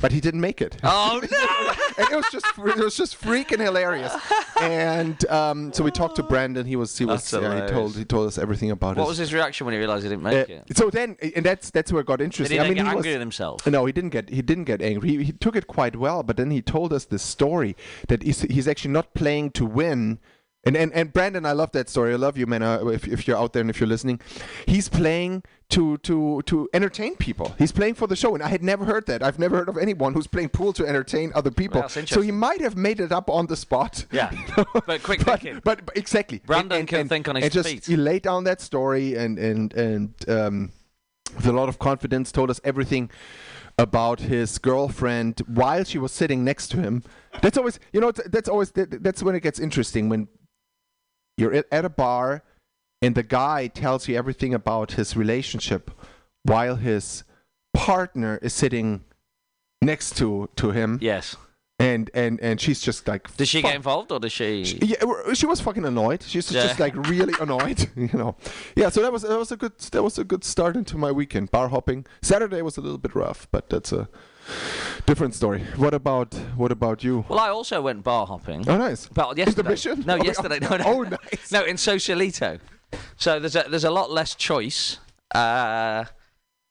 But 0.00 0.10
he 0.10 0.20
didn't 0.20 0.40
make 0.40 0.60
it. 0.60 0.76
Oh 0.82 1.20
no! 1.22 1.74
and 2.04 2.12
it 2.12 2.16
was 2.16 2.26
just 2.30 2.46
it 2.58 2.84
was 2.84 2.96
just 2.96 3.20
freaking 3.20 3.60
hilarious. 3.60 4.12
And 4.60 5.24
um, 5.28 5.72
so 5.72 5.82
we 5.82 5.90
talked 5.90 6.16
to 6.16 6.22
Brandon. 6.22 6.66
He 6.66 6.76
was 6.76 6.96
he 6.96 7.04
was 7.04 7.32
yeah, 7.32 7.64
he 7.64 7.72
told 7.72 7.96
he 7.96 8.04
told 8.04 8.26
us 8.28 8.38
everything 8.38 8.70
about 8.70 8.96
it. 8.96 9.00
What 9.00 9.08
his 9.08 9.10
was 9.10 9.18
his 9.18 9.34
reaction 9.34 9.66
when 9.66 9.72
he 9.72 9.78
realised 9.78 10.04
he 10.04 10.08
didn't 10.08 10.24
make 10.24 10.50
uh, 10.50 10.62
it? 10.68 10.76
So 10.76 10.90
then, 10.90 11.16
and 11.34 11.44
that's 11.44 11.70
that's 11.70 11.92
where 11.92 12.00
it 12.00 12.06
got 12.06 12.18
Did 12.18 12.24
interesting. 12.24 12.54
he 12.54 12.58
then 12.58 12.66
I 12.66 12.68
mean, 12.70 12.76
get 12.76 12.86
he 12.86 12.90
angry 12.90 13.10
was, 13.10 13.14
at 13.14 13.20
himself? 13.20 13.66
No, 13.66 13.86
he 13.86 13.92
didn't 13.92 14.10
get 14.10 14.30
he 14.30 14.42
didn't 14.42 14.64
get 14.64 14.82
angry. 14.82 15.08
He, 15.10 15.24
he 15.24 15.32
took 15.32 15.56
it 15.56 15.66
quite 15.66 15.96
well, 15.96 16.22
but 16.22 16.36
then 16.36 16.50
he 16.50 16.62
told 16.62 16.92
us 16.92 17.04
this 17.04 17.22
story 17.22 17.76
that 18.08 18.22
he's, 18.22 18.42
he's 18.42 18.68
actually 18.68 18.92
not 18.92 19.14
playing 19.14 19.50
to 19.52 19.64
win. 19.64 20.18
And, 20.66 20.76
and 20.76 20.92
and 20.92 21.12
Brandon, 21.12 21.44
I 21.44 21.52
love 21.52 21.72
that 21.72 21.88
story. 21.88 22.12
I 22.12 22.16
love 22.16 22.38
you, 22.38 22.46
man. 22.46 22.62
Uh, 22.62 22.86
if, 22.86 23.06
if 23.06 23.26
you're 23.28 23.36
out 23.36 23.52
there 23.52 23.60
and 23.60 23.70
if 23.70 23.80
you're 23.80 23.88
listening, 23.88 24.20
he's 24.66 24.88
playing 24.88 25.42
to 25.70 25.98
to 25.98 26.42
to 26.42 26.68
entertain 26.72 27.16
people. 27.16 27.54
He's 27.58 27.72
playing 27.72 27.94
for 27.94 28.06
the 28.06 28.16
show, 28.16 28.34
and 28.34 28.42
I 28.42 28.48
had 28.48 28.62
never 28.62 28.84
heard 28.84 29.06
that. 29.06 29.22
I've 29.22 29.38
never 29.38 29.56
heard 29.56 29.68
of 29.68 29.76
anyone 29.76 30.14
who's 30.14 30.26
playing 30.26 30.50
pool 30.50 30.72
to 30.74 30.86
entertain 30.86 31.32
other 31.34 31.50
people. 31.50 31.80
Well, 31.80 31.88
so 31.88 32.20
he 32.20 32.30
might 32.30 32.60
have 32.60 32.76
made 32.76 33.00
it 33.00 33.12
up 33.12 33.28
on 33.28 33.46
the 33.46 33.56
spot. 33.56 34.06
Yeah, 34.10 34.30
but 34.86 35.02
quick 35.02 35.24
but, 35.24 35.40
thinking. 35.40 35.60
But, 35.64 35.84
but 35.84 35.96
exactly, 35.96 36.40
Brandon 36.46 36.86
can 36.86 37.08
think 37.08 37.28
on 37.28 37.36
his 37.36 37.44
and 37.44 37.52
just, 37.52 37.68
feet. 37.68 37.86
He 37.86 37.96
laid 37.96 38.22
down 38.22 38.44
that 38.44 38.60
story 38.60 39.16
and 39.16 39.38
and 39.38 39.72
and 39.74 40.14
um, 40.28 40.72
with 41.34 41.46
a 41.46 41.52
lot 41.52 41.68
of 41.68 41.78
confidence 41.78 42.32
told 42.32 42.50
us 42.50 42.60
everything 42.64 43.10
about 43.78 44.20
his 44.20 44.58
girlfriend 44.58 45.40
while 45.46 45.84
she 45.84 45.98
was 45.98 46.12
sitting 46.12 46.44
next 46.44 46.68
to 46.68 46.76
him. 46.76 47.02
That's 47.42 47.58
always, 47.58 47.80
you 47.92 48.00
know, 48.00 48.12
that's 48.12 48.48
always 48.48 48.70
that's 48.72 49.22
when 49.22 49.34
it 49.34 49.40
gets 49.40 49.58
interesting 49.58 50.08
when 50.08 50.28
you're 51.36 51.54
at, 51.70 51.84
a 51.84 51.88
bar 51.88 52.42
and 53.02 53.14
the 53.14 53.22
guy 53.22 53.66
tells 53.66 54.08
you 54.08 54.16
everything 54.16 54.54
about 54.54 54.92
his 54.92 55.16
relationship 55.16 55.90
while 56.44 56.76
his 56.76 57.24
partner 57.74 58.38
is 58.42 58.52
sitting 58.52 59.04
next 59.82 60.16
to 60.18 60.48
to 60.56 60.70
him. 60.70 60.98
Yes. 61.02 61.36
And 61.80 62.08
and 62.14 62.40
and 62.40 62.60
she's 62.60 62.80
just 62.80 63.08
like 63.08 63.36
Does 63.36 63.48
she 63.48 63.60
fuck- 63.60 63.70
get 63.72 63.76
involved 63.76 64.12
or 64.12 64.20
does 64.20 64.32
she? 64.32 64.62
yeah, 64.80 65.32
she 65.34 65.44
was 65.44 65.60
fucking 65.60 65.84
annoyed. 65.84 66.22
She's 66.22 66.50
Yeah. 66.52 66.62
just 66.68 66.78
like 66.78 66.94
really 67.08 67.34
annoyed, 67.40 67.90
you 67.96 68.10
know. 68.12 68.36
Yeah, 68.76 68.90
so 68.90 69.02
that 69.02 69.12
was 69.12 69.22
that 69.22 69.36
was 69.38 69.50
a 69.50 69.56
good 69.56 69.76
that 69.90 70.02
was 70.02 70.16
a 70.18 70.24
good 70.24 70.44
start 70.44 70.76
into 70.76 70.96
my 70.96 71.10
weekend. 71.10 71.50
Bar 71.50 71.68
hopping. 71.70 72.06
Saturday 72.22 72.62
was 72.62 72.76
a 72.76 72.80
little 72.80 72.98
bit 72.98 73.14
rough, 73.16 73.48
but 73.50 73.68
that's 73.70 73.90
a 73.92 74.08
different 75.06 75.34
story. 75.34 75.60
What 75.76 75.94
about 75.94 76.34
what 76.56 76.72
about 76.72 77.02
you? 77.04 77.24
Well, 77.28 77.38
I 77.38 77.48
also 77.48 77.80
went 77.82 78.02
bar 78.04 78.26
hopping. 78.26 78.68
Oh, 78.68 78.76
nice. 78.76 79.06
But 79.06 79.36
yesterday. 79.36 79.70
Mission? 79.70 80.04
No, 80.06 80.14
Oh, 80.20 80.24
yesterday. 80.24 80.58
No, 80.60 80.76
no. 80.76 80.84
oh, 80.86 81.02
nice. 81.02 81.50
No, 81.52 81.64
in 81.64 81.76
Sausalito. 81.76 82.58
So 83.16 83.38
there's 83.40 83.56
a 83.56 83.64
there's 83.68 83.84
a 83.84 83.90
lot 83.90 84.10
less 84.10 84.34
choice. 84.34 84.98
Uh, 85.34 86.04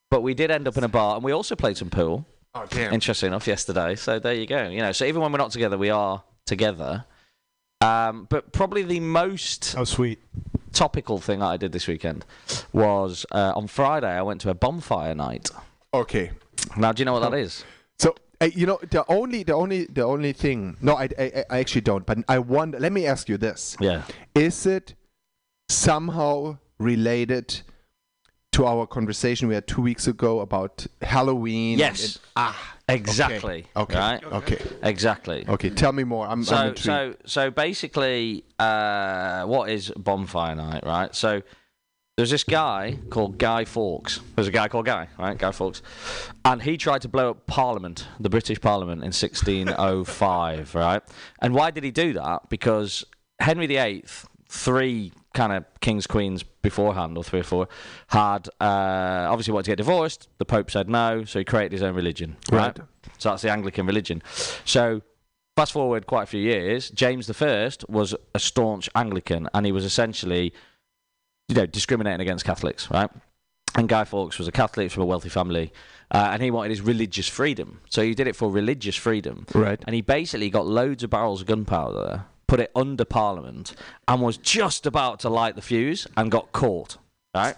but 0.10 0.22
we 0.22 0.34
did 0.34 0.52
end 0.52 0.68
up 0.68 0.78
in 0.78 0.84
a 0.84 0.88
bar, 0.88 1.16
and 1.16 1.24
we 1.24 1.32
also 1.32 1.56
played 1.56 1.76
some 1.78 1.90
pool. 1.90 2.26
Oh 2.56 2.66
damn. 2.70 2.94
Interesting 2.94 3.28
enough, 3.28 3.48
yesterday. 3.48 3.96
So 3.96 4.20
there 4.20 4.34
you 4.36 4.46
go. 4.46 4.70
You 4.70 4.80
know, 4.82 4.92
so 4.92 5.06
even 5.06 5.22
when 5.22 5.32
we're 5.32 5.40
not 5.40 5.52
together, 5.52 5.78
we 5.78 5.90
are 5.90 6.24
together. 6.46 7.06
Um, 7.82 8.28
but 8.30 8.54
probably 8.54 8.84
the 8.84 9.00
most 9.00 9.76
oh 9.78 9.84
sweet 9.84 10.20
topical 10.72 11.20
thing 11.20 11.42
I 11.42 11.58
did 11.58 11.72
this 11.72 11.88
weekend 11.88 12.26
was 12.72 13.26
uh, 13.32 13.54
on 13.56 13.68
Friday. 13.68 14.08
I 14.12 14.22
went 14.22 14.40
to 14.42 14.50
a 14.50 14.54
bonfire 14.54 15.16
night. 15.16 15.50
Okay. 15.94 16.32
Now, 16.78 16.92
do 16.92 17.02
you 17.02 17.06
know 17.06 17.14
what 17.14 17.30
that 17.30 17.38
is? 17.38 17.64
So 18.00 18.16
uh, 18.42 18.50
you 18.54 18.66
know 18.66 18.80
the 18.90 19.06
only 19.08 19.44
the 19.44 19.54
only 19.54 19.86
the 19.86 20.04
only 20.04 20.34
thing. 20.34 20.78
No, 20.82 20.96
I, 20.96 21.08
I 21.18 21.46
I 21.50 21.60
actually 21.60 21.82
don't. 21.82 22.06
But 22.06 22.20
I 22.28 22.40
wonder. 22.40 22.80
Let 22.80 22.92
me 22.92 23.06
ask 23.06 23.30
you 23.30 23.38
this. 23.38 23.78
Yeah. 23.80 24.04
Is 24.36 24.66
it 24.66 24.96
somehow 25.70 26.58
related 26.80 27.62
to 28.54 28.66
our 28.66 28.86
conversation 28.86 29.48
we 29.48 29.56
had 29.56 29.68
two 29.68 29.82
weeks 29.82 30.08
ago 30.08 30.40
about 30.42 30.86
Halloween? 31.02 31.80
Yes. 31.80 32.20
ah. 32.36 32.70
Exactly. 32.90 33.66
Okay. 33.78 33.98
Right. 33.98 34.24
Okay. 34.24 34.60
Exactly. 34.84 35.46
Okay. 35.48 35.70
Tell 35.70 35.94
me 35.94 36.04
more. 36.04 36.26
I'm, 36.26 36.40
I'm 36.40 36.44
so 36.44 36.74
so 36.76 37.16
so 37.26 37.50
basically, 37.50 38.44
uh, 38.60 39.46
what 39.46 39.70
is 39.70 39.90
bonfire 39.96 40.56
night, 40.56 40.84
right? 40.86 41.16
So 41.16 41.42
there's 42.18 42.30
this 42.30 42.44
guy 42.44 43.00
called 43.10 43.38
Guy 43.40 43.66
Fawkes. 43.66 44.20
There's 44.36 44.48
a 44.48 44.52
guy 44.52 44.68
called 44.68 44.86
Guy, 44.86 45.08
right? 45.18 45.38
Guy 45.38 45.52
Fawkes, 45.52 45.82
and 46.46 46.62
he 46.62 46.78
tried 46.78 47.02
to 47.02 47.08
blow 47.08 47.32
up 47.32 47.48
Parliament, 47.48 48.08
the 48.20 48.30
British 48.30 48.62
Parliament, 48.62 49.02
in 49.02 49.08
1605, 49.08 50.76
right? 50.76 51.02
And 51.42 51.56
why 51.56 51.72
did 51.72 51.84
he 51.84 51.92
do 51.92 52.14
that? 52.14 52.50
Because 52.50 53.04
Henry 53.40 53.66
VIII, 53.66 54.06
three 54.48 55.12
kind 55.34 55.54
of 55.54 55.66
kings 55.82 56.06
queens 56.06 56.44
beforehand, 56.44 57.18
or 57.18 57.24
three 57.24 57.40
or 57.40 57.44
four, 57.44 57.68
had 58.08 58.48
uh, 58.62 59.28
obviously 59.30 59.52
wanted 59.54 59.66
to 59.66 59.72
get 59.72 59.78
divorced. 59.78 60.30
The 60.38 60.46
Pope 60.46 60.70
said 60.70 60.88
no, 60.88 61.24
so 61.24 61.40
he 61.40 61.46
created 61.46 61.72
his 61.72 61.82
own 61.82 61.96
religion, 61.96 62.38
right? 62.52 62.78
Right. 62.78 62.88
So 63.18 63.30
that's 63.30 63.42
the 63.42 63.52
Anglican 63.52 63.88
religion. 63.88 64.22
So 64.66 65.02
fast 65.56 65.72
forward 65.72 66.06
quite 66.06 66.24
a 66.24 66.28
few 66.28 66.42
years, 66.42 66.90
James 66.92 67.30
I 67.42 67.70
was 67.90 68.16
a 68.36 68.40
staunch 68.40 68.90
Anglican, 68.96 69.50
and 69.54 69.66
he 69.66 69.72
was 69.72 69.86
essentially, 69.86 70.54
you 71.50 71.56
know, 71.56 71.66
discriminating 71.66 72.22
against 72.22 72.46
Catholics, 72.46 72.90
right? 72.90 73.10
And 73.76 73.90
Guy 73.90 74.04
Fawkes 74.04 74.38
was 74.38 74.48
a 74.48 74.52
Catholic 74.52 74.92
from 74.92 75.04
a 75.04 75.06
wealthy 75.06 75.30
family, 75.30 75.74
uh, 76.12 76.30
and 76.32 76.44
he 76.44 76.52
wanted 76.52 76.70
his 76.70 76.82
religious 76.82 77.28
freedom. 77.28 77.82
So 77.90 78.04
he 78.04 78.14
did 78.14 78.28
it 78.28 78.36
for 78.36 78.50
religious 78.52 78.96
freedom, 78.96 79.48
Right. 79.54 79.82
And 79.86 79.96
he 79.96 80.02
basically 80.02 80.50
got 80.50 80.68
loads 80.68 81.04
of 81.04 81.10
barrels 81.10 81.42
of 81.42 81.48
gunpowder, 81.48 82.26
put 82.48 82.60
it 82.60 82.72
under 82.76 83.04
Parliament, 83.04 83.76
and 84.08 84.22
was 84.22 84.38
just 84.38 84.86
about 84.86 85.20
to 85.22 85.30
light 85.30 85.56
the 85.56 85.62
fuse, 85.62 86.06
and 86.16 86.30
got 86.30 86.52
caught, 86.52 86.98
right? 87.36 87.56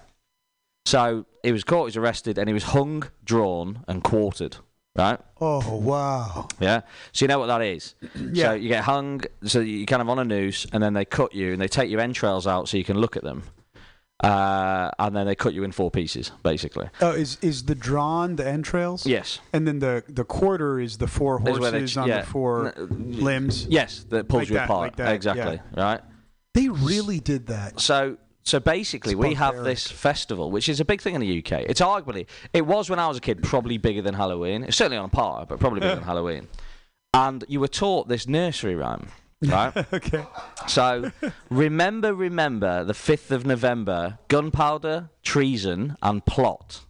So 0.85 1.25
he 1.43 1.51
was 1.51 1.63
caught, 1.63 1.83
he 1.83 1.85
was 1.87 1.97
arrested, 1.97 2.37
and 2.37 2.47
he 2.47 2.53
was 2.53 2.63
hung, 2.63 3.09
drawn, 3.25 3.83
and 3.87 4.03
quartered, 4.03 4.57
right? 4.95 5.19
Oh 5.41 5.77
wow. 5.77 6.47
Yeah. 6.59 6.81
So 7.11 7.25
you 7.25 7.27
know 7.27 7.39
what 7.39 7.47
that 7.47 7.61
is. 7.61 7.95
Yeah. 8.15 8.49
So 8.49 8.53
you 8.53 8.69
get 8.69 8.83
hung. 8.85 9.21
So 9.43 9.59
you 9.59 9.85
kind 9.85 10.01
of 10.01 10.07
on 10.09 10.19
a 10.19 10.23
noose, 10.23 10.65
and 10.71 10.81
then 10.81 10.93
they 10.93 11.03
cut 11.03 11.33
you, 11.33 11.51
and 11.51 11.61
they 11.61 11.67
take 11.67 11.89
your 11.89 11.99
entrails 11.99 12.47
out 12.47 12.69
so 12.69 12.77
you 12.77 12.83
can 12.83 12.99
look 12.99 13.17
at 13.17 13.23
them, 13.23 13.43
uh, 14.23 14.91
and 14.97 15.15
then 15.15 15.25
they 15.27 15.35
cut 15.35 15.53
you 15.53 15.63
in 15.63 15.71
four 15.71 15.91
pieces, 15.91 16.31
basically. 16.43 16.89
Oh, 17.01 17.11
is 17.11 17.37
is 17.41 17.63
the 17.65 17.75
drawn 17.75 18.37
the 18.37 18.47
entrails? 18.47 19.05
Yes. 19.05 19.39
And 19.51 19.67
then 19.67 19.79
the 19.79 20.03
the 20.07 20.23
quarter 20.23 20.79
is 20.79 20.97
the 20.97 21.07
four 21.07 21.39
they 21.43 21.51
horses 21.51 21.93
ch- 21.93 21.97
on 21.97 22.07
yeah. 22.07 22.21
the 22.21 22.27
four 22.27 22.73
N- 22.77 22.87
limbs. 23.21 23.65
Yes, 23.67 24.05
that 24.09 24.27
pulls 24.29 24.41
Like 24.43 24.49
you 24.49 24.55
that, 24.55 24.65
apart. 24.65 24.81
like 24.81 24.95
that, 24.97 25.13
exactly. 25.13 25.59
Right. 25.75 26.01
They 26.53 26.69
really 26.69 27.19
did 27.19 27.47
that. 27.47 27.81
So 27.81 28.17
so 28.43 28.59
basically, 28.59 29.13
It's 29.13 29.19
we 29.19 29.33
have 29.33 29.63
this 29.63 29.85
festival, 29.87 30.49
which 30.51 30.69
is 30.69 30.79
a 30.79 30.85
big 30.85 31.01
thing 31.01 31.15
in 31.15 31.21
the 31.21 31.39
UK. 31.39 31.63
It's 31.67 31.81
arguably 31.81 32.27
it 32.53 32.65
was 32.65 32.89
when 32.89 32.99
I 32.99 33.07
was 33.07 33.17
a 33.17 33.21
kid, 33.21 33.43
probably 33.43 33.77
bigger 33.77 34.01
than 34.01 34.13
Halloween. 34.13 34.63
It's 34.63 34.77
certainly 34.77 34.97
on 34.97 35.09
par, 35.09 35.45
but 35.49 35.59
probably 35.59 35.81
bigger 35.81 35.95
than 35.95 36.03
Halloween. 36.03 36.47
And 37.13 37.43
you 37.47 37.59
were 37.59 37.67
taught 37.67 38.07
this 38.07 38.27
nursery 38.27 38.75
rhyme, 38.75 39.07
right? 39.49 39.75
okay. 39.93 40.25
So 40.67 41.11
remember, 41.49 42.13
remember 42.13 42.83
the 42.83 42.93
fifth 42.93 43.31
of 43.31 43.45
November: 43.45 44.19
gunpowder, 44.27 45.09
treason, 45.23 45.95
and 46.01 46.25
plot. 46.25 46.85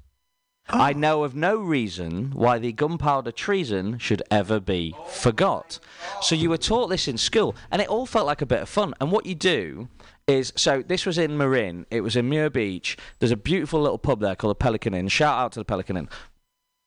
I 0.69 0.93
know 0.93 1.23
of 1.23 1.35
no 1.35 1.57
reason 1.57 2.31
why 2.31 2.57
the 2.59 2.71
gunpowder 2.71 3.31
treason 3.31 3.99
should 3.99 4.23
ever 4.31 4.59
be 4.59 4.95
forgot. 5.07 5.79
So 6.21 6.35
you 6.35 6.49
were 6.49 6.57
taught 6.57 6.87
this 6.87 7.07
in 7.07 7.17
school, 7.17 7.55
and 7.71 7.81
it 7.81 7.87
all 7.87 8.05
felt 8.05 8.25
like 8.25 8.41
a 8.41 8.47
bit 8.47 8.61
of 8.61 8.69
fun. 8.69 8.93
And 8.99 9.11
what 9.11 9.25
you 9.25 9.35
do 9.35 9.89
is 10.27 10.51
so 10.55 10.81
this 10.81 11.05
was 11.05 11.17
in 11.17 11.37
Marin. 11.37 11.85
It 11.91 12.01
was 12.01 12.15
in 12.15 12.29
Muir 12.29 12.49
Beach. 12.49 12.97
There's 13.19 13.31
a 13.31 13.37
beautiful 13.37 13.81
little 13.81 13.97
pub 13.97 14.19
there 14.19 14.35
called 14.35 14.51
the 14.51 14.55
Pelican 14.55 14.93
Inn. 14.93 15.07
Shout 15.07 15.37
out 15.37 15.51
to 15.53 15.59
the 15.59 15.65
Pelican 15.65 15.97
Inn. 15.97 16.09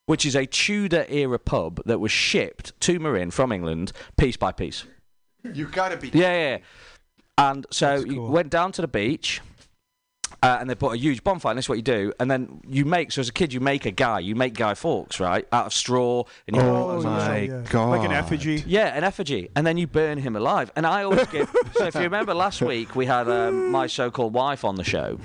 Which 0.07 0.25
is 0.25 0.35
a 0.35 0.47
Tudor 0.47 1.05
era 1.09 1.39
pub 1.39 1.83
that 1.85 2.01
was 2.01 2.11
shipped 2.11 2.79
to 2.81 2.99
Marin 2.99 3.31
from 3.31 3.53
England 3.53 3.93
piece 4.17 4.39
by 4.39 4.53
piece. 4.53 4.85
You 5.55 5.67
gotta 5.67 5.97
be. 5.97 6.09
Yeah, 6.09 6.21
yeah. 6.33 6.51
yeah. 6.51 6.59
And 7.39 7.67
so 7.71 7.97
you 7.97 8.23
went 8.23 8.51
down 8.51 8.73
to 8.73 8.83
the 8.83 8.89
beach, 8.89 9.41
uh, 10.43 10.59
and 10.61 10.69
they 10.69 10.75
put 10.75 10.95
a 10.95 10.99
huge 10.99 11.23
bonfire. 11.23 11.53
And 11.53 11.59
this 11.59 11.67
is 11.67 11.69
what 11.69 11.79
you 11.79 11.83
do. 11.83 12.13
And 12.19 12.29
then 12.31 12.61
you 12.69 12.85
make. 12.85 13.13
So 13.13 13.21
as 13.21 13.29
a 13.29 13.33
kid, 13.33 13.53
you 13.53 13.61
make 13.61 13.87
a 13.87 13.91
guy. 13.93 14.19
You 14.19 14.35
make 14.35 14.55
Guy 14.55 14.75
Fawkes, 14.75 15.21
right, 15.21 15.47
out 15.53 15.67
of 15.67 15.73
straw. 15.73 16.25
And 16.49 16.57
you 16.57 16.63
Oh 16.63 17.01
my 17.03 17.47
god! 17.71 17.91
Like 17.91 18.05
an 18.05 18.13
effigy. 18.13 18.65
yeah, 18.67 18.89
an 18.97 19.05
effigy, 19.05 19.51
and 19.55 19.67
then 19.67 19.77
you 19.79 19.87
burn 19.87 20.19
him 20.19 20.35
alive. 20.37 20.73
And 20.75 20.87
I 20.87 21.05
always 21.05 21.27
give. 21.29 21.49
so 21.75 21.87
if 21.87 21.95
you 21.95 22.01
remember 22.03 22.35
last 22.35 22.61
week, 22.61 22.97
we 22.97 23.07
had 23.07 23.29
um, 23.29 23.71
my 23.71 23.87
so-called 23.87 24.35
wife 24.35 24.65
on 24.65 24.75
the 24.75 24.85
show, 24.85 25.19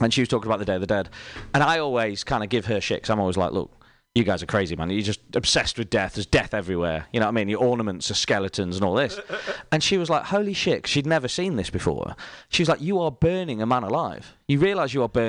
and 0.00 0.12
she 0.14 0.22
was 0.22 0.28
talking 0.28 0.48
about 0.48 0.58
the 0.60 0.64
Day 0.64 0.76
of 0.76 0.80
the 0.80 0.86
Dead, 0.86 1.10
and 1.52 1.62
I 1.62 1.78
always 1.78 2.24
kind 2.24 2.42
of 2.42 2.48
give 2.48 2.64
her 2.66 2.80
shit 2.80 3.02
'cause 3.02 3.10
I'm 3.10 3.20
always 3.20 3.36
like, 3.36 3.52
look. 3.52 3.70
You 4.14 4.22
guys 4.22 4.44
are 4.44 4.46
crazy, 4.46 4.76
man. 4.76 4.90
You're 4.90 5.02
just 5.02 5.18
obsessed 5.34 5.76
with 5.76 5.90
death. 5.90 6.14
There's 6.14 6.26
death 6.26 6.54
everywhere. 6.54 7.06
You 7.12 7.18
know 7.18 7.26
what 7.26 7.30
I 7.30 7.34
mean? 7.34 7.48
Your 7.48 7.58
ornaments 7.64 8.12
are 8.12 8.14
skeletons 8.14 8.76
and 8.76 8.84
all 8.84 8.94
this. 8.94 9.18
And 9.72 9.82
she 9.82 9.98
was 9.98 10.08
like, 10.08 10.22
holy 10.26 10.52
shit, 10.54 10.84
'cause 10.84 10.90
she'd 10.90 11.04
never 11.06 11.26
seen 11.26 11.56
this 11.56 11.68
before. 11.68 12.14
She 12.48 12.62
was 12.62 12.68
like, 12.68 12.80
you 12.80 13.00
are 13.00 13.10
burning 13.10 13.60
a 13.60 13.66
man 13.66 13.82
alive. 13.82 14.36
You 14.46 14.60
realise 14.60 14.94
you 14.94 15.02
are 15.02 15.08
burning. 15.08 15.22